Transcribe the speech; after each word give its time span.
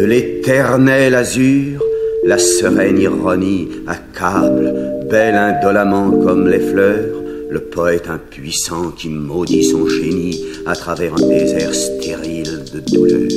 De 0.00 0.06
l'éternel 0.06 1.14
azur, 1.14 1.84
la 2.24 2.38
sereine 2.38 2.98
ironie 2.98 3.68
accable, 3.86 4.72
belle 5.10 5.34
indolemment 5.34 6.10
comme 6.24 6.48
les 6.48 6.58
fleurs, 6.58 7.22
le 7.50 7.60
poète 7.60 8.08
impuissant 8.08 8.92
qui 8.92 9.10
maudit 9.10 9.62
son 9.62 9.86
génie 9.86 10.42
à 10.64 10.74
travers 10.74 11.12
un 11.12 11.28
désert 11.28 11.74
stérile 11.74 12.64
de 12.72 12.80
douleur. 12.80 13.28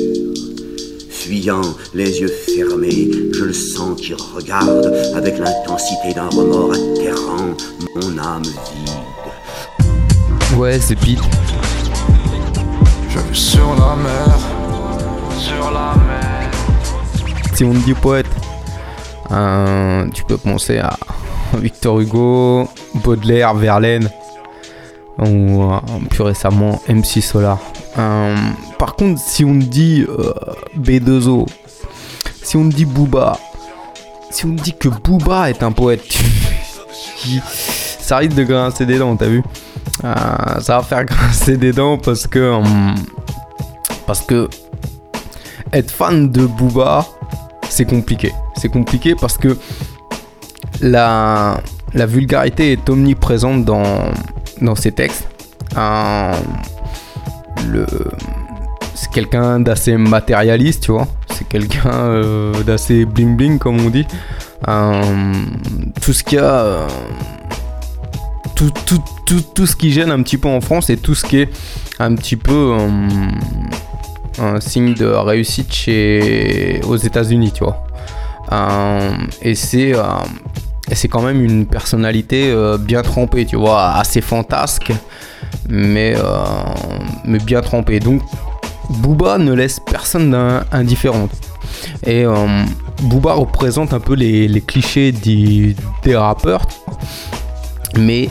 Fuyant, 1.10 1.76
les 1.94 2.22
yeux 2.22 2.32
fermés, 2.56 3.12
je 3.34 3.44
le 3.44 3.52
sens 3.52 4.00
qui 4.00 4.14
regarde 4.14 4.90
avec 5.18 5.40
l'intensité 5.40 6.14
d'un 6.16 6.30
remords 6.30 6.72
atterrant 6.72 7.58
mon 7.96 8.18
âme 8.18 8.44
vide. 8.44 9.02
Ouais, 10.58 10.80
c'est 10.80 10.96
Pete. 10.96 11.20
Je 13.10 13.20
vais 13.20 13.34
sur 13.34 13.76
la 13.76 13.98
mer, 13.98 14.40
sur 15.38 15.70
la 15.70 15.94
mer. 16.06 16.33
Si 17.54 17.64
on 17.64 17.74
dit 17.74 17.94
poète, 17.94 18.28
euh, 19.32 20.10
tu 20.14 20.24
peux 20.24 20.38
penser 20.38 20.80
à 20.80 20.98
Victor 21.54 22.00
Hugo, 22.00 22.68
Baudelaire, 22.96 23.54
Verlaine 23.54 24.10
ou 25.20 25.72
euh, 25.72 25.80
plus 26.10 26.24
récemment 26.24 26.82
MC 26.90 27.22
Solar. 27.22 27.60
Euh, 27.98 28.36
par 28.80 28.96
contre, 28.96 29.22
si 29.22 29.46
on 29.46 29.54
dit 29.54 30.06
euh, 30.08 30.34
B2O, 30.78 31.48
si 32.42 32.58
on 32.58 32.66
dit 32.66 32.86
Booba, 32.86 33.38
si 34.32 34.46
on 34.46 34.50
dit 34.50 34.74
que 34.74 34.90
Booba 34.90 35.50
est 35.50 35.62
un 35.62 35.72
poète, 35.72 36.02
ça 38.00 38.18
risque 38.18 38.36
de 38.36 38.44
grincer 38.44 38.86
des 38.86 38.98
dents, 38.98 39.16
t'as 39.16 39.28
vu? 39.28 39.44
Ça 40.02 40.78
va 40.78 40.82
faire 40.82 41.06
grincer 41.06 41.58
des 41.58 41.72
dents 41.72 41.98
parce 41.98 42.26
que 42.26 42.60
parce 44.08 44.22
que 44.22 44.50
être 45.72 45.92
fan 45.92 46.30
de 46.30 46.46
Booba, 46.46 47.06
c'est 47.74 47.86
compliqué. 47.86 48.32
C'est 48.56 48.70
compliqué 48.70 49.16
parce 49.20 49.38
que 49.38 49.58
la, 50.82 51.60
la 51.94 52.06
vulgarité 52.06 52.72
est 52.72 52.90
omniprésente 52.90 53.66
dans, 53.66 54.12
dans 54.62 54.76
ses 54.76 54.92
textes. 54.92 55.28
Euh, 55.76 56.34
le, 57.68 57.88
c'est 58.94 59.10
quelqu'un 59.12 59.60
d'assez 59.60 59.98
matérialiste, 59.98 60.84
tu 60.84 60.92
vois. 60.92 61.08
C'est 61.32 61.48
quelqu'un 61.48 61.90
euh, 61.90 62.64
d'assez 62.64 63.06
bling 63.06 63.36
bling, 63.36 63.58
comme 63.58 63.84
on 63.84 63.90
dit. 63.90 64.06
Euh, 64.68 65.34
tout 66.00 66.14
ce 66.14 66.24
qu'il 66.24 66.38
y 66.38 66.42
a. 66.42 66.88
tout, 68.56 68.72
tout, 68.86 69.02
tout, 69.26 69.42
tout 69.56 69.66
ce 69.66 69.76
qui 69.76 69.92
gêne 69.92 70.12
un 70.12 70.22
petit 70.22 70.38
peu 70.38 70.48
en 70.48 70.62
France 70.62 70.92
et 70.92 70.98
tout 70.98 71.16
ce 71.16 71.26
qui 71.26 71.40
est 71.40 71.50
un 72.00 72.14
petit 72.16 72.36
peu 72.36 72.78
un 74.40 74.60
signe 74.60 74.94
de 74.94 75.06
réussite 75.06 75.74
chez 75.74 76.82
aux 76.88 76.98
États-Unis, 76.98 77.52
tu 77.54 77.64
vois. 77.64 77.84
Euh, 78.52 79.12
et 79.42 79.56
c'est 79.56 79.96
euh, 79.96 80.04
c'est 80.92 81.08
quand 81.08 81.22
même 81.22 81.44
une 81.44 81.66
personnalité 81.66 82.52
euh, 82.52 82.78
bien 82.78 83.02
trempée, 83.02 83.46
tu 83.46 83.56
vois, 83.56 83.92
assez 83.92 84.22
fantasque, 84.22 84.92
mais, 85.70 86.16
mais 87.26 87.40
bien 87.40 87.62
trempée. 87.62 88.00
Donc, 88.00 88.22
Booba 88.90 89.38
ne 89.38 89.54
laisse 89.54 89.80
personne 89.80 90.36
indifférent. 90.72 91.30
Et 92.06 92.26
Booba 93.02 93.34
représente 93.34 93.94
un 93.94 94.02
peu 94.02 94.14
les, 94.14 94.62
clichés 94.62 95.14
des 95.14 95.76
rappeurs, 96.16 96.68
mais 97.98 98.30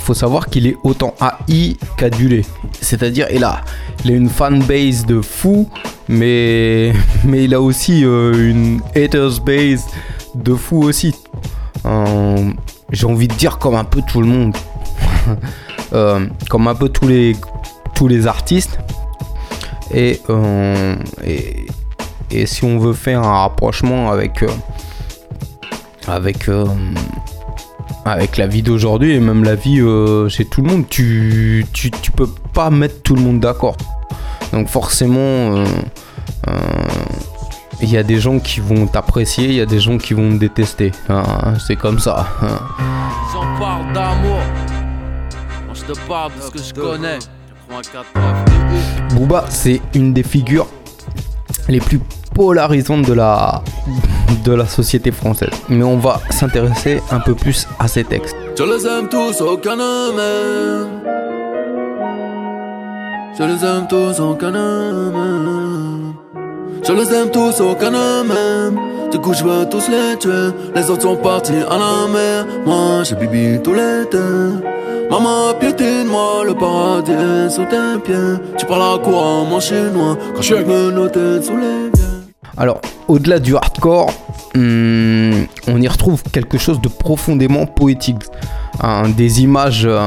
faut 0.00 0.14
savoir 0.14 0.46
qu'il 0.46 0.66
est 0.66 0.76
autant 0.82 1.14
AI 1.48 1.76
qu'adulé. 1.96 2.44
C'est-à-dire, 2.80 3.26
il 3.32 3.44
a, 3.44 3.62
une 4.04 4.28
fanbase 4.28 5.06
de 5.06 5.20
fou, 5.20 5.68
mais, 6.08 6.92
mais 7.24 7.44
il 7.44 7.54
a 7.54 7.60
aussi 7.60 8.04
euh, 8.04 8.50
une 8.50 8.80
haters 8.96 9.40
base 9.44 9.86
de 10.34 10.54
fou 10.54 10.82
aussi. 10.82 11.14
Euh, 11.86 12.50
J'ai 12.90 13.06
envie 13.06 13.28
de 13.28 13.34
dire 13.34 13.58
comme 13.58 13.74
un 13.74 13.84
peu 13.84 14.02
tout 14.06 14.20
le 14.20 14.26
monde. 14.26 14.56
Euh, 15.92 16.24
comme 16.48 16.68
un 16.68 16.74
peu 16.76 16.88
tous 16.88 17.08
les, 17.08 17.34
tous 17.96 18.06
les 18.06 18.28
artistes. 18.28 18.78
Et, 19.92 20.20
et, 21.24 21.66
et 22.30 22.46
si 22.46 22.62
on 22.62 22.78
veut 22.78 22.92
faire 22.92 23.24
un 23.24 23.40
rapprochement 23.40 24.12
avec, 24.12 24.44
avec, 26.06 26.48
avec 28.04 28.36
la 28.36 28.46
vie 28.46 28.62
d'aujourd'hui 28.62 29.12
et 29.12 29.20
même 29.20 29.44
la 29.44 29.54
vie 29.54 29.80
euh, 29.80 30.28
chez 30.28 30.44
tout 30.44 30.62
le 30.62 30.68
monde, 30.70 30.84
tu, 30.88 31.64
tu, 31.72 31.90
tu 31.90 32.10
peux 32.10 32.28
pas 32.52 32.70
mettre 32.70 33.02
tout 33.02 33.14
le 33.14 33.22
monde 33.22 33.40
d'accord. 33.40 33.76
Donc 34.52 34.68
forcément, 34.68 35.18
euh, 35.20 35.64
euh, 36.48 36.52
il 37.82 37.90
y 37.90 37.96
a 37.96 38.02
des 38.02 38.18
gens 38.20 38.38
qui 38.38 38.60
vont 38.60 38.86
t'apprécier, 38.86 39.44
il 39.46 39.54
y 39.54 39.60
a 39.60 39.66
des 39.66 39.80
gens 39.80 39.98
qui 39.98 40.14
vont 40.14 40.30
te 40.32 40.36
détester. 40.36 40.92
hein, 41.08 41.54
c'est 41.66 41.76
comme 41.76 41.98
ça. 41.98 42.26
J'en 43.32 43.58
parle 43.58 43.92
d'amour. 43.92 44.38
Moi 45.66 45.74
je 45.74 45.92
te 45.92 45.98
parle 46.08 46.32
de 46.36 46.40
ce 46.42 46.50
que 46.50 46.58
je 46.62 46.74
connais. 46.74 47.18
84 47.70 49.14
Booba, 49.14 49.44
c'est 49.48 49.80
une 49.94 50.12
des 50.12 50.24
figures 50.24 50.66
les 51.68 51.78
plus 51.80 52.00
polarisantes 52.40 53.06
de 53.06 53.12
la, 53.12 53.60
de 54.44 54.52
la 54.54 54.64
société 54.64 55.10
française. 55.12 55.50
Mais 55.68 55.84
on 55.84 55.98
va 55.98 56.22
s'intéresser 56.30 57.02
un 57.10 57.20
peu 57.20 57.34
plus 57.34 57.68
à 57.78 57.86
ses 57.86 58.02
textes. 58.02 58.34
Je 58.58 58.64
les 58.64 58.86
aime 58.86 59.08
tous, 59.10 59.38
ne 59.42 60.16
m'aime. 60.16 60.88
Je 63.38 63.44
les 63.44 63.62
aime 63.70 63.86
tous, 63.90 64.18
ne 64.18 65.10
m'aime. 65.16 66.14
Je 66.82 66.92
les 66.94 67.14
aime 67.14 67.30
tous, 67.30 67.60
ne 67.60 68.22
m'aime. 68.30 68.78
Du 69.12 69.18
coup, 69.18 69.34
je 69.34 69.44
veux 69.44 69.68
tous 69.68 69.88
les 69.90 70.16
tuer. 70.18 70.48
Les 70.74 70.88
autres 70.90 71.02
sont 71.02 71.16
partis 71.16 71.62
à 71.74 71.76
la 71.84 72.08
mer. 72.10 72.46
Moi, 72.64 73.02
j'ai 73.04 73.16
bibi 73.16 73.60
tout 73.62 73.74
l'été. 73.74 74.16
Maman, 75.10 75.52
piétine-moi, 75.60 76.44
le 76.46 76.54
paradis 76.54 77.12
est 77.12 77.50
sous 77.50 77.66
tes 77.66 78.00
pieds. 78.02 78.36
Tu 78.56 78.64
parles 78.64 78.94
à 78.94 78.98
quoi, 79.04 79.44
mon 79.50 79.60
chinois, 79.60 80.16
quand 80.34 80.40
je 80.40 80.54
me 80.54 80.90
noter 80.90 81.42
sous 81.42 81.58
les 81.58 81.90
pieds. 81.92 82.09
Alors, 82.56 82.80
au-delà 83.08 83.38
du 83.38 83.56
hardcore, 83.56 84.12
hum, 84.54 85.46
on 85.66 85.80
y 85.80 85.88
retrouve 85.88 86.22
quelque 86.22 86.58
chose 86.58 86.80
de 86.80 86.88
profondément 86.88 87.66
poétique. 87.66 88.22
Des 89.16 89.42
images 89.42 89.84
euh, 89.84 90.00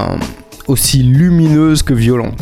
aussi 0.67 1.03
lumineuses 1.03 1.83
que 1.83 1.93
violentes, 1.93 2.41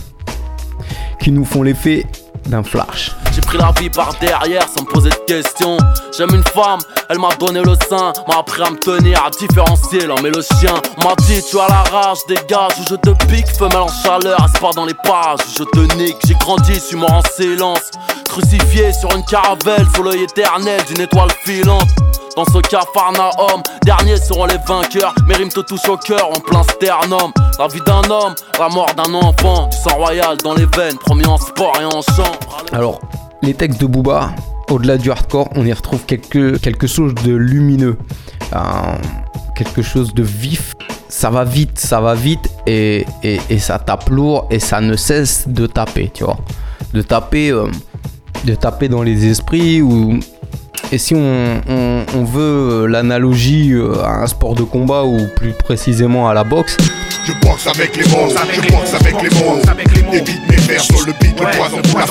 qui 1.20 1.32
nous 1.32 1.44
font 1.44 1.62
l'effet 1.62 2.06
d'un 2.48 2.64
flash. 2.64 3.12
Pris 3.52 3.58
la 3.58 3.74
vie 3.78 3.90
par 3.90 4.14
derrière 4.22 4.66
sans 4.70 4.84
me 4.84 4.88
poser 4.88 5.10
de 5.10 5.26
questions. 5.28 5.76
J'aime 6.18 6.34
une 6.34 6.44
femme, 6.56 6.80
elle 7.10 7.20
m'a 7.20 7.36
donné 7.38 7.62
le 7.62 7.74
sein, 7.90 8.14
m'a 8.26 8.38
appris 8.40 8.62
à 8.64 8.70
me 8.70 8.78
tenir, 8.78 9.22
à 9.26 9.30
différencier 9.30 10.08
l'homme 10.08 10.26
et 10.26 10.30
le 10.30 10.42
chien. 10.42 10.74
M'a 11.04 11.16
dit 11.26 11.44
tu 11.44 11.60
as 11.60 11.68
la 11.68 11.84
rage, 11.92 12.20
dégage 12.30 12.72
ou 12.80 12.86
je 12.90 12.96
te 12.96 13.10
pique, 13.26 13.50
femelle 13.50 13.80
en 13.80 13.90
chaleur, 13.90 14.38
pas 14.62 14.72
dans 14.74 14.86
les 14.86 14.94
parages, 14.94 15.42
ou 15.50 15.52
je 15.58 15.64
te 15.66 15.96
nique. 15.98 16.16
J'ai 16.26 16.34
grandi, 16.36 16.80
suis 16.80 16.96
mort 16.96 17.12
en 17.12 17.22
silence, 17.36 17.92
crucifié 18.30 18.94
sur 18.94 19.14
une 19.14 19.26
caravelle 19.26 19.86
sous 19.94 20.04
l'œil 20.04 20.24
éternel 20.24 20.82
d'une 20.86 21.02
étoile 21.02 21.32
filante. 21.44 21.90
Dans 22.38 22.46
ce 22.46 22.60
cafarnaum, 22.60 23.64
derniers 23.84 24.16
seront 24.16 24.46
les 24.46 24.60
vainqueurs. 24.66 25.14
Mes 25.28 25.36
rimes 25.36 25.52
te 25.52 25.60
touchent 25.60 25.90
au 25.90 25.98
cœur 25.98 26.30
en 26.30 26.40
plein 26.40 26.64
sternum. 26.64 27.34
La 27.60 27.68
vie 27.68 27.82
d'un 27.82 28.10
homme, 28.10 28.34
la 28.58 28.70
mort 28.70 28.94
d'un 28.96 29.14
enfant. 29.14 29.68
Du 29.68 29.76
sang 29.76 29.98
royal 29.98 30.38
dans 30.38 30.54
les 30.54 30.68
veines, 30.78 30.98
promis 30.98 31.26
en 31.26 31.38
sport 31.38 31.74
et 31.82 31.84
en 31.84 32.02
chant. 32.02 32.32
Alors, 32.72 33.02
les 33.42 33.54
textes 33.54 33.82
de 33.82 33.86
Booba, 33.86 34.34
au-delà 34.70 34.98
du 34.98 35.12
hardcore, 35.12 35.50
on 35.56 35.66
y 35.66 35.74
retrouve 35.74 36.06
quelque, 36.06 36.88
chose 36.88 37.14
de 37.16 37.34
lumineux, 37.34 37.98
euh, 38.54 38.60
quelque 39.56 39.82
chose 39.82 40.14
de 40.14 40.24
vif. 40.24 40.76
Ça 41.08 41.30
va 41.30 41.44
vite, 41.44 41.78
ça 41.78 42.00
va 42.00 42.16
vite 42.16 42.50
et 42.66 43.06
ça 43.60 43.80
tape 43.80 44.10
lourd 44.10 44.48
et 44.50 44.60
ça 44.60 44.80
ne 44.80 44.96
cesse 44.96 45.48
de 45.48 45.68
taper, 45.68 46.10
tu 46.14 46.24
vois. 46.24 46.38
De 46.94 47.02
taper, 47.02 47.52
euh, 47.52 47.68
de 48.46 48.56
taper 48.56 48.88
dans 48.90 49.04
les 49.04 49.26
esprits 49.26 49.82
ou. 49.82 50.20
Et 50.92 50.98
si 50.98 51.16
on, 51.16 51.62
on- 51.70 52.06
on 52.16 52.24
veut 52.26 52.86
l'analogie 52.88 53.72
euh, 53.72 54.04
à 54.04 54.22
un 54.24 54.28
sport 54.28 54.56
de 54.56 54.64
combat 54.64 55.04
ou 55.04 55.28
plus 55.36 55.54
précisément 55.54 56.28
à 56.30 56.34
la 56.34 56.44
boxe, 56.44 56.76
Je 57.26 57.34
boxe 57.46 57.68
avec 57.68 57.96
les 57.96 58.04
mots, 58.10 58.28
je 58.30 58.62
boxe 58.72 58.94
avec 58.94 59.22
les 59.22 59.30
mots. 59.40 59.58
Évite 60.14 60.42
mes 60.50 60.56
vers 60.58 60.82
sur 60.82 61.06
le 61.06 61.14
beat, 61.22 61.40
le 61.40 61.58
poison 61.58 61.82
coule 61.92 62.02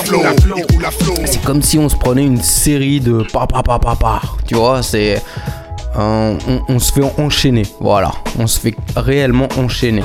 à 0.85 0.91
flot. 0.91 1.13
c'est 1.25 1.41
comme 1.43 1.61
si 1.61 1.77
on 1.77 1.89
se 1.89 1.95
prenait 1.95 2.25
une 2.25 2.41
série 2.41 2.99
de 2.99 3.23
pa 3.31 3.45
pa 3.45 3.61
pa 3.61 3.77
pa 3.77 3.95
pa. 3.95 4.21
Tu 4.47 4.55
vois, 4.55 4.81
c'est 4.81 5.21
euh, 5.99 6.35
on, 6.47 6.61
on 6.69 6.79
se 6.79 6.91
fait 6.93 7.03
enchaîner. 7.19 7.63
Voilà, 7.79 8.11
on 8.39 8.47
se 8.47 8.59
fait 8.59 8.75
réellement 8.95 9.47
enchaîner. 9.57 10.01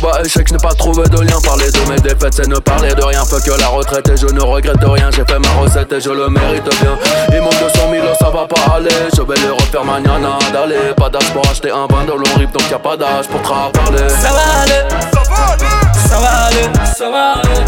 Booba 0.00 0.22
échec, 0.24 0.48
je 0.48 0.54
n'ai 0.54 0.58
pas 0.58 0.74
trouvé 0.74 1.08
de 1.08 1.20
lien. 1.20 1.36
Parler 1.44 1.70
de 1.70 1.90
mes 1.90 2.00
défaites, 2.00 2.34
c'est 2.34 2.48
ne 2.48 2.56
parler 2.56 2.94
de 2.94 3.02
rien. 3.02 3.24
Fuck 3.24 3.46
la 3.58 3.68
retraite 3.68 4.08
et 4.08 4.16
je 4.16 4.26
ne 4.26 4.40
regrette 4.40 4.82
rien. 4.82 5.10
J'ai 5.10 5.24
fait 5.24 5.38
ma 5.38 5.50
recette 5.60 5.92
et 5.92 6.00
je 6.00 6.10
le 6.10 6.28
mérite 6.28 6.68
bien. 6.80 6.96
Il 7.32 7.40
manque 7.40 7.58
200 7.60 7.90
000, 7.90 8.06
ça 8.18 8.30
va 8.30 8.46
pas 8.46 8.76
aller. 8.76 8.88
Je 9.14 9.22
vais 9.22 9.34
les 9.34 9.50
refaire 9.50 9.84
mañana 9.84 10.38
d'aller. 10.52 10.94
Pas 10.96 11.10
d'âge 11.10 11.30
pour 11.32 11.46
acheter 11.48 11.70
un 11.70 11.86
vin 11.86 12.04
de 12.04 12.12
long 12.12 12.38
rip, 12.38 12.50
donc 12.52 12.70
y 12.70 12.74
a 12.74 12.78
pas 12.78 12.96
d'âge 12.96 13.28
pour 13.28 13.42
travailler. 13.42 14.08
Ça 14.08 14.30
va 14.32 14.62
aller, 14.62 14.88
ça 16.08 16.18
va 16.18 16.28
aller, 16.46 16.86
ça 16.96 17.10
va 17.10 17.32
aller. 17.32 17.64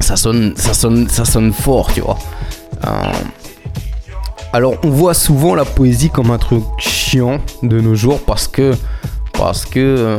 Ça 0.00 0.16
sonne, 0.16 0.54
ça 0.56 0.74
sonne, 0.74 1.08
ça 1.08 1.24
sonne 1.24 1.52
fort, 1.52 1.92
tu 1.92 2.00
vois. 2.00 2.18
alors 4.52 4.74
on 4.82 4.90
voit 4.90 5.14
souvent 5.14 5.54
la 5.54 5.64
poésie 5.64 6.10
comme 6.10 6.30
un 6.30 6.38
truc 6.38 6.62
chiant 6.78 7.40
de 7.62 7.80
nos 7.80 7.94
jours 7.94 8.20
parce 8.26 8.48
que 8.48 8.74
parce 9.32 9.64
que 9.64 10.18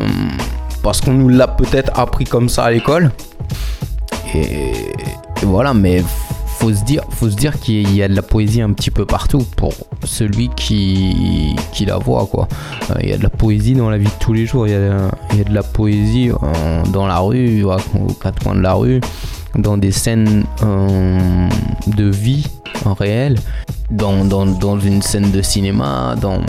parce 0.86 1.02
qu'on 1.02 1.14
nous 1.14 1.30
l'a 1.30 1.48
peut-être 1.48 2.00
appris 2.00 2.26
comme 2.26 2.48
ça 2.48 2.66
à 2.66 2.72
l'école. 2.72 3.10
Et, 4.36 4.72
voilà, 5.42 5.74
mais 5.74 6.04
faut 6.60 6.72
se 6.72 6.84
dire, 6.84 7.02
faut 7.10 7.28
se 7.28 7.36
dire 7.36 7.60
qu'il 7.60 7.92
y 7.96 8.04
a 8.04 8.08
de 8.08 8.14
la 8.14 8.22
poésie 8.22 8.62
un 8.62 8.72
petit 8.72 8.92
peu 8.92 9.04
partout 9.04 9.44
pour 9.58 9.74
celui 10.04 10.50
qui, 10.50 11.56
qui 11.74 11.86
la 11.86 11.98
voit 11.98 12.28
quoi. 12.28 12.48
Euh, 12.92 13.00
il 13.02 13.10
y 13.10 13.14
a 13.14 13.18
de 13.18 13.24
la 13.24 13.32
poésie 13.32 13.74
dans 13.74 13.90
la 13.90 13.98
vie 13.98 14.06
de 14.06 14.20
tous 14.20 14.34
les 14.34 14.46
jours. 14.46 14.68
Il 14.68 14.74
y 14.74 14.76
a, 14.76 15.44
de 15.44 15.54
la 15.54 15.64
poésie 15.64 16.30
dans 16.94 17.08
la 17.08 17.18
rue, 17.18 17.64
aux 17.64 18.14
quatre 18.22 18.44
coins 18.44 18.56
de 18.56 18.62
la 18.62 18.74
rue, 18.74 19.02
dans 19.56 19.78
des 19.78 19.92
scènes 19.92 20.46
euh, 20.62 21.50
de 21.88 22.06
vie 22.12 22.46
en 22.86 22.94
réel, 22.94 23.40
dans, 23.90 24.24
dans, 24.24 24.80
une 24.80 25.02
scène 25.02 25.32
de 25.32 25.42
cinéma, 25.42 26.16
dans 26.22 26.42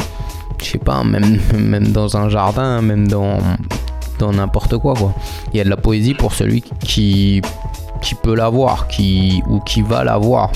je 0.60 0.72
sais 0.72 0.78
pas, 0.78 1.02
même, 1.04 1.38
même 1.58 1.88
dans 1.88 2.16
un 2.18 2.28
jardin, 2.28 2.82
même 2.82 3.08
dans, 3.08 3.38
dans 4.18 4.32
n'importe 4.32 4.78
quoi, 4.78 4.94
quoi. 4.94 5.12
Il 5.52 5.58
y 5.58 5.60
a 5.60 5.64
de 5.64 5.70
la 5.70 5.76
poésie 5.76 6.14
pour 6.14 6.34
celui 6.34 6.62
qui, 6.80 7.42
qui 8.02 8.14
peut 8.14 8.34
l'avoir, 8.34 8.88
qui, 8.88 9.42
ou 9.48 9.60
qui 9.60 9.82
va 9.82 10.04
l'avoir. 10.04 10.50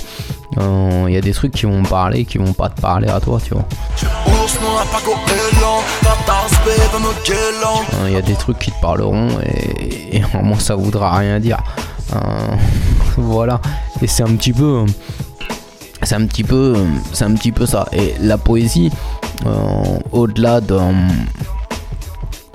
Euh, 0.59 1.05
il 1.09 1.15
y 1.15 1.17
a 1.17 1.21
des 1.21 1.33
trucs 1.33 1.53
qui 1.53 1.67
vont 1.67 1.83
parler, 1.83 2.25
qui 2.25 2.39
vont 2.39 2.53
pas 2.53 2.69
te 2.69 2.81
parler 2.81 3.09
à 3.09 3.21
toi, 3.21 3.39
tu 3.43 3.55
vois. 3.55 3.65
Euh, 7.95 8.07
il 8.09 8.13
y 8.13 8.17
a 8.17 8.23
des 8.23 8.35
trucs 8.35 8.59
qui 8.59 8.73
te 8.73 8.81
parleront 8.81 9.29
et, 9.45 10.17
et 10.17 10.23
moi 10.43 10.59
ça 10.59 10.75
voudra 10.75 11.17
rien 11.19 11.39
dire. 11.39 11.59
Euh, 12.15 12.19
voilà. 13.17 13.61
Et 14.03 14.07
c'est 14.07 14.25
un 14.25 14.35
petit 14.35 14.53
peu. 14.53 14.85
C'est 16.03 16.17
un 16.17 16.27
petit 16.27 16.45
peu. 16.45 16.77
C'est 17.13 17.25
un 17.25 17.35
petit 17.35 17.53
peu 17.53 17.67
ça. 17.67 17.87
Et 17.93 18.15
la 18.21 18.39
poésie, 18.39 18.91
au-delà 20.13 20.61
de 20.61 20.79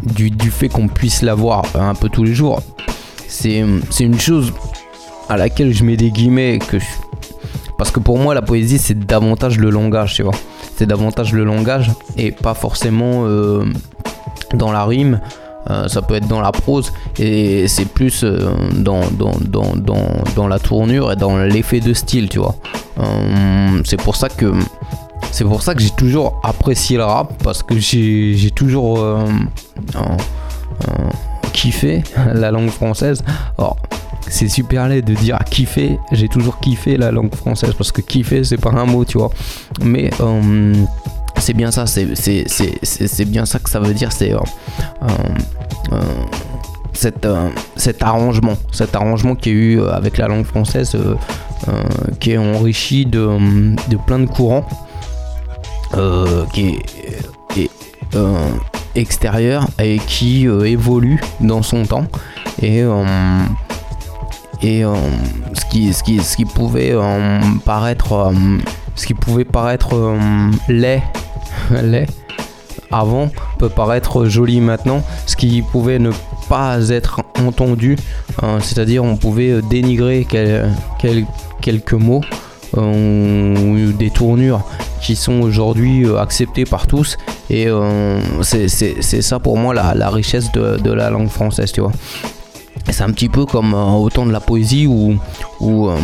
du, 0.06 0.52
fait 0.52 0.70
qu'on 0.70 0.88
puisse 0.88 1.22
l'avoir 1.22 1.64
un 1.76 1.96
peu 1.96 2.10
tous 2.10 2.24
les 2.24 2.34
jours, 2.34 2.62
c'est 3.28 3.60
une 3.60 4.20
chose 4.20 4.54
à 5.30 5.38
laquelle 5.38 5.74
je 5.74 5.84
mets 5.84 5.98
des 5.98 6.12
guillemets 6.12 6.60
que 6.60 6.78
parce 7.78 7.92
que 7.92 8.00
pour 8.00 8.18
moi 8.18 8.34
la 8.34 8.42
poésie 8.42 8.78
c'est 8.78 8.98
davantage 8.98 9.58
le 9.58 9.70
langage 9.70 10.16
tu 10.16 10.24
vois. 10.24 10.36
C'est 10.78 10.86
davantage 10.86 11.34
le 11.34 11.44
langage 11.44 11.92
et 12.18 12.32
pas 12.32 12.54
forcément 12.54 13.24
euh, 13.26 13.66
dans 14.54 14.72
la 14.72 14.86
rime. 14.86 15.20
Euh, 15.72 15.88
ça 15.88 16.04
peut 16.04 16.14
être 16.14 16.28
dans 16.28 16.42
la 16.42 16.52
prose 16.52 16.94
et 17.18 17.68
c'est 17.68 17.86
plus 17.86 18.24
euh, 18.24 18.52
dans, 18.76 19.02
dans, 19.10 19.34
dans, 20.36 20.48
la 20.48 20.60
tournure 20.60 21.12
et 21.12 21.16
dans 21.16 21.38
l'effet 21.38 21.80
de 21.80 21.94
style 21.94 22.30
tu 22.30 22.40
vois. 22.40 22.56
C'est 23.84 23.98
pour 23.98 24.16
ça 24.16 24.30
que 24.30 24.54
c'est 25.32 25.44
pour 25.44 25.62
ça 25.62 25.76
que 25.76 25.82
j'ai 25.82 25.90
toujours 25.92 26.40
apprécié 26.44 26.98
le 26.98 27.04
rap 27.04 27.34
parce 27.44 27.62
que 27.64 27.78
j'ai 27.78 28.52
toujours 28.56 29.00
kiffé 31.54 32.04
la 32.34 32.52
langue 32.52 32.70
française. 32.70 33.24
Alors, 33.58 33.78
c'est 34.28 34.50
super 34.50 34.88
laid 34.88 35.02
de 35.02 35.14
dire 35.14 35.40
kiffer. 35.50 36.00
J'ai 36.12 36.28
toujours 36.28 36.60
kiffé 36.60 36.98
la 36.98 37.12
langue 37.12 37.34
française 37.34 37.74
parce 37.78 37.92
que 37.92 38.02
kiffer, 38.02 38.44
c'est 38.44 38.58
pas 38.58 38.72
un 38.72 38.86
mot, 38.86 39.06
tu 39.06 39.18
vois. 39.18 39.30
Mais 39.82 40.10
euh, 40.20 40.74
c'est 41.38 41.54
bien 41.54 41.72
ça, 41.72 41.86
c'est 41.86 43.26
bien 43.26 43.46
ça 43.46 43.60
que 43.60 43.70
ça 43.70 43.80
veut 43.80 43.94
dire. 43.94 44.12
C'est 44.12 44.34
euh, 44.34 44.40
euh, 45.92 45.98
cet, 46.94 47.28
cet 47.76 48.04
arrangement, 48.04 48.58
cet 48.72 48.96
arrangement 48.96 49.36
qui 49.36 49.50
est 49.50 49.54
eu 49.54 49.82
avec 49.84 50.18
la 50.18 50.28
langue 50.28 50.46
française, 50.46 50.98
qui 52.20 52.32
est 52.32 52.38
enrichi 52.38 53.06
de, 53.06 53.76
de 53.90 53.98
plein 53.98 54.20
de 54.20 54.26
courants, 54.26 54.66
qui 56.54 56.80
est, 57.58 57.70
extérieur 58.96 59.68
et 59.78 60.00
qui 60.00 60.46
évolue 60.46 61.20
dans 61.42 61.62
son 61.62 61.86
temps. 61.86 62.06
Et 62.62 62.84
et 64.62 64.84
euh, 64.84 64.96
ce, 65.54 65.66
qui, 65.66 65.94
ce, 65.94 66.04
qui, 66.04 66.20
ce 66.20 66.36
qui 66.36 66.46
pouvait 66.46 66.92
euh, 66.92 67.40
paraître 67.66 68.14
euh, 68.14 68.34
ce 68.96 69.06
qui 69.06 69.14
pouvait 69.14 69.46
paraître 69.46 70.16
laid, 70.70 71.04
laid 71.72 72.08
avant 72.92 73.30
peut 73.60 73.70
paraître 73.70 74.26
joli 74.26 74.62
maintenant 74.62 75.04
ce 75.26 75.36
qui 75.36 75.62
pouvait 75.62 76.00
ne 76.00 76.12
pas 76.48 76.90
être 76.90 77.22
entendu 77.46 77.98
c'est-à-dire 78.60 79.04
on 79.04 79.18
pouvait 79.18 79.62
dénigrer 79.64 80.26
quelques 81.62 81.94
mots 81.94 82.22
ou 82.78 83.92
des 83.98 84.12
tournures 84.12 84.64
qui 85.06 85.16
sont 85.16 85.42
aujourd'hui 85.42 86.06
acceptées 86.18 86.66
par 86.66 86.88
tous 86.88 87.18
et 87.50 87.68
c'est 88.42 89.22
ça 89.22 89.40
pour 89.40 89.58
moi 89.58 89.74
la, 89.74 89.94
la 89.94 90.10
richesse 90.10 90.52
de, 90.52 90.78
de, 90.78 90.92
la 90.92 91.10
langue 91.10 91.30
française 91.30 91.72
tu 91.72 91.82
vois 91.82 91.92
c'est 92.92 93.04
un 93.04 93.12
petit 93.12 93.30
peu 93.30 93.46
comme 93.46 93.74
euh, 93.74 93.92
autant 93.92 94.26
de 94.26 94.32
la 94.32 94.40
poésie 94.40 94.88
où, 94.88 95.16
où, 95.60 95.90
euh, 95.90 95.98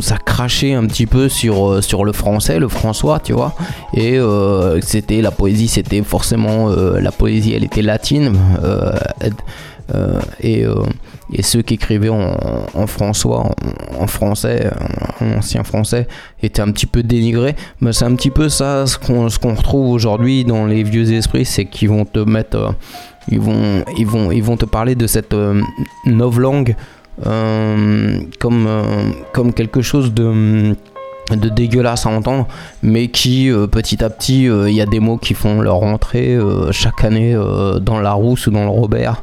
ça 0.00 0.16
crachait 0.16 0.72
un 0.72 0.86
petit 0.86 1.06
peu 1.06 1.28
sur, 1.28 1.70
euh, 1.70 1.80
sur 1.82 2.04
le 2.04 2.12
français, 2.12 2.58
le 2.58 2.68
François, 2.68 3.20
tu 3.20 3.34
vois. 3.34 3.54
Et 3.94 4.18
c'était 4.80 5.20
la 5.20 5.30
poésie, 5.30 5.68
c'était 5.68 6.02
forcément 6.02 6.68
la 6.68 7.12
poésie, 7.12 7.52
elle 7.54 7.64
était 7.64 7.82
latine. 7.82 8.32
Et, 10.40 10.64
et 11.32 11.42
ceux 11.42 11.62
qui 11.62 11.74
écrivaient 11.74 12.08
en, 12.08 12.86
François, 12.86 13.50
en, 13.98 14.06
français, 14.06 14.70
en 15.20 15.38
ancien 15.38 15.64
français, 15.64 16.06
étaient 16.42 16.62
un 16.62 16.70
petit 16.70 16.86
peu 16.86 17.02
dénigrés. 17.02 17.56
C'est 17.90 18.04
un 18.04 18.14
petit 18.14 18.30
peu 18.30 18.48
ça 18.48 18.86
ce 18.86 18.98
qu'on 18.98 19.54
retrouve 19.54 19.90
aujourd'hui 19.90 20.44
dans 20.44 20.66
les 20.66 20.82
vieux 20.82 21.12
esprits, 21.12 21.44
c'est 21.44 21.66
qu'ils 21.66 21.88
vont 21.88 22.04
te 22.04 22.20
mettre 22.20 22.74
ils 23.28 23.40
vont, 23.40 23.84
ils 23.96 24.06
vont, 24.06 24.32
ils 24.32 24.42
vont 24.42 24.56
te 24.56 24.64
parler 24.64 24.94
de 24.94 25.06
cette 25.06 25.34
euh, 25.34 25.60
novlangue 26.06 26.76
euh, 27.26 28.20
comme, 28.40 28.66
euh, 28.66 29.10
comme 29.32 29.52
quelque 29.52 29.82
chose 29.82 30.12
de 30.12 30.74
dégueulasse 31.30 32.04
à 32.04 32.10
entendre, 32.10 32.48
mais 32.82 33.08
qui 33.08 33.50
petit 33.70 34.04
à 34.04 34.10
petit, 34.10 34.44
il 34.44 34.74
y 34.74 34.82
a 34.82 34.86
des 34.86 35.00
mots 35.00 35.16
qui 35.16 35.32
font 35.32 35.62
leur 35.62 35.82
entrée 35.82 36.36
chaque 36.72 37.04
année 37.04 37.34
dans 37.80 38.00
la 38.00 38.12
rousse 38.12 38.48
ou 38.48 38.50
dans 38.50 38.64
le 38.64 38.70
Robert. 38.70 39.22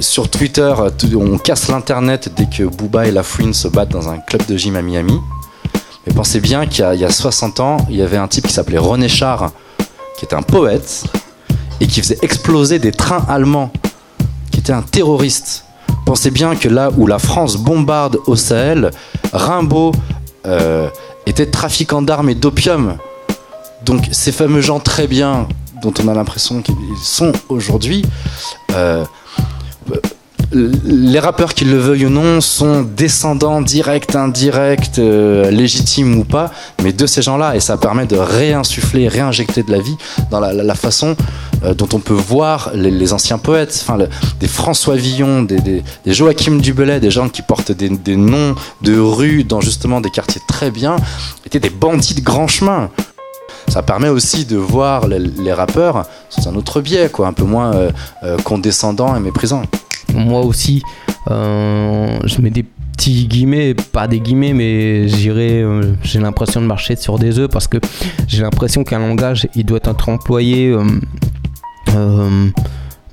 Sur 0.00 0.28
Twitter, 0.30 0.74
on 1.14 1.38
casse 1.38 1.68
l'internet 1.68 2.32
dès 2.36 2.46
que 2.46 2.64
Booba 2.64 3.06
et 3.06 3.10
la 3.10 3.22
Fouine 3.22 3.54
se 3.54 3.68
battent 3.68 3.90
dans 3.90 4.08
un 4.08 4.18
club 4.18 4.44
de 4.46 4.56
gym 4.56 4.76
à 4.76 4.82
Miami. 4.82 5.18
Mais 6.06 6.12
pensez 6.12 6.40
bien 6.40 6.66
qu'il 6.66 6.84
y, 6.94 6.98
y, 6.98 7.04
a 7.04 7.10
60 7.10 7.60
ans, 7.60 7.76
il 7.88 7.96
y 7.96 8.02
avait 8.02 8.16
un 8.16 8.28
type 8.28 8.46
qui 8.46 8.52
s'appelait 8.52 8.78
René 8.78 9.08
Char, 9.08 9.50
qui 10.18 10.24
était 10.24 10.36
un 10.36 10.42
poète, 10.42 11.04
et 11.80 11.86
qui 11.86 12.00
faisait 12.00 12.18
exploser 12.22 12.78
des 12.78 12.92
trains 12.92 13.24
allemands, 13.28 13.72
qui 14.50 14.60
était 14.60 14.72
un 14.72 14.82
terroriste. 14.82 15.64
Pensez 16.04 16.30
bien 16.30 16.54
que 16.54 16.68
là 16.68 16.90
où 16.96 17.06
la 17.06 17.18
France 17.18 17.56
bombarde 17.56 18.18
au 18.26 18.36
Sahel, 18.36 18.90
Rimbaud 19.32 19.92
euh, 20.46 20.88
était 21.26 21.50
trafiquant 21.50 22.02
d'armes 22.02 22.30
et 22.30 22.34
d'opium. 22.34 22.96
Donc 23.84 24.08
ces 24.12 24.32
fameux 24.32 24.60
gens 24.60 24.78
très 24.78 25.06
bien, 25.06 25.48
dont 25.82 25.92
on 26.02 26.08
a 26.08 26.14
l'impression 26.14 26.62
qu'ils 26.62 26.74
sont 27.02 27.32
aujourd'hui, 27.48 28.02
euh, 28.72 29.04
les 30.52 31.18
rappeurs, 31.18 31.54
qu'ils 31.54 31.70
le 31.70 31.78
veuillent 31.78 32.06
ou 32.06 32.10
non, 32.10 32.40
sont 32.40 32.82
descendants 32.82 33.60
directs, 33.60 34.14
indirects, 34.14 34.98
euh, 34.98 35.50
légitimes 35.50 36.18
ou 36.18 36.24
pas, 36.24 36.52
mais 36.82 36.92
de 36.92 37.06
ces 37.06 37.20
gens-là, 37.22 37.56
et 37.56 37.60
ça 37.60 37.76
permet 37.76 38.06
de 38.06 38.16
réinsuffler, 38.16 39.08
réinjecter 39.08 39.62
de 39.62 39.72
la 39.72 39.80
vie 39.80 39.96
dans 40.30 40.38
la, 40.38 40.74
façon 40.74 41.16
euh, 41.64 41.74
dont 41.74 41.88
on 41.92 41.98
peut 41.98 42.14
voir 42.14 42.70
les, 42.74 43.12
anciens 43.12 43.38
poètes, 43.38 43.76
enfin, 43.82 43.98
des 44.38 44.48
François 44.48 44.96
Villon, 44.96 45.42
des, 45.42 45.60
des, 45.60 45.82
Joachim 46.06 46.58
Dubellet, 46.58 47.00
des 47.00 47.10
gens 47.10 47.28
qui 47.28 47.42
portent 47.42 47.72
des, 47.72 47.88
des, 47.88 48.16
noms 48.16 48.54
de 48.82 48.98
rues 48.98 49.42
dans 49.42 49.60
justement 49.60 50.00
des 50.00 50.10
quartiers 50.10 50.42
très 50.48 50.70
bien, 50.70 50.96
étaient 51.44 51.60
des 51.60 51.70
bandits 51.70 52.14
de 52.14 52.20
grand 52.20 52.46
chemin. 52.46 52.90
Ça 53.68 53.82
permet 53.82 54.08
aussi 54.08 54.44
de 54.44 54.56
voir 54.56 55.06
les, 55.08 55.52
rappeurs 55.52 56.06
sous 56.28 56.48
un 56.48 56.54
autre 56.54 56.80
biais, 56.80 57.08
quoi, 57.10 57.26
un 57.26 57.32
peu 57.32 57.44
moins 57.44 57.72
euh, 57.74 58.38
condescendant 58.44 59.16
et 59.16 59.20
méprisant 59.20 59.62
moi 60.14 60.40
aussi, 60.40 60.82
euh, 61.30 62.18
je 62.24 62.40
mets 62.40 62.50
des 62.50 62.62
petits 62.62 63.26
guillemets, 63.26 63.74
pas 63.74 64.08
des 64.08 64.20
guillemets, 64.20 64.52
mais 64.52 65.08
j'irai, 65.08 65.62
euh, 65.62 65.94
j'ai 66.02 66.20
l'impression 66.20 66.60
de 66.60 66.66
marcher 66.66 66.96
sur 66.96 67.18
des 67.18 67.38
œufs 67.38 67.50
parce 67.50 67.68
que 67.68 67.78
j'ai 68.26 68.42
l'impression 68.42 68.84
qu'un 68.84 68.98
langage, 68.98 69.46
il 69.54 69.64
doit 69.64 69.80
être 69.82 70.08
employé 70.08 70.74
euh, 71.94 72.48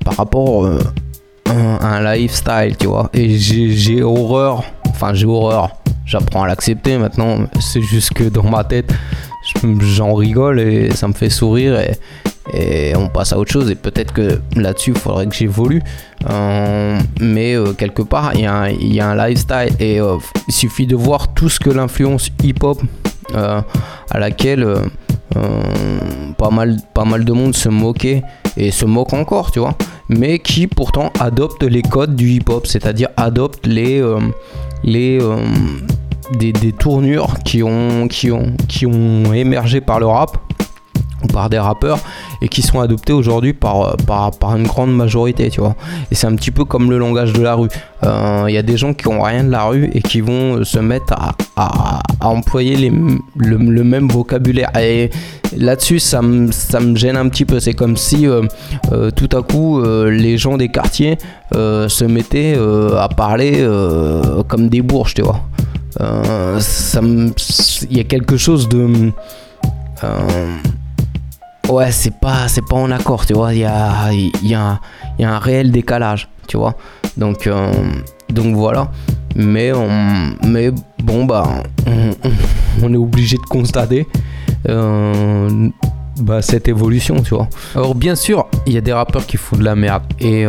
par 0.04 0.16
rapport 0.16 0.66
à 1.46 1.52
un 1.52 2.14
lifestyle, 2.14 2.76
tu 2.78 2.86
vois. 2.86 3.10
Et 3.12 3.38
j'ai 3.38 4.02
horreur, 4.02 4.64
enfin 4.88 5.12
j'ai 5.14 5.26
horreur, 5.26 5.76
j'apprends 6.06 6.44
à 6.44 6.48
l'accepter 6.48 6.98
maintenant, 6.98 7.38
c'est 7.60 7.82
juste 7.82 8.14
que 8.14 8.24
dans 8.24 8.44
ma 8.44 8.64
tête, 8.64 8.92
j'en 9.80 10.14
rigole 10.14 10.60
et 10.60 10.90
ça 10.92 11.08
me 11.08 11.12
fait 11.12 11.30
sourire 11.30 11.78
et, 11.80 12.92
on 12.96 13.08
passe 13.08 13.32
à 13.32 13.38
autre 13.38 13.50
chose. 13.50 13.70
Et 13.70 13.74
peut-être 13.74 14.12
que 14.12 14.40
là-dessus, 14.54 14.90
il 14.90 14.98
faudrait 14.98 15.26
que 15.26 15.34
j'évolue. 15.34 15.82
Euh, 16.30 16.98
mais 17.20 17.54
euh, 17.54 17.72
quelque 17.72 18.02
part, 18.02 18.32
il 18.34 18.42
y, 18.42 18.46
a 18.46 19.08
un- 19.08 19.28
lifestyle 19.28 19.74
et 19.80 20.00
euh, 20.00 20.16
il 20.46 20.54
suffit 20.54 20.86
de 20.86 20.96
voir 20.96 21.34
tout 21.34 21.48
ce 21.48 21.58
que 21.58 21.70
l'influence 21.70 22.30
hip-hop 22.42 22.80
à 23.34 24.18
laquelle 24.18 24.66
pas, 26.38 26.50
mal, 26.50 26.76
pas 26.92 27.04
mal 27.04 27.24
de 27.24 27.32
monde 27.32 27.56
se 27.56 27.68
moquait 27.68 28.22
et 28.56 28.70
se 28.70 28.84
moque 28.84 29.12
encore, 29.12 29.50
tu 29.50 29.58
vois. 29.58 29.76
Mais 30.08 30.38
qui 30.38 30.66
pourtant 30.66 31.10
adopte 31.18 31.64
les 31.64 31.82
codes 31.82 32.14
du 32.14 32.28
hip-hop, 32.28 32.66
c'est-à-dire 32.66 33.08
adopte 33.16 33.66
les, 33.66 34.04
les, 34.84 35.18
des, 36.32 36.52
tournures 36.72 37.38
qui 37.44 37.62
ont, 37.62 38.08
qui, 38.08 38.30
ont, 38.30 38.52
qui 38.68 38.86
ont 38.86 39.32
émergé 39.32 39.80
par 39.80 40.00
le 40.00 40.06
rap 40.06 40.36
ou 41.22 41.26
par 41.28 41.48
des 41.48 41.58
rappeurs 41.58 41.98
et 42.42 42.48
qui 42.48 42.60
sont 42.60 42.80
adoptés 42.80 43.12
aujourd'hui 43.14 43.54
par, 43.54 43.96
par, 44.06 44.30
par 44.32 44.56
une 44.56 44.66
grande 44.66 44.94
majorité, 44.94 45.48
tu 45.48 45.60
vois. 45.60 45.74
Et 46.10 46.14
c'est 46.14 46.26
un 46.26 46.34
petit 46.34 46.50
peu 46.50 46.64
comme 46.64 46.90
le 46.90 46.98
langage 46.98 47.32
de 47.32 47.40
la 47.42 47.54
rue. 47.54 47.68
Euh, 48.04 48.44
Il 48.48 48.54
y 48.54 48.58
a 48.58 48.62
des 48.62 48.76
gens 48.76 48.92
qui 48.92 49.08
ont 49.08 49.22
rien 49.22 49.44
de 49.44 49.50
la 49.50 49.64
rue 49.64 49.90
et 49.94 50.02
qui 50.02 50.20
vont 50.20 50.62
se 50.64 50.78
mettre 50.78 51.14
à, 51.14 51.32
à- 51.56 52.02
employer 52.20 52.76
les, 52.76 52.92
le, 53.36 53.84
même 53.84 54.08
vocabulaire. 54.08 54.70
Et 54.78 55.10
là-dessus, 55.56 55.98
ça 55.98 56.20
me 56.20 56.50
ça 56.52 56.78
gêne 56.94 57.16
un 57.16 57.28
petit 57.28 57.44
peu. 57.46 57.58
C'est 57.60 57.74
comme 57.74 57.96
si 57.96 58.26
euh, 58.26 58.42
euh, 58.92 59.10
tout 59.10 59.34
à 59.34 59.42
coup, 59.42 59.80
euh, 59.80 60.10
les 60.10 60.36
gens 60.36 60.56
des 60.58 60.68
quartiers 60.68 61.16
euh, 61.54 61.88
se 61.88 62.04
mettaient 62.04 62.54
euh, 62.56 62.98
à 62.98 63.08
parler 63.08 63.54
euh, 63.60 64.42
comme 64.46 64.68
des 64.68 64.82
bourges, 64.82 65.14
tu 65.14 65.22
vois. 65.22 65.40
Euh, 66.00 66.60
Il 67.90 67.96
y 67.96 68.00
a 68.00 68.04
quelque 68.04 68.36
chose 68.36 68.68
de. 68.68 69.12
euh, 70.02 70.56
ouais, 71.68 71.92
c'est 71.92 72.18
pas, 72.18 72.48
c'est 72.48 72.66
pas 72.66 72.76
en 72.76 72.90
accord, 72.90 73.26
tu 73.26 73.34
vois. 73.34 73.54
Il 73.54 73.60
y 73.60 73.64
a, 73.64 74.12
il 74.12 74.30
y, 74.42 74.54
a, 74.54 74.80
y 75.18 75.24
a 75.24 75.34
un 75.34 75.38
réel 75.38 75.70
décalage, 75.70 76.28
tu 76.48 76.56
vois. 76.56 76.74
Donc, 77.16 77.46
euh, 77.46 77.72
donc 78.30 78.54
voilà. 78.54 78.90
Mais, 79.36 79.72
mais 80.44 80.70
bon, 81.02 81.24
bah, 81.24 81.62
on, 82.82 82.92
est 82.92 82.96
obligé 82.96 83.36
de 83.36 83.42
constater 83.42 84.06
bah, 86.20 86.40
cette 86.40 86.68
évolution, 86.68 87.16
tu 87.20 87.34
vois. 87.34 87.48
Alors, 87.74 87.96
bien 87.96 88.14
sûr, 88.14 88.46
il 88.66 88.72
y 88.72 88.78
a 88.78 88.80
des 88.80 88.92
rappeurs 88.92 89.26
qui 89.26 89.36
font 89.36 89.56
de 89.56 89.64
la 89.64 89.74
merde. 89.74 90.04
Et 90.20 90.44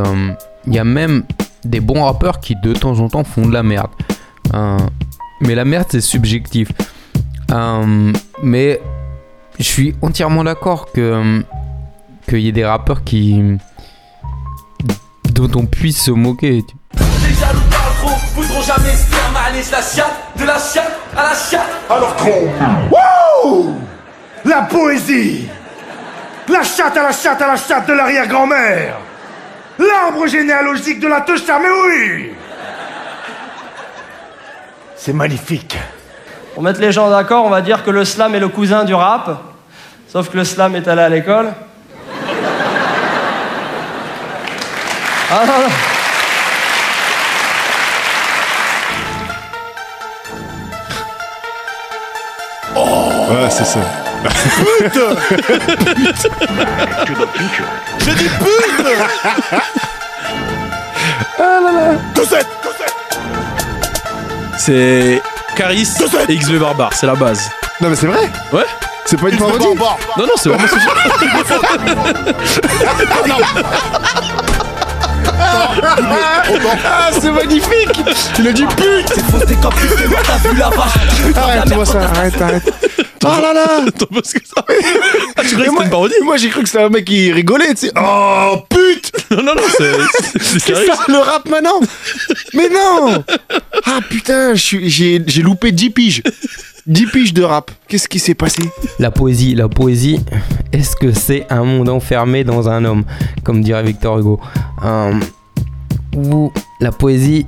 il 0.67 0.73
y 0.73 0.77
a 0.77 0.83
même 0.83 1.23
des 1.63 1.79
bons 1.79 2.03
rappeurs 2.03 2.39
qui, 2.39 2.55
de 2.55 2.73
temps 2.73 2.99
en 2.99 3.09
temps, 3.09 3.23
font 3.23 3.47
de 3.47 3.53
la 3.53 3.63
merde. 3.63 3.89
Mais 5.45 5.55
la 5.55 5.65
merde, 5.65 5.87
c'est 5.89 6.01
subjectif. 6.01 6.69
Euh, 7.51 8.11
mais 8.41 8.81
je 9.59 9.63
suis 9.63 9.95
entièrement 10.01 10.43
d'accord 10.43 10.91
que 10.91 11.43
qu'il 12.27 12.39
y 12.39 12.47
ait 12.47 12.51
des 12.51 12.65
rappeurs 12.65 13.03
qui 13.03 13.39
dont 15.31 15.51
on 15.55 15.65
puisse 15.65 16.01
se 16.01 16.11
moquer. 16.11 16.63
Les 16.93 17.33
jaloux 17.35 17.59
parlent 17.69 17.93
trop, 18.01 18.17
voudront 18.35 18.61
jamais 18.61 18.91
se 18.91 19.05
faire 19.05 19.31
mal. 19.31 19.53
la 19.53 19.81
chatte, 19.81 20.39
de 20.39 20.45
la 20.45 20.57
chatte 20.57 20.99
à 21.15 21.23
la 21.23 21.35
chatte. 21.35 21.71
Alors 21.89 22.15
qu'on. 22.15 23.45
Wouh 23.45 23.75
La 24.45 24.63
poésie 24.63 25.47
La 26.49 26.63
chatte 26.63 26.97
à 26.97 27.03
la 27.03 27.11
chatte 27.11 27.41
à 27.41 27.47
la 27.47 27.57
chatte 27.57 27.87
de 27.87 27.93
l'arrière-grand-mère 27.93 28.97
L'arbre 29.77 30.25
généalogique 30.27 30.99
de 30.99 31.07
la 31.07 31.21
teucha, 31.21 31.59
mais 31.59 31.67
oui 31.69 32.31
C'est 35.05 35.13
magnifique. 35.13 35.77
Pour 36.55 36.63
mettre 36.63 36.81
les 36.81 36.91
gens 36.91 37.11
d'accord, 37.11 37.45
on 37.45 37.51
va 37.51 37.61
dire 37.61 37.83
que 37.83 37.91
le 37.91 38.03
slam 38.03 38.33
est 38.33 38.39
le 38.39 38.47
cousin 38.47 38.83
du 38.85 38.95
rap. 38.95 39.39
Sauf 40.07 40.31
que 40.31 40.37
le 40.37 40.43
slam 40.43 40.75
est 40.75 40.87
allé 40.87 41.03
à 41.03 41.09
l'école. 41.09 41.53
Ah 45.29 45.43
non, 45.45 45.53
non. 52.73 53.43
Ouais, 53.43 53.49
c'est 53.51 53.65
ça. 53.65 53.81
J'ai 57.99 58.15
dit 58.15 58.29
pute 58.39 58.87
Ah 61.37 61.59
là 61.63 61.93
C'est 64.57 65.21
Caris 65.55 65.87
et 66.27 66.37
XV 66.37 66.59
Barbare, 66.59 66.93
c'est 66.93 67.05
la 67.05 67.15
base. 67.15 67.49
Non 67.81 67.89
mais 67.89 67.95
c'est 67.95 68.07
vrai. 68.07 68.29
Ouais. 68.53 68.65
C'est 69.05 69.19
pas 69.19 69.29
une 69.29 69.37
parodie. 69.37 69.65
Non, 69.65 70.25
non, 70.25 70.33
c'est 70.37 70.49
vraiment 70.49 70.67
ce 70.67 70.75
Ah 76.85 77.09
c'est 77.11 77.31
magnifique. 77.31 78.01
Il 78.39 78.47
a 78.47 78.51
dit 78.51 78.65
pute 78.65 79.07
C'est 79.13 79.25
faux, 79.25 79.39
c'est 79.47 79.59
comme 79.61 79.73
tu 79.73 79.87
t'as 80.25 80.49
vu 80.49 80.57
la 80.57 80.69
vache. 80.69 81.35
Arrête, 81.35 81.75
moi 81.75 81.85
ça, 81.85 81.99
arrête, 82.01 82.41
arrête 82.41 82.73
Oh 83.23 83.27
là 83.41 83.53
là. 83.53 83.81
Attends, 83.87 84.05
parce 84.13 84.33
que 84.33 84.39
ça. 84.45 84.63
Ah, 85.35 85.41
tu 85.47 85.55
croyais 85.55 85.69
que 85.69 85.71
moi, 85.71 85.83
c'était 85.83 85.83
une 85.83 85.89
parodie 85.89 86.13
moi 86.23 86.37
j'ai 86.37 86.49
cru 86.49 86.61
que 86.63 86.69
c'était 86.69 86.83
un 86.83 86.89
mec 86.89 87.05
qui 87.05 87.31
rigolait, 87.31 87.73
tu 87.73 87.87
sais. 87.87 87.91
Oh 87.97 88.57
pute. 88.69 89.11
Non, 89.31 89.41
non, 89.43 89.55
non, 89.55 89.63
c'est. 89.77 90.59
C'est 90.59 90.75
ça 90.85 90.97
le 91.07 91.17
rap 91.17 91.49
maintenant. 91.49 91.79
Mais 92.53 92.69
non. 92.69 93.23
Ah 93.85 93.99
putain, 94.07 94.53
j'ai 94.53 95.19
loupé 95.41 95.71
10 95.71 95.89
piges. 95.89 96.23
10 96.87 97.07
piges 97.07 97.33
de 97.33 97.41
rap. 97.43 97.71
Qu'est-ce 97.87 98.07
qui 98.07 98.19
s'est 98.19 98.35
passé? 98.35 98.61
La 98.99 99.09
poésie, 99.09 99.55
la 99.55 99.67
poésie, 99.67 100.19
est-ce 100.71 100.95
que 100.95 101.11
c'est 101.11 101.47
un 101.49 101.63
monde 101.63 101.89
enfermé 101.89 102.43
dans 102.43 102.69
un 102.69 102.85
homme, 102.85 103.03
comme 103.43 103.63
dirait 103.63 103.83
Victor 103.83 104.19
Hugo? 104.19 104.39
Euh, 104.83 105.13
Ou 106.15 106.51
la 106.79 106.91
poésie, 106.91 107.47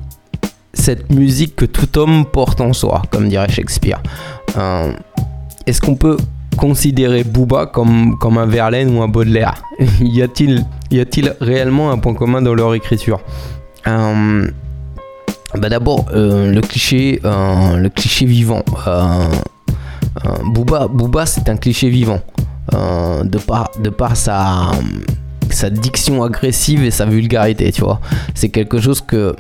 cette 0.74 1.12
musique 1.12 1.56
que 1.56 1.66
tout 1.66 2.00
homme 2.00 2.26
porte 2.26 2.62
en 2.62 2.74
soi, 2.74 3.04
comme 3.12 3.30
dirait 3.30 3.50
Shakespeare? 3.50 4.02
Euh, 4.58 4.92
Est-ce 5.68 5.82
qu'on 5.82 5.96
peut 5.96 6.16
considérer 6.56 7.26
Booba 7.26 7.66
comme, 7.66 8.18
un 8.24 8.46
Verlaine 8.46 8.98
ou 8.98 9.02
un 9.04 9.10
Baudelaire 9.10 9.62
Y 10.00 10.22
a-t-il 10.22 11.36
réellement 11.42 11.92
un 11.92 11.98
point 11.98 12.14
commun 12.14 12.42
dans 12.42 12.56
leur 12.56 12.74
écriture 12.74 13.20
Euh, 13.86 14.48
bah 15.56 15.70
d'abord 15.70 16.06
euh, 16.14 16.52
le 16.52 16.62
cliché 16.62 17.22
euh, 17.24 17.78
le 17.78 17.90
cliché 17.90 18.26
vivant 18.26 18.64
Booba, 20.46 20.88
Booba 20.88 21.26
c'est 21.26 21.48
un 21.50 21.58
cliché 21.58 21.90
vivant. 21.90 22.22
De 22.72 23.90
par 23.90 24.16
sa 24.16 24.72
diction 25.70 26.24
agressive 26.24 26.84
et 26.84 26.92
sa 26.92 27.06
vulgarité 27.06 27.72
tu 27.74 27.82
vois. 27.82 28.00
C'est 28.36 28.50
quelque 28.50 28.80
chose 28.80 29.02
que 29.02 29.36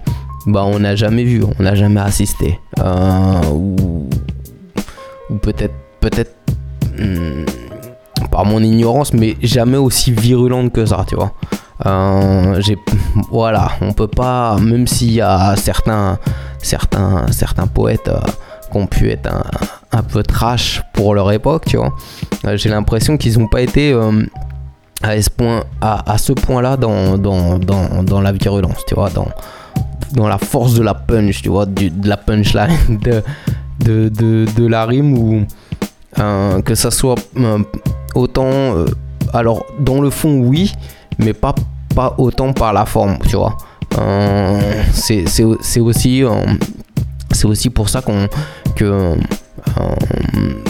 bah 0.46 0.64
on 0.66 0.80
n'a 0.80 0.96
jamais 0.96 1.24
vu 1.24 1.42
on 1.58 1.64
n'a 1.64 1.76
jamais 1.76 2.02
assisté. 2.02 2.60
Ou 3.52 4.10
ou 5.30 5.36
peut-être 5.36 5.74
peut-être 6.10 6.36
hmm, 6.98 7.46
par 8.32 8.46
mon 8.46 8.62
ignorance 8.62 9.14
mais 9.14 9.36
jamais 9.42 9.78
aussi 9.78 10.12
virulente 10.12 10.72
que 10.72 10.86
ça 10.86 11.06
tu 11.08 11.16
vois. 11.16 11.34
Euh, 11.86 12.60
voilà 13.30 13.70
on 13.82 13.94
peut 13.94 14.08
pas 14.08 14.58
même 14.58 14.88
s'il 14.88 15.12
y 15.12 15.22
a 15.22 15.56
certains 15.56 16.18
certains 16.58 17.28
certains 17.32 17.68
poètes 17.68 18.08
euh, 18.08 18.20
qui 18.72 18.78
ont 18.78 18.88
pu 18.88 19.12
être 19.12 19.30
un, 19.92 20.02
peu 20.02 20.24
trash 20.24 20.82
pour 20.94 21.14
leur 21.14 21.32
époque 21.32 21.66
tu 21.66 21.78
vois 21.78 21.94
Euh, 22.46 22.58
j'ai 22.58 22.70
l'impression 22.70 23.18
qu'ils 23.18 23.38
n'ont 23.38 23.48
pas 23.48 23.62
été 23.62 23.94
à 25.04 25.22
ce 25.22 25.30
point 25.30 25.64
à, 25.82 26.18
ce 26.18 26.34
point 26.34 26.62
là 26.62 26.78
dans, 26.78 27.18
dans, 27.18 27.60
dans, 27.60 28.22
la 28.22 28.32
virulence 28.32 28.84
tu 28.88 28.96
vois 28.96 29.10
dans 29.10 29.28
dans 30.14 30.28
la 30.28 30.38
force 30.38 30.74
de 30.74 30.84
la 30.84 30.94
punch 30.94 31.42
tu 31.42 31.50
vois 31.50 31.66
de 31.66 32.08
la 32.08 32.18
punchline 32.18 32.98
de, 33.08 33.22
de, 33.80 34.46
de, 34.56 34.68
la 34.68 34.86
rime 34.86 35.18
ou 35.18 35.46
euh, 36.20 36.62
que 36.62 36.74
ça 36.76 36.90
soit 36.92 37.16
euh, 37.38 37.60
autant 38.16 38.46
euh, 38.50 38.86
alors 39.34 39.66
dans 39.80 40.02
le 40.02 40.10
fond 40.10 40.40
oui 40.40 40.72
mais 41.20 41.34
pas 41.34 41.54
pas 41.96 42.16
autant 42.18 42.54
par 42.54 42.74
la 42.74 42.86
forme 42.86 43.18
tu 43.28 43.36
vois. 43.36 43.58
C'est 44.94 45.28
c'est 45.28 45.44
au- 45.44 45.58
c'est 45.62 45.80
aussi 45.80 46.24
c'est 47.32 47.46
aussi 47.48 47.70
pour 47.70 47.90
ça 47.90 48.02
qu'on 48.02 48.28
que 48.76 49.16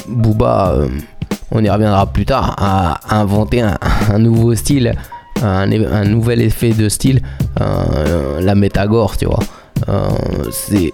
Booba 0.07 0.75
on 1.51 1.63
y 1.63 1.69
reviendra 1.69 2.05
plus 2.07 2.25
tard 2.25 2.55
a 2.57 2.99
inventé 3.19 3.61
un, 3.61 4.19
nouveau 4.19 4.55
style 4.55 4.93
un, 5.41 5.69
un 5.71 6.05
nouvel 6.05 6.41
effet 6.41 6.71
de 6.71 6.87
style 6.89 7.21
la 7.59 8.55
métagore 8.55 9.17
tu 9.17 9.25
vois. 9.25 9.39
C'est 10.51 10.93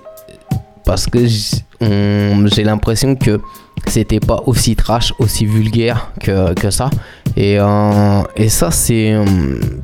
parce 0.85 1.05
que 1.07 1.19
j'ai 1.25 2.63
l'impression 2.63 3.15
que 3.15 3.39
c'était 3.87 4.19
pas 4.19 4.41
aussi 4.45 4.75
trash, 4.75 5.13
aussi 5.19 5.45
vulgaire 5.45 6.11
que, 6.19 6.53
que 6.53 6.69
ça. 6.71 6.89
Et, 7.35 7.57
euh, 7.59 8.21
et 8.35 8.49
ça, 8.49 8.71
c'est 8.71 9.13
euh, 9.13 9.25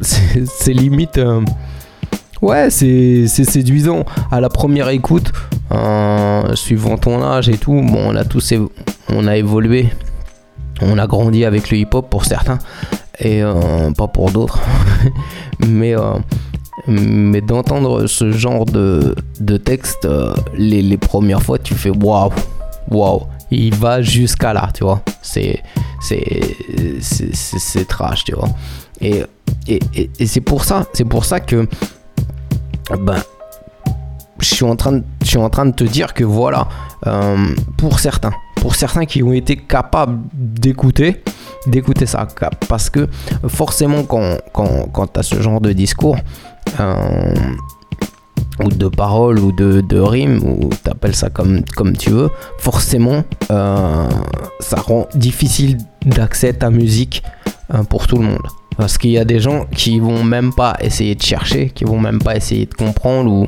c'est 0.01 0.73
limite. 0.73 1.17
euh, 1.17 1.41
ouais, 2.41 2.69
c'est 2.69 3.27
séduisant. 3.27 4.05
À 4.31 4.39
la 4.41 4.49
première 4.49 4.89
écoute, 4.89 5.31
euh, 5.71 6.55
suivant 6.55 6.97
ton 6.97 7.21
âge 7.23 7.49
et 7.49 7.57
tout, 7.57 7.73
bon, 7.73 8.11
on 8.11 8.15
a 8.15 8.23
tous 8.25 8.53
évolué. 9.33 9.89
On 10.81 10.97
a 10.97 11.07
grandi 11.07 11.43
avec 11.43 11.69
le 11.71 11.77
hip-hop 11.77 12.09
pour 12.09 12.23
certains. 12.25 12.59
et 13.19 13.41
pas 13.97 14.07
pour 14.07 14.31
d'autres, 14.31 14.61
mais, 15.67 15.93
mais 16.87 17.41
d'entendre 17.41 18.07
ce 18.07 18.31
genre 18.31 18.63
de, 18.63 19.13
de 19.41 19.57
texte 19.57 20.07
les, 20.57 20.81
les 20.81 20.97
premières 20.97 21.41
fois, 21.41 21.57
tu 21.59 21.73
fais 21.73 21.89
waouh, 21.89 22.31
waouh, 22.89 23.23
il 23.51 23.73
va 23.75 24.01
jusqu'à 24.01 24.53
là, 24.53 24.69
tu 24.73 24.83
vois. 24.83 25.01
C'est 25.21 25.61
c'est 26.01 26.55
c'est- 27.01 27.85
trash, 27.87 28.23
tu 28.25 28.33
vois. 28.35 28.49
Et, 29.01 29.23
et, 29.67 29.79
et- 30.19 30.25
c'est 30.27 30.41
pour 30.41 30.63
ça, 30.63 30.85
c'est 30.93 31.05
pour 31.05 31.25
ça 31.25 31.39
que 31.39 31.67
ben 33.01 33.21
je 34.39 34.55
suis 34.55 34.65
en 34.65 34.75
train 34.75 34.93
de, 34.93 35.03
je 35.21 35.27
suis 35.27 35.37
en 35.37 35.49
train 35.49 35.65
de 35.65 35.71
te 35.71 35.83
dire 35.83 36.13
que 36.13 36.23
voilà, 36.23 36.67
euh, 37.07 37.47
pour 37.77 37.99
certains, 37.99 38.31
pour 38.55 38.75
certains 38.75 39.05
qui 39.05 39.21
ont 39.21 39.33
été 39.33 39.57
capables 39.57 40.19
d'écouter, 40.33 41.21
d'écouter 41.67 42.05
ça, 42.05 42.25
parce 42.69 42.89
que 42.89 43.07
forcément 43.47 44.03
quand, 44.03 44.37
quand, 44.53 44.87
quand 44.93 45.07
tu 45.07 45.19
as 45.19 45.23
ce 45.23 45.41
genre 45.41 45.59
de 45.59 45.73
discours, 45.73 46.17
euh, 46.79 47.33
ou 48.63 48.69
de 48.69 48.87
paroles, 48.87 49.39
ou 49.39 49.51
de, 49.51 49.81
de 49.81 49.99
rimes, 49.99 50.41
ou 50.43 50.69
t'appelles 50.83 51.15
ça 51.15 51.29
comme, 51.29 51.63
comme 51.75 51.95
tu 51.95 52.09
veux, 52.09 52.29
forcément, 52.57 53.23
euh, 53.51 54.07
ça 54.59 54.77
rend 54.77 55.07
difficile 55.15 55.77
d'accès 56.05 56.49
à 56.49 56.53
ta 56.53 56.69
musique 56.69 57.23
euh, 57.73 57.83
pour 57.83 58.07
tout 58.07 58.17
le 58.17 58.23
monde. 58.25 58.47
Parce 58.77 58.97
qu'il 58.97 59.11
y 59.11 59.17
a 59.17 59.25
des 59.25 59.39
gens 59.39 59.65
qui 59.75 59.99
vont 59.99 60.23
même 60.23 60.53
pas 60.53 60.77
essayer 60.79 61.15
de 61.15 61.21
chercher, 61.21 61.69
qui 61.69 61.83
vont 61.83 61.99
même 61.99 62.19
pas 62.19 62.35
essayer 62.35 62.65
de 62.65 62.73
comprendre 62.73 63.31
ou, 63.31 63.47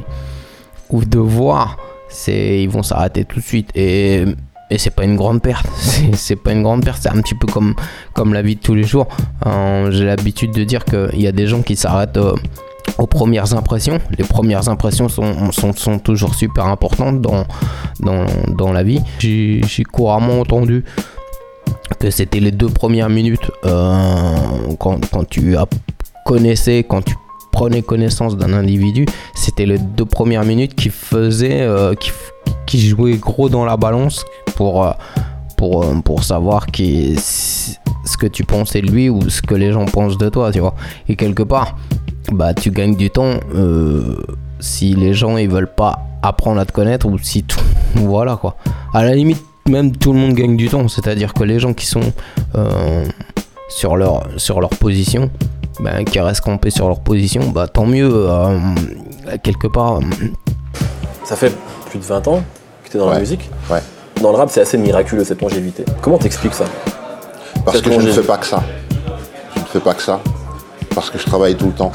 ou 0.90 1.06
de 1.06 1.20
voir, 1.20 1.78
c'est 2.10 2.62
ils 2.62 2.70
vont 2.70 2.84
s'arrêter 2.84 3.24
tout 3.24 3.40
de 3.40 3.46
suite 3.46 3.70
et 3.76 4.26
et 4.70 4.78
c'est 4.78 4.90
pas 4.90 5.04
une 5.04 5.18
grande 5.18 5.42
perte. 5.42 5.68
C'est 6.14 6.38
pas 6.38 6.54
une 6.54 6.64
grande 6.64 6.86
perte 6.86 7.02
c'est 7.02 7.10
un 7.10 7.22
petit 7.22 7.36
peu 7.36 7.46
comme 7.46 7.76
comme 8.14 8.34
la 8.34 8.42
vie 8.42 8.56
de 8.56 8.62
tous 8.62 8.74
les 8.74 8.86
jours. 8.86 9.08
Euh, 9.46 9.92
j'ai 9.92 10.06
l'habitude 10.06 10.54
de 10.54 10.64
dire 10.64 10.86
qu'il 10.86 11.22
y 11.22 11.28
a 11.28 11.34
des 11.34 11.46
gens 11.46 11.62
qui 11.62 11.76
s'arrêtent 11.76 12.18
aux 12.98 13.08
premières 13.08 13.54
impressions. 13.54 14.00
Les 14.18 14.24
premières 14.24 14.70
impressions 14.70 15.10
sont, 15.10 15.52
sont, 15.52 15.74
sont 15.74 16.00
toujours 16.00 16.36
super 16.36 16.68
importantes 16.68 17.22
dans 17.22 17.46
dans, 18.00 18.26
dans 18.48 18.74
la 18.74 18.84
vie. 18.84 19.02
J'ai 19.20 19.84
couramment 19.92 20.40
entendu 20.40 20.84
que 22.00 22.10
c'était 22.10 22.40
les 22.40 22.52
deux 22.52 22.70
premières 22.70 23.10
minutes 23.10 23.52
euh, 23.66 24.36
quand, 24.80 25.06
quand 25.12 25.28
tu 25.28 25.56
connaissais, 26.26 26.86
quand 26.88 27.04
tu 27.04 27.16
prenais 27.52 27.82
connaissance 27.82 28.38
d'un 28.38 28.54
individu, 28.54 29.06
c'était 29.36 29.66
les 29.66 29.78
deux 29.78 30.06
premières 30.06 30.46
minutes 30.46 30.74
qui 30.74 30.90
faisaient, 30.90 31.62
euh, 31.62 31.94
qui, 31.96 32.12
qui 32.66 32.80
jouaient 32.88 33.18
gros 33.18 33.50
dans 33.50 33.66
la 33.66 33.78
balance 33.78 34.26
pour, 34.56 34.86
euh, 34.86 34.92
pour, 35.58 35.86
pour 36.04 36.24
savoir 36.24 36.68
qui, 36.68 37.18
ce 38.06 38.18
que 38.18 38.28
tu 38.28 38.44
pensais 38.44 38.82
de 38.82 38.88
lui 38.92 39.10
ou 39.10 39.30
ce 39.30 39.42
que 39.42 39.56
les 39.56 39.72
gens 39.72 39.86
pensent 39.86 40.18
de 40.18 40.30
toi, 40.30 40.52
tu 40.52 40.60
vois. 40.60 40.76
Et 41.08 41.16
quelque 41.16 41.44
part, 41.44 41.76
bah 42.32 42.54
tu 42.54 42.72
gagnes 42.72 42.96
du 42.96 43.10
temps 43.10 43.40
euh, 43.56 44.18
si 44.60 44.94
les 44.94 45.14
gens 45.14 45.38
ils 45.38 45.50
veulent 45.50 45.74
pas 45.74 46.00
apprendre 46.24 46.60
à 46.60 46.66
te 46.66 46.72
connaître 46.72 47.08
ou 47.08 47.18
si 47.18 47.44
tout, 47.44 47.60
voilà 47.96 48.36
quoi. 48.36 48.56
À 48.94 49.04
la 49.04 49.16
limite, 49.16 49.44
même 49.68 49.92
tout 49.96 50.14
le 50.14 50.20
monde 50.20 50.34
gagne 50.34 50.56
du 50.58 50.70
temps, 50.70 50.88
c'est-à-dire 50.88 51.34
que 51.34 51.44
les 51.44 51.60
gens 51.60 51.74
qui 51.74 51.86
sont 51.86 52.14
euh, 52.56 53.06
sur 53.70 53.96
leur 53.96 54.24
sur 54.38 54.60
leur 54.62 54.70
position, 54.72 55.30
ben, 55.80 56.04
qui 56.04 56.20
restent 56.20 56.42
campés 56.42 56.70
sur 56.72 56.88
leur 56.88 57.00
position, 57.00 57.50
bah 57.50 57.68
tant 57.68 57.86
mieux. 57.86 58.10
euh, 58.12 58.58
quelque 59.44 59.68
part, 59.68 60.00
Ça 61.24 61.36
fait 61.36 61.56
plus 61.90 62.00
de 62.00 62.04
20 62.04 62.28
ans 62.28 62.44
que 62.84 62.90
tu 62.90 62.98
es 62.98 63.00
dans 63.00 63.10
la 63.10 63.20
musique? 63.20 63.50
Ouais. 63.70 63.80
Dans 64.22 64.32
le 64.32 64.38
rap, 64.38 64.50
c'est 64.52 64.62
assez 64.62 64.78
miraculeux 64.78 65.24
cette 65.24 65.42
longévité. 65.42 65.86
Comment 66.02 66.18
t'expliques 66.18 66.54
ça? 66.54 66.66
Parce 67.66 67.82
que 67.82 67.92
je 67.92 68.00
ne 68.00 68.12
fais 68.12 68.24
pas 68.24 68.38
que 68.38 68.46
ça. 68.46 68.64
Je 69.56 69.60
ne 69.60 69.66
fais 69.66 69.80
pas 69.80 69.94
que 69.94 70.02
ça. 70.02 70.20
Parce 70.96 71.10
que 71.10 71.18
je 71.18 71.26
travaille 71.26 71.56
tout 71.56 71.68
le 71.68 71.74
temps. 71.74 71.92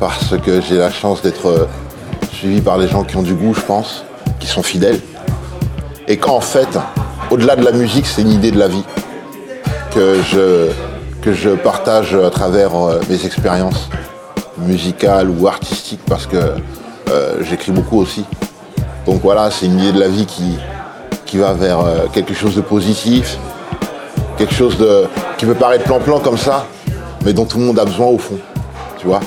Parce 0.00 0.36
que 0.38 0.60
j'ai 0.60 0.76
la 0.76 0.90
chance 0.90 1.22
d'être 1.22 1.46
euh, 1.46 1.68
suivi 2.32 2.60
par 2.60 2.78
des 2.78 2.88
gens 2.88 3.04
qui 3.04 3.16
ont 3.16 3.22
du 3.22 3.34
goût, 3.34 3.54
je 3.54 3.60
pense, 3.60 4.04
qui 4.40 4.46
sont 4.46 4.62
fidèles. 4.62 5.00
Et 6.08 6.16
qu'en 6.16 6.40
fait, 6.40 6.78
au-delà 7.30 7.56
de 7.56 7.64
la 7.64 7.72
musique, 7.72 8.06
c'est 8.06 8.22
une 8.22 8.32
idée 8.32 8.50
de 8.50 8.58
la 8.58 8.68
vie 8.68 8.84
que 9.94 10.16
je, 10.22 10.70
que 11.20 11.32
je 11.32 11.50
partage 11.50 12.14
à 12.14 12.30
travers 12.30 12.74
euh, 12.74 13.00
mes 13.08 13.24
expériences 13.26 13.90
musicales 14.58 15.28
ou 15.30 15.46
artistiques, 15.46 16.02
parce 16.06 16.26
que 16.26 16.54
euh, 17.10 17.36
j'écris 17.42 17.72
beaucoup 17.72 17.98
aussi. 18.00 18.24
Donc 19.06 19.20
voilà, 19.22 19.50
c'est 19.50 19.66
une 19.66 19.78
idée 19.78 19.92
de 19.92 20.00
la 20.00 20.08
vie 20.08 20.26
qui, 20.26 20.58
qui 21.32 21.38
va 21.38 21.54
vers 21.54 21.80
euh, 21.80 22.08
quelque 22.12 22.34
chose 22.34 22.54
de 22.54 22.60
positif, 22.60 23.38
quelque 24.36 24.52
chose 24.52 24.76
de 24.76 25.04
qui 25.38 25.46
peut 25.46 25.54
paraître 25.54 25.84
plan-plan 25.84 26.18
comme 26.20 26.36
ça, 26.36 26.66
mais 27.24 27.32
dont 27.32 27.46
tout 27.46 27.56
le 27.58 27.64
monde 27.64 27.78
a 27.78 27.86
besoin 27.86 28.08
au 28.08 28.18
fond, 28.18 28.36
tu 28.98 29.06
vois. 29.06 29.20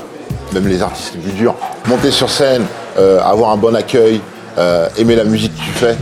Même 0.54 0.68
les 0.68 0.84
artistes 0.84 1.14
les 1.16 1.22
plus 1.22 1.32
durs. 1.32 1.56
Monter 1.88 2.12
sur 2.12 2.30
scène, 2.30 2.62
euh, 3.00 3.20
avoir 3.24 3.50
un 3.50 3.58
bon 3.58 3.74
accueil, 3.76 4.22
euh, 4.60 4.88
aimer 5.00 5.16
la 5.16 5.24
musique 5.24 5.52
que 5.56 5.60
tu 5.62 5.72
fais, 5.72 5.98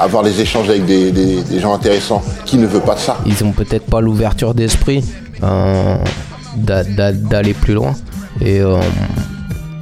avoir 0.00 0.24
des 0.24 0.40
échanges 0.40 0.68
avec 0.68 0.84
des, 0.84 1.12
des- 1.12 1.42
des 1.42 1.60
gens 1.60 1.72
intéressants. 1.74 2.22
Qui 2.44 2.56
ne 2.56 2.66
veut 2.66 2.80
pas 2.80 2.94
de 2.94 2.98
ça 3.00 3.18
ils 3.24 3.44
ont 3.44 3.52
peut-être 3.52 3.86
pas 3.86 4.00
l'ouverture 4.00 4.52
d'esprit 4.52 5.04
d'a- 5.40 6.82
d'a- 6.82 7.12
d'aller 7.12 7.54
plus 7.54 7.74
loin. 7.74 7.94
Et, 8.40 8.60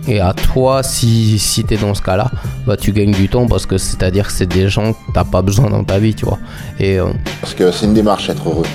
et 0.06 0.20
à 0.20 0.32
toi, 0.32 0.82
si, 0.82 1.38
si 1.38 1.64
tu 1.64 1.76
dans 1.76 1.94
ce 1.94 2.02
cas-là, 2.02 2.30
bah, 2.66 2.76
tu 2.76 2.92
gagnes 2.92 3.12
du 3.12 3.28
temps 3.28 3.46
parce 3.46 3.66
que 3.66 3.78
c'est-à-dire 3.78 4.26
que 4.26 4.32
c'est 4.32 4.46
des 4.46 4.68
gens 4.68 4.92
que 4.92 4.98
t'as 5.14 5.24
pas 5.24 5.42
besoin 5.42 5.70
dans 5.70 5.84
ta 5.84 5.98
vie, 5.98 6.14
tu 6.14 6.24
vois. 6.26 6.38
Et 6.78 6.98
euh, 6.98 7.06
Parce 7.40 7.54
que 7.54 7.70
c'est 7.72 7.86
une 7.86 7.94
démarche 7.94 8.28
être 8.28 8.48
heureux. 8.48 8.66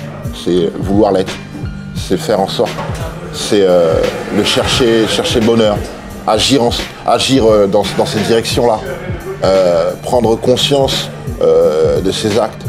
C'est 0.44 0.70
vouloir 0.80 1.12
l'être. 1.12 1.32
C'est 1.94 2.16
faire 2.16 2.40
en 2.40 2.48
sorte. 2.48 2.72
C'est 3.32 3.62
euh, 3.62 3.94
le 4.36 4.42
chercher, 4.44 5.06
chercher 5.08 5.40
bonheur. 5.40 5.76
Agir, 6.26 6.62
en- 6.62 6.70
agir 7.06 7.44
euh, 7.44 7.66
dans, 7.66 7.84
dans 7.96 8.06
cette 8.06 8.26
direction-là. 8.26 8.78
Prendre 10.02 10.36
conscience 10.36 11.08
de 11.40 12.10
ses 12.10 12.38
actes. 12.38 12.66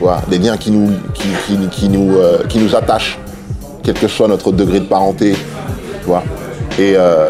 Voilà, 0.00 0.22
des 0.28 0.38
liens 0.38 0.56
qui 0.56 0.70
nous, 0.72 0.90
qui, 1.14 1.88
nous, 1.88 2.16
qui 2.48 2.58
nous 2.58 2.74
attachent, 2.74 3.18
quel 3.84 3.94
que 3.94 4.08
soit 4.08 4.26
notre 4.26 4.50
degré 4.50 4.80
de 4.80 4.86
parenté. 4.86 5.36
tu. 6.04 6.22
Et, 6.78 6.94
euh, 6.96 7.28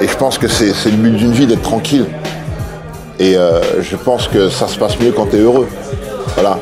et 0.00 0.06
je 0.06 0.16
pense 0.16 0.38
que 0.38 0.46
c'est 0.46 0.72
le 0.86 0.96
but 0.96 1.16
d'une 1.16 1.32
vie 1.32 1.46
d'être 1.46 1.62
tranquille. 1.62 2.06
Et 3.18 3.36
euh, 3.36 3.82
je 3.82 3.96
pense 3.96 4.28
que 4.28 4.48
ça 4.48 4.68
se 4.68 4.78
passe 4.78 4.98
mieux 5.00 5.12
quand 5.12 5.26
tu 5.26 5.36
es 5.36 5.40
heureux. 5.40 5.68
Voilà. 6.34 6.58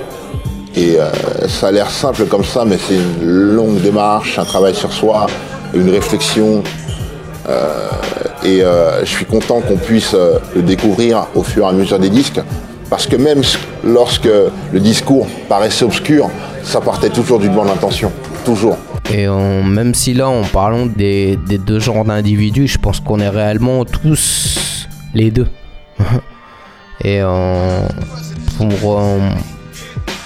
Et 0.75 0.99
euh, 0.99 1.11
ça 1.49 1.69
a 1.69 1.73
l'air 1.73 1.91
simple 1.91 2.25
comme 2.25 2.45
ça, 2.45 2.65
mais 2.65 2.79
c'est 2.79 2.95
une 2.95 3.55
longue 3.55 3.81
démarche, 3.81 4.39
un 4.39 4.45
travail 4.45 4.75
sur 4.75 4.93
soi, 4.93 5.27
une 5.75 5.91
réflexion. 5.91 6.63
Et 8.45 8.63
je 9.03 9.07
suis 9.07 9.25
content 9.25 9.61
qu'on 9.61 9.77
puisse 9.77 10.15
le 10.15 10.63
découvrir 10.63 11.27
au 11.35 11.43
fur 11.43 11.67
et 11.67 11.69
à 11.69 11.73
mesure 11.73 11.99
des 11.99 12.09
disques. 12.09 12.41
Parce 12.89 13.07
que 13.07 13.17
même 13.17 13.43
lorsque 13.85 14.29
le 14.73 14.81
discours 14.81 15.27
paraissait 15.49 15.85
obscur, 15.85 16.31
ça 16.63 16.81
partait 16.81 17.11
toujours 17.11 17.39
d'une 17.39 17.55
bonne 17.55 17.71
intention. 17.71 18.11
Toujours. 18.45 18.77
Et 19.11 19.27
même 19.27 19.95
si 19.95 20.15
là, 20.15 20.29
en 20.29 20.43
parlant 20.43 20.87
des, 20.87 21.37
des 21.49 21.59
deux 21.59 21.81
genres 21.81 22.05
d'individus, 22.05 22.69
je 22.69 22.79
pense 22.79 23.01
qu'on 23.01 23.21
est 23.21 23.29
réellement 23.29 23.85
tous 23.85 24.97
les 25.15 25.31
deux. 25.31 25.49
Et 27.05 27.21
pour, 28.57 29.01
euh, 29.01 29.31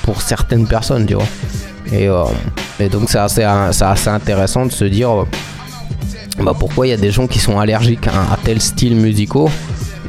pour 0.02 0.22
certaines 0.22 0.66
personnes, 0.66 1.06
tu 1.06 1.14
vois. 1.14 1.26
Et, 1.92 2.08
euh, 2.08 2.24
et 2.80 2.88
donc 2.88 3.08
c'est 3.08 3.18
assez, 3.18 3.42
assez 3.42 4.08
intéressant 4.08 4.66
de 4.66 4.72
se 4.72 4.84
dire 4.84 5.10
euh, 5.10 5.24
bah, 6.42 6.52
pourquoi 6.58 6.86
il 6.86 6.90
y 6.90 6.92
a 6.92 6.96
des 6.96 7.12
gens 7.12 7.26
qui 7.26 7.38
sont 7.38 7.58
allergiques 7.60 8.08
à, 8.08 8.36
tel 8.42 8.60
style 8.60 8.96
musicaux 8.96 9.48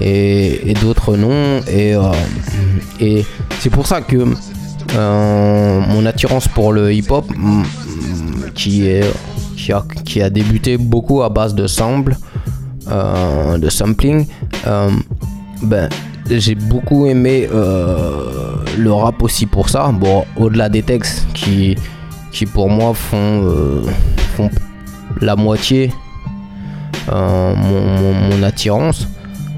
et, 0.01 0.73
d'autres 0.82 1.15
non. 1.15 1.62
Et, 1.67 1.95
et 2.99 3.25
c'est 3.60 3.69
pour 3.69 3.88
ça 3.88 4.01
que 4.01 4.25
mon 4.95 6.06
attirance 6.06 6.47
pour 6.47 6.73
le 6.73 6.93
hip-hop, 6.93 7.26
mm, 7.36 7.62
mm, 7.62 8.52
qui, 8.56 8.88
est, 8.88 9.12
qui, 9.56 9.71
a, 9.71 9.84
qui 10.06 10.21
a 10.21 10.30
débuté 10.30 10.78
beaucoup 10.78 11.21
à 11.23 11.30
base 11.30 11.54
de 11.56 11.67
sample, 11.67 12.15
euh, 12.89 13.58
de 13.58 13.69
sampling, 13.69 14.26
euh, 14.65 14.89
ben, 15.62 15.89
j'ai 16.30 16.56
beaucoup 16.56 17.06
aimé 17.06 17.47
euh, 17.52 18.56
le 18.78 18.91
rap 18.93 19.21
aussi 19.21 19.45
pour 19.45 19.69
ça. 19.69 19.91
Bon, 19.91 20.26
au-delà 20.38 20.69
des 20.69 20.84
textes 20.84 21.26
qui, 21.34 21.76
qui 22.32 22.45
pour 22.45 22.69
moi 22.69 22.93
font, 22.93 23.43
euh, 23.43 23.82
font 24.36 24.50
la 25.21 25.36
moitié 25.36 25.91
euh, 27.12 27.56
mon 27.56 28.43
attirance. 28.43 29.08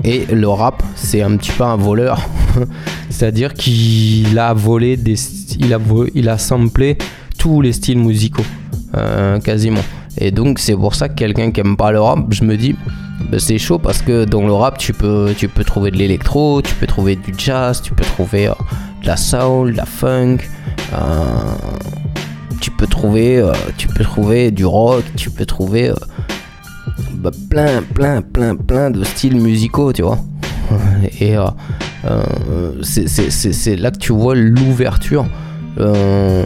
Et 0.03 0.25
le 0.31 0.47
rap, 0.47 0.81
c'est 0.95 1.21
un 1.21 1.35
petit 1.37 1.51
peu 1.51 1.63
un 1.63 1.75
voleur. 1.75 2.21
C'est-à-dire 3.09 3.53
qu'il 3.53 4.37
a 4.39 4.53
volé 4.53 4.95
des, 4.95 5.15
il 5.59 5.73
a, 5.73 5.79
il 6.15 6.29
a 6.29 6.37
samplé 6.37 6.97
tous 7.37 7.61
les 7.61 7.73
styles 7.73 7.99
musicaux, 7.99 8.45
euh, 8.95 9.39
quasiment. 9.39 9.81
Et 10.17 10.31
donc 10.31 10.59
c'est 10.59 10.75
pour 10.75 10.95
ça 10.95 11.09
que 11.09 11.15
quelqu'un 11.15 11.51
qui 11.51 11.59
aime 11.59 11.75
pas 11.75 11.91
le 11.91 11.99
rap, 11.99 12.19
je 12.29 12.43
me 12.43 12.55
dis, 12.55 12.75
bah, 13.29 13.39
c'est 13.39 13.57
chaud 13.57 13.79
parce 13.79 14.01
que 14.01 14.25
dans 14.25 14.45
le 14.45 14.53
rap, 14.53 14.77
tu 14.77 14.93
peux, 14.93 15.33
tu 15.37 15.47
peux 15.47 15.63
trouver 15.63 15.91
de 15.91 15.97
l'électro, 15.97 16.61
tu 16.61 16.73
peux 16.75 16.87
trouver 16.87 17.15
du 17.15 17.33
jazz, 17.37 17.81
tu 17.81 17.93
peux 17.93 18.05
trouver 18.05 18.47
euh, 18.47 18.53
de 19.01 19.07
la 19.07 19.17
soul, 19.17 19.73
de 19.73 19.77
la 19.77 19.85
funk, 19.85 20.37
euh, 20.93 21.25
tu 22.61 22.71
peux 22.71 22.87
trouver, 22.87 23.45
tu 23.77 23.87
peux 23.87 24.03
trouver 24.03 24.51
du 24.51 24.65
rock, 24.65 25.03
tu 25.15 25.29
peux 25.29 25.45
trouver 25.45 25.91
bah, 27.19 27.31
plein, 27.49 27.81
plein, 27.93 28.21
plein, 28.21 28.55
plein 28.55 28.89
de 28.91 29.03
styles 29.03 29.35
musicaux, 29.39 29.91
tu 29.93 30.01
vois. 30.03 30.17
Et 31.19 31.35
euh, 31.37 31.45
euh, 32.05 32.23
c'est- 32.83 33.07
c'est 33.07 33.29
c'est- 33.31 33.53
c'est 33.53 33.75
là 33.75 33.91
que 33.91 33.97
tu 33.97 34.13
vois 34.13 34.35
l'ouverture, 34.35 35.25
euh, 35.79 36.43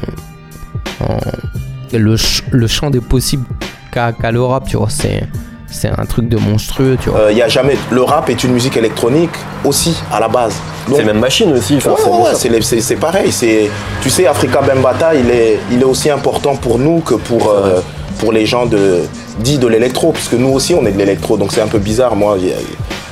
le, 1.91 2.17
ch- 2.17 2.43
le 2.51 2.67
champ 2.67 2.89
des 2.89 3.01
possibles 3.01 3.45
qu'a 3.91 4.11
qu'a 4.13 4.31
le 4.31 4.41
rap, 4.41 4.67
tu 4.67 4.77
vois. 4.77 4.89
C'est 4.89 5.23
c'est 5.67 5.89
un 5.89 6.05
truc 6.05 6.29
de 6.29 6.37
monstrueux, 6.37 6.97
tu 7.01 7.09
vois. 7.09 7.19
Euh, 7.21 7.31
y 7.31 7.41
a 7.41 7.47
jamais. 7.47 7.75
Le 7.91 8.03
rap 8.03 8.29
est 8.29 8.43
une 8.43 8.51
musique 8.53 8.77
électronique 8.77 9.31
aussi 9.65 9.95
à 10.11 10.19
la 10.19 10.27
base. 10.27 10.53
C'est 10.93 11.03
même 11.03 11.19
machine 11.19 11.51
aussi. 11.51 11.77
enfin, 11.77 11.91
Ouais, 11.91 11.95
c'est- 12.03 12.09
ouais, 12.09 12.17
ouais, 12.17 12.35
c'est 12.35 12.49
les- 12.49 12.61
c'est 12.61 12.81
c'est 12.81 12.95
pareil. 12.95 13.31
C'est, 13.31 13.69
tu 14.01 14.09
sais, 14.09 14.27
Africa 14.27 14.61
Bambata, 14.61 15.15
il 15.15 15.29
est, 15.31 15.59
il 15.71 15.81
est 15.81 15.85
aussi 15.85 16.09
important 16.11 16.55
pour 16.55 16.77
nous 16.77 16.99
que 16.99 17.15
pour, 17.15 17.49
euh, 17.49 17.79
pour 18.19 18.31
les 18.31 18.45
gens 18.45 18.65
de, 18.65 19.01
dits 19.39 19.57
de 19.57 19.67
l'électro, 19.67 20.11
parce 20.11 20.27
que 20.27 20.35
nous 20.35 20.49
aussi 20.49 20.73
on 20.73 20.85
est 20.85 20.91
de 20.91 20.97
l'électro, 20.97 21.37
donc 21.37 21.51
c'est 21.51 21.61
un 21.61 21.67
peu 21.67 21.79
bizarre, 21.79 22.15
moi. 22.15 22.37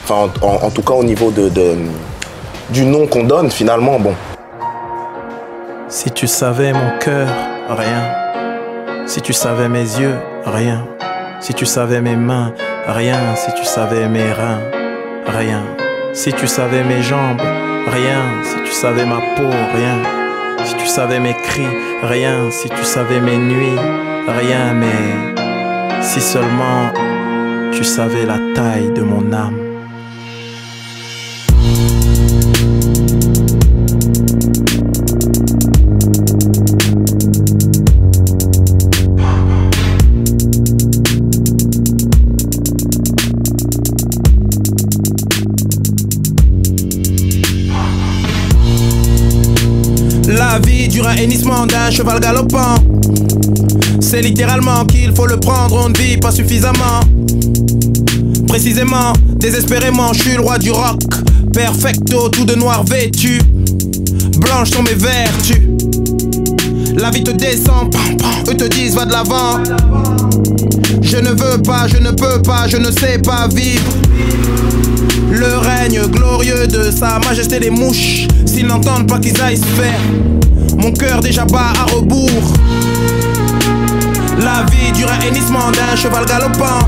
Enfin, 0.04 0.30
en, 0.42 0.70
tout 0.70 0.82
cas 0.82 0.94
au 0.94 1.04
niveau 1.04 1.32
de- 1.32 1.50
du 2.70 2.86
nom 2.86 3.06
qu'on 3.08 3.24
donne, 3.24 3.50
finalement, 3.52 4.00
bon. 4.00 4.14
Si 5.90 6.10
tu 6.12 6.26
savais 6.28 6.72
mon 6.74 6.98
cœur, 7.00 7.28
rien. 7.70 8.04
Si 9.06 9.22
tu 9.22 9.34
savais 9.34 9.68
mes 9.68 9.80
yeux, 10.00 10.16
rien. 10.46 10.86
Si 11.42 11.54
tu 11.54 11.66
savais 11.66 12.00
mes 12.02 12.16
mains, 12.16 12.54
rien. 12.88 13.20
Si 13.36 13.52
tu 13.54 13.66
savais 13.66 14.08
mes 14.08 14.32
reins, 14.32 14.60
rien. 15.28 15.64
Si 16.14 16.32
tu 16.32 16.48
savais 16.48 16.84
mes 16.84 17.02
jambes, 17.02 17.42
rien. 17.88 18.22
Si 18.44 18.56
tu 18.64 18.72
savais 18.72 19.06
ma 19.06 19.18
peau, 19.36 19.50
rien. 19.76 19.98
Si 20.64 20.76
tu 20.76 20.86
savais 20.88 21.20
mes 21.20 21.34
cris, 21.34 21.68
rien. 22.04 22.50
Si 22.52 22.70
tu 22.70 22.84
savais 22.84 23.20
mes 23.20 23.38
nuits, 23.38 23.80
rien. 24.28 24.74
Mais 24.74 26.02
si 26.02 26.20
seulement 26.22 26.92
tu 27.72 27.84
savais 27.84 28.26
la 28.26 28.38
taille 28.54 28.92
de 28.94 29.02
mon 29.02 29.32
âme. 29.34 29.58
La 50.28 50.60
vie 50.60 50.88
dure 50.88 51.08
un 51.08 51.16
d'un 51.66 51.90
cheval 51.90 52.20
galopant. 52.20 52.76
C'est 54.12 54.22
littéralement 54.22 54.84
qu'il 54.84 55.16
faut 55.16 55.26
le 55.26 55.38
prendre, 55.38 55.86
on 55.86 55.88
ne 55.88 55.98
vit 55.98 56.18
pas 56.18 56.34
suffisamment. 56.34 57.00
Précisément, 58.46 59.14
désespérément, 59.38 60.12
je 60.12 60.20
suis 60.20 60.34
le 60.34 60.42
roi 60.42 60.58
du 60.58 60.70
rock. 60.70 61.00
Perfecto, 61.54 62.28
tout 62.28 62.44
de 62.44 62.56
noir 62.56 62.84
vêtu. 62.84 63.40
Blanches 64.38 64.72
sont 64.72 64.84
mes 64.84 64.96
vertus. 64.96 65.62
La 66.98 67.10
vie 67.10 67.24
te 67.24 67.32
descend, 67.32 67.90
pam, 67.90 68.18
pam, 68.18 68.30
eux 68.50 68.58
te 68.58 68.66
disent 68.66 68.96
va 68.96 69.06
de 69.06 69.14
l'avant. 69.14 69.64
Je 71.02 71.16
ne 71.16 71.30
veux 71.30 71.62
pas, 71.62 71.88
je 71.88 71.96
ne 71.96 72.12
peux 72.12 72.42
pas, 72.42 72.68
je 72.68 72.76
ne 72.76 72.92
sais 72.92 73.18
pas 73.20 73.48
vivre. 73.48 73.94
Le 75.32 75.58
règne 75.58 76.02
glorieux 76.08 76.68
de 76.68 76.92
sa 76.92 77.18
majesté 77.20 77.62
des 77.62 77.70
mouches. 77.70 78.28
S'ils 78.46 78.68
n'entendent 78.68 79.08
pas 79.08 79.20
qu'ils 79.20 79.42
aillent 79.42 79.56
se 79.56 79.64
faire. 79.64 80.02
Mon 80.78 80.92
cœur 80.92 81.22
déjà 81.22 81.46
bat 81.46 81.72
à 81.80 81.86
rebours. 81.86 82.54
La 84.40 84.64
vie 84.72 84.92
dure 84.94 85.10
un 85.12 85.72
d'un 85.72 85.96
cheval 85.96 86.26
galopant. 86.26 86.88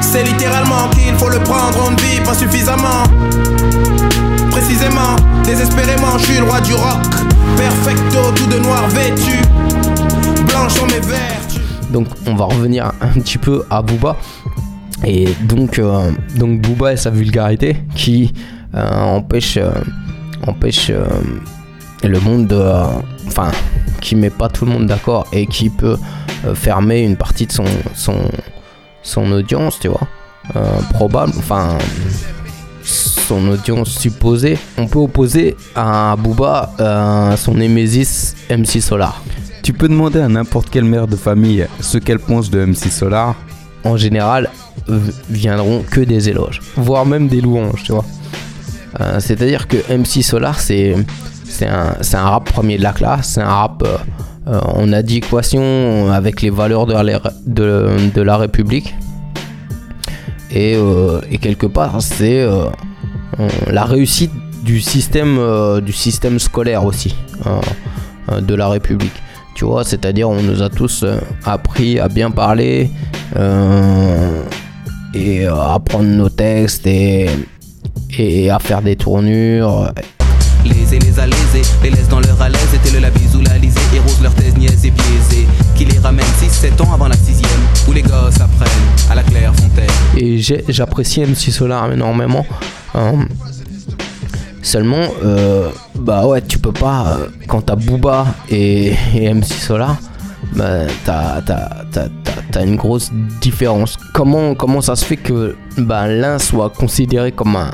C'est 0.00 0.22
littéralement 0.22 0.88
qu'il 0.90 1.14
faut 1.14 1.28
le 1.28 1.38
prendre, 1.40 1.78
on 1.86 1.90
ne 1.90 1.96
vit 2.00 2.20
pas 2.20 2.34
suffisamment. 2.34 3.04
Précisément, 4.50 5.16
désespérément, 5.44 6.18
je 6.18 6.24
suis 6.24 6.38
le 6.38 6.44
roi 6.44 6.60
du 6.60 6.74
rock. 6.74 7.02
Perfecto, 7.56 8.18
tout 8.34 8.46
de 8.46 8.58
noir 8.58 8.88
vêtu. 8.88 9.38
Blanches 10.46 10.74
sont 10.74 10.86
mes 10.86 11.00
vertus. 11.00 11.60
Donc 11.90 12.06
on 12.26 12.34
va 12.34 12.44
revenir 12.46 12.92
un 13.00 13.20
petit 13.20 13.38
peu 13.38 13.64
à 13.70 13.82
Booba. 13.82 14.16
Et 15.04 15.28
donc, 15.42 15.78
euh, 15.78 16.10
donc 16.36 16.60
Booba 16.60 16.92
et 16.92 16.96
sa 16.96 17.10
vulgarité 17.10 17.76
qui 17.94 18.32
euh, 18.74 19.02
empêche, 19.02 19.56
euh, 19.56 19.72
empêche 20.46 20.90
euh, 20.90 21.06
le 22.02 22.20
monde 22.20 22.46
de... 22.46 22.62
Enfin, 23.26 23.50
qui 24.00 24.16
met 24.16 24.30
pas 24.30 24.48
tout 24.48 24.64
le 24.64 24.72
monde 24.72 24.86
d'accord 24.86 25.26
et 25.32 25.46
qui 25.46 25.70
peut 25.70 25.96
euh, 26.44 26.54
fermer 26.54 27.00
une 27.00 27.16
partie 27.16 27.46
de 27.46 27.52
son, 27.52 27.64
son, 27.94 28.16
son 29.02 29.30
audience, 29.32 29.78
tu 29.80 29.88
vois. 29.88 30.06
Euh, 30.56 30.80
probable, 30.94 31.32
enfin, 31.38 31.78
son 32.82 33.46
audience 33.48 33.90
supposée. 33.90 34.58
On 34.78 34.86
peut 34.86 34.98
opposer 34.98 35.56
à 35.74 36.16
Booba 36.18 36.72
euh, 36.80 37.36
son 37.36 37.54
némésis 37.54 38.34
MC 38.50 38.80
Solar. 38.80 39.22
Tu 39.62 39.72
peux 39.72 39.88
demander 39.88 40.20
à 40.20 40.28
n'importe 40.28 40.70
quelle 40.70 40.84
mère 40.84 41.06
de 41.06 41.16
famille 41.16 41.66
ce 41.80 41.98
qu'elle 41.98 42.18
pense 42.18 42.50
de 42.50 42.64
MC 42.64 42.90
Solar. 42.90 43.36
En 43.84 43.96
général, 43.96 44.50
viendront 45.28 45.82
que 45.88 46.00
des 46.00 46.28
éloges, 46.28 46.60
voire 46.76 47.06
même 47.06 47.28
des 47.28 47.40
louanges, 47.40 47.82
tu 47.84 47.92
vois. 47.92 48.04
Euh, 49.00 49.20
C'est-à-dire 49.20 49.68
que 49.68 49.76
MC 49.92 50.22
Solar, 50.22 50.58
c'est 50.60 50.96
c'est 51.50 51.66
un, 51.66 51.96
un 52.14 52.30
rap 52.30 52.44
premier 52.44 52.78
de 52.78 52.82
la 52.82 52.92
classe, 52.92 53.32
c'est 53.34 53.42
un 53.42 53.48
rap 53.48 53.82
euh, 53.84 53.96
euh, 54.48 54.58
en 54.60 54.92
adéquation 54.92 56.10
avec 56.10 56.40
les 56.40 56.50
valeurs 56.50 56.86
de 56.86 56.94
la, 56.94 57.20
de, 57.46 58.22
la 58.22 58.36
République. 58.38 58.94
Et, 60.50 60.74
euh, 60.76 61.20
et 61.30 61.38
quelque 61.38 61.66
part, 61.66 62.00
c'est 62.00 62.40
euh, 62.40 62.64
la 63.68 63.84
réussite 63.84 64.32
du 64.64 64.80
système, 64.80 65.38
du 65.84 65.92
système 65.92 66.38
scolaire 66.38 66.84
aussi 66.84 67.14
euh, 67.46 68.40
de 68.40 68.54
la 68.54 68.68
République. 68.68 69.12
Tu 69.54 69.64
vois, 69.64 69.84
c'est-à-dire 69.84 70.30
on 70.30 70.42
nous 70.42 70.62
a 70.62 70.70
tous 70.70 71.04
appris 71.44 72.00
à 72.00 72.08
bien 72.08 72.30
parler 72.30 72.90
et 75.14 75.46
à 75.46 75.78
prendre 75.84 76.08
nos 76.08 76.28
textes 76.28 76.86
et, 76.86 77.28
et 78.18 78.50
à 78.50 78.58
faire 78.58 78.80
des 78.80 78.96
tournures. 78.96 79.92
Les 80.64 80.94
et 80.94 80.98
les 80.98 81.06
léser, 81.06 81.22
les 81.82 81.90
laisse 81.90 82.08
dans 82.08 82.20
leur 82.20 82.40
à 82.40 82.48
l'aise, 82.48 82.60
était 82.74 82.90
le 82.94 83.00
la 83.00 83.08
ou 83.08 83.40
la 83.42 83.58
lisée, 83.58 83.80
érose 83.94 84.20
leur 84.22 84.34
thèse 84.34 84.56
niaise 84.56 84.84
et 84.84 84.90
biaisée, 84.90 85.46
qui 85.76 85.84
les 85.84 85.98
ramène 85.98 86.24
6-7 86.42 86.82
ans 86.82 86.92
avant 86.92 87.08
la 87.08 87.16
sixième, 87.16 87.48
où 87.88 87.92
les 87.92 88.02
gosses 88.02 88.40
apprennent 88.40 88.68
à 89.10 89.14
la 89.14 89.22
claire 89.22 89.54
fontaine. 89.54 89.90
Et 90.16 90.38
j'apprécie 90.68 91.20
MC 91.22 91.50
Solar 91.50 91.90
énormément. 91.92 92.44
hein. 92.94 93.26
Seulement, 94.62 95.06
euh, 95.24 95.70
bah 95.98 96.26
ouais, 96.26 96.42
tu 96.42 96.58
peux 96.58 96.72
pas. 96.72 97.16
euh, 97.18 97.26
quand 97.48 97.62
t'as 97.62 97.76
Booba 97.76 98.26
et, 98.50 98.92
et 99.14 99.32
MC 99.32 99.46
Solar, 99.54 99.96
bah, 100.54 100.80
t'as 101.04 102.64
une 102.64 102.76
grosse 102.76 103.10
différence. 103.40 103.96
Comment, 104.12 104.54
comment 104.54 104.82
ça 104.82 104.96
se 104.96 105.04
fait 105.04 105.16
que 105.16 105.56
bah, 105.78 106.06
l'un 106.08 106.38
soit 106.38 106.68
considéré 106.70 107.32
comme 107.32 107.56
un, 107.56 107.70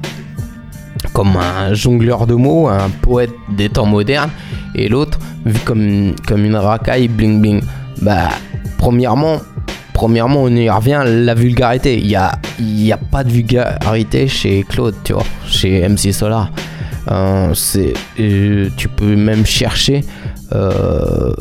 comme 1.13 1.37
un 1.37 1.75
jongleur 1.75 2.27
de 2.27 2.35
mots, 2.35 2.69
un 2.69 2.91
poète 3.03 3.33
des 3.49 3.69
temps 3.69 3.87
modernes, 3.87 4.31
et 4.75 4.89
l'autre 4.89 5.19
vu 5.45 5.59
comme, 5.61 6.15
comme 6.27 6.45
une 6.45 6.57
racaille 6.57 7.09
bling 7.09 7.41
bling 7.41 7.63
Bah, 8.03 8.29
premièrement, 8.79 9.39
premièrement, 9.93 10.43
on 10.43 10.49
y 10.51 10.69
revient, 10.69 11.03
la 11.07 11.35
vulgarité. 11.35 11.99
Il 11.99 12.07
n'y 12.07 12.15
a, 12.17 12.39
a 12.95 12.99
pas 12.99 13.25
de 13.25 13.31
vulgarité 13.31 14.29
chez 14.29 14.65
Claude, 14.69 14.95
tu 15.05 15.13
vois, 15.13 15.25
chez 15.47 15.89
MC 15.89 16.13
Solar. 16.13 16.51
Euh, 17.11 17.55
c'est, 17.55 17.95
euh, 18.19 18.69
tu 18.77 18.89
peux 18.89 19.15
même 19.15 19.47
chercher, 19.47 20.05
euh, 20.53 21.33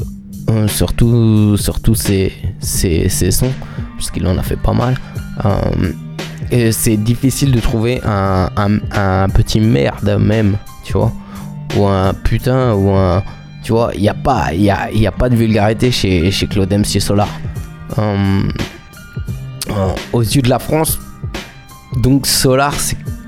euh, 0.52 0.68
surtout, 0.68 1.58
surtout 1.58 1.96
ses, 1.96 2.32
ses, 2.60 3.10
ses 3.10 3.32
sons, 3.32 3.52
puisqu'il 3.98 4.28
en 4.28 4.38
a 4.38 4.44
fait 4.44 4.60
pas 4.60 4.74
mal. 4.74 4.96
C'est 6.71 6.97
difficile 6.97 7.51
de 7.51 7.60
trouver 7.60 8.01
un, 8.05 8.49
un- 8.55 8.79
petit 9.29 9.60
merde 9.60 10.17
même, 10.19 10.58
tu 10.84 10.93
vois, 10.93 11.12
ou 11.75 11.86
un 11.88 12.13
putain, 12.13 12.73
ou 12.73 12.91
un. 12.91 13.23
Tu 13.63 13.71
vois, 13.71 13.91
il 13.95 14.01
n'y 14.01 14.10
a, 14.10 14.13
pas- 14.13 14.53
y 14.53 14.69
a, 14.69 14.91
y 14.91 15.08
a 15.08 15.12
pas 15.12 15.27
de 15.29 15.36
vulgarité 15.36 15.91
chez, 15.91 16.29
chez 16.31 16.45
Claude 16.47 16.71
MC 16.71 16.99
Solar. 17.01 17.27
Euh, 17.97 18.43
euh, 19.71 19.89
aux 20.13 20.21
yeux 20.21 20.41
de 20.41 20.49
la 20.49 20.60
France, 20.60 20.99
donc 21.97 22.27
Solar, 22.27 22.73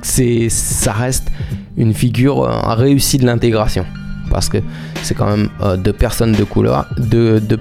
c'est- 0.03 0.49
ça 0.49 0.91
reste 0.93 1.27
une 1.75 1.93
figure 1.93 2.43
euh, 2.43 2.73
réussie 2.75 3.17
de 3.17 3.25
l'intégration. 3.25 3.85
Parce 4.29 4.49
que 4.49 4.57
c'est 5.03 5.15
quand 5.15 5.27
même 5.35 5.49
deux 5.77 5.93
personnes 5.93 6.33
de 6.33 6.43
couleur, 6.43 6.85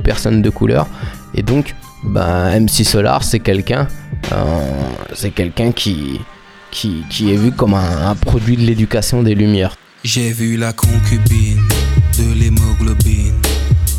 personnes 0.02 0.42
de 0.42 0.50
couleur. 0.50 0.86
Et 1.34 1.42
donc, 1.42 1.74
ben, 2.04 2.60
MC 2.60 2.84
Solar, 2.84 3.22
c'est 3.22 3.38
quelqu'un, 3.38 3.86
c'est 5.14 5.30
quelqu'un 5.30 5.72
qui, 5.72 6.20
qui, 6.70 7.04
qui 7.10 7.32
est 7.32 7.36
vu 7.36 7.52
comme 7.52 7.74
un, 7.74 8.10
un 8.10 8.14
produit 8.14 8.56
de 8.56 8.62
l'éducation 8.62 9.22
des 9.22 9.34
Lumières. 9.34 9.76
J'ai 10.04 10.30
vu 10.32 10.56
la 10.56 10.72
concubine 10.72 11.60
de 12.18 12.32
l'hémoglobine 12.38 13.34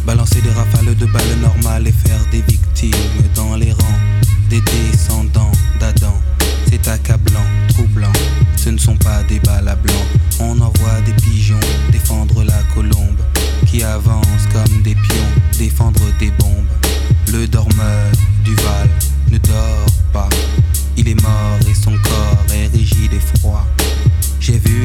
Balancer 0.07 0.39
des 0.39 0.51
rafales 0.51 0.95
de 0.95 1.05
balles 1.05 1.37
normales 1.41 1.85
et 1.85 1.91
faire 1.91 2.21
des 2.31 2.41
victimes 2.41 2.91
dans 3.35 3.57
les 3.57 3.73
rangs 3.73 3.99
des 4.49 4.61
descendants 4.61 5.51
d'Adam. 5.81 6.13
C'est 6.69 6.87
accablant, 6.87 7.45
troublant. 7.67 8.13
Ce 8.55 8.69
ne 8.69 8.77
sont 8.77 8.95
pas 8.95 9.21
des 9.23 9.39
balles 9.41 9.67
à 9.67 9.75
blanc. 9.75 10.05
On 10.39 10.61
envoie 10.61 11.01
des 11.05 11.11
pigeons 11.11 11.59
défendre 11.91 12.41
la 12.45 12.63
colombe 12.73 13.19
qui 13.65 13.83
avance 13.83 14.47
comme 14.53 14.81
des 14.81 14.95
pions, 14.95 15.41
défendre 15.59 15.99
des 16.19 16.31
bombes. 16.39 16.71
Le 17.33 17.45
dormeur 17.45 18.11
du 18.45 18.55
Val 18.55 18.89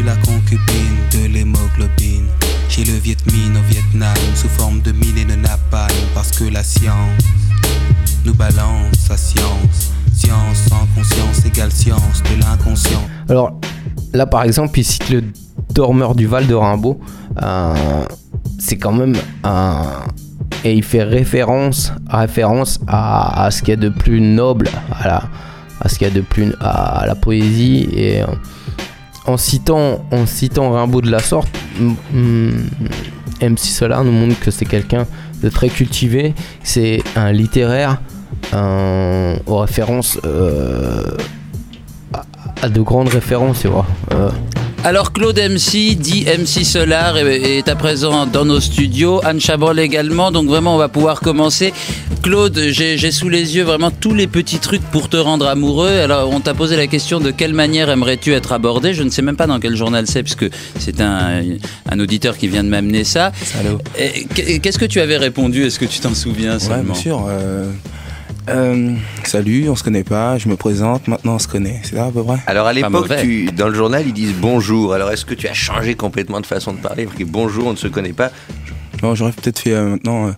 J'ai 0.02 0.08
vu 0.08 0.16
la 0.16 0.16
concubine 0.16 0.96
de 1.12 1.32
l'hémoglobine 1.32 2.26
chez 2.68 2.84
le 2.84 2.94
Viet 2.94 3.16
Minh 3.30 3.56
au 3.56 3.72
Vietnam 3.72 4.16
sous 4.34 4.48
forme 4.48 4.80
de 4.80 4.90
mine 4.90 5.16
et 5.18 5.24
de 5.24 5.34
napalm 5.34 5.94
parce 6.14 6.32
que 6.32 6.44
la 6.44 6.62
science 6.64 7.22
nous 8.24 8.34
balance 8.34 8.96
sa 8.98 9.16
science. 9.16 9.92
Science 10.12 10.58
sans 10.68 10.86
conscience 10.96 11.44
égale 11.46 11.70
science 11.70 12.22
de 12.22 12.40
l'inconscient. 12.40 13.02
Alors 13.28 13.60
là, 14.12 14.26
par 14.26 14.42
exemple, 14.42 14.78
il 14.78 14.84
cite 14.84 15.08
le 15.10 15.22
dormeur 15.72 16.14
du 16.14 16.26
Val 16.26 16.46
de 16.46 16.54
Rimbaud. 16.54 16.98
Euh, 17.42 18.04
c'est 18.58 18.76
quand 18.76 18.92
même 18.92 19.14
un. 19.44 19.84
Et 20.64 20.74
il 20.74 20.82
fait 20.82 21.02
référence, 21.04 21.92
référence 22.08 22.80
à, 22.86 23.44
à 23.44 23.50
ce 23.50 23.62
qu'il 23.62 23.70
y 23.70 23.72
a 23.72 23.76
de 23.76 23.88
plus 23.88 24.20
noble, 24.20 24.68
à, 24.92 25.06
la, 25.06 25.22
à 25.80 25.88
ce 25.88 25.98
qu'il 25.98 26.08
y 26.08 26.10
a 26.10 26.14
de 26.14 26.20
plus 26.20 26.52
à 26.60 27.04
la 27.06 27.14
poésie. 27.14 27.88
Et 27.92 28.22
euh, 28.22 28.26
en, 29.26 29.37
citant, 29.37 30.04
Rimbaud 30.72 31.00
de 31.00 31.11
la 31.11 31.20
sorte, 31.20 31.48
MC 33.40 33.58
Solar 33.58 34.04
nous 34.04 34.12
montre 34.12 34.38
que 34.40 34.50
c'est 34.50 34.64
quelqu'un 34.66 35.06
de 35.42 35.48
très 35.48 35.68
cultivé. 35.68 36.35
C'est 36.62 37.02
un 37.16 37.32
littéraire 37.32 38.00
un- 38.52 39.37
aux 39.46 39.58
références. 39.58 40.18
euh, 40.24 41.02
à- 42.12 42.24
à 42.62 42.68
de 42.68 42.80
grandes 42.80 43.08
références, 43.08 43.61
tu 43.61 43.68
vois. 43.68 43.87
Euh, 44.12 44.30
Alors 44.85 45.12
Claude 45.12 45.38
MC, 45.38 45.95
dit 45.97 46.25
MC 46.27 46.64
Solar, 46.64 47.16
est, 47.16 47.68
à 47.68 47.77
présent 47.77 48.27
dans 48.27 48.45
nos 48.45 48.59
studios. 48.59 49.21
Anne 49.25 49.40
Chabrol 49.40 49.79
également. 49.79 50.33
Donc 50.33 50.49
vraiment, 50.49 50.75
on 50.75 50.79
va 50.79 50.88
pouvoir 50.88 51.21
commencer. 51.21 51.73
Claude, 52.23 52.59
j'ai 52.71 53.11
sous 53.12 53.29
les 53.29 53.55
yeux 53.57 53.62
vraiment 53.62 53.92
tous 53.92 54.12
les 54.12 54.27
petits 54.27 54.59
trucs 54.59 54.83
pour 54.83 55.09
te 55.09 55.16
rendre 55.16 55.47
amoureux. 55.47 55.99
Alors 56.01 56.31
on 56.31 56.40
t'a 56.40 56.53
posé 56.55 56.77
la 56.77 56.88
question 56.88 57.21
de 57.21 57.31
quelle 57.31 57.53
manière 57.55 57.90
aimerais-tu 57.90 58.33
être 58.35 58.51
abordé? 58.53 58.92
Je 58.92 59.05
ne 59.05 59.11
sais 59.11 59.23
même 59.23 59.37
pas 59.37 59.47
dans 59.47 59.61
quel 59.61 59.77
journal 59.77 60.07
c'est, 60.09 60.25
puisque 60.25 60.47
c'est 60.81 61.01
un, 61.01 61.42
un 61.88 62.01
auditeur 62.01 62.37
qui 62.37 62.49
vient 62.49 62.64
de 62.64 62.68
m'amener 62.68 63.05
ça. 63.05 63.31
Qu'est-ce 64.35 64.79
que 64.79 64.85
tu 64.87 65.01
avais 65.01 65.16
répondu? 65.16 65.64
Est-ce 65.64 65.79
que 65.79 65.85
tu 65.85 66.01
t'en 66.01 66.14
souviens 66.14 66.59
Ouais, 66.59 66.83
bien 66.83 66.95
sûr. 66.95 67.25
euh, 67.29 67.71
euh, 68.48 68.94
salut, 69.24 69.68
on 69.68 69.76
se 69.76 69.85
connaît 69.85 70.02
pas, 70.05 70.37
je 70.38 70.48
me 70.48 70.57
présente, 70.57 71.07
maintenant 71.09 71.35
on 71.35 71.38
se 71.38 71.46
connaît. 71.48 71.81
C'est 71.85 71.94
là 71.94 72.07
à 72.07 72.11
peu 72.11 72.22
près 72.24 72.38
Alors 72.46 72.66
à 72.66 72.72
l'époque, 72.72 73.09
tu- 73.20 73.46
dans 73.52 73.68
le 73.68 73.74
journal, 73.74 74.02
ils 74.07 74.12
disent 74.12 74.35
bonjour. 74.35 74.92
Alors 74.94 75.11
est-ce 75.11 75.24
que 75.24 75.35
tu 75.35 75.46
as 75.48 75.55
changé 75.55 75.94
complètement 75.94 76.40
de 76.40 76.46
façon 76.46 76.72
de 76.72 76.78
parler? 76.78 77.05
Parce 77.05 77.16
que 77.16 77.24
bonjour, 77.24 77.66
on 77.68 77.72
ne 77.72 77.76
se 77.76 77.88
connaît 77.88 78.12
pas. 78.12 78.31
J'aurais 79.14 79.32
peut-être 79.32 79.58
fait 79.58 79.72
euh, 79.72 79.90
maintenant, 79.90 80.28
euh, 80.28 80.32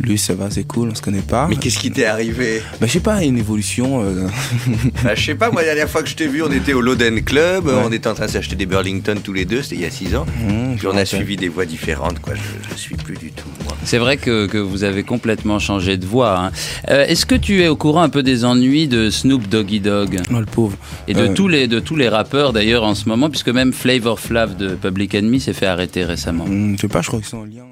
lui 0.00 0.18
ça 0.18 0.34
va, 0.34 0.50
c'est 0.50 0.64
cool, 0.64 0.88
on 0.90 0.94
se 0.94 1.02
connaît 1.02 1.20
pas. 1.20 1.46
Mais 1.48 1.56
qu'est-ce 1.56 1.78
qui 1.78 1.90
t'est 1.90 2.06
arrivé? 2.06 2.62
Bah, 2.80 2.86
je 2.86 2.92
sais 2.92 3.00
pas, 3.00 3.22
une 3.22 3.38
évolution. 3.38 4.02
euh, 4.02 4.26
Bah, 5.04 5.14
Je 5.14 5.22
sais 5.24 5.34
pas, 5.34 5.50
moi 5.50 5.62
la 5.62 5.68
dernière 5.74 5.88
fois 5.90 6.02
que 6.02 6.08
je 6.08 6.16
t'ai 6.16 6.26
vu, 6.26 6.42
on 6.42 6.50
était 6.50 6.72
au 6.72 6.80
Loden 6.80 7.22
Club, 7.22 7.66
Ouais. 7.66 7.72
on 7.84 7.92
était 7.92 8.08
en 8.08 8.14
train 8.14 8.26
de 8.26 8.30
s'acheter 8.30 8.56
des 8.56 8.66
Burlington 8.66 9.16
tous 9.22 9.32
les 9.32 9.44
deux, 9.44 9.62
c'était 9.62 9.76
il 9.76 9.82
y 9.82 9.84
a 9.86 9.90
6 9.90 10.16
ans. 10.16 10.26
Mmh, 10.26 10.76
Puis 10.78 10.86
on 10.86 10.96
a 10.96 11.04
suivi 11.04 11.36
des 11.36 11.48
voies 11.48 11.66
différentes, 11.66 12.18
quoi. 12.20 12.34
Je, 12.34 12.40
je 12.74 12.80
suis 12.80 12.96
plus 12.96 13.16
du 13.16 13.30
tout, 13.32 13.48
moi. 13.64 13.76
C'est 13.84 13.98
vrai 13.98 14.16
que, 14.16 14.46
que 14.46 14.58
vous 14.58 14.82
avez 14.84 15.02
complètement 15.02 15.58
changé 15.58 15.96
de 15.96 16.06
voix. 16.06 16.38
hein. 16.38 16.50
Euh, 16.90 17.06
Est-ce 17.06 17.26
que 17.26 17.34
tu 17.34 17.62
es 17.62 17.68
au 17.68 17.76
courant 17.76 18.02
un 18.02 18.08
peu 18.08 18.22
des 18.22 18.44
ennuis 18.44 18.88
de 18.88 19.10
Snoop 19.10 19.46
Doggy 19.48 19.80
Dogg? 19.80 20.20
Oh, 20.32 20.38
le 20.40 20.46
pauvre. 20.46 20.76
Et 21.08 21.14
de, 21.14 21.20
Euh. 21.20 21.34
tous 21.34 21.48
les, 21.48 21.66
de 21.68 21.80
tous 21.80 21.96
les 21.96 22.08
rappeurs 22.08 22.52
d'ailleurs 22.52 22.82
en 22.84 22.94
ce 22.94 23.08
moment, 23.08 23.28
puisque 23.30 23.48
même 23.50 23.72
Flavor 23.72 24.18
Flav 24.20 24.56
de 24.56 24.74
Public 24.74 25.14
Enemy 25.14 25.40
s'est 25.40 25.52
fait 25.52 25.66
arrêter 25.66 26.04
récemment. 26.04 26.46
je 26.46 26.80
sais 26.80 26.88
pas, 26.88 27.02
je 27.02 27.08
crois 27.08 27.20
qu'ils 27.20 27.28
sont 27.28 27.38
en 27.38 27.44
lien. 27.44 27.64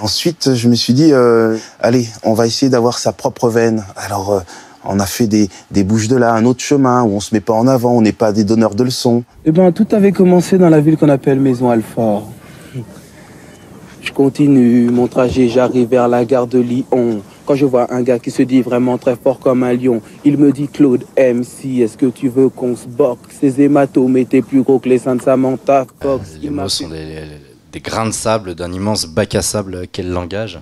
Ensuite, 0.00 0.54
je 0.54 0.68
me 0.68 0.74
suis 0.74 0.92
dit, 0.92 1.12
euh, 1.12 1.56
allez, 1.80 2.06
on 2.22 2.34
va 2.34 2.46
essayer 2.46 2.70
d'avoir 2.70 2.98
sa 2.98 3.12
propre 3.12 3.48
veine. 3.48 3.84
Alors, 3.96 4.32
euh, 4.32 4.40
on 4.84 5.00
a 5.00 5.06
fait 5.06 5.26
des, 5.26 5.48
des 5.70 5.84
bouches 5.84 6.08
de 6.08 6.16
là, 6.16 6.32
un 6.32 6.44
autre 6.44 6.60
chemin 6.60 7.02
où 7.02 7.08
on 7.08 7.20
se 7.20 7.34
met 7.34 7.40
pas 7.40 7.54
en 7.54 7.66
avant, 7.66 7.92
on 7.92 8.02
n'est 8.02 8.12
pas 8.12 8.32
des 8.32 8.44
donneurs 8.44 8.74
de 8.74 8.84
leçons. 8.84 9.24
Eh 9.44 9.52
ben, 9.52 9.72
tout 9.72 9.86
avait 9.92 10.12
commencé 10.12 10.58
dans 10.58 10.68
la 10.68 10.80
ville 10.80 10.96
qu'on 10.96 11.08
appelle 11.08 11.40
Maison 11.40 11.70
Alfort. 11.70 12.30
Je 14.06 14.12
continue 14.12 14.88
mon 14.90 15.08
trajet, 15.08 15.48
j'arrive 15.48 15.88
vers 15.88 16.06
la 16.06 16.24
gare 16.24 16.46
de 16.46 16.60
Lyon. 16.60 17.22
Quand 17.44 17.56
je 17.56 17.66
vois 17.66 17.92
un 17.92 18.02
gars 18.02 18.20
qui 18.20 18.30
se 18.30 18.42
dit 18.42 18.62
vraiment 18.62 18.98
très 18.98 19.16
fort 19.16 19.40
comme 19.40 19.64
un 19.64 19.72
lion, 19.72 20.00
il 20.24 20.38
me 20.38 20.52
dit 20.52 20.68
Claude 20.68 21.04
MC, 21.16 21.80
est-ce 21.80 21.96
que 21.96 22.06
tu 22.06 22.28
veux 22.28 22.48
qu'on 22.48 22.76
se 22.76 22.86
boxe? 22.86 23.36
Ces 23.40 23.60
hématomes 23.60 24.16
étaient 24.16 24.42
plus 24.42 24.62
gros 24.62 24.78
que 24.78 24.88
les 24.88 24.98
seins 24.98 25.16
de 25.16 25.22
Samantha 25.22 25.86
Fox. 26.00 26.38
Les 26.40 26.50
mots 26.50 26.68
sont 26.68 26.88
des, 26.88 27.18
des 27.76 27.82
grains 27.82 28.06
de 28.06 28.12
sable 28.12 28.54
d'un 28.54 28.72
immense 28.72 29.04
bac 29.04 29.34
à 29.34 29.42
sable 29.42 29.86
qu'est 29.88 30.02
le 30.02 30.08
langage, 30.10 30.60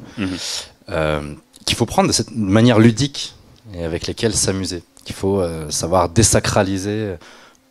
euh, 0.88 1.32
qu'il 1.64 1.76
faut 1.76 1.86
prendre 1.86 2.08
de 2.08 2.12
cette 2.12 2.34
manière 2.34 2.80
ludique 2.80 3.36
et 3.72 3.84
avec 3.84 4.08
lesquelles 4.08 4.34
s'amuser, 4.34 4.82
qu'il 5.04 5.14
faut 5.14 5.40
euh, 5.40 5.70
savoir 5.70 6.08
désacraliser 6.08 7.14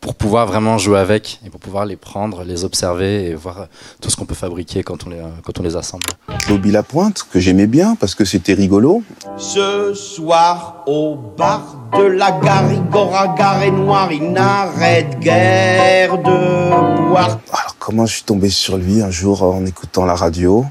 pour 0.04 0.16
pouvoir 0.16 0.46
vraiment 0.48 0.78
jouer 0.78 1.00
avec 1.00 1.40
et 1.46 1.50
pour 1.50 1.62
pouvoir 1.62 1.86
les 1.86 1.96
prendre, 1.96 2.44
les 2.44 2.66
observer 2.66 3.30
et 3.30 3.36
voir 3.36 3.68
tout 4.02 4.10
ce 4.10 4.18
qu'on 4.18 4.26
peut 4.26 4.36
fabriquer 4.36 4.84
quand 4.84 5.08
on 5.08 5.10
les, 5.10 5.22
quand 5.46 5.62
on 5.62 5.64
les 5.64 5.78
assemble. 5.78 6.04
Bobby 6.50 6.72
Lapointe, 6.72 7.26
que 7.32 7.40
j'aimais 7.40 7.68
bien 7.68 7.96
parce 7.96 8.14
que 8.14 8.26
c'était 8.26 8.54
rigolo. 8.54 9.02
Ce 9.38 9.94
soir, 9.94 10.84
au 10.88 11.16
bar 11.16 11.90
de 11.98 12.04
la 12.04 12.32
Garigora, 12.32 13.30
gare 13.38 13.72
noire, 13.72 14.12
il 14.12 14.30
n'arrête 14.34 15.20
guère 15.20 16.18
de 16.18 17.08
boire. 17.08 17.40
Alors, 17.54 17.78
comment 17.80 18.06
je 18.06 18.16
suis 18.16 18.24
tombé 18.24 18.50
sur 18.50 18.76
lui 18.76 19.02
un 19.02 19.10
jour 19.10 19.42
en 19.44 19.66
écoutant 19.66 20.04
la 20.04 20.16
radio? 20.16 20.66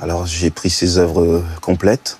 Alors, 0.00 0.24
j'ai 0.24 0.48
pris 0.48 0.70
ses 0.70 0.96
œuvres 0.96 1.42
complètes. 1.60 2.16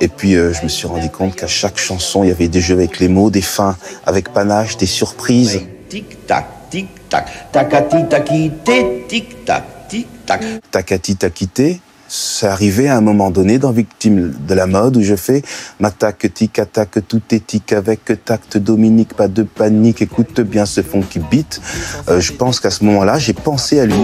Et 0.00 0.08
puis, 0.08 0.34
euh, 0.34 0.52
je 0.52 0.64
me 0.64 0.68
suis 0.68 0.88
rendu 0.88 1.08
compte 1.08 1.36
qu'à 1.36 1.46
chaque 1.46 1.78
chanson, 1.78 2.24
il 2.24 2.30
y 2.30 2.32
avait 2.32 2.48
des 2.48 2.60
jeux 2.60 2.74
avec 2.74 2.98
les 2.98 3.08
mots, 3.08 3.30
des 3.30 3.42
fins 3.42 3.76
avec 4.06 4.32
panache, 4.32 4.76
des 4.76 4.86
surprises. 4.86 5.60
Tic-tac, 5.90 6.70
tic-tac, 6.70 7.50
tacati, 7.50 8.06
taquité, 8.08 9.04
tic-tac, 9.08 9.88
tic-tac. 9.88 10.40
Takati 10.70 11.16
Takité. 11.16 11.80
C'est 12.12 12.48
arrivé 12.48 12.88
à 12.88 12.96
un 12.96 13.00
moment 13.00 13.30
donné 13.30 13.58
dans 13.58 13.70
Victime 13.70 14.34
de 14.48 14.54
la 14.54 14.66
mode 14.66 14.96
où 14.96 15.02
je 15.02 15.14
fais 15.14 15.42
ma 15.78 15.92
tac 15.92 16.26
tic 16.34 16.58
attaque 16.58 16.98
tout 17.06 17.20
tic 17.20 17.72
avec 17.72 18.00
tact 18.24 18.58
Dominique 18.58 19.14
pas 19.14 19.28
de 19.28 19.44
panique 19.44 20.02
écoute 20.02 20.40
bien 20.40 20.66
ce 20.66 20.82
funky 20.82 21.20
beat 21.30 21.60
Euh, 22.08 22.20
je 22.20 22.32
pense 22.32 22.58
qu'à 22.58 22.70
ce 22.70 22.82
moment-là 22.84 23.20
j'ai 23.20 23.32
pensé 23.32 23.78
à 23.78 23.86
lui 23.86 23.94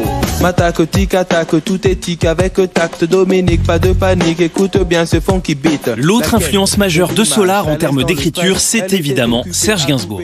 M'attaque, 0.41 0.89
tic, 0.91 1.15
attaque, 1.15 1.65
tout 1.65 1.79
tic 1.79 2.25
avec 2.27 2.55
tact. 2.73 3.05
Dominique, 3.05 3.63
pas 3.65 3.79
de 3.79 3.93
panique, 3.93 4.41
écoute 4.41 4.77
bien 4.85 5.07
ce 5.07 5.19
funky 5.19 5.55
beat. 5.55 5.91
L'autre 5.97 6.35
influence 6.35 6.77
majeure 6.77 7.13
de 7.13 7.25
Solar 7.25 7.67
en 7.69 7.77
termes 7.77 8.05
d'écriture, 8.05 8.61
c'est 8.61 8.93
évidemment 8.93 9.43
Serge 9.51 9.87
Gainsbourg. 9.87 10.21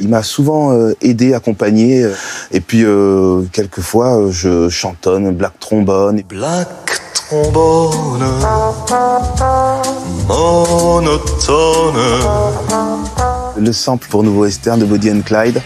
il 0.00 0.08
m'a 0.08 0.22
souvent 0.22 0.72
euh, 0.72 0.94
aidé 1.02 1.34
accompagné 1.34 2.04
euh, 2.04 2.14
et 2.52 2.60
puis 2.60 2.84
euh, 2.84 3.42
quelquefois 3.52 4.16
euh, 4.16 4.30
je 4.30 4.68
chantonne 4.68 5.32
black 5.32 5.58
trombone 5.58 6.22
Black 6.28 6.68
trombone 7.18 8.24
monotone. 10.28 11.96
le 13.58 13.72
sample 13.72 14.06
pour 14.08 14.22
Nouveau 14.22 14.42
Western 14.42 14.78
de 14.78 14.84
Body 14.84 15.10
and 15.10 15.22
Clyde. 15.22 15.60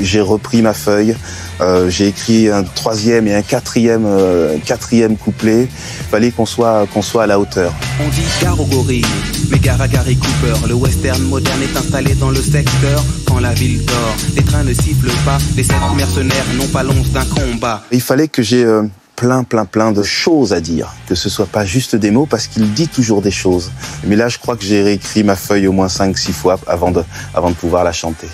J'ai 0.00 0.20
repris 0.20 0.62
ma 0.62 0.74
feuille, 0.74 1.16
euh, 1.60 1.88
j'ai 1.88 2.08
écrit 2.08 2.50
un 2.50 2.64
troisième 2.64 3.28
et 3.28 3.34
un 3.34 3.42
quatrième, 3.42 4.04
euh, 4.06 4.58
quatrième 4.64 5.16
couplet. 5.16 5.68
Fallait 6.10 6.30
qu'on 6.30 6.46
soit, 6.46 6.86
qu'on 6.92 7.02
soit 7.02 7.22
à 7.22 7.26
la 7.26 7.38
hauteur. 7.38 7.72
On 8.04 8.08
dit 8.08 8.22
gare 8.42 8.60
au 8.60 8.64
gorille, 8.64 9.04
mais 9.50 9.58
gare 9.58 9.80
à 9.80 9.88
Gary 9.88 10.16
Cooper. 10.16 10.66
Le 10.68 10.74
western 10.74 11.22
moderne 11.22 11.60
est 11.62 11.76
installé 11.76 12.14
dans 12.14 12.30
le 12.30 12.42
secteur. 12.42 13.02
Quand 13.26 13.40
la 13.40 13.54
ville 13.54 13.84
dort, 13.84 14.16
les 14.34 14.42
trains 14.42 14.64
ne 14.64 14.74
sifflent 14.74 15.16
pas. 15.24 15.38
Les 15.56 15.64
sept 15.64 15.76
mercenaires 15.96 16.46
n'ont 16.56 16.68
pas 16.68 16.82
l'once 16.82 17.10
d'un 17.10 17.24
combat. 17.24 17.82
Il 17.92 18.00
fallait 18.00 18.28
que 18.28 18.42
j'ai 18.42 18.64
euh, 18.64 18.82
plein, 19.16 19.42
plein, 19.42 19.64
plein 19.64 19.92
de 19.92 20.02
choses 20.02 20.52
à 20.52 20.60
dire, 20.60 20.94
que 21.08 21.14
ce 21.14 21.28
soit 21.28 21.46
pas 21.46 21.64
juste 21.64 21.96
des 21.96 22.10
mots, 22.10 22.26
parce 22.26 22.46
qu'il 22.46 22.72
dit 22.74 22.88
toujours 22.88 23.22
des 23.22 23.30
choses. 23.30 23.72
Mais 24.04 24.14
là, 24.14 24.28
je 24.28 24.38
crois 24.38 24.56
que 24.56 24.64
j'ai 24.64 24.82
réécrit 24.82 25.24
ma 25.24 25.34
feuille 25.34 25.66
au 25.66 25.72
moins 25.72 25.88
5-6 25.88 26.32
fois 26.32 26.58
avant 26.66 26.90
de, 26.90 27.02
avant 27.34 27.50
de 27.50 27.54
pouvoir 27.54 27.82
la 27.82 27.92
chanter. 27.92 28.28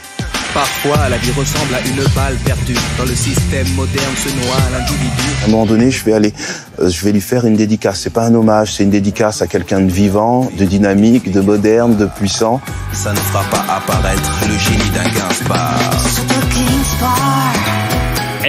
Parfois, 0.53 1.09
la 1.09 1.16
vie 1.16 1.31
ressemble 1.31 1.75
à 1.75 1.81
une 1.81 2.05
balle 2.14 2.37
perdue. 2.45 2.77
Dans 2.99 3.05
le 3.05 3.14
système 3.14 3.66
moderne 3.75 4.14
se 4.16 4.29
noie 4.29 4.59
l'individu. 4.71 5.23
À 5.42 5.47
un 5.47 5.49
moment 5.49 5.64
donné, 5.64 5.90
je 5.90 6.05
vais 6.05 6.12
aller, 6.12 6.35
euh, 6.79 6.90
je 6.90 7.05
vais 7.05 7.12
lui 7.12 7.23
faire 7.23 7.47
une 7.47 7.57
dédicace. 7.57 8.01
C'est 8.01 8.12
pas 8.12 8.27
un 8.27 8.35
hommage, 8.35 8.75
c'est 8.75 8.83
une 8.83 8.90
dédicace 8.90 9.40
à 9.40 9.47
quelqu'un 9.47 9.81
de 9.81 9.90
vivant, 9.90 10.51
de 10.59 10.64
dynamique, 10.66 11.33
de 11.33 11.40
moderne, 11.40 11.97
de 11.97 12.05
puissant. 12.05 12.61
Ça 12.92 13.12
ne 13.12 13.16
fera 13.16 13.45
pas 13.45 13.64
apparaître 13.77 14.31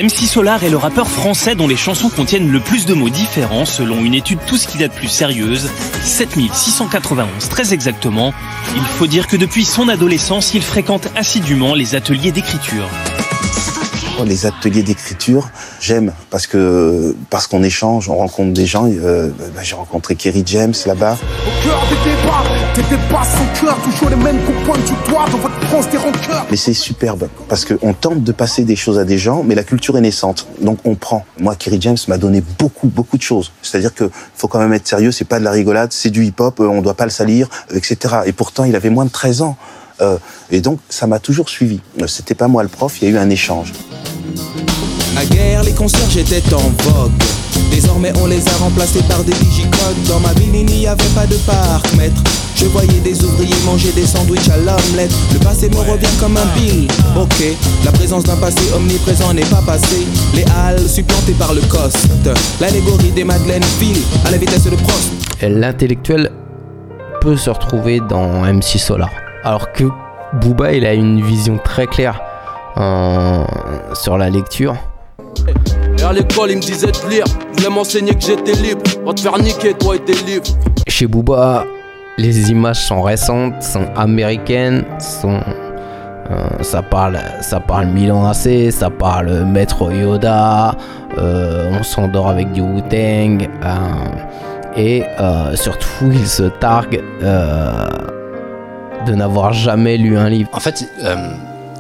MC 0.04 0.28
Solar 0.28 0.62
est 0.66 0.70
le 0.70 0.76
rappeur 0.76 1.08
français 1.08 1.56
dont 1.56 1.66
les 1.66 1.78
chansons 1.78 2.10
contiennent 2.10 2.52
le 2.52 2.60
plus 2.60 2.86
de 2.86 2.94
mots 2.94 3.08
différents 3.08 3.64
selon 3.64 4.04
une 4.04 4.14
étude 4.14 4.40
tout 4.46 4.58
ce 4.58 4.68
qui 4.68 4.78
date 4.78 4.92
plus 4.92 5.08
sérieuse, 5.08 5.70
7691 6.04 7.48
très 7.48 7.74
exactement. 7.74 8.34
Il 8.76 8.84
faut 8.84 9.08
dire 9.08 9.28
que 9.28 9.38
depuis 9.38 9.64
son 9.64 9.88
adolescence, 9.88 10.54
il 10.56 10.62
fréquente 10.62 11.08
assidûment 11.16 11.74
les 11.74 11.96
ateliers 11.96 12.34
d'écriture. 12.34 12.90
Les 14.26 14.46
ateliers 14.46 14.84
d'écriture, 14.84 15.50
j'aime 15.82 16.14
parce 16.30 16.48
que 16.48 17.14
parce 17.30 17.48
qu'on 17.48 17.62
échange, 17.62 18.08
on 18.08 18.16
rencontre 18.16 18.54
des 18.54 18.66
gens. 18.66 18.88
Euh, 18.90 19.30
bah, 19.54 19.64
J'ai 19.64 19.76
rencontré 19.76 20.16
Kerry 20.16 20.44
James 20.46 20.74
là-bas. 20.86 21.18
Au 21.46 21.68
cœur 21.68 21.82
des 21.90 22.10
débats, 22.10 22.44
des 22.74 22.84
débats 22.84 23.24
sans 23.26 23.60
cœur, 23.60 23.78
toujours 23.82 24.10
les 24.10 24.16
mêmes 24.16 24.40
qu'on 24.46 24.66
pointe 24.66 24.86
du 24.86 25.12
doigt 25.12 25.26
dans 25.30 25.40
votre 25.40 25.60
France 25.68 25.90
des 25.90 25.98
rancœurs. 25.98 26.46
Mais 26.50 26.56
c'est 26.56 26.74
superbe 26.74 27.28
parce 27.50 27.66
qu'on 27.66 27.94
tente 27.94 28.24
de 28.24 28.32
passer 28.32 28.64
des 28.64 28.78
choses 28.78 28.98
à 28.98 29.04
des 29.04 29.18
gens, 29.18 29.44
mais 29.44 29.56
la 29.56 29.64
culture 29.64 29.98
est 29.98 30.02
naissante, 30.02 30.48
donc 30.62 30.78
on 30.86 30.96
prend. 30.96 31.26
Moi, 31.40 31.56
Kerry 31.56 31.82
James 31.82 31.98
m'a 32.08 32.18
donné 32.18 32.42
beaucoup, 32.60 32.88
beaucoup 32.88 33.18
de 33.18 33.24
choses. 33.24 33.52
C'est-à-dire 33.62 33.94
que 33.94 34.10
faut 34.36 34.48
quand 34.48 34.60
même 34.60 34.74
être 34.74 34.88
sérieux, 34.88 35.12
c'est 35.12 35.26
pas 35.26 35.40
de 35.40 35.44
la 35.44 35.52
rigolade, 35.52 35.92
c'est 35.92 36.12
du 36.12 36.24
hip-hop, 36.24 36.62
euh, 36.62 36.68
on 36.68 36.82
doit 36.82 36.94
pas 36.94 37.06
le 37.06 37.12
salir, 37.12 37.50
etc. 37.74 37.98
Et 38.26 38.32
pourtant, 38.32 38.64
il 38.64 38.76
avait 38.76 38.90
moins 38.90 39.06
de 39.06 39.12
13 39.12 39.42
ans. 39.42 39.58
Euh, 40.02 40.18
et 40.52 40.62
donc, 40.62 40.80
ça 40.90 41.08
m'a 41.08 41.20
toujours 41.20 41.50
suivi. 41.50 41.80
Euh, 42.02 42.08
C'était 42.08 42.36
pas 42.36 42.48
moi 42.48 42.64
le 42.64 42.70
prof, 42.70 42.98
il 43.02 43.06
y 43.06 43.12
a 43.12 43.14
eu 43.14 43.18
un 43.18 43.30
échange. 43.30 43.74
À 45.16 45.26
guerre, 45.26 45.64
les 45.64 45.74
concierges 45.74 46.18
étaient 46.18 46.54
en 46.54 46.72
vogue. 46.84 47.12
Désormais, 47.72 48.12
on 48.22 48.26
les 48.26 48.46
a 48.48 48.52
remplacés 48.60 49.04
par 49.04 49.24
des 49.24 49.34
digicodes. 49.34 50.04
Dans 50.08 50.20
ma 50.20 50.34
ville, 50.34 50.56
il 50.56 50.66
n'y 50.66 50.88
avait 50.88 51.04
pas 51.16 51.26
de 51.28 51.36
parc-mètre. 51.36 52.22
Je 52.56 52.66
voyais 52.66 53.00
des 53.04 53.24
ouvriers 53.24 53.56
manger 53.66 53.92
des 53.92 54.06
sandwichs 54.06 54.50
à 54.50 54.58
l'omelette. 54.58 55.12
Le 55.34 55.40
passé 55.40 55.70
me 55.70 55.78
revient 55.78 56.08
comme 56.20 56.38
un 56.38 56.46
bill. 56.58 56.88
Ok, 57.20 57.44
la 57.84 57.92
présence 57.92 58.24
d'un 58.24 58.36
passé 58.38 58.62
omniprésent 58.76 59.34
n'est 59.34 59.46
pas 59.46 59.62
passé. 59.66 60.06
Les 60.34 60.46
halles 60.58 60.88
supplantées 60.88 61.34
par 61.34 61.54
le 61.54 61.62
coste. 61.62 62.08
L'allégorie 62.60 63.12
des 63.12 63.24
Madeleines 63.24 63.64
file 63.80 64.02
à 64.26 64.32
la 64.32 64.38
vitesse 64.38 64.64
de 64.64 64.76
Prost. 64.76 65.12
Et 65.42 65.50
L'intellectuel 65.50 66.32
peut 67.22 67.38
se 67.38 67.50
retrouver 67.50 68.00
dans 68.08 68.42
MC 68.46 68.78
Solar. 68.80 69.10
Alors 69.44 69.72
que 69.72 69.86
Booba, 70.42 70.74
il 70.74 70.86
a 70.86 70.94
une 70.94 71.22
vision 71.22 71.58
très 71.58 71.88
claire 71.88 72.22
euh, 72.78 73.46
sur 73.94 74.18
la 74.18 74.30
lecture. 74.30 74.76
Et 76.00 76.04
à 76.04 76.14
l'école, 76.14 76.52
il 76.52 76.58
me 76.58 76.62
disait 76.62 76.88
de 76.88 77.10
lire. 77.10 77.26
Je 77.62 77.68
m'enseigner 77.68 78.14
que 78.14 78.22
j'étais 78.22 78.54
libre. 78.54 78.82
Va 79.06 79.14
te 79.14 79.22
faire 79.22 79.38
niquer, 79.38 79.74
toi 79.74 79.96
et 79.96 80.00
tes 80.00 80.14
livres. 80.26 80.46
Chez 80.88 81.08
Booba, 81.08 81.66
les 82.18 82.52
images 82.52 82.86
sont 82.86 83.02
récentes, 83.02 83.62
sont 83.62 83.88
américaines, 83.96 84.86
sont 85.00 85.40
euh, 86.32 86.48
ça 86.62 86.82
parle, 86.82 87.20
ça 87.42 87.60
parle 87.60 87.88
Milan 87.88 88.26
AC, 88.26 88.72
ça 88.72 88.90
parle 88.90 89.44
Maître 89.44 89.92
Yoda, 89.92 90.76
euh, 91.18 91.78
on 91.78 91.84
s'endort 91.84 92.30
avec 92.30 92.52
du 92.54 92.62
Wu-Tang, 92.62 93.50
euh, 93.64 94.78
et 94.78 95.04
surtout 95.56 96.12
il 96.12 96.28
se 96.28 96.44
targue 96.44 97.02
de 99.06 99.14
n'avoir 99.14 99.54
jamais 99.54 99.98
lu 99.98 100.18
un 100.18 100.30
livre. 100.30 100.50
En 100.54 100.60
fait, 100.60 100.88
euh, 101.04 101.16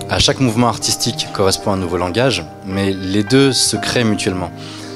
à 0.09 0.19
chaque 0.19 0.39
mouvement 0.39 0.67
artistique 0.67 1.27
correspond 1.33 1.71
un 1.71 1.77
nouveau 1.77 1.97
langage, 1.97 2.43
mais 2.65 2.91
les 2.91 3.23
deux 3.23 3.51
se 3.51 3.77
créent 3.77 4.03
mutuellement. 4.03 4.51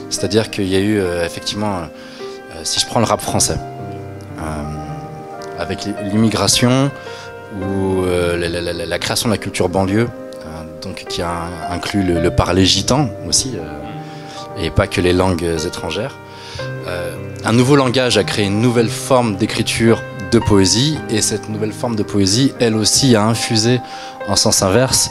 C'est-à-dire 0.10 0.50
qu'il 0.50 0.68
y 0.68 0.76
a 0.76 0.80
eu 0.80 1.00
euh, 1.00 1.26
effectivement, 1.26 1.78
euh, 1.78 2.62
si 2.64 2.80
je 2.80 2.86
prends 2.86 3.00
le 3.00 3.06
rap 3.06 3.22
français, 3.22 3.58
avec 5.60 5.88
l'immigration 6.04 6.92
ou 7.60 8.04
la, 8.06 9.00
création 9.00 9.28
de 9.28 9.34
la 9.34 9.40
culture 9.40 9.70
banlieue, 9.70 10.08
donc 10.84 11.06
qui 11.10 11.24
a 11.24 11.50
inclus 11.72 12.04
le, 12.04 12.22
le 12.22 12.30
parler 12.30 12.64
gitan 12.64 13.10
aussi, 13.28 13.58
et 14.62 14.70
pas 14.70 14.86
que 14.86 15.02
les 15.02 15.14
langues 15.14 15.44
étrangères. 15.66 16.16
Un 17.44 17.54
nouveau 17.54 17.76
langage 17.76 18.20
a 18.20 18.24
créé 18.24 18.46
une 18.46 18.62
nouvelle 18.62 18.90
forme 18.90 19.36
d'écriture 19.36 20.00
de 20.32 20.40
poésie, 20.40 20.98
et 21.10 21.22
cette 21.22 21.50
nouvelle 21.50 21.72
forme 21.72 21.96
de 21.96 22.04
poésie, 22.04 22.54
elle 22.60 22.76
aussi, 22.76 23.16
a 23.16 23.24
infusé 23.24 23.82
en 24.28 24.36
sens 24.36 24.62
inverse, 24.62 25.10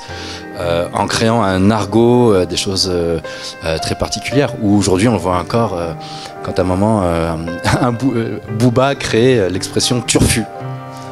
euh, 0.59 0.89
en 0.93 1.07
créant 1.07 1.43
un 1.43 1.71
argot, 1.71 2.33
euh, 2.33 2.47
des 2.47 2.57
choses 2.57 2.91
euh, 2.93 3.19
très 3.83 3.95
particulières, 3.95 4.55
où 4.63 4.77
aujourd'hui 4.77 5.09
on 5.09 5.17
voit 5.17 5.39
encore, 5.39 5.79
quand 6.43 6.59
à 6.59 6.63
un 6.63 6.65
moment, 6.65 7.03
un 7.81 7.93
bou- 7.93 8.15
Booba 8.59 8.95
crée 8.95 9.49
l'expression 9.51 10.01
turfu, 10.01 10.45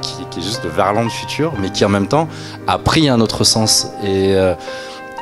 qui, 0.03 0.41
est 0.41 0.43
juste 0.43 0.65
le 0.65 0.71
verlan 0.71 1.05
de 1.05 1.11
futur, 1.11 1.53
mais 1.61 1.71
qui 1.71 1.85
en 1.85 1.89
même 1.89 2.09
temps 2.09 2.29
a 2.67 2.79
pris 2.79 3.09
un 3.09 3.21
autre 3.21 3.45
sens. 3.45 3.89
Et, 4.05 4.35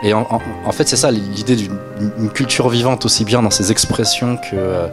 et 0.02 0.12
en, 0.14 0.24
fait, 0.72 0.88
c'est 0.88 0.96
ça 0.96 1.10
l'idée 1.10 1.54
d'une 1.54 1.78
une 2.18 2.30
culture 2.30 2.68
vivante, 2.68 3.04
aussi 3.04 3.24
bien 3.24 3.42
dans 3.42 3.50
ses 3.50 3.70
expressions 3.70 4.36
que 4.36 4.54
euh, 4.54 4.88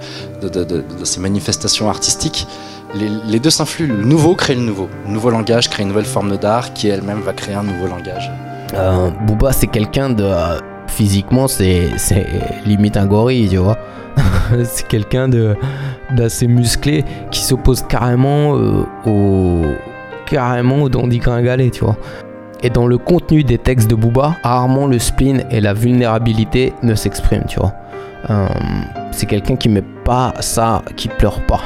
ses 1.04 1.20
manifestations 1.20 1.90
artistiques. 1.90 2.48
Les, 2.96 3.40
deux 3.40 3.50
s'influent. 3.52 3.88
Le 3.88 4.04
nouveau 4.04 4.36
crée 4.36 4.56
le 4.56 4.62
nouveau. 4.62 4.90
Le 5.06 5.12
nouveau 5.12 5.30
langage 5.30 5.70
crée 5.70 5.84
une 5.84 5.90
nouvelle 5.90 6.06
forme 6.06 6.38
d'art 6.38 6.74
qui 6.74 6.88
elle-même 6.88 7.20
va 7.20 7.34
créer 7.34 7.56
un 7.56 7.64
nouveau 7.64 7.88
langage. 7.88 8.32
Euh, 8.74 9.12
Booba, 9.26 9.52
c'est 9.52 9.68
quelqu'un 9.68 10.10
de. 10.10 10.24
euh, 10.24 10.60
physiquement, 10.88 11.48
c'est 11.48 11.90
limite 12.66 12.98
un 12.98 13.06
gorille, 13.06 13.48
tu 13.50 13.58
vois. 13.58 13.78
c'est 14.64 14.88
quelqu'un 14.88 15.30
d'assez 16.12 16.48
musclé 16.48 17.06
qui 17.32 17.42
s'oppose 17.42 17.84
carrément 17.88 18.58
euh, 18.58 18.86
au. 19.06 19.62
carrément 20.26 20.82
au 20.82 20.90
dandy 20.90 21.20
gringalet, 21.20 21.70
tu 21.70 21.86
vois. 21.86 21.98
Et 22.62 22.70
dans 22.70 22.88
le 22.88 22.98
contenu 22.98 23.44
des 23.44 23.58
textes 23.58 23.90
de 23.90 23.96
Booba, 23.96 24.36
rarement 24.44 24.88
le 24.88 25.00
spleen 25.00 25.46
et 25.50 25.62
la 25.62 25.74
vulnérabilité 25.74 26.74
ne 26.84 26.94
s'expriment, 26.94 27.46
tu 27.48 27.60
vois. 27.60 27.74
Euh, 28.30 28.48
c'est 29.12 29.26
quelqu'un 29.26 29.56
qui 29.56 29.70
met 29.70 29.84
pas 30.04 30.34
ça, 30.42 30.82
qui 30.98 31.08
pleure 31.08 31.42
pas 31.46 31.62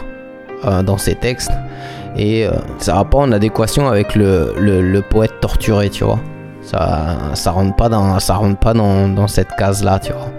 euh, 0.65 0.83
dans 0.83 0.97
ses 0.97 1.15
textes. 1.15 1.51
Et 2.15 2.45
euh, 2.45 2.51
ça 2.77 2.93
va 2.93 3.05
pas 3.05 3.17
en 3.17 3.31
adéquation 3.31 3.87
avec 3.87 4.15
le, 4.15 5.01
poète 5.09 5.39
torturé, 5.41 5.89
tu 5.89 6.03
vois. 6.03 6.19
Ça, 6.61 7.17
ça 7.33 7.51
rentre 7.51 7.75
pas 7.75 7.89
dans 7.89 9.27
cette 9.27 9.55
case-là, 9.57 9.99
tu 9.99 10.13
vois. 10.13 10.29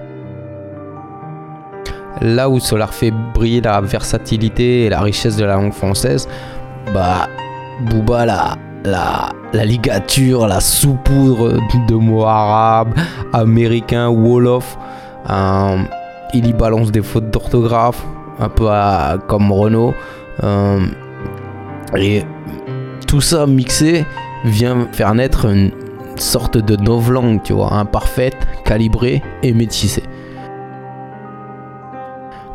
Là 2.20 2.48
où 2.48 2.60
Solar 2.60 2.94
fait 2.94 3.12
briller 3.34 3.60
la 3.60 3.80
versatilité 3.80 4.84
et 4.84 4.88
la 4.88 5.00
richesse 5.00 5.36
de 5.36 5.44
la 5.44 5.54
langue 5.54 5.72
française, 5.72 6.28
bah, 6.92 7.28
Booba, 7.90 8.24
la, 8.24 8.56
la, 8.84 9.32
ligature, 9.64 10.46
la 10.46 10.60
saupoudre 10.60 11.58
de 11.88 11.94
mots 11.94 12.24
arabes, 12.24 12.94
américains, 13.32 14.08
wolof, 14.08 14.78
euh, 15.30 15.82
il 16.34 16.46
y 16.46 16.52
balance 16.52 16.90
des 16.90 17.02
fautes 17.02 17.30
d'orthographe, 17.30 18.04
un 18.38 18.48
peu 18.48 18.68
comme 19.26 19.52
Renault. 19.52 19.94
euh, 20.42 20.86
et 21.96 22.24
tout 23.06 23.20
ça 23.20 23.46
mixé 23.46 24.04
vient 24.44 24.88
faire 24.92 25.14
naître 25.14 25.46
une 25.46 25.70
sorte 26.16 26.58
de 26.58 26.76
novlangue, 26.76 27.42
tu 27.42 27.52
vois, 27.52 27.72
imparfaite, 27.72 28.36
calibrée 28.64 29.22
et 29.42 29.52
métissée. 29.52 30.02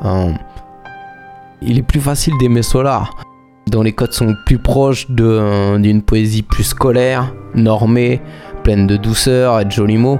Euh, 0.05 0.31
il 1.61 1.77
est 1.77 1.83
plus 1.83 1.99
facile 1.99 2.33
d'aimer 2.39 2.63
Solar, 2.63 3.15
dont 3.69 3.81
les 3.81 3.93
codes 3.93 4.13
sont 4.13 4.35
plus 4.45 4.57
proches 4.57 5.09
de- 5.09 5.77
d'une 5.77 6.01
poésie 6.01 6.41
plus 6.41 6.63
scolaire, 6.63 7.33
normée, 7.55 8.21
pleine 8.63 8.87
de 8.87 8.97
douceur 8.97 9.59
et 9.59 9.65
de 9.65 9.71
jolis 9.71 9.97
mots, 9.97 10.19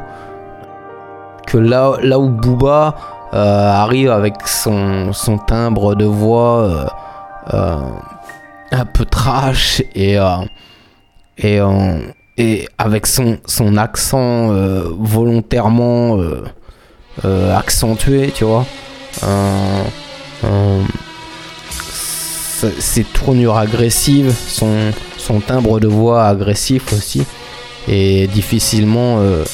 que 1.47 1.57
là, 1.57 1.93
là 2.01 2.19
où 2.19 2.29
Booba 2.29 2.95
euh, 3.33 3.71
arrive 3.71 4.11
avec 4.11 4.47
son, 4.47 5.11
timbre 5.47 5.95
de 5.95 6.05
voix 6.05 6.59
euh, 6.61 6.85
euh, 7.53 7.77
un 8.71 8.85
peu 8.85 9.05
trash 9.05 9.81
et, 9.95 10.17
euh, 10.17 10.25
et, 11.37 11.59
euh, 11.59 11.99
avec 12.77 13.05
son, 13.07 13.37
son 13.45 13.77
accent 13.77 14.51
euh, 14.51 14.83
volontairement 14.97 16.17
euh, 16.19 16.43
euh, 17.25 17.55
accentué, 17.57 18.31
tu 18.33 18.45
vois. 18.45 18.65
Ses 22.79 23.03
tournures 23.03 23.57
agressives, 23.57 24.33
son, 24.47 24.91
son 25.17 25.39
timbre 25.39 25.79
de 25.79 25.87
voix 25.87 26.25
agressif 26.25 26.93
aussi, 26.93 27.23
et 27.87 28.27
difficilement 28.27 29.19
euh, 29.19 29.45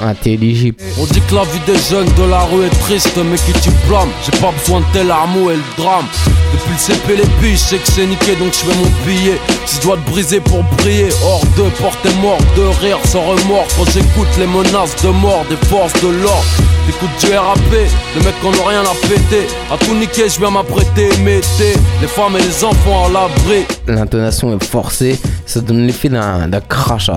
intelligible. 0.00 0.78
On 1.00 1.04
dit 1.06 1.20
que 1.20 1.34
la 1.34 1.42
vie 1.44 1.60
des 1.66 1.78
jeunes 1.90 2.12
de 2.16 2.30
la 2.30 2.40
rue 2.40 2.64
est 2.64 2.80
triste, 2.80 3.16
mais 3.16 3.36
qui 3.36 3.52
tu 3.60 3.70
blâmes? 3.88 4.08
J'ai 4.24 4.38
pas 4.40 4.52
besoin 4.52 4.80
de 4.80 4.86
tel 4.92 5.10
amour 5.10 5.52
et 5.52 5.56
le 5.56 5.62
drame. 5.76 6.06
Depuis 6.52 6.72
le 6.72 6.78
CP, 6.78 7.16
les 7.16 7.28
billes, 7.40 7.56
je 7.56 7.62
sais 7.70 7.76
que 7.78 7.88
c'est 7.90 8.06
niqué, 8.06 8.34
donc 8.36 8.52
je 8.52 8.58
fais 8.58 8.76
mon 8.76 8.90
billet. 9.06 9.38
Si 9.66 9.76
je 9.76 9.82
dois 9.82 9.96
te 9.96 10.10
briser 10.10 10.40
pour 10.40 10.62
briller, 10.78 11.08
hors 11.24 11.44
de 11.56 11.68
porter 11.80 12.14
mort, 12.22 12.38
de 12.56 12.62
rire 12.84 12.98
sans 13.04 13.22
remords. 13.22 13.66
Quand 13.76 13.90
j'écoute 13.90 14.28
les 14.38 14.46
menaces 14.46 14.96
de 15.02 15.08
mort 15.08 15.44
des 15.48 15.56
forces 15.66 15.92
de 16.02 16.08
l'ordre, 16.08 16.44
t'écoutes 16.86 17.10
du 17.20 17.34
RAP, 17.34 17.58
les 17.72 18.24
mecs 18.24 18.40
qui 18.40 18.46
ont 18.46 18.64
rien 18.66 18.82
à 18.82 18.94
péter. 19.08 19.46
À 19.72 19.76
tout 19.78 19.94
niquer, 19.94 20.28
je 20.28 20.38
viens 20.38 20.50
m'apprêter, 20.50 21.08
mettez 21.24 21.74
les 22.00 22.06
femmes 22.06 22.36
et 22.36 22.42
les 22.42 22.64
enfants 22.64 23.06
à 23.06 23.08
l'abri. 23.08 23.64
L'intonation 23.86 24.56
est 24.56 24.64
forcée, 24.64 25.18
ça 25.46 25.60
donne 25.60 25.86
l'effet 25.86 26.08
d'un 26.08 26.48
d'un 26.48 26.60
crachat. 26.60 27.16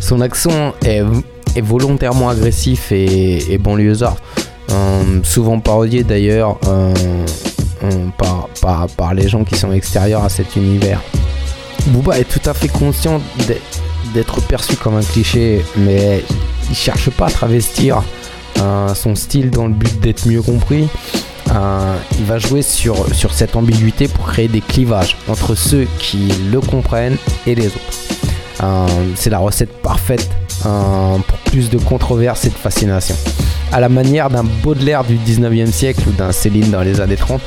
Son 0.00 0.20
accent 0.20 0.72
est, 0.84 1.02
est 1.56 1.60
volontairement 1.60 2.28
agressif 2.28 2.92
et, 2.92 3.52
et 3.52 3.58
banlieusard. 3.58 4.16
Euh, 4.70 5.20
souvent 5.22 5.60
parodié 5.60 6.04
d'ailleurs 6.04 6.58
euh, 6.66 6.92
euh, 7.84 7.90
par, 8.60 8.86
par, 8.88 9.14
les 9.14 9.26
gens 9.26 9.42
qui 9.44 9.56
sont 9.56 9.72
extérieurs 9.72 10.24
à 10.24 10.28
cet 10.28 10.56
univers. 10.56 11.00
Booba 11.86 12.18
est 12.18 12.24
tout 12.24 12.46
à 12.48 12.52
fait 12.52 12.68
conscient 12.68 13.20
d'être- 13.46 14.40
perçu 14.46 14.76
comme 14.76 14.96
un 14.96 15.02
cliché, 15.02 15.64
mais 15.76 16.22
il 16.68 16.76
cherche 16.76 17.08
pas 17.10 17.26
à 17.26 17.30
travestir 17.30 18.02
son 18.94 19.14
style 19.14 19.50
dans 19.50 19.68
le 19.68 19.74
but 19.74 20.00
d'être 20.00 20.26
mieux 20.26 20.42
compris. 20.42 20.88
Il 21.46 22.24
va 22.24 22.38
jouer 22.38 22.62
sur, 22.62 23.14
sur 23.14 23.32
cette 23.32 23.54
ambiguïté 23.54 24.08
pour 24.08 24.26
créer 24.26 24.48
des 24.48 24.60
clivages 24.62 25.16
entre 25.28 25.54
ceux 25.54 25.86
qui 25.98 26.32
le 26.50 26.60
comprennent 26.60 27.16
et 27.46 27.54
les 27.54 27.66
autres. 27.68 29.12
C'est 29.14 29.30
la 29.30 29.38
recette 29.38 29.72
parfaite 29.82 30.28
pour 30.62 31.38
plus 31.46 31.70
de 31.70 31.78
controverses 31.78 32.44
et 32.44 32.50
de 32.50 32.54
fascination. 32.54 33.16
À 33.72 33.80
la 33.80 33.88
manière 33.88 34.30
d'un 34.30 34.44
Baudelaire 34.44 35.04
du 35.04 35.16
19e 35.16 35.70
siècle 35.70 36.02
ou 36.08 36.12
d'un 36.12 36.32
Céline 36.32 36.70
dans 36.70 36.82
les 36.82 37.00
années 37.00 37.16
30, 37.16 37.40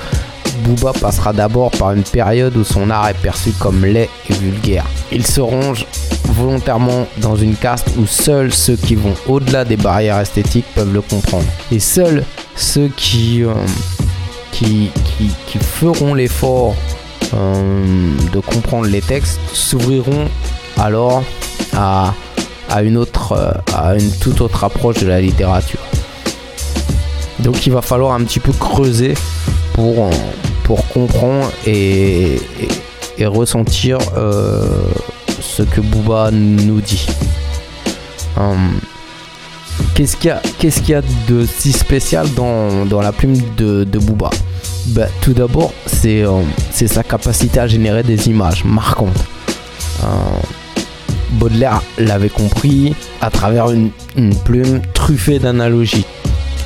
Booba 0.64 0.94
passera 0.94 1.34
d'abord 1.34 1.72
par 1.72 1.92
une 1.92 2.04
période 2.04 2.56
où 2.56 2.64
son 2.64 2.90
art 2.90 3.10
est 3.10 3.22
perçu 3.22 3.52
comme 3.52 3.84
laid 3.86 4.10
et 4.30 4.34
vulgaire. 4.34 4.86
Il 5.12 5.26
se 5.26 5.42
ronge 5.42 5.86
volontairement 6.26 7.08
dans 7.18 7.36
une 7.36 7.56
caste 7.56 7.88
où 7.98 8.06
seuls 8.06 8.54
ceux 8.54 8.76
qui 8.76 8.96
vont 8.96 9.16
au-delà 9.28 9.66
des 9.66 9.78
barrières 9.78 10.20
esthétiques 10.20 10.66
peuvent 10.76 10.94
le 10.94 11.02
comprendre. 11.02 11.46
Et 11.72 11.80
seuls 11.80 12.24
ceux 12.56 12.90
qui, 12.96 13.44
euh, 13.44 13.54
qui, 14.52 14.92
qui 15.48 15.58
feront 15.58 16.14
l'effort 16.14 16.76
euh, 17.34 18.14
de 18.34 18.40
comprendre 18.40 18.88
les 18.88 19.02
textes 19.02 19.40
s'ouvriront 19.54 20.28
alors 20.78 21.24
à, 21.74 22.14
à 22.72 22.82
une 22.84 22.98
autre, 22.98 23.34
euh, 23.34 23.52
à 23.76 23.96
une 23.96 24.12
toute 24.12 24.42
autre 24.42 24.64
approche 24.64 25.00
de 25.00 25.08
la 25.08 25.22
littérature. 25.22 25.80
Donc 27.40 27.66
il 27.66 27.72
va 27.74 27.82
falloir 27.82 28.14
un 28.14 28.24
petit 28.24 28.40
peu 28.40 28.52
creuser 28.54 29.14
pour, 29.74 30.06
euh, 30.06 30.10
pour 30.64 30.88
comprendre 30.90 31.52
et, 31.66 32.38
ressentir 33.24 34.00
euh, 34.18 34.66
ce 35.40 35.62
que 35.62 35.80
Booba 35.80 36.32
nous 36.32 36.82
dit. 36.82 37.06
Hum, 38.38 38.80
Qu'est-ce 39.94 40.16
qu'il 40.18 40.30
y, 40.30 40.32
a- 40.32 40.42
qu'est-ce 40.60 40.80
qu'il 40.82 40.90
y 40.92 40.96
a 40.96 41.02
de 41.28 41.46
si 41.46 41.72
spécial 41.72 42.28
dans, 42.34 42.86
dans 42.88 43.02
la 43.02 43.12
plume 43.12 43.36
de, 43.58 43.84
Booba? 44.00 44.30
Bah, 44.88 45.08
Tout 45.22 45.34
d'abord, 45.34 45.72
c'est 45.86 46.24
sa 46.88 47.04
capacité 47.04 47.60
à 47.60 47.68
générer 47.68 48.02
des 48.04 48.28
images 48.28 48.64
marquantes. 48.64 49.24
Euh, 50.04 50.08
Baudelaire 51.34 51.82
l'avait 51.98 52.30
compris 52.30 52.94
à 53.22 53.30
travers 53.30 53.72
une, 53.72 53.92
plume 54.44 54.82
truffée 54.94 55.40
d'analogies. 55.40 56.06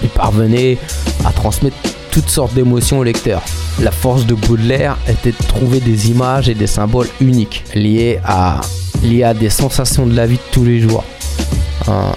Il 0.02 0.10
parvenait 0.10 0.78
à 1.26 1.32
transmettre 1.32 1.76
toutes 2.12 2.30
sortes 2.30 2.54
d'émotions 2.54 3.00
au 3.00 3.04
lecteur. 3.04 3.42
La 3.82 3.92
force 3.92 4.26
de 4.26 4.34
Baudelaire 4.34 4.98
était 5.08 5.32
de 5.32 5.48
trouver 5.48 5.80
des 5.80 6.10
images 6.10 6.50
et 6.50 6.54
des 6.54 6.68
symboles 6.68 7.10
uniques 7.22 7.64
liés 7.76 8.20
à, 8.24 8.62
liés 9.04 9.24
à 9.24 9.34
des 9.34 9.50
sensations 9.50 10.08
de 10.08 10.16
la 10.16 10.26
vie 10.26 10.38
de 10.38 10.52
tous 10.52 10.64
les 10.64 10.80
jours. 10.80 11.04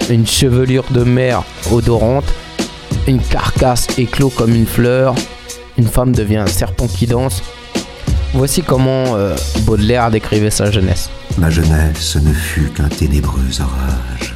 Une 0.09 0.25
chevelure 0.25 0.85
de 0.89 1.03
mer 1.03 1.43
odorante, 1.71 2.25
une 3.07 3.19
carcasse 3.19 3.87
éclos 3.97 4.29
comme 4.29 4.55
une 4.55 4.65
fleur, 4.65 5.13
une 5.77 5.87
femme 5.87 6.13
devient 6.13 6.37
un 6.37 6.47
serpent 6.47 6.87
qui 6.87 7.05
danse. 7.05 7.43
Voici 8.33 8.61
comment 8.61 9.15
euh, 9.15 9.35
Baudelaire 9.61 10.11
décrivait 10.11 10.49
sa 10.49 10.71
jeunesse. 10.71 11.09
Ma 11.37 11.49
jeunesse 11.49 12.17
ne 12.17 12.33
fut 12.33 12.69
qu'un 12.69 12.89
ténébreux 12.89 13.61
orage, 13.61 14.35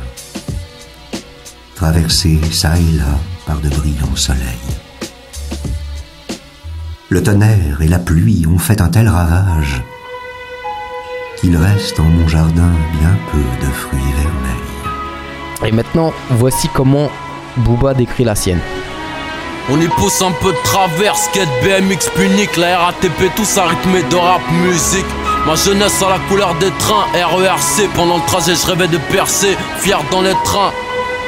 traversé 1.76 2.40
çà 2.52 2.78
et 2.78 2.98
là 2.98 3.20
par 3.46 3.60
de 3.60 3.70
brillants 3.70 4.16
soleils. 4.16 4.40
Le 7.10 7.22
tonnerre 7.22 7.82
et 7.82 7.88
la 7.88 8.00
pluie 8.00 8.46
ont 8.48 8.58
fait 8.58 8.82
un 8.82 8.88
tel 8.88 9.10
ravage 9.10 9.84
qu'il 11.38 11.58
reste 11.58 12.00
en 12.00 12.04
mon 12.04 12.28
jardin 12.28 12.72
bien 13.00 13.18
peu 13.32 13.66
de 13.66 13.72
fruits 13.72 14.00
vermeils. 14.16 15.70
Et 15.70 15.72
maintenant, 15.72 16.14
voici 16.30 16.70
comment 16.74 17.10
Booba 17.58 17.94
décrit 17.94 18.24
la 18.24 18.36
sienne. 18.36 18.62
On 19.70 19.80
y 19.80 19.88
pousse 19.88 20.22
un 20.22 20.32
peu 20.32 20.52
de 20.52 20.64
travers, 20.64 21.16
skate 21.16 21.50
BMX 21.64 22.10
punique, 22.16 22.58
la 22.58 22.80
RATP, 22.80 23.36
tout 23.36 23.46
ça 23.46 23.66
rythmé 23.66 24.04
de 24.04 24.16
rap 24.16 24.42
musique. 24.66 25.06
Ma 25.46 25.56
jeunesse 25.56 26.02
à 26.02 26.10
la 26.10 26.20
couleur 26.30 26.56
des 26.56 26.72
trains, 26.80 27.06
RERC, 27.14 27.90
pendant 27.96 28.16
le 28.16 28.26
trajet 28.28 28.56
je 28.56 28.66
rêvais 28.66 28.88
de 28.88 28.98
percer, 29.12 29.58
fier 29.80 30.00
dans 30.10 30.22
les 30.22 30.34
trains. 30.46 30.72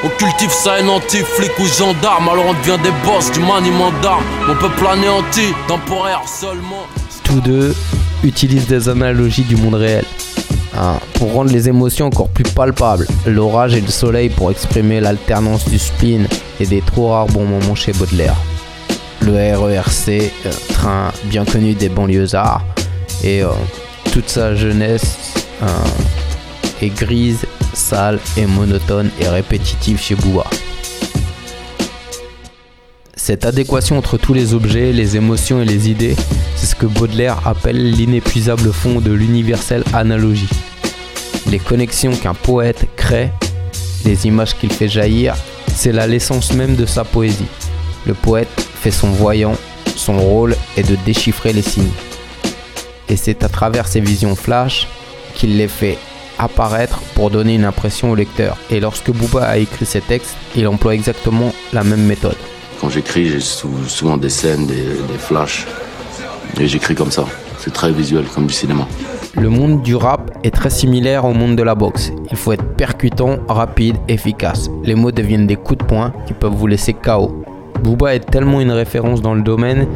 On 0.04 0.08
cultive 0.08 0.50
ça 0.50 0.78
haine 0.78 0.88
anti-flic 0.88 1.50
ou 1.58 1.66
gendarme, 1.66 2.30
alors 2.30 2.46
on 2.48 2.54
devient 2.54 2.82
des 2.82 2.92
boss 3.04 3.30
du 3.32 3.40
maniement 3.40 3.90
d'armes. 4.02 4.24
On 4.48 4.54
peut 4.54 4.70
planer 4.70 5.10
anti, 5.10 5.52
temporaire 5.68 6.22
seulement. 6.26 6.86
Tous 7.24 7.40
deux 7.40 7.74
utilisent 8.24 8.66
des 8.66 8.88
analogies 8.88 9.44
du 9.44 9.56
monde 9.56 9.74
réel 9.74 10.04
hein, 10.78 10.94
pour 11.14 11.34
rendre 11.34 11.52
les 11.52 11.68
émotions 11.68 12.06
encore 12.06 12.28
plus 12.28 12.44
palpables. 12.44 13.06
L'orage 13.26 13.74
et 13.74 13.82
le 13.82 13.90
soleil 13.90 14.30
pour 14.30 14.50
exprimer 14.50 15.00
l'alternance 15.00 15.68
du 15.68 15.78
spleen 15.78 16.26
et 16.58 16.64
des 16.66 16.80
trop 16.80 17.10
rares 17.10 17.26
bons 17.26 17.44
moments 17.44 17.74
chez 17.74 17.92
Baudelaire. 17.92 18.36
Le 19.20 19.32
RERC, 19.32 20.32
euh, 20.46 20.52
train 20.72 21.12
bien 21.24 21.44
connu 21.44 21.74
des 21.74 21.90
banlieusards, 21.90 22.64
et 23.24 23.42
euh, 23.42 23.48
toute 24.12 24.28
sa 24.28 24.54
jeunesse 24.54 25.34
euh, 25.62 25.66
est 26.82 26.88
grise, 26.88 27.46
sale 27.72 28.18
et 28.36 28.46
monotone 28.46 29.10
et 29.20 29.28
répétitive 29.28 30.00
chez 30.00 30.14
Booba. 30.14 30.44
Cette 33.14 33.44
adéquation 33.44 33.98
entre 33.98 34.18
tous 34.18 34.34
les 34.34 34.54
objets, 34.54 34.92
les 34.92 35.16
émotions 35.16 35.60
et 35.60 35.64
les 35.64 35.90
idées, 35.90 36.14
c'est 36.54 36.66
ce 36.66 36.76
que 36.76 36.86
Baudelaire 36.86 37.46
appelle 37.46 37.90
l'inépuisable 37.90 38.72
fond 38.72 39.00
de 39.00 39.12
l'universelle 39.12 39.82
analogie. 39.92 40.48
Les 41.50 41.58
connexions 41.58 42.14
qu'un 42.14 42.34
poète 42.34 42.86
crée, 42.96 43.32
les 44.04 44.26
images 44.26 44.56
qu'il 44.56 44.72
fait 44.72 44.88
jaillir, 44.88 45.34
c'est 45.74 45.92
là 45.92 46.06
l'essence 46.06 46.52
même 46.52 46.76
de 46.76 46.86
sa 46.86 47.04
poésie. 47.04 47.48
Le 48.06 48.14
poète 48.14 48.48
fait 48.80 48.92
son 48.92 49.10
voyant, 49.10 49.56
son 49.96 50.18
rôle 50.18 50.56
est 50.76 50.88
de 50.88 50.96
déchiffrer 51.04 51.52
les 51.52 51.62
signes. 51.62 51.90
Et 53.08 53.16
c'est 53.16 53.42
à 53.44 53.48
travers 53.48 53.86
ces 53.88 54.00
visions 54.00 54.34
flash 54.34 54.88
qu'il 55.34 55.56
les 55.56 55.68
fait 55.68 55.98
apparaître 56.38 57.00
pour 57.14 57.30
donner 57.30 57.54
une 57.54 57.64
impression 57.64 58.10
au 58.10 58.14
lecteur. 58.14 58.56
Et 58.70 58.80
lorsque 58.80 59.10
Booba 59.10 59.44
a 59.44 59.56
écrit 59.58 59.86
ses 59.86 60.00
textes, 60.00 60.36
il 60.56 60.66
emploie 60.68 60.94
exactement 60.94 61.52
la 61.72 61.82
même 61.84 62.04
méthode. 62.04 62.36
Quand 62.80 62.90
j'écris, 62.90 63.28
j'ai 63.30 63.40
sou- 63.40 63.70
souvent 63.86 64.16
des 64.16 64.28
scènes, 64.28 64.66
des, 64.66 64.74
des 64.74 65.18
flashs. 65.18 65.66
Et 66.60 66.66
j'écris 66.68 66.94
comme 66.94 67.10
ça. 67.10 67.24
C'est 67.58 67.72
très 67.72 67.90
visuel, 67.90 68.24
comme 68.34 68.46
du 68.46 68.52
cinéma. 68.52 68.86
Le 69.34 69.48
monde 69.48 69.82
du 69.82 69.94
rap 69.96 70.30
est 70.44 70.50
très 70.54 70.70
similaire 70.70 71.24
au 71.24 71.32
monde 71.32 71.56
de 71.56 71.62
la 71.62 71.74
boxe. 71.74 72.12
Il 72.30 72.36
faut 72.36 72.52
être 72.52 72.64
percutant, 72.76 73.38
rapide, 73.48 73.96
efficace. 74.08 74.68
Les 74.84 74.94
mots 74.94 75.10
deviennent 75.12 75.46
des 75.46 75.56
coups 75.56 75.78
de 75.78 75.84
poing 75.84 76.12
qui 76.26 76.32
peuvent 76.34 76.52
vous 76.54 76.66
laisser 76.66 76.92
KO. 76.92 77.44
Booba 77.82 78.14
est 78.14 78.20
tellement 78.30 78.60
une 78.60 78.70
référence 78.72 79.20
dans 79.22 79.34
le 79.34 79.42
domaine 79.42 79.86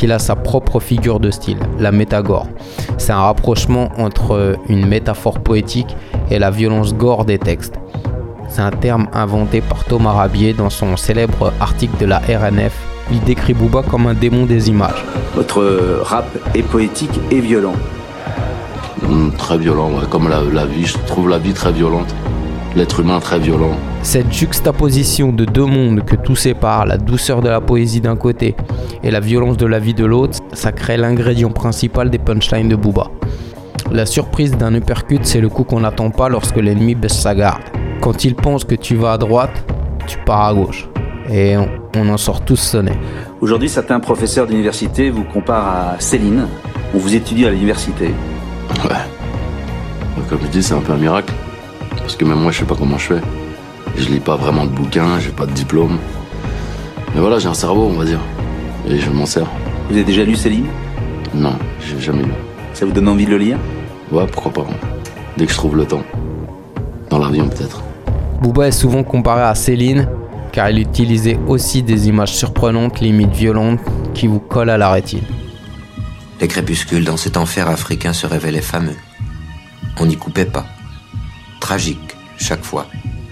qu'il 0.00 0.12
a 0.12 0.18
sa 0.18 0.34
propre 0.34 0.80
figure 0.80 1.20
de 1.20 1.30
style, 1.30 1.58
la 1.78 1.92
métagore. 1.92 2.46
C'est 2.96 3.12
un 3.12 3.20
rapprochement 3.20 3.90
entre 3.98 4.56
une 4.70 4.86
métaphore 4.86 5.40
poétique 5.40 5.94
et 6.30 6.38
la 6.38 6.50
violence 6.50 6.94
gore 6.94 7.26
des 7.26 7.38
textes. 7.38 7.74
C'est 8.48 8.62
un 8.62 8.70
terme 8.70 9.08
inventé 9.12 9.60
par 9.60 9.84
Thomas 9.84 10.12
Rabier 10.12 10.54
dans 10.54 10.70
son 10.70 10.96
célèbre 10.96 11.52
article 11.60 11.98
de 12.00 12.06
la 12.06 12.16
RNF. 12.20 12.72
Il 13.12 13.20
décrit 13.24 13.52
Booba 13.52 13.82
comme 13.82 14.06
un 14.06 14.14
démon 14.14 14.46
des 14.46 14.70
images. 14.70 15.04
Votre 15.34 16.00
rap 16.02 16.26
est 16.54 16.62
poétique 16.62 17.20
et 17.30 17.40
violent. 17.40 17.74
Mm, 19.02 19.32
très 19.36 19.58
violent, 19.58 19.90
ouais. 19.90 20.06
comme 20.08 20.30
la, 20.30 20.40
la 20.50 20.64
vie. 20.64 20.86
Je 20.86 20.96
trouve 21.06 21.28
la 21.28 21.36
vie 21.38 21.52
très 21.52 21.72
violente. 21.72 22.08
L'être 22.76 23.00
humain 23.00 23.18
très 23.18 23.40
violent. 23.40 23.72
Cette 24.02 24.32
juxtaposition 24.32 25.32
de 25.32 25.44
deux 25.44 25.64
mondes 25.64 26.04
que 26.04 26.14
tout 26.14 26.36
sépare, 26.36 26.86
la 26.86 26.98
douceur 26.98 27.42
de 27.42 27.48
la 27.48 27.60
poésie 27.60 28.00
d'un 28.00 28.14
côté 28.14 28.54
et 29.02 29.10
la 29.10 29.18
violence 29.18 29.56
de 29.56 29.66
la 29.66 29.80
vie 29.80 29.92
de 29.92 30.04
l'autre, 30.04 30.38
ça 30.52 30.70
crée 30.70 30.96
l'ingrédient 30.96 31.50
principal 31.50 32.10
des 32.10 32.18
punchlines 32.18 32.68
de 32.68 32.76
Booba. 32.76 33.10
La 33.90 34.06
surprise 34.06 34.56
d'un 34.56 34.72
uppercut, 34.74 35.18
c'est 35.24 35.40
le 35.40 35.48
coup 35.48 35.64
qu'on 35.64 35.80
n'attend 35.80 36.10
pas 36.10 36.28
lorsque 36.28 36.58
l'ennemi 36.58 36.94
baisse 36.94 37.18
sa 37.18 37.34
garde. 37.34 37.62
Quand 38.00 38.24
il 38.24 38.36
pense 38.36 38.64
que 38.64 38.76
tu 38.76 38.94
vas 38.94 39.12
à 39.12 39.18
droite, 39.18 39.64
tu 40.06 40.16
pars 40.18 40.42
à 40.44 40.54
gauche. 40.54 40.88
Et 41.28 41.56
on, 41.56 41.68
on 41.96 42.08
en 42.08 42.16
sort 42.16 42.44
tous 42.44 42.60
sonnés. 42.60 42.98
Aujourd'hui, 43.40 43.68
certains 43.68 43.98
professeurs 43.98 44.46
d'université 44.46 45.10
vous 45.10 45.24
comparent 45.24 45.94
à 45.94 45.96
Céline. 45.98 46.46
On 46.94 46.98
vous 46.98 47.16
étudie 47.16 47.46
à 47.46 47.50
l'université. 47.50 48.14
Comme 50.28 50.38
je 50.42 50.46
dis, 50.46 50.62
c'est 50.62 50.74
un 50.74 50.80
peu 50.80 50.92
un 50.92 50.96
miracle. 50.96 51.34
Parce 52.10 52.18
que 52.18 52.24
même 52.24 52.40
moi, 52.40 52.50
je 52.50 52.58
sais 52.58 52.64
pas 52.64 52.74
comment 52.74 52.98
je 52.98 53.14
fais. 53.14 53.20
Je 53.96 54.08
lis 54.08 54.18
pas 54.18 54.34
vraiment 54.34 54.64
de 54.64 54.70
bouquins, 54.70 55.20
j'ai 55.20 55.30
pas 55.30 55.46
de 55.46 55.52
diplôme. 55.52 55.96
Mais 57.14 57.20
voilà, 57.20 57.38
j'ai 57.38 57.46
un 57.46 57.54
cerveau, 57.54 57.88
on 57.88 57.96
va 57.96 58.04
dire. 58.04 58.18
Et 58.88 58.98
je 58.98 59.08
m'en 59.10 59.26
sers. 59.26 59.46
Vous 59.88 59.94
avez 59.94 60.02
déjà 60.02 60.24
lu 60.24 60.34
Céline 60.34 60.66
Non, 61.32 61.56
j'ai 61.78 62.00
jamais 62.00 62.24
lu. 62.24 62.32
Ça 62.74 62.84
vous 62.84 62.90
donne 62.90 63.06
envie 63.06 63.26
de 63.26 63.30
le 63.30 63.38
lire? 63.38 63.58
Ouais, 64.10 64.26
pourquoi 64.26 64.52
pas. 64.52 64.66
Dès 65.36 65.46
que 65.46 65.52
je 65.52 65.56
trouve 65.56 65.76
le 65.76 65.86
temps. 65.86 66.02
Dans 67.10 67.20
l'avion, 67.20 67.48
peut-être. 67.48 67.80
Booba 68.42 68.66
est 68.66 68.72
souvent 68.72 69.04
comparé 69.04 69.42
à 69.42 69.54
Céline 69.54 70.08
car 70.50 70.68
il 70.68 70.80
utilisait 70.80 71.38
aussi 71.46 71.84
des 71.84 72.08
images 72.08 72.34
surprenantes, 72.34 72.98
limite 72.98 73.30
violentes, 73.30 73.78
qui 74.14 74.26
vous 74.26 74.40
collent 74.40 74.70
à 74.70 74.78
la 74.78 74.90
rétine. 74.90 75.22
Les 76.40 76.48
crépuscules 76.48 77.04
dans 77.04 77.16
cet 77.16 77.36
enfer 77.36 77.68
africain 77.68 78.12
se 78.12 78.26
révélaient 78.26 78.62
fameux. 78.62 78.96
On 80.00 80.06
n'y 80.06 80.16
coupait 80.16 80.44
pas. 80.44 80.66
Tragique, 81.70 82.16
chaque 82.36 82.64
fois, 82.64 82.88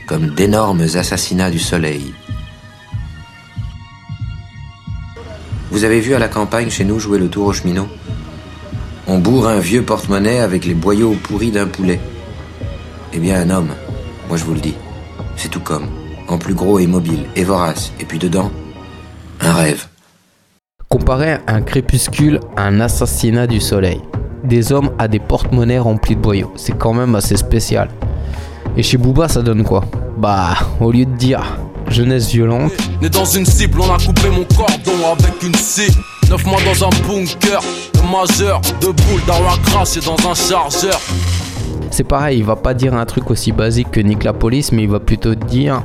comme 0.07 0.29
d'énormes 0.29 0.83
assassinats 0.83 1.51
du 1.51 1.59
soleil. 1.59 2.15
Vous 5.73 5.83
avez 5.83 5.99
vu 5.99 6.15
à 6.15 6.21
la 6.21 6.29
campagne 6.29 6.71
chez 6.71 6.85
nous 6.85 7.01
jouer 7.01 7.19
le 7.19 7.29
tour 7.29 7.47
au 7.47 7.53
cheminot? 7.53 7.89
On 9.09 9.19
bourre 9.19 9.49
un 9.49 9.59
vieux 9.59 9.83
porte-monnaie 9.83 10.39
avec 10.39 10.67
les 10.67 10.75
boyaux 10.75 11.17
pourris 11.21 11.51
d'un 11.51 11.67
poulet. 11.67 11.99
Eh 13.13 13.19
bien, 13.19 13.41
un 13.41 13.51
homme, 13.51 13.71
moi 14.29 14.37
je 14.37 14.45
vous 14.45 14.55
le 14.55 14.61
dis, 14.61 14.77
c'est 15.35 15.51
tout 15.51 15.59
comme, 15.59 15.89
en 16.29 16.39
plus 16.39 16.55
gros 16.55 16.79
et 16.79 16.87
mobile, 16.87 17.25
et 17.35 17.43
vorace, 17.43 17.93
et 17.99 18.05
puis 18.05 18.21
dedans, 18.21 18.53
un 19.41 19.53
rêve. 19.53 19.89
Comparer 20.89 21.39
un 21.49 21.61
crépuscule 21.61 22.39
à 22.57 22.67
un 22.67 22.79
assassinat 22.79 23.49
du 23.49 23.59
soleil. 23.59 24.01
Des 24.45 24.71
hommes 24.71 24.93
à 25.01 25.09
des 25.09 25.19
porte-monnaies 25.19 25.81
remplis 25.81 26.15
de 26.15 26.21
boyaux. 26.21 26.53
C'est 26.55 26.79
quand 26.79 26.95
même 26.95 27.17
assez 27.17 27.37
spécial. 27.37 27.89
Et 28.77 28.83
chez 28.83 28.97
Booba, 28.97 29.29
ça 29.29 29.43
donne 29.43 29.65
quoi 29.65 29.85
Bah, 30.17 30.55
au 30.81 30.93
lieu 30.93 31.05
de 31.05 31.17
dire 31.17 31.43
jeunesse 31.89 32.29
violente. 32.31 32.73
Né 33.01 33.09
dans 33.09 33.25
une 33.25 33.47
cible, 33.47 33.81
on 33.81 33.93
a 33.93 33.99
coupé 33.99 34.29
mon 34.31 34.45
cordon 34.45 35.17
avec 35.19 35.43
une 35.43 35.55
scie. 35.55 35.91
Neuf 36.31 36.45
mois 36.45 36.61
dans 36.63 36.87
un 36.87 36.91
bunker, 37.07 37.61
de 37.95 38.01
majeur, 38.13 38.61
de 38.81 38.87
boules, 38.89 39.25
d'armes 39.27 39.47
à 39.47 39.71
cracher 39.71 40.01
dans 40.01 40.17
un 40.29 40.35
chargeur. 40.35 41.01
C'est 41.91 42.05
pareil, 42.05 42.39
il 42.39 42.45
va 42.45 42.57
pas 42.57 42.75
dire 42.75 42.95
un 42.95 43.07
truc 43.07 43.31
aussi 43.31 43.51
basique 43.53 43.91
que 43.91 44.01
Nick 44.01 44.25
la 44.25 44.35
police, 44.35 44.73
mais 44.73 44.83
il 44.83 44.91
va 44.91 45.01
plutôt 45.01 45.35
dire 45.35 45.83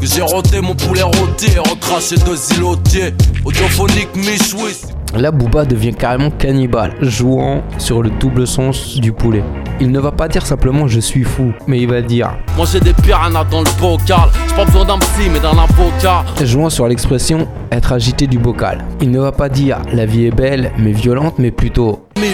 j'ai 0.00 0.22
roté 0.22 0.60
mon 0.60 0.74
poulet 0.74 1.02
rôti 1.02 1.46
et 1.54 1.58
recraché 1.58 2.16
deux 2.16 2.38
îlotiers. 2.56 3.14
Audiophonique, 3.44 4.14
Michouis. 4.14 4.95
Là, 5.14 5.30
Booba 5.30 5.64
devient 5.64 5.94
carrément 5.94 6.30
cannibale, 6.30 6.94
jouant 7.00 7.62
sur 7.78 8.02
le 8.02 8.10
double 8.10 8.46
sens 8.46 8.98
du 8.98 9.12
poulet. 9.12 9.42
Il 9.80 9.90
ne 9.90 10.00
va 10.00 10.10
pas 10.10 10.28
dire 10.28 10.44
simplement 10.46 10.86
je 10.88 11.00
suis 11.00 11.22
fou, 11.24 11.52
mais 11.66 11.80
il 11.80 11.88
va 11.88 12.02
dire 12.02 12.36
Manger 12.56 12.80
des 12.80 12.92
piranhas 12.92 13.44
dans 13.44 13.60
le 13.60 13.80
bocal. 13.80 14.28
J'ai 14.48 14.54
pas 14.54 14.64
besoin 14.64 14.84
d'un 14.84 14.98
psy, 14.98 15.28
mais 15.32 15.40
d'un 15.40 15.50
avocat. 15.50 16.24
jouant 16.44 16.70
sur 16.70 16.88
l'expression 16.88 17.46
être 17.70 17.92
agité 17.92 18.26
du 18.26 18.38
bocal. 18.38 18.84
Il 19.00 19.10
ne 19.10 19.20
va 19.20 19.32
pas 19.32 19.48
dire 19.48 19.78
la 19.92 20.06
vie 20.06 20.26
est 20.26 20.34
belle 20.34 20.72
mais 20.78 20.92
violente, 20.92 21.34
mais 21.38 21.50
plutôt 21.50 22.06
Mais. 22.18 22.26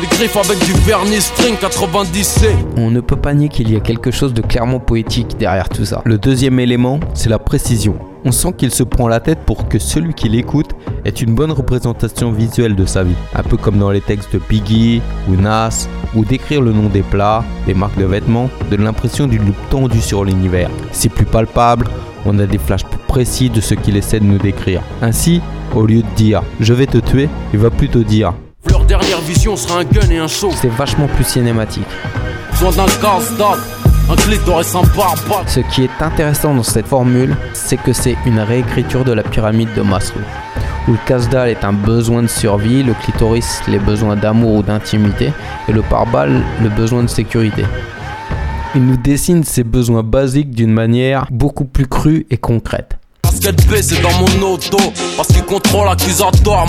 Les 0.00 0.08
griffes 0.08 0.36
avec 0.36 0.58
du 0.64 0.72
vernis 0.80 1.20
string 1.20 1.54
90C. 1.54 2.48
on 2.76 2.90
ne 2.90 3.00
peut 3.00 3.16
pas 3.16 3.32
nier 3.32 3.48
qu'il 3.48 3.72
y 3.72 3.76
a 3.76 3.80
quelque 3.80 4.10
chose 4.10 4.34
de 4.34 4.42
clairement 4.42 4.80
poétique 4.80 5.36
derrière 5.38 5.68
tout 5.68 5.84
ça. 5.84 6.02
Le 6.04 6.18
deuxième 6.18 6.58
élément, 6.58 6.98
c'est 7.14 7.28
la 7.30 7.38
précision. 7.38 7.94
On 8.26 8.32
sent 8.32 8.54
qu'il 8.56 8.70
se 8.70 8.82
prend 8.82 9.06
la 9.06 9.20
tête 9.20 9.40
pour 9.44 9.68
que 9.68 9.78
celui 9.78 10.14
qui 10.14 10.30
l'écoute 10.30 10.70
ait 11.04 11.10
une 11.10 11.34
bonne 11.34 11.52
représentation 11.52 12.32
visuelle 12.32 12.74
de 12.74 12.86
sa 12.86 13.04
vie. 13.04 13.14
Un 13.34 13.42
peu 13.42 13.58
comme 13.58 13.78
dans 13.78 13.90
les 13.90 14.00
textes 14.00 14.32
de 14.32 14.40
Biggie 14.48 15.02
ou 15.28 15.36
Nas, 15.36 15.88
où 16.14 16.24
décrire 16.24 16.62
le 16.62 16.72
nom 16.72 16.88
des 16.88 17.02
plats, 17.02 17.44
des 17.66 17.74
marques 17.74 17.98
de 17.98 18.06
vêtements, 18.06 18.48
donne 18.70 18.84
l'impression 18.84 19.26
d'une 19.26 19.44
loupe 19.44 19.68
tendue 19.68 20.00
sur 20.00 20.24
l'univers. 20.24 20.70
C'est 20.90 21.10
plus 21.10 21.26
palpable, 21.26 21.86
on 22.24 22.38
a 22.38 22.46
des 22.46 22.56
flashs 22.56 22.84
plus 22.84 22.98
précis 23.06 23.50
de 23.50 23.60
ce 23.60 23.74
qu'il 23.74 23.96
essaie 23.96 24.20
de 24.20 24.24
nous 24.24 24.38
décrire. 24.38 24.80
Ainsi, 25.02 25.42
au 25.74 25.84
lieu 25.84 26.00
de 26.00 26.14
dire 26.16 26.42
je 26.60 26.72
vais 26.72 26.86
te 26.86 26.98
tuer, 26.98 27.28
il 27.52 27.58
va 27.58 27.68
plutôt 27.68 28.04
dire 28.04 28.32
Leur 28.70 28.86
dernière 28.86 29.20
vision 29.20 29.54
sera 29.54 29.80
un 29.80 29.84
gun 29.84 30.08
et 30.10 30.18
un 30.18 30.28
show. 30.28 30.50
c'est 30.50 30.72
vachement 30.72 31.08
plus 31.08 31.24
cinématique. 31.24 31.84
Besoin 32.52 32.70
d'un 32.70 33.83
un 34.10 34.16
clitoris. 34.16 34.74
Ce 35.46 35.60
qui 35.60 35.84
est 35.84 36.02
intéressant 36.02 36.54
dans 36.54 36.62
cette 36.62 36.86
formule, 36.86 37.36
c'est 37.52 37.76
que 37.76 37.92
c'est 37.92 38.16
une 38.26 38.38
réécriture 38.38 39.04
de 39.04 39.12
la 39.12 39.22
pyramide 39.22 39.72
de 39.74 39.82
Maslow, 39.82 40.20
où 40.88 40.92
le 40.92 40.98
casse-dalle 41.06 41.48
est 41.48 41.64
un 41.64 41.72
besoin 41.72 42.22
de 42.22 42.28
survie, 42.28 42.82
le 42.82 42.94
clitoris 42.94 43.62
les 43.68 43.78
besoins 43.78 44.16
d'amour 44.16 44.54
ou 44.56 44.62
d'intimité, 44.62 45.32
et 45.68 45.72
le 45.72 45.82
pare-balles 45.82 46.42
le 46.62 46.68
besoin 46.68 47.02
de 47.02 47.08
sécurité. 47.08 47.64
Il 48.74 48.84
nous 48.84 48.96
dessine 48.96 49.44
ces 49.44 49.62
besoins 49.62 50.02
basiques 50.02 50.50
d'une 50.50 50.72
manière 50.72 51.26
beaucoup 51.30 51.64
plus 51.64 51.86
crue 51.86 52.26
et 52.30 52.36
concrète. 52.36 52.98
Basket 53.22 53.68
B, 53.68 53.74
c'est 53.80 54.02
dans 54.02 54.12
mon 54.12 54.54
auto. 54.54 54.78
Parce 55.16 55.28
qu'il 55.28 55.44
contrôle. 55.44 55.88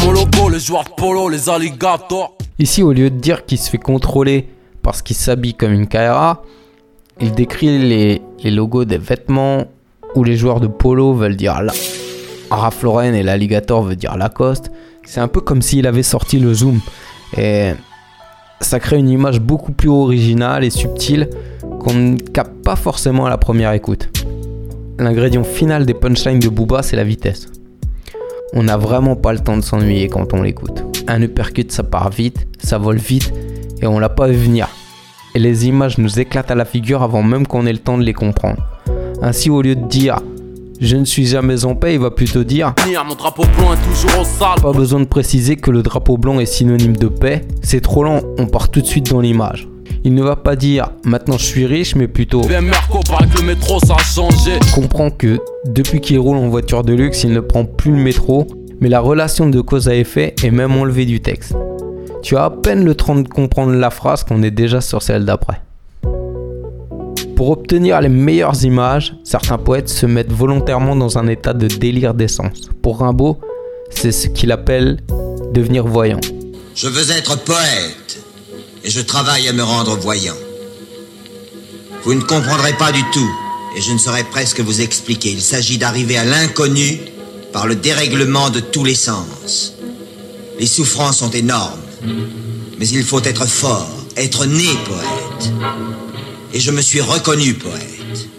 Mon 0.04 0.12
logo, 0.12 0.50
les 0.50 0.60
joueurs 0.60 0.84
de 0.84 0.90
polo, 0.90 1.30
les 1.30 1.50
alligators. 1.50 2.38
Ici, 2.60 2.84
au 2.84 2.94
lieu 2.94 3.10
de 3.10 3.20
dire 3.20 3.46
qu'il 3.46 3.58
se 3.58 3.70
fait 3.72 3.80
contrôler 3.80 4.48
parce 4.84 5.02
qu'il 5.02 5.16
s'habille 5.16 5.56
comme 5.56 5.72
une 5.72 5.88
Kaira, 5.88 6.44
il 7.22 7.32
décrit 7.32 7.78
les, 7.80 8.22
les 8.44 8.52
logos 8.52 8.86
des 8.86 8.98
vêtements 8.98 9.66
où 10.16 10.24
les 10.24 10.36
joueurs 10.36 10.60
de 10.60 10.68
polo 10.68 11.14
veulent 11.14 11.36
dire 11.36 11.62
la... 11.62 11.74
Ralph 12.52 12.84
et 12.84 13.24
l'alligator 13.24 13.84
veut 13.84 13.96
dire 13.96 14.18
Lacoste. 14.18 14.72
C'est 15.04 15.20
un 15.20 15.28
peu 15.28 15.42
comme 15.42 15.62
s'il 15.62 15.88
avait 15.88 16.04
sorti 16.04 16.40
le 16.40 16.54
zoom. 16.54 16.80
Et 17.38 17.72
ça 18.62 18.80
crée 18.80 18.98
une 18.98 19.10
image 19.10 19.40
beaucoup 19.40 19.72
plus 19.72 19.90
originale 19.90 20.64
et 20.64 20.70
subtile 20.70 21.30
qu'on 21.80 21.94
ne 21.94 22.18
capte 22.18 22.64
pas 22.64 22.76
forcément 22.76 23.26
à 23.26 23.30
la 23.30 23.38
première 23.38 23.72
écoute. 23.74 24.10
L'ingrédient 24.98 25.44
final 25.44 25.86
des 25.86 25.94
punchlines 25.94 26.40
de 26.40 26.50
Booba, 26.50 26.82
c'est 26.82 26.96
la 26.96 27.04
vitesse. 27.04 27.48
On 28.54 28.64
n'a 28.64 28.78
vraiment 28.78 29.16
pas 29.16 29.34
le 29.34 29.40
temps 29.40 29.58
de 29.58 29.62
s'ennuyer 29.62 30.08
quand 30.08 30.34
on 30.34 30.42
l'écoute. 30.42 30.84
Un 31.08 31.22
uppercut, 31.22 31.72
ça 31.72 31.84
part 31.84 32.10
vite, 32.10 32.48
ça 32.60 32.78
vole 32.78 32.98
vite, 32.98 33.34
et 33.82 33.88
on 33.88 34.00
l'a 34.00 34.10
pas 34.10 34.28
vu 34.28 34.38
venir. 34.38 34.70
Et 35.36 35.40
les 35.40 35.68
images 35.68 35.98
nous 35.98 36.18
éclatent 36.18 36.50
à 36.50 36.56
la 36.56 36.64
figure 36.64 37.04
avant 37.04 37.22
même 37.22 37.46
qu'on 37.46 37.66
ait 37.66 37.74
le 37.74 37.80
temps 37.80 37.98
de 37.98 38.04
les 38.04 38.14
comprendre. 38.14 38.66
Ainsi, 39.22 39.50
au 39.50 39.62
lieu 39.62 39.76
de 39.76 39.86
dire 39.86 40.20
je 40.80 40.96
ne 40.96 41.06
suis 41.06 41.26
jamais 41.26 41.66
en 41.66 41.76
paix, 41.76 41.94
il 41.94 42.00
va 42.00 42.12
plutôt 42.12 42.44
dire 42.44 42.74
mon 43.08 43.16
drapeau 43.16 43.44
blanc 43.58 43.74
est 43.74 43.88
toujours 43.88 44.22
au 44.22 44.24
sale. 44.24 44.62
pas 44.62 44.72
besoin 44.72 45.00
de 45.02 45.06
préciser 45.06 45.56
que 45.56 45.72
le 45.72 45.82
drapeau 45.82 46.18
blanc 46.18 46.40
est 46.40 46.46
synonyme 46.46 46.96
de 46.96 47.08
paix, 47.08 47.46
c'est 47.62 47.82
trop 47.82 48.04
lent, 48.04 48.22
on 48.38 48.46
part 48.46 48.70
tout 48.70 48.82
de 48.82 48.86
suite 48.86 49.10
dans 49.10 49.22
l'image. 49.22 49.68
Il 50.04 50.14
ne 50.14 50.22
va 50.22 50.36
pas 50.36 50.56
dire 50.56 50.92
maintenant 51.04 51.38
je 51.38 51.46
suis 51.46 51.66
riche, 51.66 51.96
mais 51.96 52.08
plutôt 52.08 52.42
le 52.48 53.42
métro 53.44 53.80
ça 53.80 53.96
a 53.96 54.04
changé. 54.04 54.60
comprend 54.74 55.10
que 55.10 55.40
depuis 55.66 56.00
qu'il 56.00 56.20
roule 56.20 56.38
en 56.38 56.48
voiture 56.48 56.84
de 56.84 56.94
luxe, 56.94 57.24
il 57.24 57.32
ne 57.32 57.40
prend 57.42 57.66
plus 57.66 57.92
le 57.92 58.02
métro, 58.02 58.48
mais 58.80 58.90
la 58.90 59.00
relation 59.00 59.50
de 59.50 59.62
cause 59.62 59.90
à 59.90 59.96
effet 59.96 60.36
est 60.44 60.52
même 60.52 60.76
enlevée 60.76 61.06
du 61.06 61.22
texte. 61.22 61.56
Tu 62.26 62.36
as 62.38 62.46
à 62.46 62.50
peine 62.50 62.84
le 62.84 62.96
temps 62.96 63.14
de 63.14 63.28
comprendre 63.28 63.74
la 63.74 63.92
phrase 63.92 64.24
qu'on 64.24 64.42
est 64.42 64.50
déjà 64.50 64.82
sur 64.82 65.04
celle 65.04 65.26
d'après. 65.26 65.62
Pour 67.36 67.52
obtenir 67.52 68.02
les 68.02 68.10
meilleures 68.10 68.64
images, 68.64 69.14
certains 69.24 69.60
poètes 69.60 69.90
se 69.90 70.08
mettent 70.08 70.32
volontairement 70.32 70.96
dans 70.96 71.20
un 71.20 71.28
état 71.28 71.54
de 71.54 71.68
délire 71.68 72.16
d'essence. 72.16 72.62
Pour 72.82 73.02
Rimbaud, 73.02 73.40
c'est 73.92 74.12
ce 74.12 74.28
qu'il 74.28 74.52
appelle 74.52 74.98
devenir 75.54 75.86
voyant. 75.86 76.20
Je 76.74 76.88
veux 76.88 77.12
être 77.12 77.38
poète 77.44 78.20
et 78.84 78.90
je 78.90 79.02
travaille 79.02 79.48
à 79.48 79.54
me 79.54 79.62
rendre 79.62 79.96
voyant. 79.96 80.34
Vous 82.06 82.16
ne 82.16 82.22
comprendrez 82.22 82.74
pas 82.74 82.92
du 82.92 83.04
tout 83.14 83.32
et 83.78 83.82
je 83.82 83.94
ne 83.94 84.00
saurais 84.00 84.24
presque 84.24 84.62
vous 84.62 84.82
expliquer. 84.82 85.30
Il 85.30 85.42
s'agit 85.44 85.78
d'arriver 85.78 86.18
à 86.18 86.26
l'inconnu 86.26 87.02
par 87.54 87.68
le 87.68 87.76
dérèglement 87.76 88.50
de 88.50 88.62
tous 88.62 88.84
les 88.84 88.96
sens. 88.96 89.76
Les 90.60 90.66
souffrances 90.66 91.18
sont 91.18 91.30
énormes, 91.30 91.85
mais 92.78 92.88
il 92.88 93.04
faut 93.04 93.22
être 93.24 93.46
fort, 93.46 93.90
être 94.16 94.46
né 94.46 94.68
poète. 94.86 95.54
Et 96.54 96.60
je 96.60 96.72
me 96.72 96.82
suis 96.82 97.02
reconnu 97.02 97.54
poète. 97.54 98.30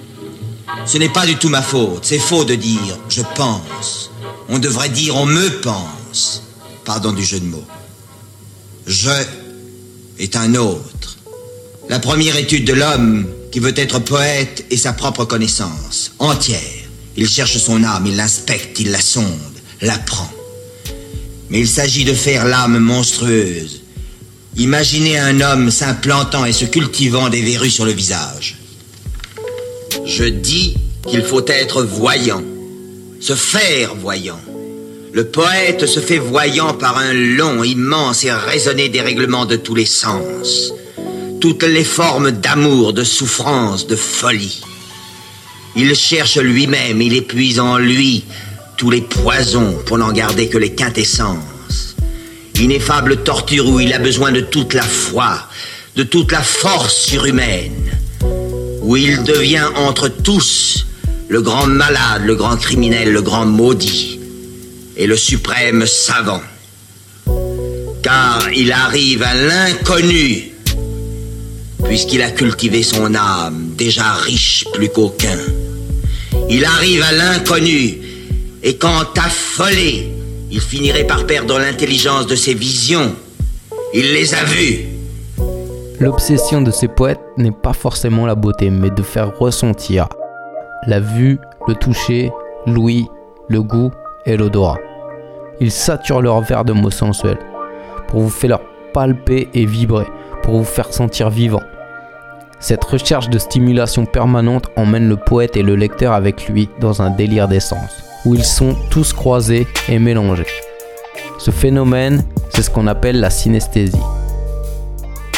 Ce 0.84 0.98
n'est 0.98 1.08
pas 1.08 1.26
du 1.26 1.36
tout 1.36 1.48
ma 1.48 1.62
faute, 1.62 2.04
c'est 2.04 2.18
faux 2.18 2.44
de 2.44 2.54
dire 2.54 2.98
je 3.08 3.22
pense. 3.34 4.10
On 4.48 4.58
devrait 4.58 4.88
dire 4.88 5.16
on 5.16 5.26
me 5.26 5.48
pense. 5.60 6.42
Pardon 6.84 7.12
du 7.12 7.24
jeu 7.24 7.40
de 7.40 7.46
mots. 7.46 7.64
Je 8.86 9.10
est 10.18 10.36
un 10.36 10.54
autre. 10.54 11.18
La 11.88 11.98
première 11.98 12.36
étude 12.36 12.64
de 12.64 12.72
l'homme 12.72 13.26
qui 13.52 13.60
veut 13.60 13.78
être 13.78 13.98
poète 13.98 14.64
est 14.70 14.76
sa 14.76 14.92
propre 14.92 15.24
connaissance, 15.24 16.12
entière. 16.18 16.60
Il 17.16 17.28
cherche 17.28 17.58
son 17.58 17.84
âme, 17.84 18.06
il 18.06 18.16
l'inspecte, 18.16 18.78
il 18.80 18.90
la 18.90 19.00
sonde, 19.00 19.24
l'apprend. 19.80 20.30
Mais 21.50 21.60
il 21.60 21.68
s'agit 21.68 22.04
de 22.04 22.14
faire 22.14 22.44
l'âme 22.44 22.78
monstrueuse. 22.78 23.82
Imaginez 24.56 25.18
un 25.18 25.40
homme 25.40 25.70
s'implantant 25.70 26.44
et 26.44 26.52
se 26.52 26.64
cultivant 26.64 27.28
des 27.28 27.42
verrues 27.42 27.70
sur 27.70 27.84
le 27.84 27.92
visage. 27.92 28.56
Je 30.04 30.24
dis 30.24 30.76
qu'il 31.06 31.22
faut 31.22 31.46
être 31.46 31.82
voyant, 31.82 32.42
se 33.20 33.34
faire 33.34 33.94
voyant. 33.94 34.40
Le 35.12 35.24
poète 35.24 35.86
se 35.86 36.00
fait 36.00 36.18
voyant 36.18 36.74
par 36.74 36.98
un 36.98 37.12
long, 37.12 37.64
immense 37.64 38.24
et 38.24 38.32
raisonné 38.32 38.88
dérèglement 38.88 39.46
de 39.46 39.56
tous 39.56 39.74
les 39.74 39.86
sens. 39.86 40.72
Toutes 41.40 41.62
les 41.62 41.84
formes 41.84 42.30
d'amour, 42.30 42.92
de 42.92 43.04
souffrance, 43.04 43.86
de 43.86 43.96
folie. 43.96 44.62
Il 45.74 45.94
cherche 45.94 46.38
lui-même, 46.38 47.02
il 47.02 47.14
épuise 47.14 47.60
en 47.60 47.76
lui 47.76 48.24
tous 48.76 48.90
les 48.90 49.00
poisons 49.00 49.78
pour 49.86 49.98
n'en 49.98 50.12
garder 50.12 50.48
que 50.48 50.58
les 50.58 50.74
quintessences. 50.74 51.96
Ineffable 52.60 53.22
torture 53.22 53.68
où 53.68 53.80
il 53.80 53.92
a 53.92 53.98
besoin 53.98 54.32
de 54.32 54.40
toute 54.40 54.74
la 54.74 54.82
foi, 54.82 55.48
de 55.94 56.02
toute 56.02 56.32
la 56.32 56.42
force 56.42 56.94
surhumaine. 56.94 57.92
où 58.82 58.96
il 58.96 59.24
devient 59.24 59.68
entre 59.74 60.06
tous 60.06 60.86
le 61.28 61.42
grand 61.42 61.66
malade, 61.66 62.22
le 62.24 62.36
grand 62.36 62.56
criminel, 62.56 63.12
le 63.12 63.20
grand 63.20 63.44
maudit 63.44 64.20
et 64.96 65.08
le 65.08 65.16
suprême 65.16 65.84
savant. 65.86 66.40
Car 68.02 68.48
il 68.54 68.70
arrive 68.70 69.24
à 69.24 69.34
l'inconnu, 69.34 70.52
puisqu'il 71.84 72.22
a 72.22 72.30
cultivé 72.30 72.84
son 72.84 73.12
âme, 73.16 73.70
déjà 73.76 74.12
riche 74.12 74.64
plus 74.72 74.88
qu'aucun. 74.88 75.38
Il 76.48 76.64
arrive 76.64 77.02
à 77.02 77.10
l'inconnu, 77.10 77.98
et 78.66 78.76
quand 78.78 79.16
affolé, 79.16 80.10
il 80.50 80.60
finirait 80.60 81.06
par 81.06 81.24
perdre 81.24 81.56
l'intelligence 81.56 82.26
de 82.26 82.34
ses 82.34 82.52
visions. 82.52 83.14
Il 83.94 84.12
les 84.12 84.34
a 84.34 84.42
vues. 84.42 84.86
L'obsession 86.00 86.60
de 86.62 86.72
ces 86.72 86.88
poètes 86.88 87.20
n'est 87.36 87.52
pas 87.52 87.72
forcément 87.72 88.26
la 88.26 88.34
beauté, 88.34 88.70
mais 88.70 88.90
de 88.90 89.02
faire 89.02 89.38
ressentir 89.38 90.08
la 90.88 90.98
vue, 90.98 91.38
le 91.68 91.76
toucher, 91.76 92.32
l'ouïe, 92.66 93.06
le 93.48 93.62
goût 93.62 93.92
et 94.26 94.36
l'odorat. 94.36 94.78
Ils 95.60 95.70
saturent 95.70 96.20
leur 96.20 96.40
verre 96.40 96.64
de 96.64 96.72
mots 96.72 96.90
sensuels 96.90 97.38
pour 98.08 98.20
vous 98.20 98.30
faire 98.30 98.58
palper 98.92 99.48
et 99.54 99.64
vibrer, 99.64 100.06
pour 100.42 100.58
vous 100.58 100.64
faire 100.64 100.92
sentir 100.92 101.30
vivant. 101.30 101.62
Cette 102.58 102.82
recherche 102.82 103.30
de 103.30 103.38
stimulation 103.38 104.06
permanente 104.06 104.66
emmène 104.74 105.08
le 105.08 105.16
poète 105.16 105.56
et 105.56 105.62
le 105.62 105.76
lecteur 105.76 106.14
avec 106.14 106.48
lui 106.48 106.68
dans 106.80 107.00
un 107.00 107.10
délire 107.10 107.46
d'essence, 107.46 108.02
où 108.26 108.34
ils 108.34 108.44
sont 108.44 108.74
tous 108.90 109.12
croisés 109.12 109.66
et 109.88 109.98
mélangés. 109.98 110.46
Ce 111.38 111.50
phénomène, 111.50 112.24
c'est 112.50 112.62
ce 112.62 112.70
qu'on 112.70 112.88
appelle 112.88 113.20
la 113.20 113.30
synesthésie. 113.30 113.96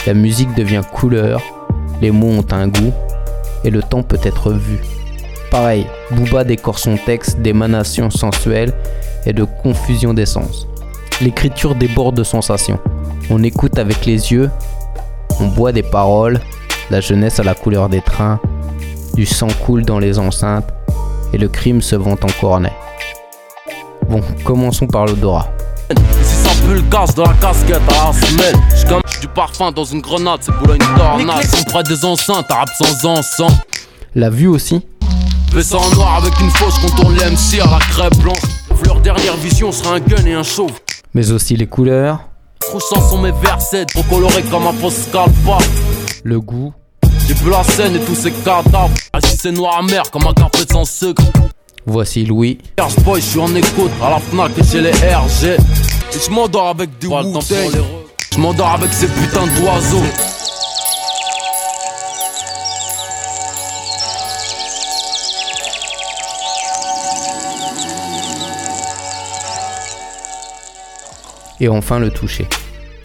La 0.07 0.15
musique 0.15 0.55
devient 0.55 0.81
couleur, 0.93 1.43
les 2.01 2.11
mots 2.11 2.31
ont 2.31 2.47
un 2.51 2.67
goût, 2.67 2.93
et 3.63 3.71
le 3.71 3.83
temps 3.83 4.03
peut 4.03 4.19
être 4.23 4.53
vu. 4.53 4.79
Pareil, 5.51 5.87
Booba 6.11 6.45
décore 6.45 6.79
son 6.79 6.97
texte 6.97 7.41
d'émanation 7.41 8.11
sensuelle 8.11 8.73
et 9.27 9.33
de 9.33 9.45
confusion 9.45 10.15
d'essence. 10.15 10.67
L'écriture 11.21 11.75
déborde 11.75 12.17
de 12.17 12.25
sensations. 12.25 12.79
On 13.29 13.43
écoute 13.43 13.79
avec 13.79 14.07
les 14.07 14.33
yeux, 14.33 14.51
on 15.41 15.49
boit 15.49 15.73
des 15.73 15.83
paroles, 15.83 16.41
la 16.91 17.01
jeunesse 17.01 17.39
à 17.39 17.43
la 17.43 17.55
couleur 17.55 17.91
des 17.91 18.01
trains, 18.01 18.41
du 19.15 19.27
sang 19.27 19.49
coule 19.67 19.85
dans 19.85 19.99
les 19.99 20.19
enceintes 20.19 20.73
et 21.33 21.39
le 21.39 21.49
crime 21.49 21.83
se 21.83 21.97
vend 21.97 22.17
en 22.23 22.41
cornet. 22.41 22.73
Bon, 24.09 24.21
commençons 24.45 24.87
par 24.87 25.07
l'odorat. 25.07 25.49
Si 26.23 26.37
ça 26.37 26.51
pue 26.67 26.75
le 26.75 26.83
de 26.83 27.23
la 27.23 27.35
casquette 27.35 27.83
à 27.89 28.07
la 28.07 28.13
semelle. 28.13 28.57
J'suis 28.75 28.87
comme 28.89 29.03
du 29.21 29.29
parfum 29.29 29.73
dans 29.73 29.85
une 29.85 30.01
grenade, 30.01 30.41
c'est 30.43 30.55
pour 30.55 30.73
une 30.73 30.79
tornade. 30.97 31.45
Sont 31.45 31.65
près 31.65 31.83
des 31.83 32.05
enceintes, 32.05 32.51
arabe 32.51 32.69
sans 32.79 33.07
encens. 33.07 33.53
La 34.15 34.31
vue 34.31 34.49
aussi. 34.49 34.81
Fais 35.53 35.63
ça 35.63 35.79
en 35.79 35.91
noir 35.95 36.17
avec 36.17 36.39
une 36.41 36.51
fausse 36.51 36.79
contourne 36.79 37.15
l'MC 37.17 37.61
à 37.61 37.71
la 37.71 37.79
crêpe 37.79 38.17
blanche. 38.19 38.39
Leur 38.85 39.01
dernière 39.01 39.37
vision 39.37 39.73
sera 39.73 39.95
un 39.95 40.01
gun 40.01 40.25
et 40.27 40.35
un 40.35 40.43
chauve. 40.43 40.73
Mais 41.15 41.33
aussi 41.33 41.57
les 41.57 41.67
couleurs. 41.67 42.21
Troussant 42.61 43.01
sont 43.01 43.23
mes 43.23 43.33
versets, 43.33 43.87
trop 43.87 44.03
colorés 44.03 44.43
comme 44.51 44.67
un 44.67 44.75
postcard 44.75 45.29
Le 46.23 46.41
goût 46.41 46.73
J'ai 47.29 47.35
vu 47.35 47.51
la 47.51 47.63
scène 47.63 47.95
et 47.95 48.01
tous 48.01 48.15
ces 48.15 48.33
cadavres 48.33 48.89
Assis 49.13 49.37
c'est 49.37 49.53
noir 49.53 49.81
amer 49.81 50.11
comme 50.11 50.27
un 50.27 50.33
café 50.33 50.65
sans 50.71 50.87
sucre 50.87 51.23
Voici 51.85 52.25
Louis. 52.25 52.59
Boy, 53.05 53.21
je 53.21 53.27
suis 53.27 53.39
en 53.39 53.55
écoute 53.55 53.91
à 54.03 54.11
la 54.11 54.19
Fnac 54.19 54.53
et 54.59 54.65
chez 54.65 54.81
les 54.81 54.93
RG. 54.93 55.45
Et 55.47 55.59
je 56.23 56.31
m'endors 56.31 56.69
avec 56.69 56.99
du 56.99 57.07
wu 57.07 57.15
Je 58.33 58.39
m'endors 58.39 58.69
avec 58.69 58.93
ces 58.93 59.07
putains 59.09 59.47
d'oiseaux. 59.47 60.03
Et 71.61 71.69
enfin 71.69 71.99
le 71.99 72.11
toucher. 72.11 72.47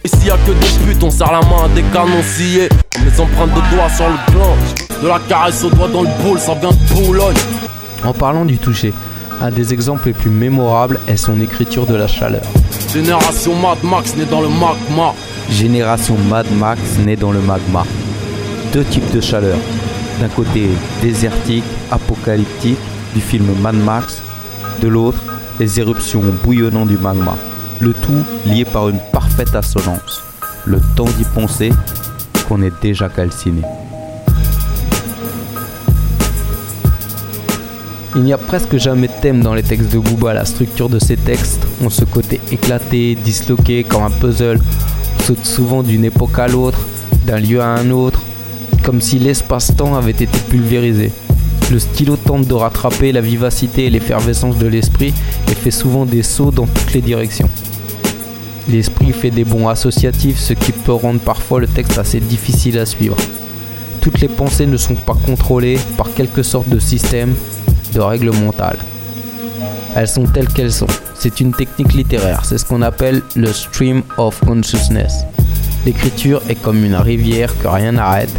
Et 0.04 0.08
s'il 0.08 0.26
y 0.26 0.30
a 0.30 0.36
que 0.36 0.50
des 0.50 0.84
putes, 0.84 1.02
on 1.02 1.10
serre 1.10 1.32
la 1.32 1.40
main 1.40 1.64
à 1.64 1.68
des 1.74 1.82
canons 1.84 2.22
sciés. 2.22 2.68
Mes 3.02 3.20
empreintes 3.20 3.54
de 3.54 3.74
doigts 3.74 3.88
sur 3.88 4.06
le 4.06 4.32
blanc. 4.32 4.54
De 5.02 5.08
la 5.08 5.18
caresse 5.18 5.64
au 5.64 5.70
doigt 5.70 5.88
dans 5.88 6.02
le 6.02 6.10
boule, 6.22 6.38
ça 6.38 6.54
vient 6.54 6.72
de 6.72 6.94
Boulogne. 6.94 7.36
En 8.04 8.12
parlant 8.12 8.44
du 8.44 8.58
toucher, 8.58 8.92
un 9.40 9.50
des 9.50 9.72
exemples 9.72 10.08
les 10.08 10.12
plus 10.12 10.28
mémorables 10.28 11.00
est 11.08 11.16
son 11.16 11.40
écriture 11.40 11.86
de 11.86 11.94
la 11.94 12.06
chaleur. 12.06 12.42
Génération 12.92 13.54
Mad 13.54 13.78
Max 13.82 14.14
née 14.14 14.26
dans 14.26 14.42
le 14.42 14.48
magma. 14.48 15.14
Génération 15.48 16.18
Mad 16.28 16.46
Max 16.52 16.80
née 16.98 17.16
dans 17.16 17.32
le 17.32 17.40
magma. 17.40 17.84
Deux 18.74 18.84
types 18.84 19.10
de 19.10 19.22
chaleur. 19.22 19.56
D'un 20.20 20.28
côté 20.28 20.68
désertique, 21.00 21.64
apocalyptique 21.90 22.78
du 23.14 23.22
film 23.22 23.46
Mad 23.62 23.76
Max, 23.76 24.20
de 24.82 24.88
l'autre 24.88 25.18
les 25.58 25.80
éruptions 25.80 26.22
bouillonnantes 26.42 26.88
du 26.88 26.98
magma. 26.98 27.38
Le 27.84 27.92
tout 27.92 28.24
lié 28.46 28.64
par 28.64 28.88
une 28.88 28.98
parfaite 29.12 29.54
assonance. 29.54 30.22
Le 30.64 30.80
temps 30.96 31.04
d'y 31.04 31.24
penser 31.34 31.70
qu'on 32.48 32.62
est 32.62 32.72
déjà 32.80 33.10
calciné. 33.10 33.60
Il 38.16 38.22
n'y 38.22 38.32
a 38.32 38.38
presque 38.38 38.78
jamais 38.78 39.08
de 39.08 39.12
thème 39.20 39.42
dans 39.42 39.52
les 39.52 39.62
textes 39.62 39.92
de 39.92 39.98
Booba. 39.98 40.32
La 40.32 40.46
structure 40.46 40.88
de 40.88 40.98
ses 40.98 41.18
textes 41.18 41.60
ont 41.82 41.90
ce 41.90 42.06
côté 42.06 42.40
éclaté, 42.50 43.16
disloqué, 43.16 43.84
comme 43.84 44.04
un 44.04 44.10
puzzle. 44.10 44.60
On 45.18 45.22
saute 45.22 45.44
souvent 45.44 45.82
d'une 45.82 46.06
époque 46.06 46.38
à 46.38 46.48
l'autre, 46.48 46.80
d'un 47.26 47.38
lieu 47.38 47.60
à 47.60 47.66
un 47.66 47.90
autre, 47.90 48.22
comme 48.82 49.02
si 49.02 49.18
l'espace-temps 49.18 49.94
avait 49.94 50.12
été 50.12 50.38
pulvérisé. 50.48 51.12
Le 51.70 51.78
stylo 51.78 52.16
tente 52.16 52.46
de 52.46 52.54
rattraper 52.54 53.12
la 53.12 53.20
vivacité 53.20 53.84
et 53.84 53.90
l'effervescence 53.90 54.56
de 54.56 54.68
l'esprit 54.68 55.12
et 55.50 55.54
fait 55.54 55.70
souvent 55.70 56.06
des 56.06 56.22
sauts 56.22 56.50
dans 56.50 56.66
toutes 56.66 56.94
les 56.94 57.02
directions. 57.02 57.50
L'esprit 58.68 59.12
fait 59.12 59.30
des 59.30 59.44
bons 59.44 59.68
associatifs, 59.68 60.38
ce 60.38 60.54
qui 60.54 60.72
peut 60.72 60.92
rendre 60.92 61.20
parfois 61.20 61.60
le 61.60 61.66
texte 61.66 61.98
assez 61.98 62.20
difficile 62.20 62.78
à 62.78 62.86
suivre. 62.86 63.16
Toutes 64.00 64.20
les 64.20 64.28
pensées 64.28 64.66
ne 64.66 64.76
sont 64.76 64.94
pas 64.94 65.16
contrôlées 65.26 65.78
par 65.96 66.12
quelque 66.14 66.42
sorte 66.42 66.68
de 66.68 66.78
système, 66.78 67.34
de 67.92 68.00
règles 68.00 68.32
mentales. 68.32 68.78
Elles 69.94 70.08
sont 70.08 70.24
telles 70.24 70.48
qu'elles 70.48 70.72
sont. 70.72 70.86
C'est 71.14 71.40
une 71.40 71.52
technique 71.52 71.92
littéraire, 71.92 72.44
c'est 72.44 72.58
ce 72.58 72.64
qu'on 72.64 72.82
appelle 72.82 73.22
le 73.36 73.52
stream 73.52 74.02
of 74.16 74.40
consciousness. 74.40 75.24
L'écriture 75.86 76.42
est 76.48 76.54
comme 76.54 76.84
une 76.84 76.96
rivière 76.96 77.56
que 77.62 77.68
rien 77.68 77.92
n'arrête, 77.92 78.30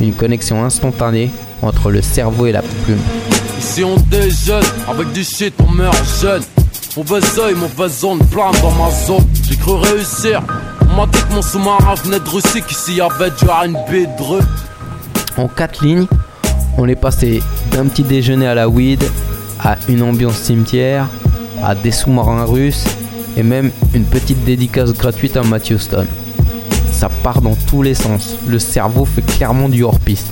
une 0.00 0.12
connexion 0.12 0.64
instantanée 0.64 1.30
entre 1.62 1.90
le 1.90 2.02
cerveau 2.02 2.46
et 2.46 2.52
la 2.52 2.62
plume. 2.62 3.00
Ici 3.58 3.84
on 3.84 3.96
déjeune, 3.96 4.62
avec 4.88 5.12
du 5.12 5.24
shit 5.24 5.54
on 5.66 5.70
meurt 5.70 5.96
jeune. 6.20 6.42
Mauvais 6.96 7.20
oeil, 7.38 7.54
mauvaise 7.54 8.00
zone, 8.00 8.18
plein 8.30 8.50
dans 8.62 8.70
ma 8.72 8.90
zone. 8.90 9.24
J'ai 9.48 9.56
cru 9.56 9.74
réussir. 9.74 10.42
On 10.90 10.96
m'a 10.96 11.06
dit 11.06 11.20
que 11.28 11.34
mon 11.34 11.42
sous-marin 11.42 11.94
venait 12.02 12.18
de 12.18 12.28
Russie, 12.28 12.62
qu'ici 12.66 12.94
y 12.94 13.00
avait 13.00 13.30
du 13.30 13.44
R&B 13.44 14.06
de 14.18 15.40
En 15.40 15.48
quatre 15.48 15.84
lignes, 15.84 16.06
on 16.76 16.88
est 16.88 16.96
passé 16.96 17.42
d'un 17.70 17.86
petit 17.86 18.02
déjeuner 18.02 18.46
à 18.46 18.54
la 18.54 18.68
weed 18.68 19.04
à 19.60 19.76
une 19.88 20.02
ambiance 20.02 20.36
cimetière, 20.36 21.08
à 21.62 21.74
des 21.74 21.90
sous-marins 21.90 22.44
russes 22.44 22.84
et 23.36 23.42
même 23.42 23.70
une 23.94 24.04
petite 24.04 24.44
dédicace 24.44 24.92
gratuite 24.92 25.36
à 25.36 25.42
Matthew 25.42 25.76
Stone. 25.78 26.06
Ça 26.90 27.08
part 27.22 27.42
dans 27.42 27.56
tous 27.68 27.82
les 27.82 27.94
sens. 27.94 28.36
Le 28.48 28.58
cerveau 28.58 29.04
fait 29.04 29.22
clairement 29.22 29.68
du 29.68 29.84
hors-piste 29.84 30.26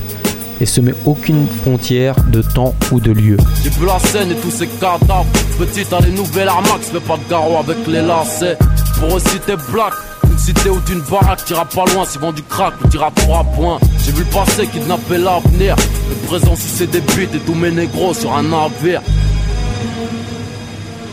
et 0.60 0.66
se 0.66 0.80
met 0.80 0.94
aucune 1.04 1.46
frontière 1.62 2.16
de 2.28 2.42
temps 2.42 2.74
ou 2.92 3.00
de 3.00 3.12
lieu. 3.12 3.36
J'ai 3.62 3.70
vu 3.70 3.86
la 3.86 3.98
scène 3.98 4.32
et 4.32 4.36
tous 4.36 4.50
ces 4.50 4.66
cadavres. 4.66 5.26
Petite 5.58 5.92
à 5.92 6.00
les 6.00 6.10
nouvelles 6.10 6.48
Armax, 6.48 6.90
fais 6.90 7.00
pas 7.00 7.16
de 7.16 7.30
garrot 7.30 7.58
avec 7.58 7.76
les 7.86 8.02
lacets. 8.02 8.56
Pour 8.98 9.20
t'es 9.20 9.56
black, 9.70 9.92
une 10.30 10.38
cité 10.38 10.70
ou 10.70 10.80
d'une 10.80 11.02
baraque, 11.10 11.44
t'iras 11.44 11.66
pas 11.66 11.84
loin, 11.92 12.04
si 12.06 12.18
vend 12.18 12.32
du 12.32 12.42
crack 12.42 12.74
ou 12.82 12.88
t'iras 12.88 13.10
trois 13.10 13.44
points. 13.44 13.78
J'ai 14.04 14.12
vu 14.12 14.20
le 14.20 14.30
passé 14.30 14.66
kidnapper 14.66 15.18
l'avenir, 15.18 15.76
le 16.08 16.26
présent 16.26 16.56
si 16.56 16.68
c'est 16.68 16.90
des 16.90 17.00
buts 17.00 17.28
et 17.32 17.38
tous 17.38 17.54
mes 17.54 17.70
négros 17.70 18.14
sur 18.14 18.32
un 18.34 18.42
navire. 18.42 19.02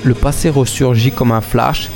Le 0.04 0.14
passé 0.14 0.50
ressurgit 0.50 1.12
comme 1.12 1.32
un 1.32 1.42
flash, 1.42 1.90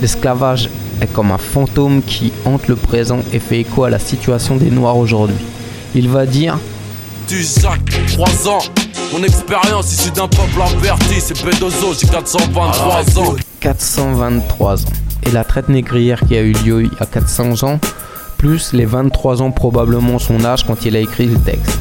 l'esclavage 0.00 0.68
est 1.00 1.12
comme 1.12 1.30
un 1.32 1.38
fantôme 1.38 2.02
qui 2.02 2.32
hante 2.44 2.68
le 2.68 2.76
présent 2.76 3.20
et 3.32 3.38
fait 3.38 3.60
écho 3.60 3.84
à 3.84 3.90
la 3.90 3.98
situation 3.98 4.56
des 4.56 4.70
Noirs 4.70 4.96
aujourd'hui. 4.96 5.36
Il 5.94 6.08
va 6.08 6.26
dire 6.26 6.58
Tu 7.26 7.42
Jacques, 7.42 7.80
3 8.12 8.48
ans, 8.48 8.58
mon 9.12 9.22
expérience 9.22 9.92
issue 9.92 10.10
d'un 10.10 10.28
peuple 10.28 10.60
averti, 10.60 11.20
c'est 11.20 11.42
Bedozo, 11.42 11.94
j'ai 11.98 12.06
423 12.06 13.18
ans. 13.18 13.36
423 13.60 14.84
ans. 14.84 14.88
Et 15.26 15.30
la 15.30 15.42
traite 15.42 15.70
négrière 15.70 16.20
qui 16.26 16.36
a 16.36 16.42
eu 16.42 16.52
lieu 16.52 16.82
il 16.82 16.90
y 16.90 17.02
a 17.02 17.06
400 17.06 17.66
ans, 17.66 17.80
plus 18.36 18.74
les 18.74 18.84
23 18.84 19.40
ans 19.40 19.50
probablement 19.50 20.18
son 20.18 20.44
âge 20.44 20.64
quand 20.66 20.84
il 20.84 20.96
a 20.96 21.00
écrit 21.00 21.26
le 21.26 21.38
texte. 21.38 21.78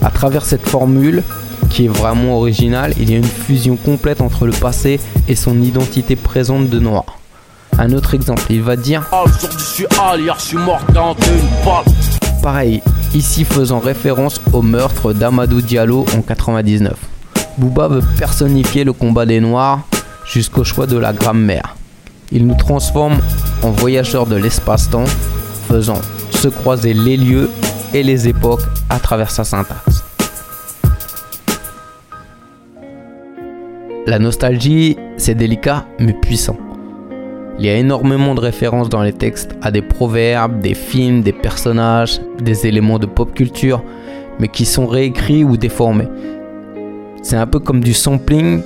À 0.00 0.10
travers 0.10 0.44
cette 0.44 0.68
formule, 0.68 1.24
qui 1.70 1.86
est 1.86 1.88
vraiment 1.88 2.38
originale, 2.38 2.94
il 2.98 3.10
y 3.10 3.14
a 3.14 3.18
une 3.18 3.24
fusion 3.24 3.76
complète 3.76 4.20
entre 4.20 4.46
le 4.46 4.52
passé 4.52 5.00
et 5.26 5.34
son 5.34 5.60
identité 5.60 6.14
présente 6.14 6.68
de 6.68 6.78
noir. 6.78 7.04
Un 7.78 7.92
autre 7.92 8.14
exemple, 8.14 8.44
il 8.50 8.62
va 8.62 8.76
dire 8.76 9.04
Aujourd'hui 9.10 9.58
je 9.58 9.64
suis 9.64 9.86
hier 10.22 10.36
je 10.38 10.44
suis 10.44 10.56
mort 10.56 10.80
41 10.92 11.64
balles. 11.64 11.84
Pareil, 12.40 12.82
ici 13.14 13.44
faisant 13.44 13.78
référence 13.78 14.40
au 14.52 14.60
meurtre 14.60 15.12
d'Amadou 15.12 15.60
Diallo 15.60 16.04
en 16.16 16.20
99. 16.20 16.92
Booba 17.58 17.88
veut 17.88 18.02
personnifier 18.18 18.84
le 18.84 18.92
combat 18.92 19.24
des 19.24 19.40
Noirs 19.40 19.80
jusqu'au 20.26 20.64
choix 20.64 20.86
de 20.86 20.96
la 20.96 21.12
grammaire. 21.12 21.76
Il 22.32 22.46
nous 22.46 22.56
transforme 22.56 23.18
en 23.62 23.70
voyageurs 23.70 24.26
de 24.26 24.34
l'espace-temps, 24.36 25.04
faisant 25.68 26.00
se 26.30 26.48
croiser 26.48 26.94
les 26.94 27.16
lieux 27.16 27.50
et 27.92 28.02
les 28.02 28.26
époques 28.26 28.62
à 28.90 28.98
travers 28.98 29.30
sa 29.30 29.44
syntaxe. 29.44 30.02
La 34.06 34.18
nostalgie, 34.18 34.96
c'est 35.16 35.34
délicat 35.34 35.86
mais 36.00 36.12
puissant. 36.12 36.58
Il 37.58 37.66
y 37.66 37.68
a 37.68 37.76
énormément 37.76 38.34
de 38.34 38.40
références 38.40 38.88
dans 38.88 39.02
les 39.02 39.12
textes 39.12 39.54
à 39.62 39.70
des 39.70 39.82
proverbes, 39.82 40.60
des 40.60 40.74
films, 40.74 41.22
des 41.22 41.32
personnages, 41.32 42.20
des 42.40 42.66
éléments 42.66 42.98
de 42.98 43.06
pop 43.06 43.32
culture, 43.32 43.82
mais 44.40 44.48
qui 44.48 44.64
sont 44.64 44.86
réécrits 44.86 45.44
ou 45.44 45.56
déformés. 45.56 46.08
C'est 47.22 47.36
un 47.36 47.46
peu 47.46 47.60
comme 47.60 47.80
du 47.80 47.94
sampling, 47.94 48.60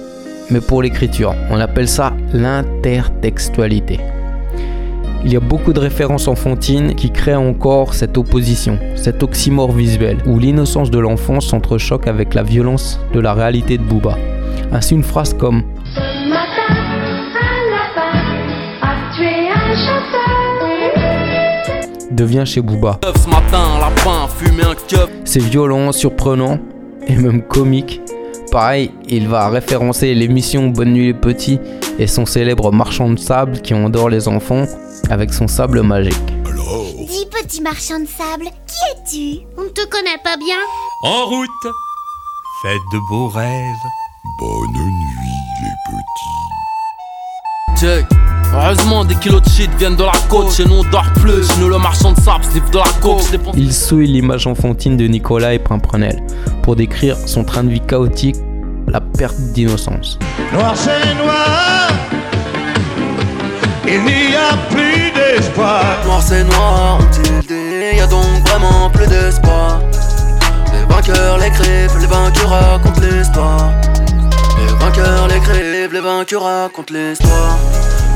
mais 0.50 0.62
pour 0.62 0.82
l'écriture. 0.82 1.34
On 1.50 1.60
appelle 1.60 1.88
ça 1.88 2.14
l'intertextualité. 2.32 4.00
Il 5.24 5.32
y 5.32 5.36
a 5.36 5.40
beaucoup 5.40 5.74
de 5.74 5.80
références 5.80 6.26
enfantines 6.26 6.94
qui 6.94 7.10
créent 7.10 7.34
encore 7.34 7.92
cette 7.92 8.16
opposition, 8.16 8.78
cet 8.94 9.22
oxymore 9.22 9.72
visuel, 9.72 10.16
où 10.26 10.38
l'innocence 10.38 10.90
de 10.90 10.98
l'enfant 10.98 11.40
s'entrechoque 11.40 12.06
avec 12.06 12.32
la 12.32 12.42
violence 12.42 12.98
de 13.12 13.20
la 13.20 13.34
réalité 13.34 13.76
de 13.76 13.82
Booba. 13.82 14.16
Ainsi 14.72 14.94
une 14.94 15.02
phrase 15.02 15.34
comme 15.34 15.62
devient 22.18 22.44
chez 22.44 22.60
Booba. 22.60 22.98
C'est 25.24 25.40
violent, 25.42 25.92
surprenant 25.92 26.58
et 27.06 27.14
même 27.14 27.42
comique. 27.42 28.00
Pareil, 28.50 28.92
il 29.08 29.28
va 29.28 29.48
référencer 29.48 30.14
l'émission 30.14 30.68
Bonne 30.68 30.92
nuit 30.92 31.06
les 31.08 31.14
petits 31.14 31.60
et 31.98 32.06
son 32.06 32.26
célèbre 32.26 32.72
marchand 32.72 33.10
de 33.10 33.18
sable 33.18 33.60
qui 33.60 33.74
endort 33.74 34.08
les 34.08 34.26
enfants 34.26 34.64
avec 35.10 35.32
son 35.32 35.46
sable 35.48 35.82
magique. 35.82 36.14
Dis 37.08 37.26
petit 37.30 37.62
marchand 37.62 38.00
de 38.00 38.06
sable, 38.06 38.44
qui 38.66 38.82
es-tu? 38.90 39.46
On 39.56 39.62
ne 39.62 39.68
te 39.68 39.86
connaît 39.88 40.18
pas 40.22 40.36
bien. 40.36 40.58
En 41.04 41.26
route 41.26 41.48
Faites 42.62 42.82
de 42.92 42.98
beaux 43.08 43.28
rêves. 43.28 43.86
Bonne 44.40 44.72
nuit 44.72 45.38
les 45.62 45.76
petits. 47.76 47.80
Check. 47.80 48.27
Heureusement, 48.54 49.04
des 49.04 49.14
kilos 49.16 49.42
de 49.42 49.48
shit 49.48 49.70
viennent 49.78 49.96
de 49.96 50.04
la 50.04 50.12
côte. 50.28 50.52
Chez 50.52 50.64
nous, 50.64 50.80
on 50.80 50.84
dort 50.90 51.10
plus. 51.16 51.46
Chez 51.46 51.60
nous, 51.60 51.68
le 51.68 51.78
marchand 51.78 52.12
de 52.12 52.20
sable 52.20 52.44
sniffe 52.44 52.70
de 52.70 52.78
la 52.78 52.84
coke. 53.00 53.22
Il 53.56 53.72
souille 53.72 54.06
l'image 54.06 54.46
enfantine 54.46 54.96
de 54.96 55.06
Nicolas 55.06 55.54
et 55.54 55.58
Pimprenel 55.58 56.22
pour 56.62 56.76
décrire 56.76 57.16
son 57.26 57.44
train 57.44 57.64
de 57.64 57.70
vie 57.70 57.80
chaotique, 57.80 58.36
la 58.86 59.00
perte 59.00 59.38
d'innocence. 59.52 60.18
Noir 60.52 60.72
c'est 60.74 61.14
noir, 61.14 61.88
il 63.86 64.02
n'y 64.02 64.34
a 64.34 64.56
plus 64.70 65.12
d'espoir. 65.12 65.82
Noir 66.06 66.22
c'est 66.22 66.44
noir, 66.44 66.98
ont-ils 67.00 67.46
dit, 67.46 67.96
y 67.96 68.00
a 68.00 68.06
donc 68.06 68.24
vraiment 68.46 68.90
plus 68.90 69.06
d'espoir. 69.06 69.80
Les 70.72 70.94
vainqueurs, 70.94 71.38
les 71.38 71.50
crèves, 71.50 71.96
les 72.00 72.06
vainqueurs 72.06 72.50
racontent 72.50 73.00
l'histoire. 73.00 73.72
Les 74.58 74.74
vainqueurs, 74.84 75.28
les 75.28 75.40
crèves, 75.40 75.92
les 75.92 76.00
vainqueurs 76.00 76.42
racontent 76.42 76.94
l'histoire. 76.94 77.58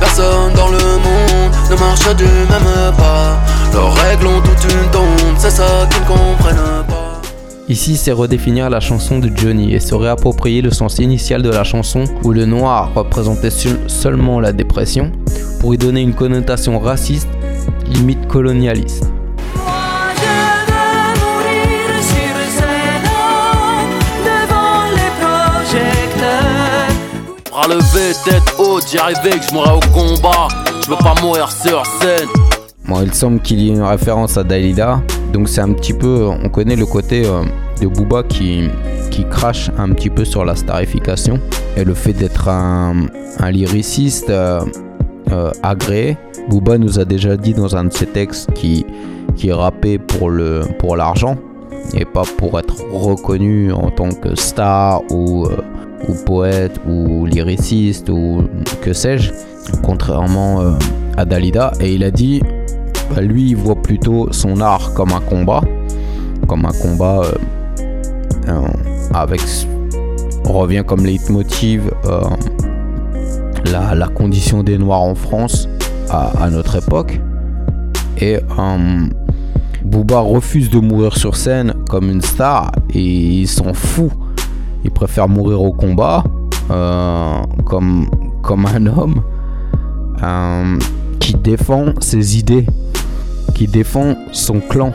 Personne 0.03 0.53
dans 0.57 0.67
le 0.69 0.79
monde 0.79 1.53
ne 1.71 1.77
marche 1.77 2.17
du 2.17 2.25
même 2.25 2.93
pas. 2.99 3.39
Ici, 7.69 7.97
c'est 7.97 8.11
redéfinir 8.11 8.69
la 8.69 8.81
chanson 8.81 9.21
de 9.21 9.31
Johnny 9.35 9.73
et 9.75 9.79
se 9.79 9.95
réapproprier 9.95 10.61
le 10.61 10.73
sens 10.73 10.99
initial 10.99 11.41
de 11.43 11.51
la 11.51 11.63
chanson 11.63 12.03
où 12.25 12.33
le 12.33 12.47
noir 12.47 12.91
représentait 12.97 13.51
seul- 13.51 13.79
seulement 13.87 14.41
la 14.41 14.53
dépression 14.53 15.13
pour 15.61 15.73
y 15.73 15.79
donner 15.79 16.01
une 16.01 16.15
connotation 16.15 16.81
raciste, 16.81 17.29
limite 17.87 18.27
colonialiste. 18.27 19.05
Levé, 27.69 28.13
tête 28.25 28.43
haute, 28.59 28.89
j'y 28.91 28.99
arrivais 28.99 29.39
que 29.39 29.47
je 29.49 29.55
mourrais 29.55 29.71
au 29.71 29.93
combat. 29.95 30.49
Je 30.85 30.91
veux 30.91 30.97
pas 30.97 31.15
mourir 31.23 31.51
sur 31.51 31.87
scène. 31.87 32.29
Bon, 32.87 33.01
il 33.03 33.15
semble 33.15 33.41
qu'il 33.41 33.61
y 33.61 33.71
ait 33.71 33.75
une 33.75 33.83
référence 33.83 34.37
à 34.37 34.43
Dalida, 34.43 35.01
donc 35.33 35.49
c'est 35.49 35.61
un 35.61 35.73
petit 35.73 35.95
peu, 35.95 36.27
on 36.27 36.49
connaît 36.49 36.75
le 36.75 36.87
côté 36.87 37.25
euh, 37.25 37.45
de 37.81 37.87
Booba 37.87 38.25
qui, 38.25 38.69
qui 39.13 39.25
crache 39.29 39.71
un 39.79 39.91
petit 39.91 40.11
peu 40.11 40.25
sur 40.25 40.45
la 40.45 40.57
starification 40.57 41.39
et 41.77 41.85
le 41.85 41.95
fait 41.95 42.13
d'être 42.13 42.49
un, 42.49 43.07
un 43.39 43.51
lyriciste 43.53 44.29
euh, 44.29 44.61
euh, 45.31 45.53
agréé. 45.63 46.19
Booba 46.51 46.79
nous 46.79 46.99
a 46.99 47.05
déjà 47.05 47.37
dit 47.37 47.55
dans 47.55 47.77
un 47.77 47.85
de 47.85 47.93
ses 47.93 48.07
textes 48.07 48.53
qui, 48.55 48.85
qui 49.37 49.53
rappait 49.53 49.99
pour 49.99 50.31
le 50.31 50.63
pour 50.81 50.97
l'argent 50.97 51.37
et 51.95 52.05
pas 52.05 52.25
pour 52.37 52.59
être 52.59 52.83
reconnu 52.93 53.73
en 53.73 53.91
tant 53.91 54.11
que 54.11 54.35
star 54.35 55.01
ou, 55.13 55.47
ou 56.09 56.15
poète 56.15 56.81
ou 56.89 57.27
lyriciste 57.27 58.09
ou 58.09 58.49
que 58.81 58.93
sais-je, 58.93 59.33
contrairement 59.83 60.61
euh, 60.61 60.73
à 61.17 61.25
Dalida. 61.25 61.73
Et 61.81 61.95
il 61.95 62.05
a 62.05 62.11
dit, 62.11 62.43
bah, 63.15 63.21
lui, 63.21 63.51
il 63.51 63.57
voit 63.57 63.81
plutôt 63.81 64.29
son 64.33 64.61
art 64.61 64.95
comme 64.95 65.13
un 65.13 65.21
combat, 65.21 65.63
comme 66.49 66.65
un 66.65 66.73
combat 66.73 67.23
euh, 67.23 67.33
euh, 68.49 68.69
avec, 69.15 69.41
revient 70.45 70.83
comme 70.87 71.05
leitmotiv 71.07 71.91
la, 73.71 73.95
la 73.95 74.09
condition 74.09 74.63
des 74.63 74.77
Noirs 74.77 75.03
en 75.03 75.15
France 75.15 75.69
à, 76.11 76.51
notre 76.51 76.77
époque. 76.77 77.21
Et 78.19 78.39
Booba 79.85 80.21
refuse 80.21 80.71
de 80.71 80.79
mourir 80.79 81.17
sur 81.17 81.37
scène 81.37 81.75
comme 81.89 82.11
une 82.11 82.21
star 82.21 82.73
et 82.95 83.01
il 83.01 83.49
s'en 83.49 83.73
fout. 83.73 84.11
Il 84.85 84.91
préfère 84.91 85.29
mourir 85.29 85.63
au 85.63 85.73
combat 85.73 86.25
euh, 86.71 87.35
comme, 87.65 88.09
un 88.67 88.87
homme 88.87 89.23
euh, 90.23 90.79
qui 91.21 91.35
défend 91.35 91.87
ses 92.01 92.39
idées, 92.39 92.67
qui 93.55 93.67
défend 93.67 94.15
son 94.33 94.61
clan. 94.61 94.93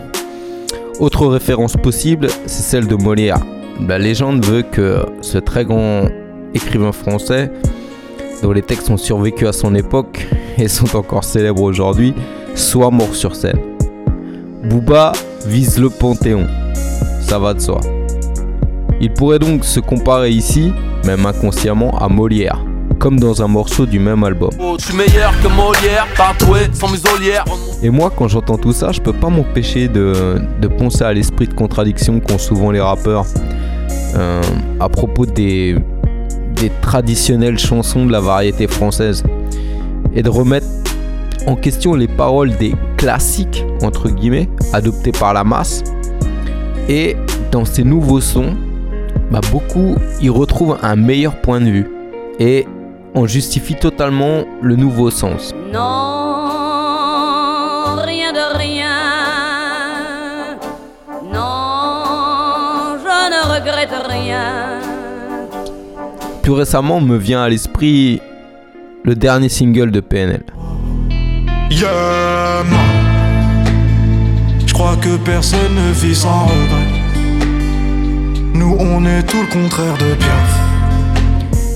Autre 0.99 1.27
référence 1.27 1.75
possible, 1.77 2.27
c'est 2.45 2.63
celle 2.63 2.87
de 2.87 2.95
Molière. 2.95 3.39
La 3.87 3.99
légende 3.99 4.43
veut 4.43 4.63
que 4.63 5.05
ce 5.21 5.37
très 5.37 5.65
grand 5.65 6.07
écrivain 6.53 6.91
français, 6.91 7.51
dont 8.41 8.51
les 8.51 8.63
textes 8.63 8.89
ont 8.89 8.97
survécu 8.97 9.47
à 9.47 9.53
son 9.53 9.75
époque 9.75 10.27
et 10.57 10.67
sont 10.67 10.95
encore 10.95 11.23
célèbres 11.23 11.61
aujourd'hui, 11.61 12.13
soit 12.55 12.91
mort 12.91 13.13
sur 13.13 13.35
scène. 13.35 13.59
Booba 14.63 15.11
vise 15.45 15.79
le 15.79 15.89
Panthéon, 15.89 16.47
ça 17.21 17.39
va 17.39 17.53
de 17.53 17.59
soi. 17.59 17.79
Il 18.99 19.11
pourrait 19.11 19.39
donc 19.39 19.63
se 19.63 19.79
comparer 19.79 20.31
ici, 20.31 20.73
même 21.05 21.25
inconsciemment, 21.25 21.97
à 21.99 22.09
Molière, 22.09 22.63
comme 22.97 23.19
dans 23.19 23.43
un 23.43 23.47
morceau 23.47 23.85
du 23.85 23.99
même 23.99 24.23
album. 24.23 24.49
Oh. 24.59 24.75
Et 27.83 27.89
moi, 27.89 28.11
quand 28.15 28.27
j'entends 28.27 28.57
tout 28.57 28.73
ça, 28.73 28.91
je 28.91 28.99
peux 28.99 29.13
pas 29.13 29.29
m'empêcher 29.29 29.87
de, 29.87 30.41
de 30.59 30.67
penser 30.67 31.03
à 31.03 31.13
l'esprit 31.13 31.47
de 31.47 31.53
contradiction 31.53 32.19
qu'ont 32.19 32.39
souvent 32.39 32.71
les 32.71 32.81
rappeurs 32.81 33.25
euh, 34.15 34.41
à 34.79 34.89
propos 34.89 35.25
des, 35.25 35.75
des 36.55 36.71
traditionnelles 36.81 37.59
chansons 37.59 38.05
de 38.05 38.11
la 38.11 38.19
variété 38.19 38.67
française 38.67 39.23
et 40.15 40.23
de 40.23 40.29
remettre 40.29 40.65
en 41.45 41.55
question 41.55 41.93
les 41.93 42.07
paroles 42.07 42.57
des 42.57 42.73
classiques, 42.97 43.63
entre 43.83 44.09
guillemets, 44.09 44.49
adoptés 44.73 45.11
par 45.11 45.33
la 45.33 45.43
masse. 45.43 45.83
Et 46.89 47.15
dans 47.51 47.63
ces 47.63 47.83
nouveaux 47.83 48.21
sons, 48.21 48.55
bah, 49.31 49.41
beaucoup 49.51 49.95
y 50.21 50.29
retrouvent 50.29 50.77
un 50.81 50.95
meilleur 50.95 51.35
point 51.41 51.59
de 51.59 51.69
vue 51.69 51.87
et 52.39 52.65
on 53.15 53.25
justifie 53.27 53.75
totalement 53.75 54.45
le 54.61 54.75
nouveau 54.75 55.09
sens. 55.09 55.53
Non, 55.73 55.79
rien 58.03 58.31
de 58.31 58.57
rien. 58.57 58.95
Non, 61.33 62.97
je 63.03 63.29
ne 63.31 63.41
regrette 63.55 63.93
rien. 64.07 64.79
Plus 66.41 66.53
récemment 66.53 67.01
me 67.01 67.17
vient 67.17 67.41
à 67.41 67.49
l'esprit 67.49 68.21
le 69.03 69.15
dernier 69.15 69.49
single 69.49 69.91
de 69.91 69.99
PNL. 69.99 70.43
Yeah. 71.69 72.63
Je 74.65 74.73
crois 74.73 74.95
que 74.97 75.17
personne 75.17 75.75
ne 75.75 75.91
vit 75.91 76.15
sans 76.15 76.45
regret. 76.45 76.86
Nous, 78.57 78.75
on 78.79 79.05
est 79.05 79.23
tout 79.23 79.37
le 79.41 79.47
contraire 79.53 79.93
de 79.97 80.13
Piaf. 80.15 80.59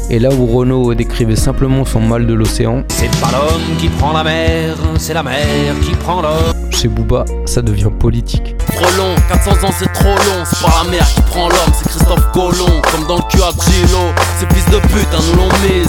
Et 0.10 0.20
là 0.20 0.30
où 0.32 0.46
Renault 0.46 0.94
décrivait 0.94 1.36
simplement 1.36 1.86
son 1.86 2.02
mal 2.02 2.26
de 2.28 2.34
l'océan, 2.34 2.84
C'est 2.90 3.10
pas 3.22 3.32
l'homme 3.32 3.78
qui 3.80 3.88
prend 3.88 4.12
la 4.14 4.24
mer, 4.24 4.76
c'est 4.98 5.14
la 5.14 5.24
mer 5.24 5.40
qui 5.84 5.92
prend 5.92 6.22
l'homme. 6.22 6.54
chez 6.72 6.88
Booba, 6.88 7.24
ça 7.46 7.62
devient 7.62 7.90
politique. 7.98 8.56
trop 8.68 8.86
long. 8.98 9.16
400 9.30 9.52
ans 9.68 9.72
c'est 9.78 9.94
trop 9.94 10.10
long, 10.10 10.44
c'est 10.44 10.60
pas 10.66 10.74
la 10.84 10.90
mer 10.90 11.06
qui 11.14 11.22
prend 11.22 11.48
l'homme, 11.48 11.74
c'est 11.74 11.88
Christophe 11.90 12.32
Colomb. 12.34 12.82
Comme 12.92 13.08
dans 13.08 13.18
le 13.18 13.22
cul 13.30 13.42
à 13.42 13.52
Gilo, 13.70 14.00
ces 14.40 14.48
fils 14.54 14.66
de 14.66 14.80
pute, 14.88 15.08
un 15.14 15.32
nous 15.32 15.38
l'ont 15.38 15.50
mis, 15.64 15.88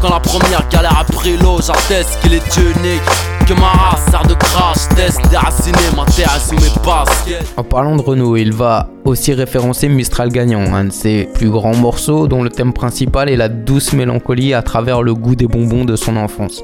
Quand 0.00 0.10
la 0.10 0.20
première 0.20 0.66
galère 0.70 0.98
a 1.00 1.04
pris 1.04 1.36
l'eau, 1.36 1.58
j'atteste 1.60 2.18
qu'il 2.22 2.32
est 2.34 2.56
unique. 2.56 3.02
Que 3.48 3.54
ma 3.54 3.68
race 3.68 4.04
sert 4.10 4.26
de 4.26 4.34
crash 4.34 4.88
test, 4.94 5.22
déraciné, 5.30 5.78
ma 5.96 6.04
terre 6.04 6.30
est 6.36 6.38
sous 6.38 6.54
mes 6.54 6.84
baskets. 6.84 7.54
En 7.56 7.64
parlant 7.64 7.96
de 7.96 8.02
Renault, 8.02 8.36
il 8.36 8.52
va 8.52 8.90
aussi 9.06 9.32
référencer 9.32 9.88
Mistral 9.88 10.28
Gagnant, 10.28 10.74
un 10.74 10.84
de 10.84 10.92
ses 10.92 11.24
plus 11.32 11.48
grands 11.48 11.74
morceaux 11.74 12.28
dont 12.28 12.42
le 12.42 12.50
thème 12.50 12.74
principal 12.74 13.30
est 13.30 13.36
la 13.36 13.48
douce 13.48 13.94
mélancolie 13.94 14.52
à 14.52 14.60
travers 14.60 15.00
le 15.00 15.14
goût 15.14 15.34
des 15.34 15.46
bonbons 15.46 15.86
de 15.86 15.96
son 15.96 16.18
enfance. 16.18 16.62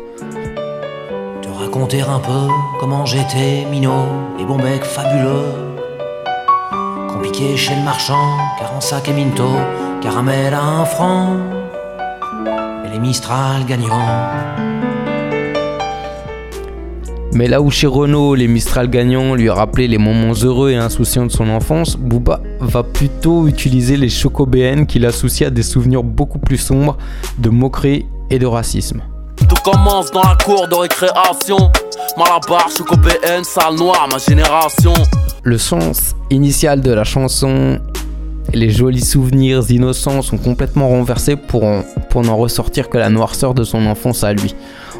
Te 1.41 1.49
raconter 1.59 2.03
un 2.03 2.19
peu 2.19 2.53
comment 2.79 3.07
j'étais 3.07 3.65
minot, 3.71 4.05
les 4.37 4.45
bons 4.45 4.59
becs 4.59 4.85
fabuleux. 4.85 5.55
Compliqué 7.09 7.57
chez 7.57 7.77
le 7.77 7.83
marchand, 7.83 8.37
car 8.59 8.75
en 8.77 8.83
sac 8.83 9.09
et 9.09 9.15
minto, 9.15 9.49
caramel 10.03 10.53
à 10.53 10.63
un 10.63 10.85
franc, 10.85 11.29
et 12.85 12.91
les 12.93 12.99
Mistral 12.99 13.65
gagnants. 13.67 14.74
Mais 17.35 17.49
là 17.49 17.61
où 17.61 17.69
chez 17.69 17.89
Renault, 17.89 18.37
les 18.37 18.47
Mistral 18.47 18.89
gagnants 18.89 19.35
lui 19.35 19.51
rappelaient 19.51 19.89
les 19.89 19.99
moments 19.99 20.35
heureux 20.35 20.71
et 20.71 20.77
insouciants 20.77 21.27
de 21.27 21.33
son 21.33 21.49
enfance, 21.49 21.97
Booba 21.97 22.41
va 22.61 22.85
plutôt 22.85 23.49
utiliser 23.49 23.97
les 23.97 24.09
chocobéennes 24.09 24.87
qu'il 24.87 25.05
associe 25.05 25.49
à 25.49 25.51
des 25.51 25.65
souvenirs 25.65 26.05
beaucoup 26.05 26.39
plus 26.39 26.59
sombres 26.59 26.97
de 27.39 27.51
moquerie 27.51 28.07
et 28.31 28.39
de 28.39 28.47
racisme. 28.47 29.03
Tout 29.37 29.57
commence 29.65 30.13
dans 30.13 30.23
la 30.23 30.37
cour 30.45 30.69
de 30.69 30.77
récréation. 30.77 31.57
Malabar, 32.17 32.69
chocobéenne, 32.71 33.43
salle 33.43 33.75
noire, 33.75 34.09
ma 34.13 34.19
génération. 34.19 34.95
Le 35.43 35.59
sens 35.59 36.15
initial 36.31 36.83
de 36.83 36.93
la 36.93 37.03
chanson 37.03 37.81
les 38.53 38.71
jolis 38.71 39.05
souvenirs 39.05 39.63
innocents 39.71 40.23
sont 40.23 40.39
complètement 40.39 40.89
renversés 40.89 41.35
pour, 41.35 41.65
pour 42.11 42.23
n'en 42.23 42.37
ressortir 42.37 42.89
que 42.89 42.99
la 42.99 43.11
noirceur 43.11 43.55
de 43.55 43.65
son 43.65 43.87
enfance 43.87 44.23
à 44.23 44.33
lui. 44.33 44.55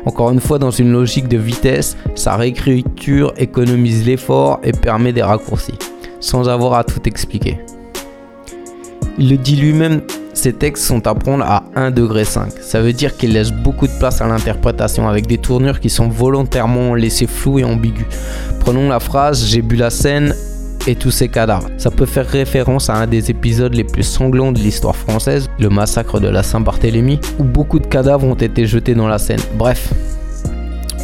Encore 0.07 0.31
une 0.31 0.41
fois, 0.41 0.59
dans 0.59 0.71
une 0.71 0.93
logique 0.93 1.29
de 1.29 1.39
vitesse, 1.39 1.97
sa 2.15 2.37
réécriture 2.37 3.33
économise 3.37 4.07
l'effort 4.07 4.61
et 4.63 4.73
permet 4.73 5.13
des 5.13 5.23
raccourcis, 5.23 5.79
sans 6.21 6.49
avoir 6.49 6.75
à 6.75 6.85
tout 6.85 7.01
expliquer. 7.09 7.59
Il 9.19 9.31
le 9.31 9.37
dit 9.37 9.57
lui-même, 9.57 10.03
ses 10.35 10.53
textes 10.53 10.85
sont 10.85 11.07
à 11.07 11.15
prendre 11.15 11.45
à 11.45 11.65
1 11.77 11.93
degré 11.93 12.25
Ça 12.25 12.83
veut 12.83 12.93
dire 12.93 13.17
qu'il 13.17 13.33
laisse 13.33 13.53
beaucoup 13.53 13.87
de 13.87 13.99
place 13.99 14.21
à 14.21 14.27
l'interprétation 14.27 15.09
avec 15.09 15.27
des 15.27 15.39
tournures 15.39 15.81
qui 15.81 15.89
sont 15.89 16.09
volontairement 16.09 16.95
laissées 16.95 17.29
floues 17.29 17.61
et 17.61 17.65
ambiguës. 17.65 18.07
Prenons 18.61 18.89
la 18.89 19.01
phrase 19.01 19.47
J'ai 19.47 19.63
bu 19.63 19.77
la 19.77 19.91
scène, 19.91 20.35
et 20.87 20.95
tous 20.95 21.11
ces 21.11 21.29
cadavres. 21.29 21.69
Ça 21.79 21.91
peut 21.91 22.07
faire 22.07 22.27
référence 22.27 22.91
à 22.91 22.95
un 22.95 23.07
des 23.07 23.31
épisodes 23.31 23.75
les 23.75 23.85
plus 23.85 24.03
sanglants 24.03 24.53
de 24.53 24.59
l'histoire 24.59 24.97
française, 24.97 25.49
le 25.59 25.69
massacre 25.69 26.21
de 26.21 26.29
la 26.29 26.43
Saint-Barthélemy, 26.43 27.21
où 27.39 27.45
beaucoup 27.45 27.79
de 27.79 27.87
cadavres 27.87 28.27
ont 28.27 28.35
été 28.35 28.67
jetés 28.67 28.95
dans 28.95 29.09
la 29.09 29.19
Seine. 29.19 29.41
Bref, 29.57 29.93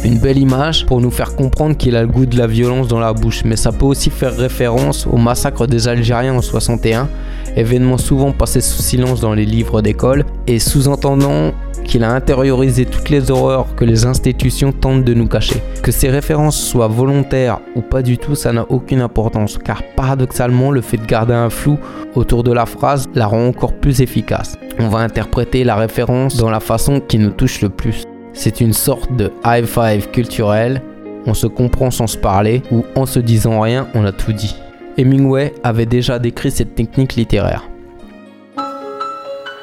une 0.03 0.17
belle 0.17 0.39
image 0.39 0.85
pour 0.85 0.99
nous 0.99 1.11
faire 1.11 1.35
comprendre 1.35 1.77
qu'il 1.77 1.95
a 1.95 2.01
le 2.01 2.07
goût 2.07 2.25
de 2.25 2.37
la 2.37 2.47
violence 2.47 2.87
dans 2.87 2.99
la 2.99 3.13
bouche, 3.13 3.43
mais 3.45 3.55
ça 3.55 3.71
peut 3.71 3.85
aussi 3.85 4.09
faire 4.09 4.35
référence 4.35 5.05
au 5.05 5.17
massacre 5.17 5.67
des 5.67 5.87
Algériens 5.87 6.35
en 6.35 6.41
61, 6.41 7.07
événement 7.55 7.97
souvent 7.97 8.31
passé 8.31 8.61
sous 8.61 8.81
silence 8.81 9.21
dans 9.21 9.33
les 9.33 9.45
livres 9.45 9.81
d'école, 9.81 10.25
et 10.47 10.57
sous-entendant 10.57 11.51
qu'il 11.83 12.03
a 12.03 12.11
intériorisé 12.11 12.85
toutes 12.85 13.09
les 13.09 13.31
horreurs 13.31 13.75
que 13.75 13.85
les 13.85 14.05
institutions 14.05 14.71
tentent 14.71 15.03
de 15.03 15.13
nous 15.13 15.27
cacher. 15.27 15.61
Que 15.83 15.91
ces 15.91 16.09
références 16.09 16.57
soient 16.57 16.87
volontaires 16.87 17.59
ou 17.75 17.81
pas 17.81 18.01
du 18.01 18.17
tout, 18.17 18.35
ça 18.35 18.53
n'a 18.53 18.65
aucune 18.69 19.01
importance, 19.01 19.57
car 19.57 19.83
paradoxalement, 19.95 20.71
le 20.71 20.81
fait 20.81 20.97
de 20.97 21.05
garder 21.05 21.33
un 21.33 21.49
flou 21.49 21.77
autour 22.15 22.43
de 22.43 22.51
la 22.51 22.65
phrase 22.65 23.09
la 23.15 23.27
rend 23.27 23.47
encore 23.47 23.73
plus 23.73 24.01
efficace. 24.01 24.57
On 24.79 24.87
va 24.87 24.99
interpréter 24.99 25.63
la 25.63 25.75
référence 25.75 26.37
dans 26.37 26.49
la 26.49 26.59
façon 26.59 26.99
qui 26.99 27.17
nous 27.17 27.31
touche 27.31 27.61
le 27.61 27.69
plus. 27.69 28.05
C'est 28.33 28.61
une 28.61 28.73
sorte 28.73 29.13
de 29.15 29.31
high 29.45 29.65
five 29.65 30.09
culturel, 30.11 30.81
on 31.25 31.33
se 31.33 31.47
comprend 31.47 31.91
sans 31.91 32.07
se 32.07 32.17
parler, 32.17 32.63
ou 32.71 32.83
en 32.95 33.05
se 33.05 33.19
disant 33.19 33.59
rien, 33.59 33.87
on 33.93 34.05
a 34.05 34.11
tout 34.11 34.33
dit. 34.33 34.55
Hemingway 34.97 35.53
avait 35.63 35.85
déjà 35.85 36.19
décrit 36.19 36.51
cette 36.51 36.75
technique 36.75 37.15
littéraire. 37.15 37.69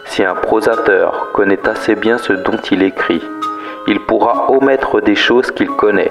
Si 0.09 0.25
un 0.25 0.35
prosateur 0.35 1.29
connaît 1.33 1.69
assez 1.69 1.95
bien 1.95 2.19
ce 2.19 2.33
dont 2.33 2.57
il 2.71 2.83
écrit, 2.83 3.23
il 3.87 4.01
pourra 4.01 4.51
omettre 4.51 5.01
des 5.01 5.15
choses 5.15 5.51
qu'il 5.53 5.69
connaît. 5.69 6.11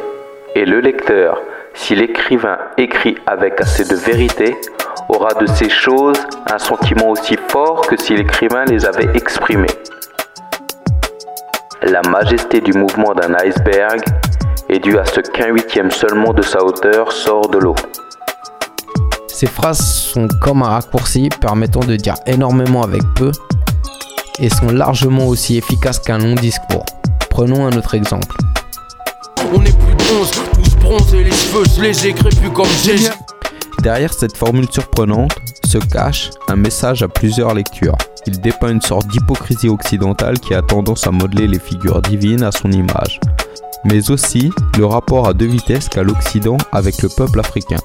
Et 0.55 0.65
le 0.65 0.79
lecteur, 0.79 1.41
si 1.73 1.95
l'écrivain 1.95 2.57
écrit 2.77 3.17
avec 3.25 3.59
assez 3.59 3.83
de 3.83 3.95
vérité, 3.95 4.55
aura 5.09 5.33
de 5.33 5.47
ces 5.47 5.69
choses 5.69 6.17
un 6.49 6.59
sentiment 6.59 7.09
aussi 7.09 7.37
fort 7.49 7.81
que 7.81 7.97
si 7.97 8.15
l'écrivain 8.15 8.65
les 8.65 8.85
avait 8.85 9.09
exprimées. 9.15 9.75
La 11.81 12.01
majesté 12.03 12.61
du 12.61 12.73
mouvement 12.73 13.13
d'un 13.13 13.33
iceberg 13.45 14.01
est 14.69 14.79
due 14.79 14.97
à 14.97 15.05
ce 15.05 15.21
qu'un 15.21 15.47
huitième 15.47 15.91
seulement 15.91 16.33
de 16.33 16.43
sa 16.43 16.63
hauteur 16.63 17.11
sort 17.11 17.49
de 17.49 17.57
l'eau. 17.57 17.75
Ces 19.27 19.47
phrases 19.47 19.79
sont 19.79 20.27
comme 20.41 20.61
un 20.61 20.69
raccourci 20.69 21.29
permettant 21.41 21.81
de 21.81 21.95
dire 21.95 22.15
énormément 22.25 22.83
avec 22.83 23.01
peu 23.15 23.31
et 24.39 24.49
sont 24.49 24.69
largement 24.69 25.27
aussi 25.27 25.57
efficaces 25.57 25.99
qu'un 25.99 26.17
long 26.17 26.35
discours. 26.35 26.85
Prenons 27.29 27.65
un 27.65 27.77
autre 27.77 27.95
exemple. 27.95 28.35
On 29.53 29.61
est 29.63 29.77
plus 29.77 29.95
tous 29.97 30.75
bronzés, 30.81 31.23
les 31.23 31.31
cheveux 31.31 31.81
légers, 31.81 32.13
crépus 32.13 32.49
comme 32.53 32.67
j'ai. 32.83 32.97
Derrière 33.81 34.13
cette 34.13 34.35
formule 34.35 34.67
surprenante 34.71 35.35
se 35.65 35.77
cache 35.77 36.31
un 36.47 36.55
message 36.55 37.03
à 37.03 37.07
plusieurs 37.07 37.53
lectures. 37.53 37.97
Il 38.25 38.41
dépeint 38.41 38.71
une 38.71 38.81
sorte 38.81 39.07
d'hypocrisie 39.07 39.69
occidentale 39.69 40.39
qui 40.39 40.53
a 40.53 40.61
tendance 40.61 41.07
à 41.07 41.11
modeler 41.11 41.47
les 41.47 41.59
figures 41.59 42.01
divines 42.01 42.43
à 42.43 42.51
son 42.51 42.71
image, 42.71 43.19
mais 43.85 44.09
aussi 44.09 44.51
le 44.77 44.85
rapport 44.85 45.27
à 45.27 45.33
deux 45.33 45.45
vitesses 45.45 45.87
qu'a 45.87 46.03
l'Occident 46.03 46.57
avec 46.71 47.01
le 47.01 47.09
peuple 47.09 47.39
africain. 47.39 47.79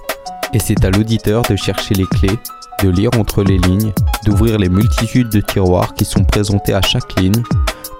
Et 0.53 0.59
c'est 0.59 0.85
à 0.85 0.91
l'auditeur 0.91 1.43
de 1.43 1.57
chercher 1.57 1.95
les 1.95 2.07
clés 2.07 2.39
de 2.83 2.89
lire 2.89 3.11
entre 3.17 3.45
les 3.45 3.59
lignes, 3.59 3.93
d'ouvrir 4.25 4.59
les 4.59 4.69
multitudes 4.69 5.29
de 5.29 5.41
tiroirs 5.41 5.95
qui 5.95 6.05
sont 6.05 6.25
présentés 6.25 6.75
à 6.75 6.83
chaque 6.83 7.19
ligne, 7.21 7.43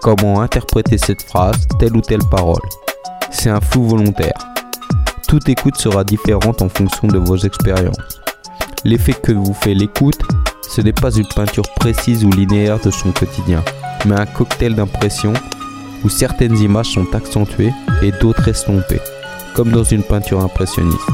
comment 0.03 0.41
interpréter 0.41 0.99
cette 0.99 1.23
phrase, 1.23 1.69
telle 1.79 1.97
ou 1.97 2.01
telle 2.01 2.25
parole. 2.31 2.61
C'est 3.31 3.51
un 3.51 3.61
flou 3.61 3.85
volontaire. 3.85 4.35
Toute 5.29 5.49
écoute 5.49 5.77
sera 5.77 6.03
différente 6.03 6.63
en 6.63 6.69
fonction 6.69 7.07
de 7.07 7.19
vos 7.19 7.37
expériences. 7.37 8.21
L'effet 8.85 9.13
que 9.13 9.33
vous 9.33 9.55
fait 9.55 9.75
l'écoute, 9.75 10.21
ce 10.69 10.81
n'est 10.81 10.93
pas 10.93 11.15
une 11.15 11.29
peinture 11.29 11.69
précise 11.77 12.25
ou 12.25 12.31
linéaire 12.31 12.81
de 12.81 12.91
son 12.91 13.13
quotidien, 13.13 13.63
mais 14.05 14.19
un 14.19 14.27
cocktail 14.27 14.75
d'impressions 14.75 15.35
où 16.05 16.09
certaines 16.09 16.59
images 16.59 16.93
sont 16.93 17.15
accentuées 17.15 17.73
et 18.03 18.11
d'autres 18.11 18.49
estompées, 18.49 19.01
comme 19.55 19.71
dans 19.71 19.85
une 19.85 20.03
peinture 20.03 20.41
impressionniste. 20.41 21.09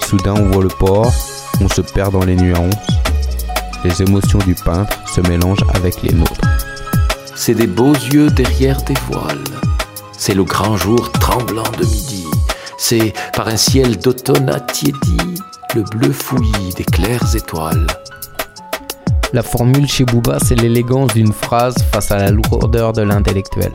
Soudain 0.00 0.34
on 0.34 0.50
voit 0.50 0.64
le 0.64 0.70
port, 0.70 1.12
on 1.60 1.68
se 1.68 1.80
perd 1.80 2.12
dans 2.12 2.24
les 2.24 2.36
nuances. 2.36 2.74
Les 3.84 4.02
émotions 4.02 4.38
du 4.40 4.54
peintre 4.54 4.98
se 5.06 5.20
mélangent 5.22 5.64
avec 5.74 6.02
les 6.02 6.14
nôtres. 6.14 6.40
C'est 7.34 7.54
des 7.54 7.66
beaux 7.66 7.94
yeux 7.94 8.30
derrière 8.30 8.82
des 8.82 8.94
voiles. 9.10 9.44
C'est 10.12 10.34
le 10.34 10.44
grand 10.44 10.76
jour 10.76 11.12
tremblant 11.12 11.70
de 11.78 11.84
midi. 11.84 12.26
C'est 12.76 13.12
par 13.34 13.48
un 13.48 13.56
ciel 13.56 13.98
d'automne 13.98 14.50
attiédi, 14.50 15.18
le 15.74 15.82
bleu 15.82 16.12
fouillis 16.12 16.74
des 16.76 16.84
claires 16.84 17.34
étoiles. 17.34 17.86
La 19.32 19.42
formule 19.42 19.86
chez 19.86 20.04
Booba, 20.04 20.38
c'est 20.40 20.54
l'élégance 20.54 21.12
d'une 21.12 21.32
phrase 21.32 21.76
face 21.92 22.10
à 22.10 22.16
la 22.16 22.30
lourdeur 22.30 22.92
de 22.92 23.02
l'intellectuel. 23.02 23.72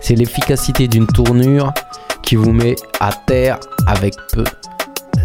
C'est 0.00 0.14
l'efficacité 0.14 0.88
d'une 0.88 1.06
tournure 1.06 1.72
qui 2.22 2.36
vous 2.36 2.52
met 2.52 2.76
à 3.00 3.12
terre 3.12 3.58
avec 3.86 4.14
peu 4.32 4.44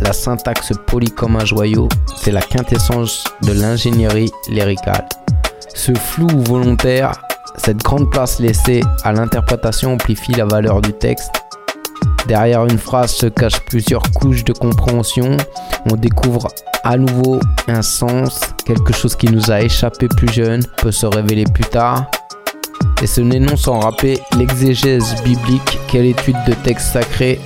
la 0.01 0.13
syntaxe 0.13 0.73
polie 0.87 1.11
comme 1.11 1.35
un 1.35 1.45
joyau, 1.45 1.87
c'est 2.17 2.31
la 2.31 2.41
quintessence 2.41 3.23
de 3.43 3.53
l'ingénierie 3.53 4.31
lyricale. 4.49 5.07
Ce 5.73 5.93
flou 5.93 6.27
volontaire, 6.27 7.21
cette 7.57 7.77
grande 7.77 8.09
place 8.09 8.39
laissée 8.39 8.81
à 9.03 9.13
l'interprétation 9.13 9.93
amplifie 9.93 10.33
la 10.33 10.45
valeur 10.45 10.81
du 10.81 10.93
texte. 10.93 11.31
Derrière 12.27 12.65
une 12.65 12.77
phrase 12.77 13.11
se 13.11 13.27
cachent 13.27 13.63
plusieurs 13.65 14.03
couches 14.11 14.43
de 14.43 14.53
compréhension. 14.53 15.37
On 15.91 15.95
découvre 15.95 16.47
à 16.83 16.97
nouveau 16.97 17.39
un 17.67 17.81
sens, 17.81 18.39
quelque 18.65 18.93
chose 18.93 19.15
qui 19.15 19.27
nous 19.27 19.51
a 19.51 19.61
échappé 19.61 20.07
plus 20.07 20.31
jeune 20.31 20.63
peut 20.77 20.91
se 20.91 21.05
révéler 21.05 21.45
plus 21.45 21.65
tard. 21.65 22.09
Et 23.01 23.07
ce 23.07 23.21
n'est 23.21 23.39
non 23.39 23.55
sans 23.55 23.79
rappeler 23.79 24.19
l'exégèse 24.37 25.15
biblique, 25.23 25.79
quelle 25.87 26.05
étude 26.05 26.37
de 26.47 26.53
texte 26.53 26.93
sacré 26.93 27.39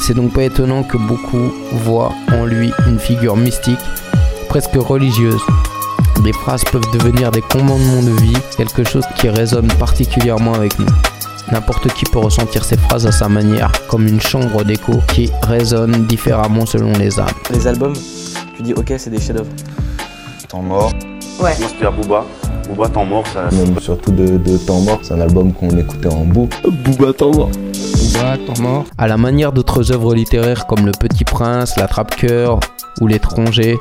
c'est 0.00 0.14
donc 0.14 0.32
pas 0.32 0.42
étonnant 0.44 0.82
que 0.82 0.96
beaucoup 0.96 1.52
voient 1.84 2.12
en 2.32 2.44
lui 2.44 2.72
une 2.86 2.98
figure 2.98 3.36
mystique, 3.36 3.78
presque 4.48 4.74
religieuse. 4.74 5.40
Des 6.24 6.32
phrases 6.32 6.64
peuvent 6.64 6.90
devenir 6.92 7.30
des 7.30 7.42
commandements 7.42 8.02
de 8.02 8.10
vie, 8.22 8.36
quelque 8.56 8.84
chose 8.84 9.04
qui 9.16 9.28
résonne 9.28 9.68
particulièrement 9.78 10.54
avec 10.54 10.78
nous. 10.78 10.86
N'importe 11.52 11.92
qui 11.94 12.04
peut 12.04 12.18
ressentir 12.18 12.64
ces 12.64 12.76
phrases 12.76 13.06
à 13.06 13.12
sa 13.12 13.28
manière, 13.28 13.72
comme 13.88 14.06
une 14.06 14.20
chambre 14.20 14.64
d'écho 14.64 14.92
qui 15.08 15.30
résonne 15.42 16.06
différemment 16.06 16.66
selon 16.66 16.92
les 16.92 17.18
âmes. 17.18 17.26
Les 17.50 17.66
albums, 17.66 17.94
tu 18.56 18.62
dis 18.62 18.74
ok, 18.74 18.92
c'est 18.98 19.10
des 19.10 19.20
chefs-d'œuvre. 19.20 19.50
Temps 20.48 20.62
mort. 20.62 20.92
Ouais. 21.40 21.54
Moi, 21.58 21.68
c'était 21.68 21.86
à 21.86 21.90
Booba? 21.90 22.24
Booba, 22.68 22.88
Temps 22.88 23.04
mort, 23.04 23.24
ça. 23.32 23.48
Même 23.52 23.78
surtout 23.80 24.12
de, 24.12 24.36
de 24.36 24.56
Temps 24.58 24.80
mort, 24.80 24.98
c'est 25.02 25.14
un 25.14 25.20
album 25.20 25.52
qu'on 25.52 25.70
écoutait 25.70 26.12
en 26.12 26.24
boucle. 26.24 26.58
Booba 26.70 27.12
Temps 27.12 27.32
mort. 27.32 27.50
Booba 27.80 28.36
Temps 28.46 28.60
mort. 28.62 28.84
À 28.98 29.08
la 29.08 29.16
manière 29.16 29.52
d'autres 29.52 29.92
œuvres 29.92 30.14
littéraires 30.14 30.66
comme 30.66 30.84
Le 30.86 30.92
Petit 30.92 31.24
Prince, 31.24 31.76
La 31.76 31.86
Trappe-Cœur 31.86 32.60
ou 33.00 33.06
L'étranger, 33.06 33.76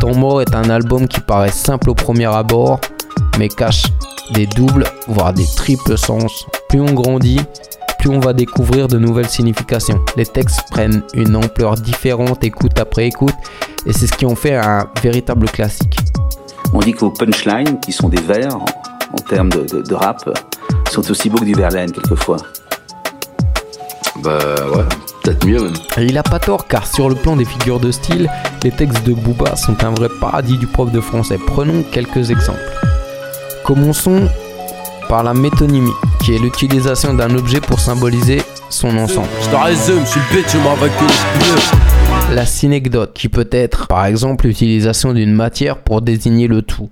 Temps 0.00 0.14
mort 0.14 0.40
est 0.40 0.54
un 0.54 0.70
album 0.70 1.06
qui 1.06 1.20
paraît 1.20 1.50
simple 1.52 1.90
au 1.90 1.94
premier 1.94 2.26
abord, 2.26 2.80
mais 3.38 3.48
cache 3.48 3.84
des 4.34 4.46
doubles, 4.46 4.84
voire 5.08 5.32
des 5.32 5.46
triples 5.56 5.96
sens. 5.98 6.46
Plus 6.68 6.80
on 6.80 6.92
grandit, 6.92 7.40
plus 7.98 8.08
on 8.10 8.18
va 8.18 8.32
découvrir 8.32 8.88
de 8.88 8.98
nouvelles 8.98 9.28
significations. 9.28 10.00
Les 10.16 10.26
textes 10.26 10.62
prennent 10.70 11.02
une 11.14 11.36
ampleur 11.36 11.74
différente 11.74 12.42
écoute 12.42 12.78
après 12.80 13.06
écoute, 13.06 13.34
et 13.86 13.92
c'est 13.92 14.06
ce 14.06 14.12
qui 14.14 14.26
en 14.26 14.34
fait 14.34 14.56
un 14.56 14.86
véritable 15.02 15.46
classique. 15.50 15.98
On 16.72 16.78
dit 16.80 16.92
que 16.92 17.00
vos 17.00 17.10
punchlines, 17.10 17.78
qui 17.80 17.92
sont 17.92 18.08
des 18.08 18.20
vers 18.22 18.56
en, 18.56 18.64
en 19.12 19.22
termes 19.28 19.50
de, 19.50 19.66
de- 19.66 19.82
de 19.82 19.94
rap, 19.94 20.28
sont 20.90 21.08
aussi 21.10 21.28
beaux 21.30 21.38
que 21.38 21.44
du 21.44 21.54
Verlaine 21.54 21.92
quelquefois. 21.92 22.38
Bah 24.20 24.38
ouais, 24.74 24.84
peut-être 25.22 25.46
mieux 25.46 25.62
même. 25.62 25.72
Et 25.96 26.04
il 26.04 26.18
a 26.18 26.22
pas 26.22 26.38
tort 26.38 26.66
car 26.66 26.86
sur 26.86 27.08
le 27.08 27.14
plan 27.14 27.36
des 27.36 27.46
figures 27.46 27.80
de 27.80 27.90
style, 27.90 28.28
les 28.62 28.70
textes 28.70 29.04
de 29.06 29.14
Booba 29.14 29.56
sont 29.56 29.82
un 29.84 29.90
vrai 29.90 30.08
paradis 30.20 30.58
du 30.58 30.66
prof 30.66 30.92
de 30.92 31.00
français. 31.00 31.38
Prenons 31.46 31.82
quelques 31.82 32.30
exemples. 32.30 32.60
Commençons 33.64 34.28
par 35.08 35.22
la 35.22 35.34
métonymie, 35.34 35.92
qui 36.22 36.34
est 36.34 36.38
l'utilisation 36.38 37.14
d'un 37.14 37.34
objet 37.34 37.60
pour 37.60 37.80
symboliser 37.80 38.42
son 38.68 38.96
ensemble. 38.98 39.28
Je 39.42 39.48
te 39.48 39.56
résume, 39.56 40.00
je 40.04 40.10
suis 40.10 40.20
le 40.30 40.42
bitume 40.42 40.66
avec 40.66 40.92
une 41.00 41.08
spieuse. 41.08 41.70
La 42.34 42.46
synecdote, 42.46 43.12
qui 43.14 43.28
peut 43.28 43.48
être 43.50 43.86
par 43.86 44.04
exemple 44.06 44.46
l'utilisation 44.46 45.12
d'une 45.12 45.32
matière 45.32 45.78
pour 45.78 46.02
désigner 46.02 46.48
le 46.48 46.62
tout. 46.62 46.90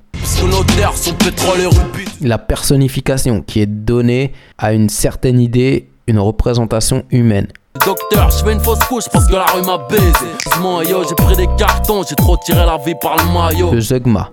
La 2.22 2.38
personnification, 2.38 3.42
qui 3.42 3.60
est 3.60 3.66
donnée 3.66 4.32
à 4.58 4.72
une 4.72 4.88
certaine 4.88 5.38
idée, 5.38 5.89
une 6.11 6.18
représentation 6.18 7.04
humaine. 7.11 7.46
Docteur, 7.86 8.30
je 8.30 8.44
fais 8.44 8.52
une 8.52 8.61
fausse 8.61 8.80
couche 8.80 9.04
parce 9.12 9.26
que 9.26 9.32
la 9.32 9.44
rue 9.46 9.62
m'a 9.62 9.78
baisé. 9.88 10.90
Yo, 10.90 11.04
j'ai 11.08 11.14
pris 11.14 11.36
des 11.36 11.48
cartons, 11.56 12.02
j'ai 12.08 12.16
trop 12.16 12.36
tiré 12.36 12.66
la 12.66 12.76
vie 12.78 12.94
par 13.00 13.16
le 13.16 13.32
maillot. 13.32 13.72
Le 13.72 13.80
zeugma, 13.80 14.30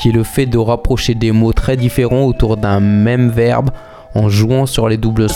qui 0.00 0.08
est 0.08 0.12
le 0.12 0.22
fait 0.22 0.46
de 0.46 0.58
rapprocher 0.58 1.14
des 1.14 1.32
mots 1.32 1.52
très 1.52 1.76
différents 1.76 2.24
autour 2.24 2.56
d'un 2.56 2.80
même 2.80 3.30
verbe 3.30 3.70
en 4.14 4.28
jouant 4.28 4.66
sur 4.66 4.88
les 4.88 4.96
doubles 4.96 5.28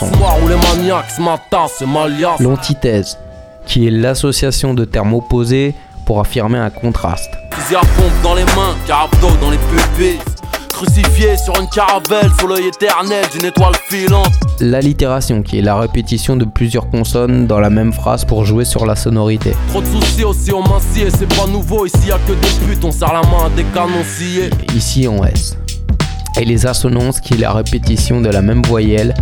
Malias. 1.85 2.37
L'antithèse, 2.39 3.19
qui 3.67 3.87
est 3.87 3.91
l'association 3.91 4.73
de 4.75 4.85
termes 4.85 5.13
opposés 5.13 5.75
pour 6.07 6.21
affirmer 6.21 6.59
un 6.59 6.71
contraste. 6.71 7.31
Crucifié 10.83 11.37
sur 11.37 11.55
une 11.61 11.69
caravelle 11.69 12.29
sous 12.41 12.49
l'œil 12.49 12.67
éternel 12.67 13.25
d'une 13.33 13.45
étoile 13.45 13.75
filante. 13.89 14.33
L'allitération, 14.59 15.41
qui 15.41 15.61
est 15.61 15.63
la 15.63 15.79
répétition 15.79 16.35
de 16.35 16.45
plusieurs 16.45 16.91
consonnes 16.91 17.47
dans 17.47 17.61
la 17.61 17.71
même 17.71 17.93
phrase 17.93 18.25
pour 18.25 18.45
jouer 18.45 18.65
sur 18.65 18.85
la 18.85 18.97
sonorité. 18.97 19.53
Trop 19.69 19.81
de 19.81 19.87
soucis 19.87 20.25
aussi 20.25 20.53
on 20.53 20.63
m'assied, 20.63 21.07
c'est 21.17 21.33
pas 21.37 21.47
nouveau. 21.47 21.87
Ici 21.87 22.09
y 22.09 22.11
a 22.11 22.19
que 22.27 22.33
des 22.33 22.67
putes, 22.67 22.85
on 22.85 22.91
serre 22.91 23.13
la 23.13 23.21
main 23.21 23.47
à 23.47 23.51
des 23.51 23.63
canons 23.63 24.03
sciés. 24.03 24.51
Ici 24.75 25.07
en 25.07 25.25
S. 25.25 25.57
Et 26.41 26.45
les 26.45 26.67
assonances, 26.67 27.21
qui 27.21 27.35
est 27.35 27.39
la 27.39 27.53
répétition 27.53 28.21
de 28.21 28.31
la 28.31 28.43
même 28.43 28.63
voyelle 28.63 29.15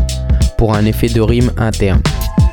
pour 0.57 0.75
un 0.75 0.87
effet 0.87 1.09
de 1.09 1.21
rime 1.21 1.53
interne. 1.59 2.01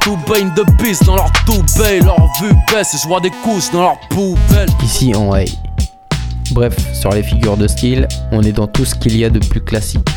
Tout 0.02 0.18
baigne 0.28 0.52
de 0.54 0.66
pisse 0.84 1.02
dans 1.04 1.16
leur 1.16 1.32
toupet, 1.46 2.02
leur 2.02 2.20
vue 2.42 2.54
baisse 2.74 2.94
et 2.94 2.98
je 3.02 3.08
vois 3.08 3.22
des 3.22 3.32
couches 3.42 3.72
dans 3.72 3.84
leur 3.84 4.00
poubelle. 4.10 4.68
Ici 4.84 5.16
en 5.16 5.34
A. 5.34 5.46
Bref, 6.52 6.76
sur 6.94 7.12
les 7.12 7.24
figures 7.24 7.58
de 7.58 7.68
style, 7.68 8.08
on 8.32 8.42
est 8.42 8.52
dans 8.52 8.68
tout 8.68 8.86
ce 8.86 8.96
qu'il 8.96 9.18
y 9.18 9.26
a 9.26 9.30
de 9.30 9.40
plus 9.40 9.62
classique. 9.62 10.08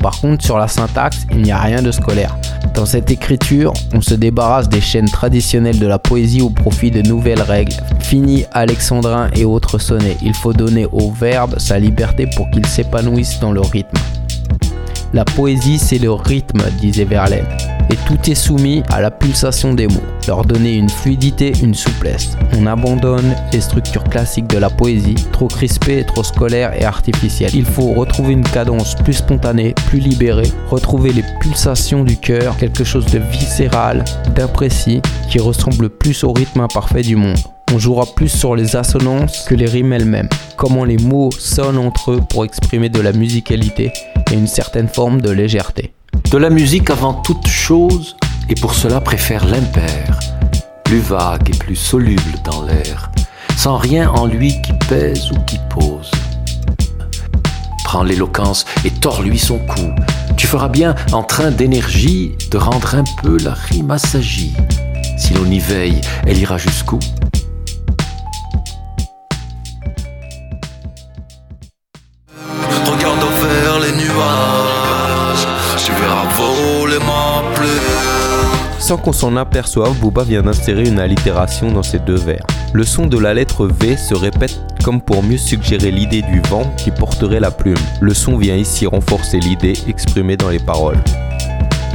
Par 0.00 0.20
contre, 0.20 0.44
sur 0.44 0.58
la 0.58 0.68
syntaxe, 0.68 1.26
il 1.30 1.42
n'y 1.42 1.52
a 1.52 1.58
rien 1.58 1.82
de 1.82 1.90
scolaire. 1.90 2.36
Dans 2.74 2.86
cette 2.86 3.10
écriture, 3.10 3.72
on 3.94 4.00
se 4.00 4.14
débarrasse 4.14 4.68
des 4.68 4.80
chaînes 4.80 5.08
traditionnelles 5.08 5.78
de 5.78 5.86
la 5.86 5.98
poésie 5.98 6.42
au 6.42 6.50
profit 6.50 6.90
de 6.90 7.02
nouvelles 7.02 7.42
règles. 7.42 7.74
Fini 8.00 8.44
alexandrin 8.52 9.30
et 9.34 9.44
autres 9.44 9.78
sonnets. 9.78 10.16
Il 10.22 10.34
faut 10.34 10.52
donner 10.52 10.86
au 10.92 11.10
verbe 11.10 11.58
sa 11.58 11.78
liberté 11.78 12.28
pour 12.36 12.50
qu'il 12.50 12.66
s'épanouisse 12.66 13.40
dans 13.40 13.52
le 13.52 13.60
rythme. 13.60 13.98
La 15.12 15.24
poésie, 15.24 15.78
c'est 15.78 15.98
le 15.98 16.12
rythme, 16.12 16.62
disait 16.80 17.04
Verlaine. 17.04 17.46
Et 17.90 17.96
tout 18.06 18.30
est 18.30 18.34
soumis 18.34 18.82
à 18.88 19.00
la 19.00 19.12
pulsation 19.12 19.72
des 19.72 19.86
mots, 19.86 20.02
leur 20.26 20.44
donner 20.44 20.74
une 20.74 20.88
fluidité, 20.88 21.52
une 21.62 21.74
souplesse. 21.74 22.36
On 22.58 22.66
abandonne 22.66 23.36
les 23.52 23.60
structures 23.60 24.02
classiques 24.04 24.48
de 24.48 24.58
la 24.58 24.70
poésie, 24.70 25.14
trop 25.32 25.46
crispées, 25.46 26.04
trop 26.04 26.24
scolaires 26.24 26.72
et 26.80 26.84
artificielles. 26.84 27.54
Il 27.54 27.64
faut 27.64 27.92
retrouver 27.92 28.32
une 28.32 28.42
cadence 28.42 28.96
plus 28.96 29.14
spontanée, 29.14 29.74
plus 29.86 30.00
libérée, 30.00 30.50
retrouver 30.68 31.12
les 31.12 31.24
pulsations 31.40 32.02
du 32.02 32.16
cœur, 32.16 32.56
quelque 32.56 32.82
chose 32.82 33.06
de 33.06 33.20
viscéral, 33.20 34.04
d'imprécis, 34.34 35.00
qui 35.30 35.38
ressemble 35.38 35.88
plus 35.88 36.24
au 36.24 36.32
rythme 36.32 36.60
imparfait 36.60 37.02
du 37.02 37.14
monde. 37.14 37.38
On 37.72 37.78
jouera 37.78 38.06
plus 38.06 38.28
sur 38.28 38.54
les 38.54 38.76
assonances 38.76 39.44
que 39.44 39.54
les 39.54 39.66
rimes 39.66 39.92
elles-mêmes, 39.92 40.28
comment 40.56 40.84
les 40.84 40.98
mots 40.98 41.30
sonnent 41.32 41.78
entre 41.78 42.12
eux 42.12 42.20
pour 42.30 42.44
exprimer 42.44 42.88
de 42.88 43.00
la 43.00 43.12
musicalité 43.12 43.92
et 44.30 44.34
une 44.34 44.46
certaine 44.46 44.88
forme 44.88 45.20
de 45.20 45.30
légèreté. 45.30 45.92
De 46.30 46.38
la 46.38 46.48
musique 46.48 46.90
avant 46.90 47.14
toute 47.14 47.46
chose, 47.46 48.16
et 48.48 48.54
pour 48.54 48.74
cela 48.74 49.00
préfère 49.00 49.44
l'impair, 49.44 50.20
plus 50.84 51.00
vague 51.00 51.50
et 51.50 51.58
plus 51.58 51.76
soluble 51.76 52.38
dans 52.44 52.62
l'air, 52.62 53.10
sans 53.56 53.76
rien 53.76 54.10
en 54.10 54.26
lui 54.26 54.54
qui 54.62 54.72
pèse 54.88 55.32
ou 55.32 55.38
qui 55.46 55.58
pose. 55.68 56.10
Prends 57.84 58.04
l'éloquence 58.04 58.64
et 58.84 58.90
tords-lui 58.90 59.38
son 59.38 59.58
cou. 59.58 59.90
Tu 60.36 60.46
feras 60.46 60.68
bien 60.68 60.94
en 61.12 61.24
train 61.24 61.50
d'énergie 61.50 62.32
de 62.50 62.58
rendre 62.58 62.94
un 62.94 63.04
peu 63.22 63.38
la 63.42 63.54
rime 63.54 63.90
assagie. 63.90 64.54
Si 65.18 65.34
l'on 65.34 65.50
y 65.50 65.58
veille, 65.58 66.00
elle 66.26 66.38
ira 66.38 66.58
jusqu'où? 66.58 66.98
Nuages, 74.26 75.46
tu 75.84 75.92
verras 75.92 76.26
voler 76.36 76.98
ma 76.98 77.42
pluie. 77.54 77.68
Sans 78.78 78.96
qu'on 78.96 79.12
s'en 79.12 79.36
aperçoive, 79.36 79.94
Booba 79.98 80.22
vient 80.22 80.42
d'insérer 80.42 80.84
une 80.84 81.00
allitération 81.00 81.72
dans 81.72 81.82
ces 81.82 81.98
deux 81.98 82.16
vers. 82.16 82.44
Le 82.72 82.84
son 82.84 83.06
de 83.06 83.18
la 83.18 83.34
lettre 83.34 83.66
V 83.66 83.96
se 83.96 84.14
répète 84.14 84.60
comme 84.84 85.00
pour 85.00 85.22
mieux 85.22 85.38
suggérer 85.38 85.90
l'idée 85.90 86.22
du 86.22 86.40
vent 86.48 86.70
qui 86.76 86.90
porterait 86.90 87.40
la 87.40 87.50
plume. 87.50 87.74
Le 88.00 88.14
son 88.14 88.36
vient 88.36 88.54
ici 88.54 88.86
renforcer 88.86 89.40
l'idée 89.40 89.72
exprimée 89.88 90.36
dans 90.36 90.50
les 90.50 90.60
paroles. 90.60 91.02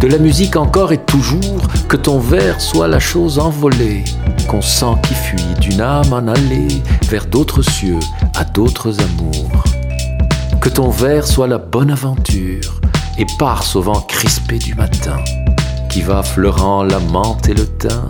De 0.01 0.07
la 0.07 0.17
musique 0.17 0.55
encore 0.55 0.91
et 0.91 0.97
toujours, 0.97 1.61
que 1.87 1.95
ton 1.95 2.19
vers 2.19 2.59
soit 2.59 2.87
la 2.87 2.99
chose 2.99 3.37
envolée, 3.37 4.03
qu'on 4.49 4.61
sent 4.61 4.95
qui 5.03 5.13
fuit 5.13 5.53
d'une 5.59 5.79
âme 5.79 6.11
en 6.11 6.27
allée 6.27 6.81
vers 7.07 7.27
d'autres 7.27 7.61
cieux, 7.61 7.99
à 8.35 8.43
d'autres 8.43 8.99
amours. 8.99 9.63
Que 10.61 10.69
ton 10.69 10.89
vers 10.91 11.25
soit 11.25 11.47
la 11.47 11.57
bonne 11.57 11.89
aventure, 11.89 12.79
éparse 13.17 13.75
au 13.75 13.81
vent 13.81 13.99
crispé 14.01 14.59
du 14.59 14.75
matin, 14.75 15.17
qui 15.89 16.03
va 16.03 16.21
fleurant 16.21 16.83
la 16.83 16.99
menthe 16.99 17.49
et 17.49 17.55
le 17.55 17.65
thym, 17.65 18.07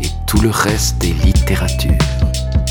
et 0.00 0.06
tout 0.26 0.40
le 0.40 0.48
reste 0.48 0.96
des 1.02 1.12
littératures. 1.22 1.92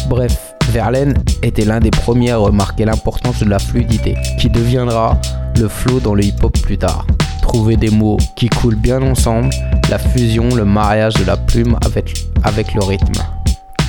Bref, 0.09 0.55
Verlaine 0.71 1.13
était 1.43 1.65
l'un 1.65 1.79
des 1.79 1.91
premiers 1.91 2.31
à 2.31 2.37
remarquer 2.37 2.83
l'importance 2.83 3.43
de 3.43 3.47
la 3.47 3.59
fluidité, 3.59 4.15
qui 4.39 4.49
deviendra 4.49 5.21
le 5.59 5.67
flow 5.67 5.99
dans 5.99 6.15
le 6.15 6.23
hip-hop 6.23 6.57
plus 6.63 6.79
tard. 6.79 7.05
Trouver 7.43 7.77
des 7.77 7.91
mots 7.91 8.17
qui 8.35 8.49
coulent 8.49 8.73
bien 8.73 9.03
ensemble, 9.03 9.51
la 9.91 9.99
fusion, 9.99 10.49
le 10.55 10.65
mariage 10.65 11.13
de 11.13 11.25
la 11.25 11.37
plume 11.37 11.77
avec, 11.85 12.11
avec 12.43 12.73
le 12.73 12.83
rythme. 12.83 13.21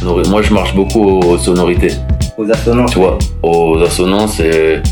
Moi, 0.02 0.42
je 0.42 0.52
marche 0.52 0.74
beaucoup 0.74 1.20
aux 1.20 1.38
sonorités. 1.38 1.94
Aux 2.36 2.50
assonances 2.50 2.90
Tu 2.90 2.98
vois, 2.98 3.16
aux 3.42 3.80
assonances 3.82 4.40
et, 4.40 4.82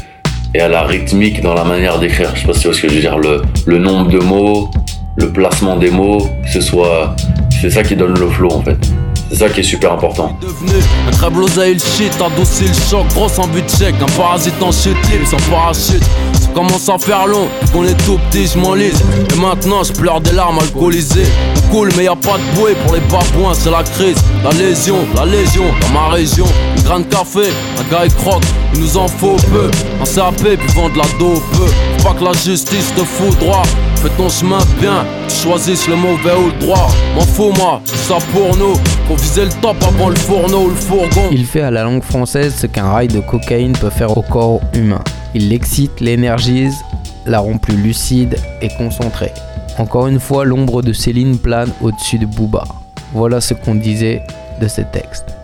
et 0.54 0.60
à 0.60 0.68
la 0.68 0.82
rythmique 0.82 1.40
dans 1.42 1.54
la 1.54 1.64
manière 1.64 1.98
d'écrire. 1.98 2.30
Je 2.34 2.40
sais 2.40 2.46
pas 2.46 2.54
si 2.54 2.60
tu 2.60 2.68
vois 2.68 2.76
ce 2.76 2.82
que 2.82 2.88
je 2.88 2.94
veux 2.94 3.00
dire. 3.00 3.18
Le, 3.18 3.78
nombre 3.78 4.08
de 4.08 4.18
mots, 4.18 4.70
le 5.16 5.32
placement 5.32 5.76
des 5.76 5.90
mots, 5.90 6.28
ce 6.46 6.60
soit. 6.60 7.14
C'est 7.60 7.70
ça 7.70 7.82
qui 7.82 7.96
donne 7.96 8.18
le 8.18 8.28
flow 8.28 8.52
en 8.52 8.62
fait. 8.62 8.78
C'est 9.30 9.38
ça 9.38 9.48
qui 9.48 9.60
est 9.60 9.64
super 9.64 9.92
important. 9.92 10.36
un 11.22 11.30
blosé 11.30 11.74
le 11.74 11.80
shit, 11.80 12.12
adouci 12.20 12.64
le 12.64 12.74
choc, 12.90 13.06
grosse 13.14 13.38
en 13.38 13.46
but 13.48 13.64
check, 13.68 13.94
un 14.00 14.12
parasite 14.16 14.54
en 14.60 14.70
libre 14.70 15.26
sans 15.28 15.50
parachute. 15.50 16.02
Ça 16.34 16.48
commence 16.54 16.88
à 16.88 16.98
faire 16.98 17.26
long, 17.26 17.48
qu'on 17.72 17.84
est 17.84 17.96
tout 18.04 18.18
petit, 18.30 18.46
je 18.46 18.58
m'enlise. 18.58 19.02
Et 19.34 19.40
maintenant 19.40 19.82
je 19.82 19.92
pleure 19.92 20.20
des 20.20 20.32
larmes 20.32 20.58
alcoolisées. 20.58 21.26
Coule 21.70 21.90
mais 21.96 22.04
y 22.04 22.08
a 22.08 22.14
pas 22.14 22.38
de 22.38 22.58
bouée 22.58 22.76
pour 22.84 22.94
les 22.94 23.00
babouins, 23.00 23.54
c'est 23.54 23.70
la 23.70 23.82
crise, 23.82 24.18
la 24.44 24.50
lésion, 24.50 24.98
la 25.16 25.24
légion 25.24 25.64
dans 25.80 26.00
ma 26.00 26.08
région. 26.10 26.46
Une 26.76 26.82
grande 26.82 27.08
café, 27.08 27.48
un 27.80 27.90
gars 27.90 28.04
il 28.04 28.14
croque, 28.14 28.44
il 28.74 28.80
nous 28.80 28.96
en 28.96 29.08
faut 29.08 29.36
peu. 29.50 29.70
Un 30.00 30.04
CAP 30.04 30.34
puis 30.36 30.74
vendre 30.74 30.96
la 30.96 31.18
dope. 31.18 31.42
Faut 31.52 32.04
pas 32.08 32.14
que 32.14 32.24
la 32.24 32.32
justice 32.32 32.92
te 32.94 33.02
fout 33.02 33.36
droit. 33.38 33.62
Fais 34.02 34.10
ton 34.18 34.28
chemin 34.28 34.58
bien, 34.80 35.04
tu 35.28 35.34
choisisses 35.34 35.88
le 35.88 35.96
mauvais 35.96 36.34
ou 36.38 36.46
le 36.46 36.66
droit. 36.66 36.88
M'en 37.14 37.22
fous 37.22 37.52
moi, 37.56 37.80
c'est 37.86 38.12
ça 38.12 38.18
pour 38.32 38.54
nous. 38.56 38.74
Faut 39.06 39.16
viser 39.16 39.44
le 39.44 39.60
top 39.60 39.76
avant 39.86 40.08
le 40.08 40.16
fourneau 40.16 40.62
ou 40.62 40.68
le 40.70 40.74
fourgon. 40.74 41.28
Il 41.30 41.44
fait 41.44 41.60
à 41.60 41.70
la 41.70 41.84
langue 41.84 42.02
française 42.02 42.54
ce 42.58 42.66
qu'un 42.66 42.90
rail 42.90 43.08
de 43.08 43.20
cocaïne 43.20 43.72
peut 43.72 43.90
faire 43.90 44.16
au 44.16 44.22
corps 44.22 44.62
humain. 44.72 45.04
Il 45.34 45.50
l'excite, 45.50 46.00
l'énergise, 46.00 46.74
la 47.26 47.40
rend 47.40 47.58
plus 47.58 47.76
lucide 47.76 48.36
et 48.62 48.68
concentrée. 48.78 49.32
Encore 49.76 50.06
une 50.06 50.20
fois, 50.20 50.46
l'ombre 50.46 50.80
de 50.80 50.94
Céline 50.94 51.38
plane 51.38 51.70
au-dessus 51.82 52.18
de 52.18 52.24
Booba. 52.24 52.64
Voilà 53.12 53.42
ce 53.42 53.52
qu'on 53.52 53.74
disait 53.74 54.22
de 54.62 54.68
ces 54.68 54.84
textes. 54.90 55.36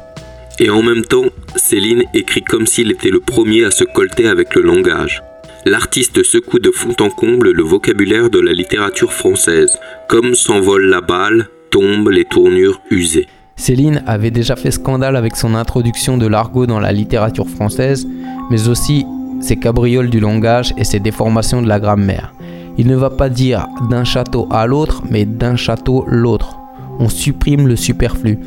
Et 0.59 0.71
en 0.71 0.83
même 0.83 1.05
temps, 1.05 1.27
Céline 1.57 2.05
écrit 2.15 2.43
comme 2.43 2.67
s'il 2.67 2.91
était 2.91 3.11
le 3.11 3.21
premier 3.21 3.65
à 3.67 3.71
se 3.71 3.85
colter 3.85 4.29
avec 4.29 4.55
le 4.55 4.63
langage. 4.63 5.23
L'artiste 5.67 6.23
secoue 6.23 6.61
de 6.61 6.71
fond 6.71 6.95
en 7.01 7.11
comble 7.11 7.51
le 7.51 7.63
vocabulaire 7.63 8.31
de 8.31 8.41
la 8.41 8.53
littérature 8.53 9.13
française, 9.13 9.79
comme 10.09 10.35
s'envole 10.35 10.87
la 10.87 11.03
balle, 11.03 11.49
tombent 11.71 12.09
les 12.09 12.25
tournures 12.25 12.81
usées. 12.91 13.27
Céline 13.61 14.03
avait 14.07 14.31
déjà 14.31 14.57
fait 14.57 14.71
scandale 14.71 15.17
avec 15.17 15.37
son 15.37 15.55
introduction 15.55 16.17
de 16.17 16.27
l'argot 16.27 16.65
dans 16.65 16.81
la 16.81 16.93
littérature 16.93 17.47
française, 17.47 18.09
mais 18.51 18.69
aussi 18.69 19.05
ses 19.43 19.57
cabrioles 19.57 20.09
du 20.09 20.19
langage 20.19 20.73
et 20.79 20.85
ses 20.85 20.99
déformations 20.99 21.61
de 21.61 21.69
la 21.69 21.79
grammaire. 21.79 22.33
Il 22.79 22.87
ne 22.87 22.97
va 22.97 23.11
pas 23.11 23.29
dire 23.29 23.69
d'un 23.91 24.05
château 24.05 24.49
à 24.51 24.67
l'autre, 24.67 25.03
mais 25.11 25.27
d'un 25.27 25.57
château 25.57 26.07
l'autre. 26.09 26.59
On 27.01 27.11
supprime 27.11 27.69
le 27.69 27.77
superflu. 27.77 28.39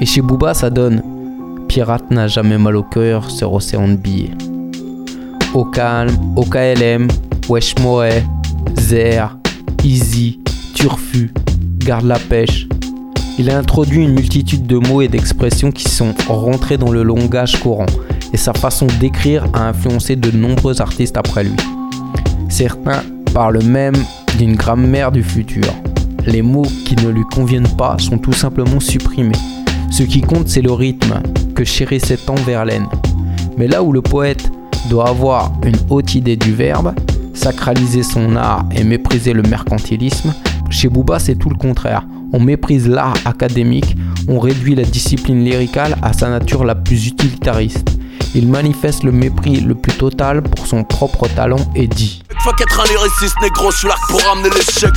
Et 0.00 0.06
chez 0.06 0.22
Booba, 0.22 0.54
ça 0.54 0.70
donne 0.70 1.02
Pirate 1.66 2.12
n'a 2.12 2.28
jamais 2.28 2.56
mal 2.56 2.76
au 2.76 2.84
cœur 2.84 3.32
sur 3.32 3.52
océan 3.52 3.88
de 3.88 3.96
billets. 3.96 4.36
Au 5.52 5.64
calme, 5.64 6.14
au 6.36 6.44
KLM, 6.44 7.08
Wesh 7.48 7.74
Moret, 7.80 8.22
Zer, 8.78 9.36
Easy, 9.82 10.38
Turfu, 10.74 11.34
Garde 11.78 12.06
la 12.06 12.20
pêche. 12.20 12.68
Il 13.36 13.50
a 13.50 13.58
introduit 13.58 14.04
une 14.04 14.12
multitude 14.12 14.64
de 14.64 14.76
mots 14.76 15.02
et 15.02 15.08
d'expressions 15.08 15.72
qui 15.72 15.90
sont 15.90 16.14
rentrés 16.28 16.78
dans 16.78 16.92
le 16.92 17.02
langage 17.02 17.58
courant, 17.58 17.86
et 18.32 18.36
sa 18.36 18.52
façon 18.52 18.86
d'écrire 19.00 19.44
a 19.54 19.68
influencé 19.68 20.14
de 20.14 20.30
nombreux 20.30 20.80
artistes 20.80 21.16
après 21.16 21.42
lui. 21.42 21.56
Certains 22.48 23.02
parlent 23.32 23.64
même 23.64 23.96
d'une 24.38 24.54
grammaire 24.54 25.10
du 25.10 25.24
futur. 25.24 25.66
Les 26.26 26.42
mots 26.42 26.66
qui 26.86 26.94
ne 27.04 27.10
lui 27.10 27.24
conviennent 27.24 27.76
pas 27.76 27.96
sont 27.98 28.18
tout 28.18 28.32
simplement 28.32 28.78
supprimés. 28.78 29.34
Ce 29.90 30.04
qui 30.04 30.20
compte, 30.20 30.48
c'est 30.48 30.62
le 30.62 30.72
rythme 30.72 31.20
que 31.56 31.64
chérissait 31.64 32.16
tant 32.16 32.36
Verlaine. 32.36 32.86
Mais 33.58 33.66
là 33.66 33.82
où 33.82 33.92
le 33.92 34.00
poète 34.00 34.48
doit 34.88 35.08
avoir 35.08 35.52
une 35.64 35.76
haute 35.90 36.14
idée 36.14 36.36
du 36.36 36.52
verbe, 36.52 36.94
sacraliser 37.34 38.04
son 38.04 38.36
art 38.36 38.64
et 38.76 38.84
mépriser 38.84 39.32
le 39.32 39.42
mercantilisme, 39.42 40.32
chez 40.70 40.88
Booba 40.88 41.18
c'est 41.18 41.34
tout 41.34 41.50
le 41.50 41.56
contraire. 41.56 42.06
On 42.32 42.40
méprise 42.40 42.88
l'art 42.88 43.14
académique, 43.24 43.96
on 44.28 44.40
réduit 44.40 44.74
la 44.74 44.84
discipline 44.84 45.44
lyricale 45.44 45.96
à 46.02 46.12
sa 46.12 46.28
nature 46.28 46.64
la 46.64 46.74
plus 46.74 47.06
utilitariste. 47.06 47.88
Il 48.34 48.48
manifeste 48.48 49.04
le 49.04 49.12
mépris 49.12 49.60
le 49.60 49.74
plus 49.74 49.92
total 49.92 50.42
pour 50.42 50.66
son 50.66 50.82
propre 50.82 51.28
talent 51.28 51.70
et 51.76 51.86
dit. 51.86 52.22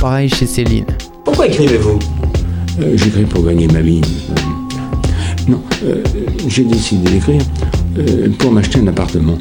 Pareil 0.00 0.28
chez 0.28 0.46
Céline. 0.46 0.84
Pourquoi 1.24 1.46
écrivez-vous? 1.46 1.98
Euh, 2.80 2.96
J'écris 2.96 3.24
pour 3.24 3.44
gagner 3.44 3.68
ma 3.68 3.80
vie. 3.80 4.00
Non, 5.46 5.62
euh, 5.84 6.02
j'ai 6.48 6.64
décidé 6.64 7.10
d'écrire 7.10 7.42
euh, 7.98 8.28
pour 8.38 8.52
m'acheter 8.52 8.80
un 8.80 8.86
appartement. 8.88 9.38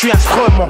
Suis 0.00 0.10
instrument. 0.12 0.68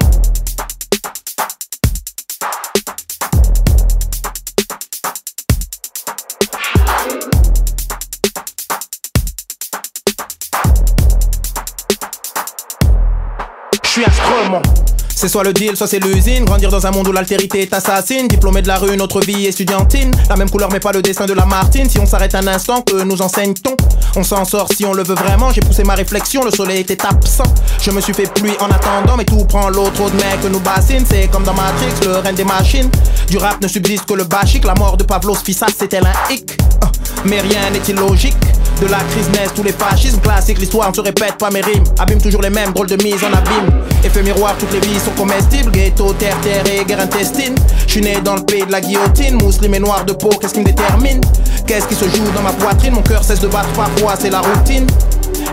Je 13.85 13.89
suis 13.89 14.05
instrument. 14.05 14.80
C'est 15.21 15.29
soit 15.29 15.45
le 15.45 15.53
deal, 15.53 15.77
soit 15.77 15.87
c'est 15.87 15.99
l'usine. 15.99 16.47
Grandir 16.47 16.71
dans 16.71 16.87
un 16.87 16.91
monde 16.93 17.07
où 17.09 17.13
l'altérité 17.13 17.61
est 17.61 17.75
assassine. 17.75 18.27
Diplômé 18.27 18.63
de 18.63 18.69
la 18.69 18.79
rue, 18.79 18.97
notre 18.97 19.21
vie 19.21 19.45
estudiantine. 19.45 20.11
La 20.31 20.37
même 20.37 20.49
couleur, 20.49 20.71
mais 20.73 20.81
pas 20.81 20.93
le 20.93 21.03
dessin 21.03 21.27
de 21.27 21.35
la 21.35 21.45
Martine. 21.45 21.91
Si 21.91 21.99
on 21.99 22.07
s'arrête 22.07 22.35
un 22.35 22.47
instant, 22.47 22.81
que 22.81 23.03
nous 23.03 23.21
enseigne-t-on? 23.21 23.77
On 24.17 24.25
s'en 24.25 24.47
sort 24.47 24.69
si 24.75 24.87
on 24.87 24.95
le 24.95 25.03
veut 25.03 25.15
vraiment. 25.15 25.51
J'ai 25.53 25.61
poussé 25.61 25.85
ma 25.85 25.95
réflexion, 25.95 26.43
le 26.43 26.51
soleil 26.51 26.81
était 26.81 27.05
absent. 27.05 27.45
Je 27.83 27.91
me 27.91 28.01
suis 28.01 28.15
fait 28.15 28.33
pluie 28.33 28.57
en 28.61 28.71
attendant, 28.71 29.19
mais 29.19 29.27
tout 29.27 29.45
prend 29.45 29.69
l'eau. 29.69 29.91
Trop 29.91 30.09
de 30.09 30.17
mecs 30.17 30.51
nous 30.51 30.61
bassinent. 30.61 31.05
C'est 31.07 31.29
comme 31.31 31.45
dans 31.45 31.53
Matrix, 31.53 31.93
le 32.07 32.17
règne 32.17 32.37
des 32.37 32.45
machines. 32.45 32.89
Du 33.29 33.37
rap 33.37 33.61
ne 33.61 33.69
subsiste 33.69 34.07
que 34.07 34.15
le 34.15 34.25
basique. 34.25 34.65
La 34.65 34.75
mort 34.75 34.97
de 34.97 35.05
Pavlos 35.05 35.35
Fissas, 35.35 35.67
c'était 35.79 35.99
un 35.99 36.33
hic. 36.33 36.57
Ah, 36.81 36.91
Mais 37.27 37.43
rien 37.43 37.69
n'est 37.71 37.93
illogique. 37.93 38.39
De 38.81 38.87
la 38.87 39.01
crise 39.11 39.29
naissent 39.29 39.53
tous 39.55 39.63
les 39.63 39.73
fascismes 39.73 40.21
classiques, 40.21 40.59
l'histoire 40.59 40.89
ne 40.89 40.95
se 40.95 41.03
répète 41.03 41.37
pas 41.37 41.51
mes 41.51 41.61
rimes. 41.61 41.85
Abîme 41.99 42.19
toujours 42.19 42.41
les 42.41 42.49
mêmes, 42.49 42.73
drôles 42.73 42.87
de 42.87 42.97
mise 43.03 43.23
en 43.23 43.31
abîme. 43.37 43.69
Effet 44.03 44.23
miroir, 44.23 44.57
toutes 44.59 44.73
les 44.73 44.81
vies 44.81 44.99
sont 44.99 45.10
comestibles. 45.17 45.71
Ghetto, 45.71 46.13
terre, 46.15 46.37
terre 46.43 46.65
et 46.67 46.85
guerre 46.85 47.01
intestine. 47.01 47.55
Je 47.87 47.93
suis 47.93 48.01
né 48.01 48.19
dans 48.25 48.35
le 48.37 48.43
pays 48.43 48.65
de 48.65 48.73
la 48.73 48.81
guillotine. 48.81 49.39
Musulman 49.43 49.75
et 49.75 49.81
noir 49.81 50.05
de 50.05 50.13
peau, 50.13 50.31
qu'est-ce 50.41 50.55
qui 50.55 50.61
me 50.61 50.67
détermine? 50.67 51.21
Qu'est-ce 51.67 51.87
qui 51.87 51.95
se 51.95 52.05
joue 52.05 52.31
dans 52.35 52.43
ma 52.43 52.53
poitrine? 52.53 52.95
Mon 52.95 53.03
cœur 53.03 53.23
cesse 53.23 53.41
de 53.41 53.49
battre 53.49 53.69
parfois, 53.71 54.15
c'est 54.19 54.31
la 54.31 54.41
routine. 54.41 54.87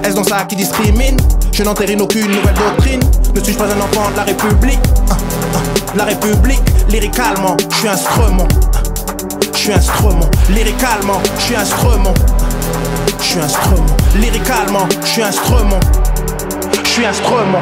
Est-ce 0.04 0.16
dans 0.16 0.24
ça 0.24 0.46
qui 0.46 0.56
discrimine 0.56 1.18
Je 1.54 1.64
n'entérine 1.64 2.02
aucune 2.02 2.28
nouvelle 2.28 2.56
doctrine. 2.56 3.00
Ne 3.34 3.44
suis-je 3.44 3.58
pas 3.58 3.66
un 3.66 3.80
enfant 3.80 4.10
de 4.12 4.18
la 4.18 4.24
République? 4.24 4.80
Ah, 5.10 5.18
ah, 5.56 5.58
La 5.96 6.06
République, 6.06 6.62
lyricalement, 6.90 7.58
je 7.72 7.76
suis 7.78 7.88
instrument. 7.88 8.48
Je 9.54 9.58
suis 9.58 9.74
instrument, 9.74 10.30
lyricalement, 10.50 11.22
je 11.38 11.42
suis 11.44 11.56
instrument. 11.56 12.14
Je 13.20 13.26
suis 13.26 13.40
instrument, 13.40 13.86
lyricalement, 14.16 14.88
je 15.02 15.08
suis 15.08 15.24
instrument. 15.24 15.80
Je 16.84 16.90
suis 16.90 17.06
instrument. 17.06 17.62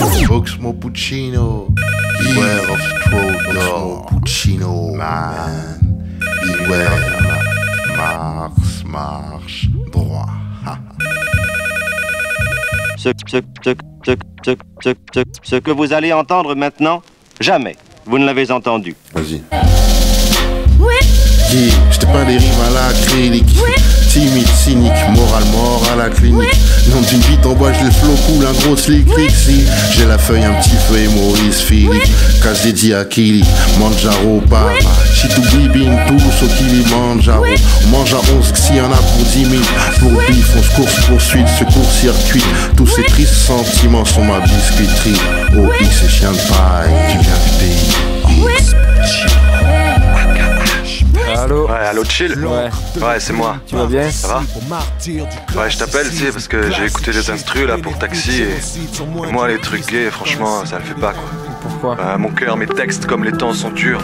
Oxmo 0.00 0.72
Puccino, 0.72 1.66
beware 2.22 2.70
of 2.70 2.80
Oxmo 3.12 4.06
Puccino, 4.08 4.94
man. 4.94 5.78
Beware. 6.42 7.18
Mars, 7.96 8.82
marche 8.86 9.68
droit. 9.92 10.26
Ce, 12.96 13.10
ce, 13.26 13.40
ce, 13.62 13.74
ce, 14.04 14.14
ce, 14.44 14.54
ce, 14.82 14.94
ce, 15.14 15.22
ce 15.42 15.56
que 15.56 15.70
vous 15.70 15.92
allez 15.92 16.12
entendre 16.12 16.54
maintenant, 16.54 17.02
jamais 17.40 17.76
vous 18.06 18.18
ne 18.18 18.24
l'avez 18.24 18.50
entendu. 18.50 18.96
Vas-y. 19.12 19.42
Dis, 21.50 21.72
je 21.90 21.98
te 21.98 22.06
peins 22.06 22.24
des 22.24 22.38
rimes 22.38 22.60
à 22.68 22.70
l'acrylique. 22.70 23.56
Timide, 24.10 24.48
cynique, 24.48 24.90
moral 25.14 25.44
mort 25.52 25.86
à 25.92 25.94
la 25.94 26.08
clinique. 26.08 26.58
Nom 26.90 27.00
d'une 27.00 27.20
bite 27.20 27.46
en 27.46 27.52
bois, 27.52 27.72
je 27.72 27.84
le 27.84 27.92
flow 27.92 28.16
cool, 28.26 28.44
un 28.44 28.52
gros 28.64 28.76
slick 28.76 29.06
si 29.32 29.64
J'ai 29.92 30.04
la 30.04 30.18
feuille, 30.18 30.42
un 30.42 30.54
petit 30.54 30.74
feu 30.88 30.98
et 30.98 31.06
Maurice 31.06 31.60
Philippe. 31.60 31.92
Casse 32.42 32.62
dédié 32.64 32.96
à 32.96 33.04
Kili, 33.04 33.44
Manjaro, 33.78 34.40
Baba. 34.48 34.72
Chitou 35.14 35.42
Bibin, 35.52 35.96
tous 36.08 36.44
au 36.44 36.48
Kilimanjaro. 36.48 37.44
On 37.84 37.88
mange 37.90 38.12
à 38.14 38.18
11 38.36 38.52
s'il 38.52 38.76
y 38.76 38.80
en 38.80 38.90
a 38.90 38.96
pour 38.96 39.24
10 39.32 39.44
000. 39.44 39.62
Pour 40.00 40.10
bif, 40.10 40.56
on 40.58 40.62
se 40.64 40.74
course 40.74 41.06
poursuite, 41.06 41.46
secours 41.46 41.92
circuit. 41.92 42.42
Tous 42.76 42.88
ces 42.88 43.04
tristes 43.04 43.32
sentiments 43.32 44.04
sont 44.04 44.24
ma 44.24 44.40
biscuiterie. 44.40 45.20
Oh, 45.56 45.68
X 45.80 46.02
et 46.04 46.08
chien 46.08 46.32
de 46.32 46.36
paille, 46.36 46.90
qui 47.12 47.18
vient 47.18 47.38
du 47.44 47.50
pays. 47.60 48.50
Allô 51.36 51.66
Ouais, 51.68 51.74
allô 51.74 52.04
chill 52.04 52.32
Ouais. 52.44 52.68
Ouais, 53.02 53.20
c'est 53.20 53.32
moi. 53.32 53.56
Tu 53.66 53.76
vas 53.76 53.86
bien 53.86 54.10
Ça 54.10 54.28
va 54.28 54.42
Ouais, 55.60 55.70
je 55.70 55.78
t'appelle, 55.78 56.08
tu 56.10 56.16
sais, 56.16 56.32
parce 56.32 56.48
que 56.48 56.70
j'ai 56.70 56.86
écouté 56.86 57.12
des 57.12 57.30
instrus 57.30 57.66
là 57.66 57.78
pour 57.78 57.96
taxi 57.98 58.42
et 58.42 59.32
moi 59.32 59.48
les 59.48 59.58
trucs 59.58 59.86
gays, 59.86 60.10
franchement, 60.10 60.64
ça 60.64 60.78
le 60.78 60.84
fait 60.84 60.94
pas 60.94 61.12
quoi. 61.12 61.30
Pourquoi? 61.62 61.94
Bah, 61.96 62.16
mon 62.18 62.30
cœur, 62.30 62.56
mes 62.56 62.66
textes, 62.66 63.06
comme 63.06 63.24
les 63.24 63.32
temps 63.32 63.52
sont 63.52 63.70
durs. 63.70 64.00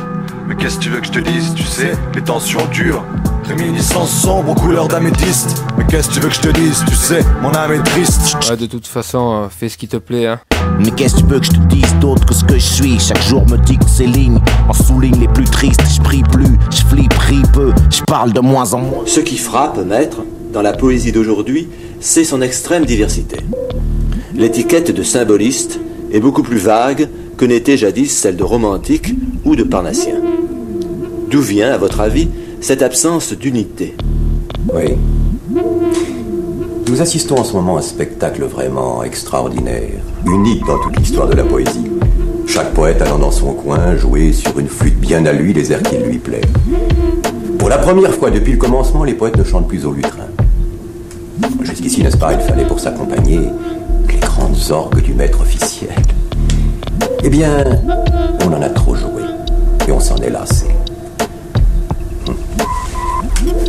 Mais 0.46 0.54
qu'est-ce 0.56 0.76
que 0.78 0.82
tu 0.84 0.90
veux 0.90 1.00
que 1.00 1.06
je 1.06 1.12
te 1.12 1.18
dise 1.18 1.54
Tu 1.54 1.62
sais, 1.64 1.92
les 2.14 2.22
tensions 2.22 2.64
durent. 2.66 3.04
Réminiscence 3.46 4.10
sombre 4.10 4.50
aux 4.50 4.54
couleurs 4.54 4.88
d'améthyste. 4.88 5.62
Mais 5.78 5.84
qu'est-ce 5.88 6.08
que 6.08 6.14
tu 6.14 6.20
veux 6.20 6.28
que 6.28 6.34
je 6.34 6.40
te 6.40 6.48
dise? 6.48 6.82
Tu 6.88 6.96
sais, 6.96 7.20
mon 7.40 7.52
âme 7.52 7.72
est 7.72 7.82
triste. 7.82 8.36
Ouais, 8.50 8.56
de 8.56 8.66
toute 8.66 8.88
façon, 8.88 9.44
euh, 9.44 9.48
fais 9.48 9.68
ce 9.68 9.78
qui 9.78 9.86
te 9.86 9.98
plaît, 9.98 10.26
hein. 10.26 10.40
Mais 10.80 10.90
qu'est-ce 10.90 11.14
que 11.14 11.20
tu 11.20 11.26
veux 11.26 11.38
que 11.38 11.46
je 11.46 11.52
te 11.52 11.66
dise 11.68 11.94
d'autre 12.00 12.26
que 12.26 12.34
ce 12.34 12.44
que 12.44 12.54
je 12.54 12.66
suis? 12.66 12.98
Chaque 12.98 13.22
jour 13.22 13.46
me 13.48 13.56
dicte 13.56 13.88
ces 13.88 14.06
lignes 14.06 14.40
En 14.68 14.72
souligne 14.72 15.20
les 15.20 15.28
plus 15.28 15.44
tristes 15.44 15.80
Je 15.94 16.02
prie 16.02 16.22
plus, 16.24 16.58
je 16.70 16.82
flippe, 16.84 17.52
peu 17.52 17.72
Je 17.90 18.02
parle 18.02 18.32
de 18.32 18.40
moins 18.40 18.74
en 18.74 18.80
moins 18.80 19.04
Ce 19.06 19.20
qui 19.20 19.38
frappe, 19.38 19.78
maître, 19.86 20.18
dans 20.52 20.62
la 20.62 20.72
poésie 20.72 21.12
d'aujourd'hui, 21.12 21.68
c'est 22.00 22.24
son 22.24 22.42
extrême 22.42 22.84
diversité. 22.84 23.36
L'étiquette 24.34 24.90
de 24.90 25.02
symboliste 25.04 25.78
est 26.12 26.20
beaucoup 26.20 26.42
plus 26.42 26.58
vague 26.58 27.08
que 27.36 27.44
n'était 27.44 27.76
jadis 27.76 28.10
celle 28.16 28.36
de 28.36 28.42
romantique 28.42 29.14
ou 29.44 29.54
de 29.54 29.62
parnassien. 29.62 30.16
D'où 31.30 31.40
vient, 31.40 31.72
à 31.72 31.78
votre 31.78 32.00
avis, 32.00 32.28
cette 32.66 32.82
absence 32.82 33.32
d'unité 33.32 33.94
Oui. 34.74 34.96
Nous 36.88 37.00
assistons 37.00 37.36
en 37.36 37.44
ce 37.44 37.52
moment 37.52 37.76
à 37.76 37.78
un 37.78 37.82
spectacle 37.82 38.42
vraiment 38.42 39.04
extraordinaire, 39.04 40.00
unique 40.26 40.66
dans 40.66 40.80
toute 40.80 40.98
l'histoire 40.98 41.28
de 41.28 41.36
la 41.36 41.44
poésie. 41.44 41.88
Chaque 42.44 42.74
poète 42.74 43.00
allant 43.00 43.20
dans 43.20 43.30
son 43.30 43.52
coin 43.52 43.94
jouer 43.94 44.32
sur 44.32 44.58
une 44.58 44.66
flûte 44.66 44.98
bien 44.98 45.24
à 45.26 45.32
lui 45.32 45.52
les 45.52 45.70
airs 45.70 45.82
qui 45.84 45.96
lui 45.96 46.18
plaît. 46.18 46.40
Pour 47.56 47.68
la 47.68 47.78
première 47.78 48.12
fois 48.12 48.32
depuis 48.32 48.54
le 48.54 48.58
commencement, 48.58 49.04
les 49.04 49.14
poètes 49.14 49.36
ne 49.36 49.44
chantent 49.44 49.68
plus 49.68 49.86
au 49.86 49.92
lutrin. 49.92 50.26
Jusqu'ici, 51.62 52.02
n'est-ce 52.02 52.16
pas, 52.16 52.32
il 52.32 52.40
fallait 52.40 52.66
pour 52.66 52.80
s'accompagner 52.80 53.42
les 54.08 54.18
grandes 54.18 54.58
orgues 54.70 55.02
du 55.02 55.14
maître 55.14 55.40
officiel. 55.40 55.94
Eh 57.22 57.28
bien, 57.28 57.64
on 58.44 58.52
en 58.52 58.60
a 58.60 58.70
trop 58.70 58.96
joué 58.96 59.22
et 59.86 59.92
on 59.92 60.00
s'en 60.00 60.16
est 60.16 60.30
lassé. 60.30 60.66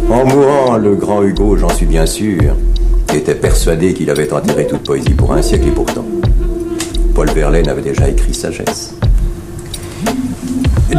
En 0.10 0.26
mourant, 0.26 0.78
le 0.78 0.96
grand 0.96 1.22
Hugo, 1.22 1.58
j'en 1.58 1.68
suis 1.68 1.86
bien 1.86 2.06
sûr, 2.06 2.56
était 3.14 3.36
persuadé 3.36 3.94
qu'il 3.94 4.10
avait 4.10 4.32
enterré 4.32 4.66
toute 4.66 4.84
poésie 4.84 5.14
pour 5.14 5.34
un 5.34 5.42
siècle 5.42 5.68
et 5.68 5.72
pourtant. 5.72 6.06
Paul 7.14 7.30
Verlaine 7.32 7.68
avait 7.68 7.82
déjà 7.82 8.08
écrit 8.08 8.34
Sagesse. 8.34 8.96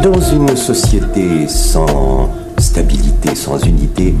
Dans 0.03 0.19
une 0.19 0.55
société 0.55 1.47
sans 1.47 2.29
stabilité, 2.59 3.33
sans 3.33 3.57
unité, 3.65 4.13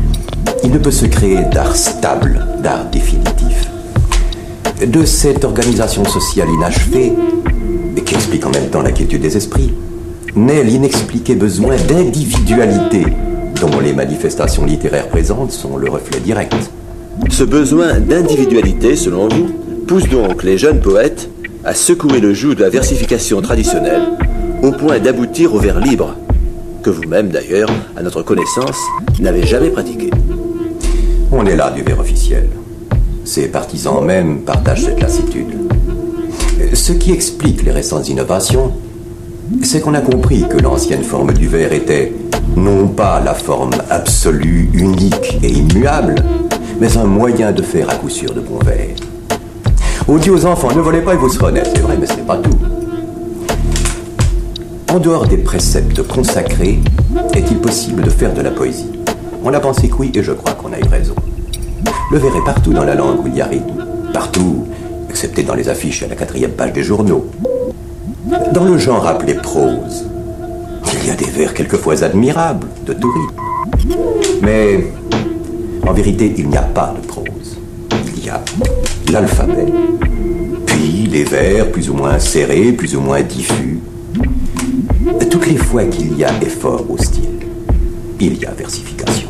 il 0.63 0.71
ne 0.71 0.79
peut 0.79 0.91
se 0.91 1.05
créer 1.05 1.43
d'art 1.51 1.75
stable, 1.75 2.43
d'art 2.63 2.85
définitif. 2.91 3.69
De 4.85 5.05
cette 5.05 5.43
organisation 5.43 6.03
sociale 6.05 6.49
inachevée, 6.49 7.13
qui 8.05 8.15
explique 8.15 8.45
en 8.47 8.49
même 8.49 8.69
temps 8.69 8.81
la 8.81 8.91
quiétude 8.91 9.21
des 9.21 9.37
esprits, 9.37 9.71
naît 10.35 10.63
l'inexpliqué 10.63 11.35
besoin 11.35 11.75
d'individualité 11.87 13.05
dont 13.61 13.79
les 13.79 13.93
manifestations 13.93 14.65
littéraires 14.65 15.07
présentes 15.07 15.51
sont 15.51 15.77
le 15.77 15.89
reflet 15.89 16.19
direct. 16.19 16.55
Ce 17.29 17.43
besoin 17.43 17.99
d'individualité, 17.99 18.95
selon 18.95 19.27
vous, 19.27 19.49
pousse 19.87 20.07
donc 20.07 20.43
les 20.43 20.57
jeunes 20.57 20.79
poètes 20.79 21.29
à 21.65 21.73
secouer 21.73 22.19
le 22.19 22.33
joug 22.33 22.55
de 22.55 22.61
la 22.61 22.69
versification 22.69 23.41
traditionnelle 23.41 24.03
au 24.63 24.71
point 24.71 24.99
d'aboutir 24.99 25.53
au 25.53 25.59
vers 25.59 25.79
libre, 25.79 26.15
que 26.83 26.89
vous-même 26.89 27.29
d'ailleurs, 27.29 27.69
à 27.97 28.03
notre 28.03 28.21
connaissance, 28.21 28.77
n'avez 29.19 29.45
jamais 29.45 29.69
pratiqué. 29.69 30.09
On 31.31 31.45
est 31.45 31.55
là 31.55 31.71
du 31.71 31.81
vers 31.81 31.99
officiel. 31.99 32.49
Ses 33.25 33.47
partisans 33.47 34.03
même 34.03 34.41
partagent 34.41 34.85
cette 34.85 35.01
lassitude. 35.01 35.55
Ce 36.73 36.91
qui 36.93 37.11
explique 37.11 37.63
les 37.63 37.71
récentes 37.71 38.09
innovations, 38.09 38.73
c'est 39.63 39.81
qu'on 39.81 39.93
a 39.93 40.01
compris 40.01 40.45
que 40.49 40.57
l'ancienne 40.57 41.03
forme 41.03 41.33
du 41.33 41.47
vers 41.47 41.73
était 41.73 42.13
non 42.55 42.87
pas 42.87 43.19
la 43.19 43.33
forme 43.33 43.71
absolue, 43.89 44.69
unique 44.73 45.37
et 45.43 45.49
immuable, 45.49 46.15
mais 46.79 46.97
un 46.97 47.05
moyen 47.05 47.51
de 47.51 47.61
faire 47.61 47.89
à 47.89 47.95
coup 47.95 48.09
sûr 48.09 48.33
de 48.33 48.39
bons 48.39 48.59
vers. 48.59 48.95
On 50.07 50.17
dit 50.17 50.29
aux 50.29 50.45
enfants, 50.45 50.69
ne 50.75 50.81
volez 50.81 51.01
pas 51.01 51.13
et 51.13 51.17
vous 51.17 51.29
serez 51.29 51.47
honnêtes. 51.47 51.71
C'est 51.75 51.81
vrai, 51.81 51.97
mais 51.99 52.07
ce 52.07 52.15
n'est 52.15 52.23
pas 52.23 52.37
tout. 52.37 52.57
En 54.91 54.99
dehors 54.99 55.27
des 55.27 55.37
préceptes 55.37 56.01
consacrés, 56.07 56.79
est-il 57.35 57.59
possible 57.59 58.01
de 58.01 58.09
faire 58.09 58.33
de 58.33 58.41
la 58.41 58.49
poésie? 58.49 58.91
On 59.43 59.53
a 59.53 59.59
pensé 59.59 59.87
que 59.87 59.95
oui, 59.97 60.11
et 60.15 60.23
je 60.23 60.31
crois 60.31 60.53
qu'on 60.53 60.73
a 60.73 60.79
eu 60.79 60.89
raison. 60.89 61.13
Le 62.11 62.17
vers 62.17 62.35
est 62.35 62.43
partout 62.43 62.73
dans 62.73 62.83
la 62.83 62.95
langue 62.95 63.23
où 63.23 63.27
il 63.27 63.35
y 63.35 63.41
a 63.41 63.45
rythme. 63.45 63.85
Partout, 64.11 64.65
excepté 65.09 65.43
dans 65.43 65.53
les 65.53 65.69
affiches 65.69 66.01
à 66.01 66.07
la 66.07 66.15
quatrième 66.15 66.51
page 66.51 66.73
des 66.73 66.81
journaux. 66.81 67.27
Dans 68.51 68.63
le 68.63 68.77
genre 68.77 69.05
appelé 69.05 69.35
prose, 69.35 70.07
a 71.09 71.15
des 71.15 71.25
vers 71.25 71.53
quelquefois 71.53 72.03
admirables, 72.03 72.67
de 72.85 72.93
tout. 72.93 73.31
Mais 74.41 74.91
en 75.87 75.93
vérité, 75.93 76.33
il 76.37 76.49
n'y 76.49 76.57
a 76.57 76.61
pas 76.61 76.93
de 77.01 77.07
prose. 77.07 77.57
Il 78.15 78.25
y 78.25 78.29
a 78.29 78.41
l'alphabet, 79.11 79.65
puis 80.65 81.07
les 81.11 81.23
vers 81.23 81.71
plus 81.71 81.89
ou 81.89 81.93
moins 81.93 82.19
serrés, 82.19 82.71
plus 82.73 82.95
ou 82.95 83.01
moins 83.01 83.21
diffus. 83.21 83.79
Toutes 85.31 85.47
les 85.47 85.57
fois 85.57 85.85
qu'il 85.85 86.17
y 86.17 86.23
a 86.23 86.29
effort 86.41 86.85
au 86.89 86.97
style, 86.97 87.39
il 88.19 88.37
y 88.37 88.45
a 88.45 88.51
versification. 88.51 89.29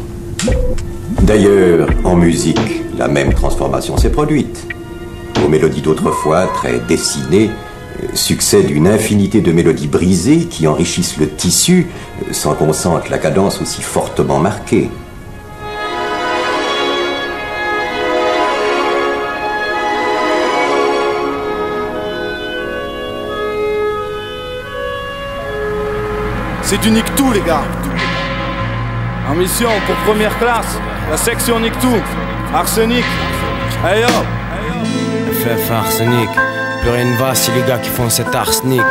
D'ailleurs, 1.22 1.90
en 2.04 2.16
musique, 2.16 2.84
la 2.98 3.08
même 3.08 3.34
transformation 3.34 3.98
s'est 3.98 4.12
produite. 4.12 4.68
Aux 5.46 5.48
mélodies 5.48 5.82
d'autrefois, 5.82 6.48
très 6.48 6.80
dessinées, 6.80 7.52
succède 8.14 8.70
une 8.70 8.88
infinité 8.88 9.42
de 9.42 9.52
mélodies 9.52 9.88
brisées 9.88 10.46
qui 10.46 10.68
enrichissent 10.68 11.18
le 11.18 11.30
tissu 11.30 11.88
sans 12.32 12.54
qu'on 12.54 12.74
sente 12.74 13.10
la 13.10 13.18
cadence 13.18 13.62
aussi 13.62 13.82
fortement 13.82 14.40
marquée. 14.40 14.90
C'est 26.70 26.80
du 26.82 26.92
nique 26.92 27.16
tout, 27.16 27.32
les 27.32 27.42
gars. 27.42 27.64
En 29.28 29.34
mission 29.34 29.70
pour 29.88 29.96
première 30.06 30.38
classe, 30.38 30.78
la 31.10 31.18
section 31.18 31.60
nique 31.60 31.78
tout. 31.80 32.02
Arsenic. 32.54 33.06
Hey 33.84 34.02
yo. 34.02 34.08
FF 35.32 35.72
Arsenic. 35.72 36.49
Plus 36.82 36.92
rien 36.92 37.06
ne 37.06 37.18
va 37.18 37.36
si 37.36 37.52
les 37.52 37.64
gars 37.68 37.78
qui 37.78 37.90
font 37.90 38.10
cet 38.10 38.34
arsenic. 38.34 38.86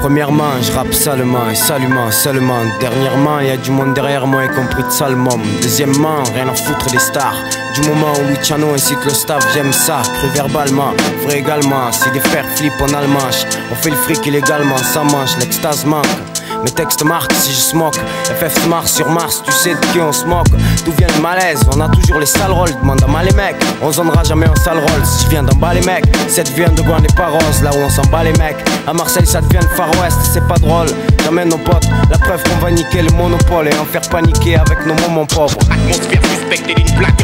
Premièrement, 0.00 0.52
je 0.62 0.72
rappe 0.72 0.94
salement 0.94 1.50
et 1.50 1.54
salument 1.54 2.10
seulement. 2.10 2.62
Dernièrement, 2.80 3.40
y 3.40 3.50
a 3.50 3.56
du 3.56 3.70
monde 3.70 3.94
derrière 3.94 4.26
moi, 4.26 4.44
y 4.44 4.48
compris 4.48 4.84
de 4.84 4.90
Salmon. 4.90 5.40
Deuxièmement, 5.60 6.22
rien 6.34 6.48
à 6.48 6.54
foutre 6.54 6.90
des 6.90 6.98
stars. 6.98 7.34
Du 7.74 7.88
moment 7.88 8.12
où 8.12 8.28
Luciano 8.28 8.72
incite 8.74 9.04
le 9.04 9.10
staff, 9.10 9.44
j'aime 9.54 9.72
ça, 9.72 10.02
cru 10.18 10.28
verbalement, 10.28 10.94
vrai 11.24 11.40
également. 11.40 11.90
Si 11.92 12.10
des 12.12 12.20
fers 12.20 12.46
flippent 12.54 12.80
en 12.80 12.94
allemand, 12.94 13.28
on 13.70 13.74
fait 13.74 13.90
le 13.90 13.96
fric 13.96 14.24
illégalement, 14.26 14.78
ça 14.78 15.02
mange, 15.02 15.36
l'extase 15.38 15.84
manque. 15.84 16.27
Mes 16.64 16.70
textes 16.70 17.04
marquent 17.04 17.32
si 17.32 17.52
je 17.52 17.58
smoke. 17.58 17.96
FF 18.24 18.66
Mars 18.66 18.92
sur 18.92 19.08
Mars, 19.08 19.42
tu 19.44 19.52
sais 19.52 19.74
de 19.74 19.86
qui 19.92 20.00
on 20.00 20.12
se 20.12 20.24
moque. 20.24 20.48
D'où 20.84 20.92
vient 20.92 21.08
le 21.14 21.22
malaise? 21.22 21.60
On 21.74 21.80
a 21.80 21.88
toujours 21.88 22.18
les 22.18 22.26
sales 22.26 22.52
rôles. 22.52 22.70
Demande 22.80 23.02
à 23.02 23.06
mal 23.06 23.26
les 23.26 23.34
mecs. 23.34 23.56
On 23.82 23.92
zonnera 23.92 24.24
jamais 24.24 24.48
en 24.48 24.56
sale 24.56 24.78
rôle. 24.78 25.04
Si 25.04 25.24
je 25.24 25.30
viens 25.30 25.42
d'en 25.42 25.56
bas 25.56 25.74
les 25.74 25.82
mecs, 25.82 26.04
cette 26.28 26.50
vient 26.50 26.68
de 26.68 26.82
n'est 26.82 27.14
pas 27.16 27.28
rose. 27.28 27.62
Là 27.62 27.70
où 27.74 27.78
on 27.78 27.90
s'en 27.90 28.02
bat 28.10 28.24
les 28.24 28.32
mecs. 28.32 28.56
À 28.86 28.92
Marseille, 28.92 29.26
ça 29.26 29.40
devient 29.40 29.60
le 29.62 29.76
Far 29.76 29.90
West. 30.00 30.18
C'est 30.32 30.46
pas 30.46 30.56
drôle. 30.56 30.88
J'amène 31.24 31.48
nos 31.48 31.58
potes. 31.58 31.88
La 32.10 32.18
preuve 32.18 32.42
qu'on 32.42 32.64
va 32.64 32.70
niquer 32.70 33.02
le 33.02 33.10
monopole 33.10 33.68
et 33.68 33.78
en 33.78 33.84
faire 33.84 34.02
paniquer 34.10 34.56
avec 34.56 34.84
nos 34.86 34.94
moments 34.94 35.26
pauvres. 35.26 35.58
Atmosphère 35.70 36.22
suspecte 36.24 36.68
et 36.68 36.74
d'une 36.74 36.96
plaque 36.96 37.22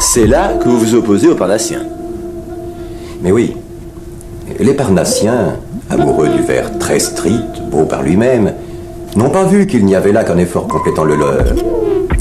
C'est 0.00 0.26
là 0.26 0.52
que 0.62 0.68
vous 0.68 0.78
vous 0.78 0.94
opposez 0.94 1.28
aux 1.28 1.34
Parnassiens. 1.34 1.82
Mais 3.20 3.32
oui, 3.32 3.56
les 4.58 4.74
Parnassiens, 4.74 5.56
amoureux 5.90 6.28
du 6.28 6.42
vers 6.42 6.78
très 6.78 6.98
strict, 6.98 7.62
beau 7.70 7.84
par 7.84 8.02
lui-même, 8.02 8.54
n'ont 9.16 9.30
pas 9.30 9.44
vu 9.44 9.66
qu'il 9.66 9.84
n'y 9.84 9.94
avait 9.94 10.12
là 10.12 10.24
qu'un 10.24 10.38
effort 10.38 10.68
complétant 10.68 11.04
le 11.04 11.16
leur. 11.16 11.44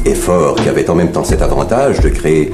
Effort 0.06 0.56
qui 0.56 0.69
avait 0.69 0.89
en 0.89 0.95
même 0.95 1.11
temps 1.11 1.23
cet 1.23 1.41
avantage 1.41 1.99
de 1.99 2.10
créer 2.10 2.53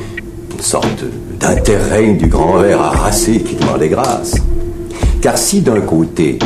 une 0.51 0.61
sorte 0.61 1.03
d'interrègne 1.39 2.17
du 2.17 2.27
grand 2.27 2.57
vers 2.57 2.81
harassé 2.81 3.39
qui 3.39 3.55
demandait 3.55 3.89
grâce. 3.89 4.35
Car 5.21 5.37
si 5.37 5.61
d'un 5.61 5.81
côté, 5.81 6.39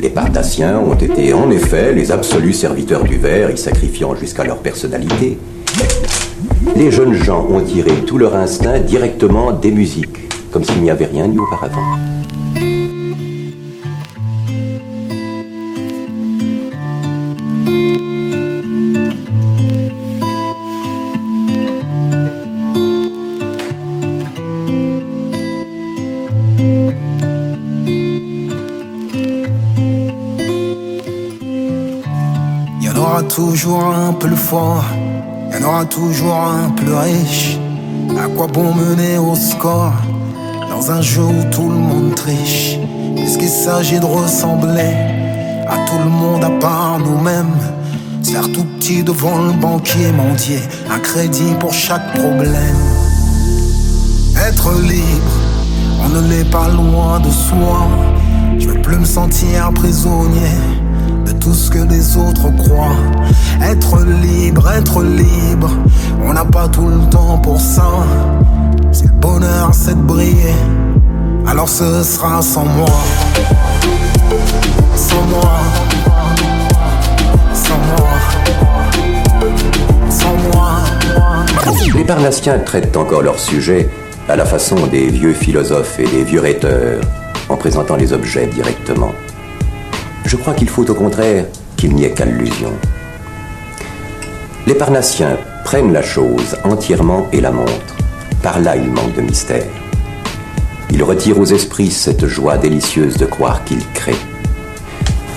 les 0.00 0.08
Parnassiens 0.08 0.78
ont 0.78 0.94
été 0.94 1.32
en 1.32 1.50
effet 1.50 1.92
les 1.92 2.10
absolus 2.10 2.52
serviteurs 2.52 3.04
du 3.04 3.16
vers, 3.16 3.50
y 3.50 3.58
sacrifiant 3.58 4.14
jusqu'à 4.14 4.44
leur 4.44 4.58
personnalité, 4.58 5.38
les 6.76 6.90
jeunes 6.90 7.14
gens 7.14 7.46
ont 7.48 7.60
tiré 7.60 7.92
tout 8.06 8.18
leur 8.18 8.34
instinct 8.34 8.80
directement 8.80 9.52
des 9.52 9.70
musiques, 9.70 10.28
comme 10.50 10.64
s'il 10.64 10.82
n'y 10.82 10.90
avait 10.90 11.06
rien 11.06 11.30
eu 11.30 11.38
auparavant. 11.38 11.80
Toujours 33.54 33.84
un 33.84 34.12
plus 34.12 34.34
fort, 34.34 34.82
y 35.52 35.62
en 35.62 35.68
aura 35.68 35.84
toujours 35.84 36.34
un 36.34 36.70
plus 36.70 36.92
riche. 36.92 37.56
À 38.18 38.26
quoi 38.26 38.48
bon 38.48 38.74
mener 38.74 39.16
au 39.16 39.36
score 39.36 39.92
dans 40.68 40.90
un 40.90 41.00
jeu 41.00 41.22
où 41.22 41.44
tout 41.52 41.68
le 41.68 41.76
monde 41.76 42.16
triche? 42.16 42.80
Puisqu'il 43.14 43.48
s'agit 43.48 44.00
de 44.00 44.06
ressembler 44.06 44.92
à 45.68 45.76
tout 45.86 45.98
le 46.02 46.10
monde 46.10 46.42
à 46.42 46.50
part 46.50 46.98
nous-mêmes? 46.98 47.56
Se 48.22 48.32
faire 48.32 48.50
tout 48.50 48.64
petit 48.76 49.04
devant 49.04 49.38
le 49.38 49.52
banquier 49.52 50.10
mendier, 50.10 50.58
un 50.90 50.98
crédit 50.98 51.54
pour 51.60 51.72
chaque 51.72 52.12
problème. 52.12 52.82
Être 54.48 54.72
libre, 54.82 55.36
on 56.04 56.08
ne 56.08 56.28
l'est 56.28 56.50
pas 56.50 56.66
loin 56.66 57.20
de 57.20 57.30
soi. 57.30 57.86
Je 58.58 58.66
veux 58.66 58.82
plus 58.82 58.98
me 58.98 59.04
sentir 59.04 59.70
prisonnier 59.72 60.58
de 61.24 61.32
tout 61.32 61.54
ce 61.54 61.70
que 61.70 61.78
les 61.78 62.16
autres 62.16 62.50
croient. 62.56 62.96
Être 63.62 64.04
libre, 64.04 64.70
être 64.70 65.02
libre, 65.02 65.70
on 66.24 66.32
n'a 66.32 66.44
pas 66.44 66.68
tout 66.68 66.86
le 66.86 67.08
temps 67.10 67.38
pour 67.38 67.60
ça. 67.60 67.88
Si 68.92 69.04
le 69.04 69.12
bonheur 69.12 69.70
c'est 69.72 69.94
de 69.96 70.02
briller, 70.02 70.54
alors 71.46 71.68
ce 71.68 72.02
sera 72.02 72.42
sans 72.42 72.64
moi. 72.64 72.86
Sans 74.96 75.22
moi. 75.30 75.50
Sans 77.52 77.78
moi. 77.78 78.08
Sans 80.10 80.34
moi. 80.52 80.70
Les 81.94 82.04
Parnassiens 82.04 82.58
traitent 82.58 82.96
encore 82.96 83.22
leur 83.22 83.38
sujet 83.38 83.88
à 84.28 84.36
la 84.36 84.44
façon 84.44 84.86
des 84.86 85.08
vieux 85.08 85.34
philosophes 85.34 85.98
et 85.98 86.06
des 86.06 86.24
vieux 86.24 86.40
rhéteurs, 86.40 87.00
en 87.48 87.56
présentant 87.56 87.96
les 87.96 88.12
objets 88.12 88.46
directement. 88.46 89.12
Je 90.34 90.38
crois 90.40 90.54
qu'il 90.54 90.68
faut 90.68 90.90
au 90.90 90.94
contraire 90.94 91.46
qu'il 91.76 91.94
n'y 91.94 92.02
ait 92.02 92.10
qu'allusion. 92.10 92.72
Les 94.66 94.74
Parnassiens 94.74 95.38
prennent 95.64 95.92
la 95.92 96.02
chose 96.02 96.56
entièrement 96.64 97.28
et 97.32 97.40
la 97.40 97.52
montrent. 97.52 97.94
Par 98.42 98.58
là, 98.58 98.74
il 98.74 98.90
manque 98.90 99.14
de 99.14 99.20
mystère. 99.20 99.70
Ils 100.90 101.04
retirent 101.04 101.38
aux 101.38 101.44
esprits 101.44 101.92
cette 101.92 102.26
joie 102.26 102.58
délicieuse 102.58 103.16
de 103.16 103.26
croire 103.26 103.62
qu'ils 103.62 103.86
créent. 103.92 104.26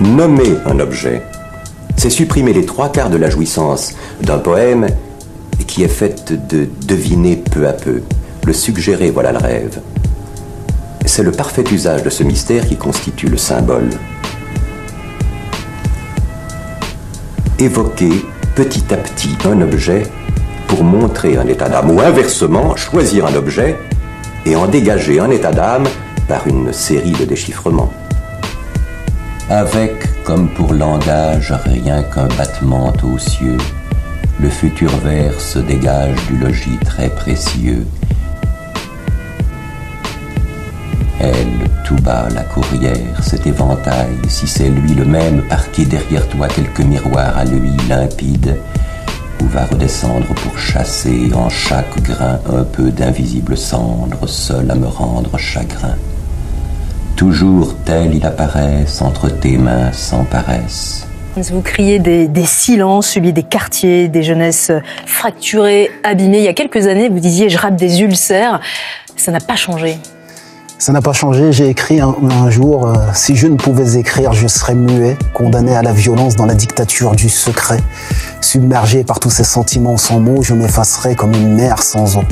Nommer 0.01 0.55
un 0.65 0.79
objet, 0.79 1.21
c'est 1.95 2.09
supprimer 2.09 2.53
les 2.53 2.65
trois 2.65 2.91
quarts 2.91 3.11
de 3.11 3.17
la 3.17 3.29
jouissance 3.29 3.93
d'un 4.23 4.39
poème 4.39 4.87
qui 5.67 5.83
est 5.83 5.89
faite 5.89 6.33
de 6.47 6.67
deviner 6.87 7.35
peu 7.35 7.67
à 7.67 7.73
peu. 7.73 8.01
Le 8.47 8.51
suggérer, 8.51 9.11
voilà 9.11 9.31
le 9.31 9.37
rêve. 9.37 9.79
C'est 11.05 11.23
le 11.23 11.31
parfait 11.31 11.65
usage 11.71 12.01
de 12.01 12.09
ce 12.09 12.23
mystère 12.23 12.67
qui 12.67 12.77
constitue 12.77 13.27
le 13.27 13.37
symbole. 13.37 13.91
Évoquer 17.59 18.23
petit 18.55 18.83
à 18.93 18.97
petit 18.97 19.35
un 19.45 19.61
objet 19.61 20.03
pour 20.67 20.83
montrer 20.83 21.37
un 21.37 21.47
état 21.47 21.67
d'âme, 21.67 21.89
ou 21.89 21.99
inversement, 21.99 22.75
choisir 22.75 23.25
un 23.25 23.33
objet 23.33 23.75
et 24.45 24.55
en 24.55 24.67
dégager 24.67 25.19
un 25.19 25.31
état 25.31 25.51
d'âme 25.51 25.87
par 26.27 26.45
une 26.47 26.71
série 26.71 27.13
de 27.13 27.25
déchiffrements. 27.25 27.91
Avec, 29.49 30.23
comme 30.23 30.49
pour 30.49 30.73
langage, 30.73 31.51
rien 31.65 32.03
qu'un 32.03 32.27
battement 32.37 32.93
aux 33.03 33.17
cieux, 33.17 33.57
le 34.39 34.49
futur 34.49 34.91
vers 34.97 35.41
se 35.41 35.57
dégage 35.57 36.17
du 36.27 36.37
logis 36.37 36.77
très 36.85 37.09
précieux. 37.09 37.87
Elle, 41.19 41.69
tout 41.83 41.95
bas, 41.95 42.27
la 42.33 42.43
courrière, 42.43 43.23
cet 43.23 43.47
éventail, 43.47 44.15
si 44.27 44.47
c'est 44.47 44.69
lui 44.69 44.93
le 44.93 45.05
même, 45.05 45.41
parqué 45.47 45.85
derrière 45.85 46.27
toi 46.27 46.47
quelques 46.47 46.81
miroirs 46.81 47.37
à 47.37 47.43
lui 47.43 47.71
limpide, 47.89 48.57
où 49.41 49.45
va 49.47 49.65
redescendre 49.65 50.27
pour 50.27 50.59
chasser 50.59 51.31
en 51.33 51.49
chaque 51.49 52.01
grain 52.03 52.39
un 52.53 52.63
peu 52.63 52.91
d'invisible 52.91 53.57
cendre, 53.57 54.27
seul 54.27 54.69
à 54.69 54.75
me 54.75 54.87
rendre 54.87 55.37
chagrin. 55.39 55.95
Toujours 57.15 57.75
tel 57.83 58.13
il 58.13 58.25
apparaisse 58.25 59.01
entre 59.01 59.29
tes 59.29 59.57
mains 59.57 59.91
sans 59.91 60.23
paresse. 60.23 61.07
Vous 61.35 61.61
criez 61.61 61.99
des, 61.99 62.45
silences, 62.45 63.09
celui 63.09 63.33
des 63.33 63.43
quartiers, 63.43 64.07
des 64.07 64.23
jeunesses 64.23 64.71
fracturées, 65.05 65.91
abîmées. 66.03 66.39
Il 66.39 66.43
y 66.43 66.47
a 66.47 66.53
quelques 66.53 66.87
années, 66.87 67.09
vous 67.09 67.19
disiez 67.19 67.49
je 67.49 67.57
rappe 67.57 67.75
des 67.75 68.01
ulcères. 68.01 68.59
Ça 69.15 69.31
n'a 69.31 69.39
pas 69.39 69.55
changé. 69.55 69.97
Ça 70.79 70.93
n'a 70.93 71.01
pas 71.01 71.13
changé. 71.13 71.51
J'ai 71.51 71.69
écrit 71.69 71.99
un, 71.99 72.15
un 72.29 72.49
jour 72.51 72.87
euh, 72.87 72.93
Si 73.13 73.35
je 73.35 73.47
ne 73.47 73.55
pouvais 73.55 73.97
écrire, 73.99 74.33
je 74.33 74.47
serais 74.47 74.75
muet, 74.75 75.17
condamné 75.33 75.75
à 75.75 75.81
la 75.81 75.91
violence 75.91 76.35
dans 76.35 76.45
la 76.45 76.53
dictature 76.53 77.15
du 77.15 77.29
secret. 77.29 77.79
Submergé 78.41 79.03
par 79.03 79.19
tous 79.19 79.31
ces 79.31 79.43
sentiments 79.43 79.97
sans 79.97 80.19
mots, 80.19 80.43
je 80.43 80.53
m'effacerais 80.53 81.15
comme 81.15 81.33
une 81.33 81.55
mer 81.55 81.81
sans 81.81 82.17
eau. 82.17 82.23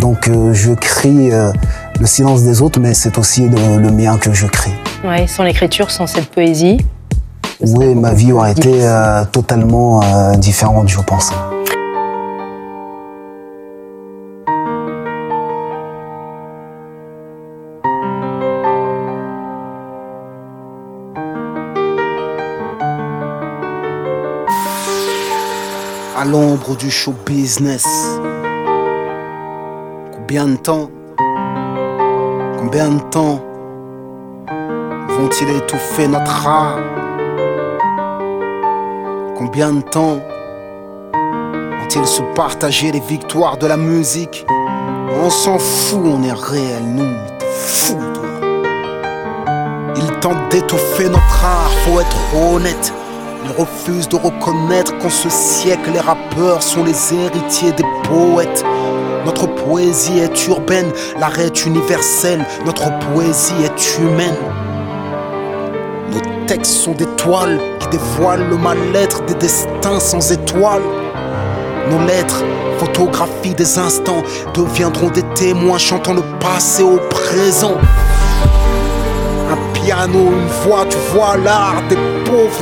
Donc 0.00 0.28
euh, 0.28 0.54
je 0.54 0.72
crie 0.72 1.30
euh, 1.30 1.52
le 2.00 2.06
silence 2.06 2.42
des 2.42 2.62
autres, 2.62 2.80
mais 2.80 2.94
c'est 2.94 3.18
aussi 3.18 3.48
le, 3.48 3.78
le, 3.78 3.90
mien 3.90 4.16
que 4.16 4.32
je 4.32 4.46
crie. 4.46 4.74
Ouais, 5.04 5.26
sans 5.26 5.42
l'écriture, 5.42 5.90
sans 5.90 6.06
cette 6.06 6.30
poésie. 6.30 6.78
Oui, 7.60 7.94
ma 7.94 8.14
vie 8.14 8.32
aurait 8.32 8.52
été 8.52 8.72
euh, 8.82 9.24
totalement 9.26 10.00
différente, 10.38 10.88
je 10.88 11.00
pense. 11.00 11.32
L'ombre 26.24 26.76
du 26.76 26.90
show 26.90 27.14
business. 27.26 27.86
Combien 30.12 30.46
de 30.46 30.56
temps 30.56 30.90
Combien 32.58 32.88
de 32.88 33.00
temps 33.10 33.40
vont-ils 35.08 35.50
étouffer 35.50 36.08
notre 36.08 36.46
art? 36.46 36.78
Combien 39.36 39.72
de 39.72 39.82
temps 39.82 40.18
vont-ils 41.78 42.06
se 42.06 42.22
partager 42.34 42.90
les 42.90 43.00
victoires 43.00 43.58
de 43.58 43.66
la 43.66 43.76
musique? 43.76 44.46
On 45.22 45.28
s'en 45.30 45.58
fout, 45.58 46.00
on 46.04 46.22
est 46.22 46.32
réel, 46.32 46.84
nous, 46.84 47.14
t'es 47.38 47.46
fou 47.46 47.98
toi. 48.14 48.24
Ils 49.96 50.12
tentent 50.20 50.48
d'étouffer 50.50 51.08
notre 51.08 51.44
art, 51.44 51.70
faut 51.84 52.00
être 52.00 52.16
honnête. 52.34 52.92
Ils 53.44 53.50
refusent 53.50 54.08
de 54.08 54.16
reconnaître 54.16 54.96
qu'en 54.98 55.10
ce 55.10 55.28
siècle, 55.28 55.90
les 55.92 56.00
rappeurs 56.00 56.62
sont 56.62 56.82
les 56.82 57.14
héritiers 57.14 57.72
des 57.72 57.84
poètes. 58.04 58.64
Notre 59.26 59.46
poésie 59.46 60.18
est 60.18 60.46
urbaine, 60.46 60.90
l'art 61.18 61.38
est 61.38 61.66
universel, 61.66 62.44
notre 62.64 62.90
poésie 63.12 63.54
est 63.62 63.98
humaine. 63.98 64.36
Nos 66.10 66.46
textes 66.46 66.72
sont 66.72 66.92
des 66.92 67.06
toiles 67.16 67.60
qui 67.80 67.88
dévoilent 67.88 68.48
le 68.48 68.56
mal-être 68.56 69.24
des 69.26 69.34
destins 69.34 70.00
sans 70.00 70.32
étoiles. 70.32 70.82
Nos 71.90 72.06
lettres, 72.06 72.42
photographies 72.78 73.54
des 73.54 73.78
instants, 73.78 74.22
deviendront 74.54 75.10
des 75.10 75.24
témoins 75.34 75.78
chantant 75.78 76.14
le 76.14 76.22
passé 76.40 76.82
au 76.82 76.98
présent 77.10 77.76
piano, 79.84 80.32
une 80.32 80.46
voix, 80.62 80.86
tu 80.88 80.96
vois 81.12 81.36
l'art 81.36 81.82
des 81.88 81.96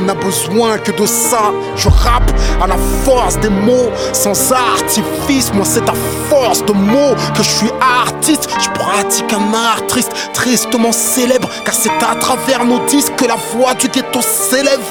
n'a 0.01 0.13
besoin 0.13 0.77
que 0.77 0.91
de 0.91 1.05
ça. 1.05 1.51
Je 1.75 1.89
rappe 1.89 2.31
à 2.61 2.67
la 2.67 2.77
force 3.03 3.37
des 3.39 3.49
mots, 3.49 3.89
sans 4.11 4.51
artifice. 4.51 5.53
Moi, 5.53 5.65
c'est 5.65 5.87
à 5.89 5.93
force 6.29 6.63
de 6.65 6.73
mots 6.73 7.15
que 7.35 7.43
je 7.43 7.49
suis 7.49 7.71
artiste. 7.81 8.49
Je 8.59 8.69
pratique 8.69 9.31
un 9.33 9.53
art 9.53 9.85
triste, 9.87 10.11
tristement 10.33 10.91
célèbre, 10.91 11.49
car 11.65 11.73
c'est 11.73 11.89
à 11.89 12.15
travers 12.15 12.65
nos 12.65 12.79
disques 12.85 13.15
que 13.15 13.25
la 13.25 13.37
voix 13.53 13.73
du 13.73 13.87
ghetto 13.87 14.21
s'élève. 14.21 14.85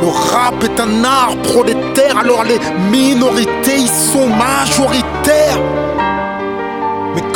Le 0.00 0.08
rap 0.08 0.62
est 0.62 0.80
un 0.80 1.04
art 1.04 1.36
prolétaire, 1.42 2.18
alors 2.18 2.44
les 2.44 2.58
minorités 2.90 3.78
y 3.78 3.88
sont 3.88 4.28
majoritaires. 4.28 5.58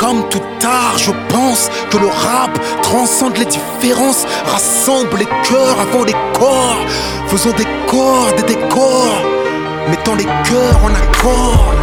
Tout 0.09 0.41
art, 0.65 0.97
je 0.97 1.11
pense 1.29 1.71
que 1.91 1.99
le 1.99 2.07
rap 2.07 2.59
transcende 2.81 3.37
les 3.37 3.45
différences, 3.45 4.25
rassemble 4.47 5.19
les 5.19 5.27
cœurs 5.27 5.79
avant 5.79 6.03
les 6.03 6.15
corps. 6.33 6.79
Faisons 7.27 7.53
des 7.53 7.67
cordes 7.87 8.39
et 8.39 8.43
des 8.43 8.69
corps, 8.69 9.23
mettant 9.91 10.15
les 10.15 10.25
cœurs 10.25 10.81
en 10.83 10.95
accord. 10.95 11.75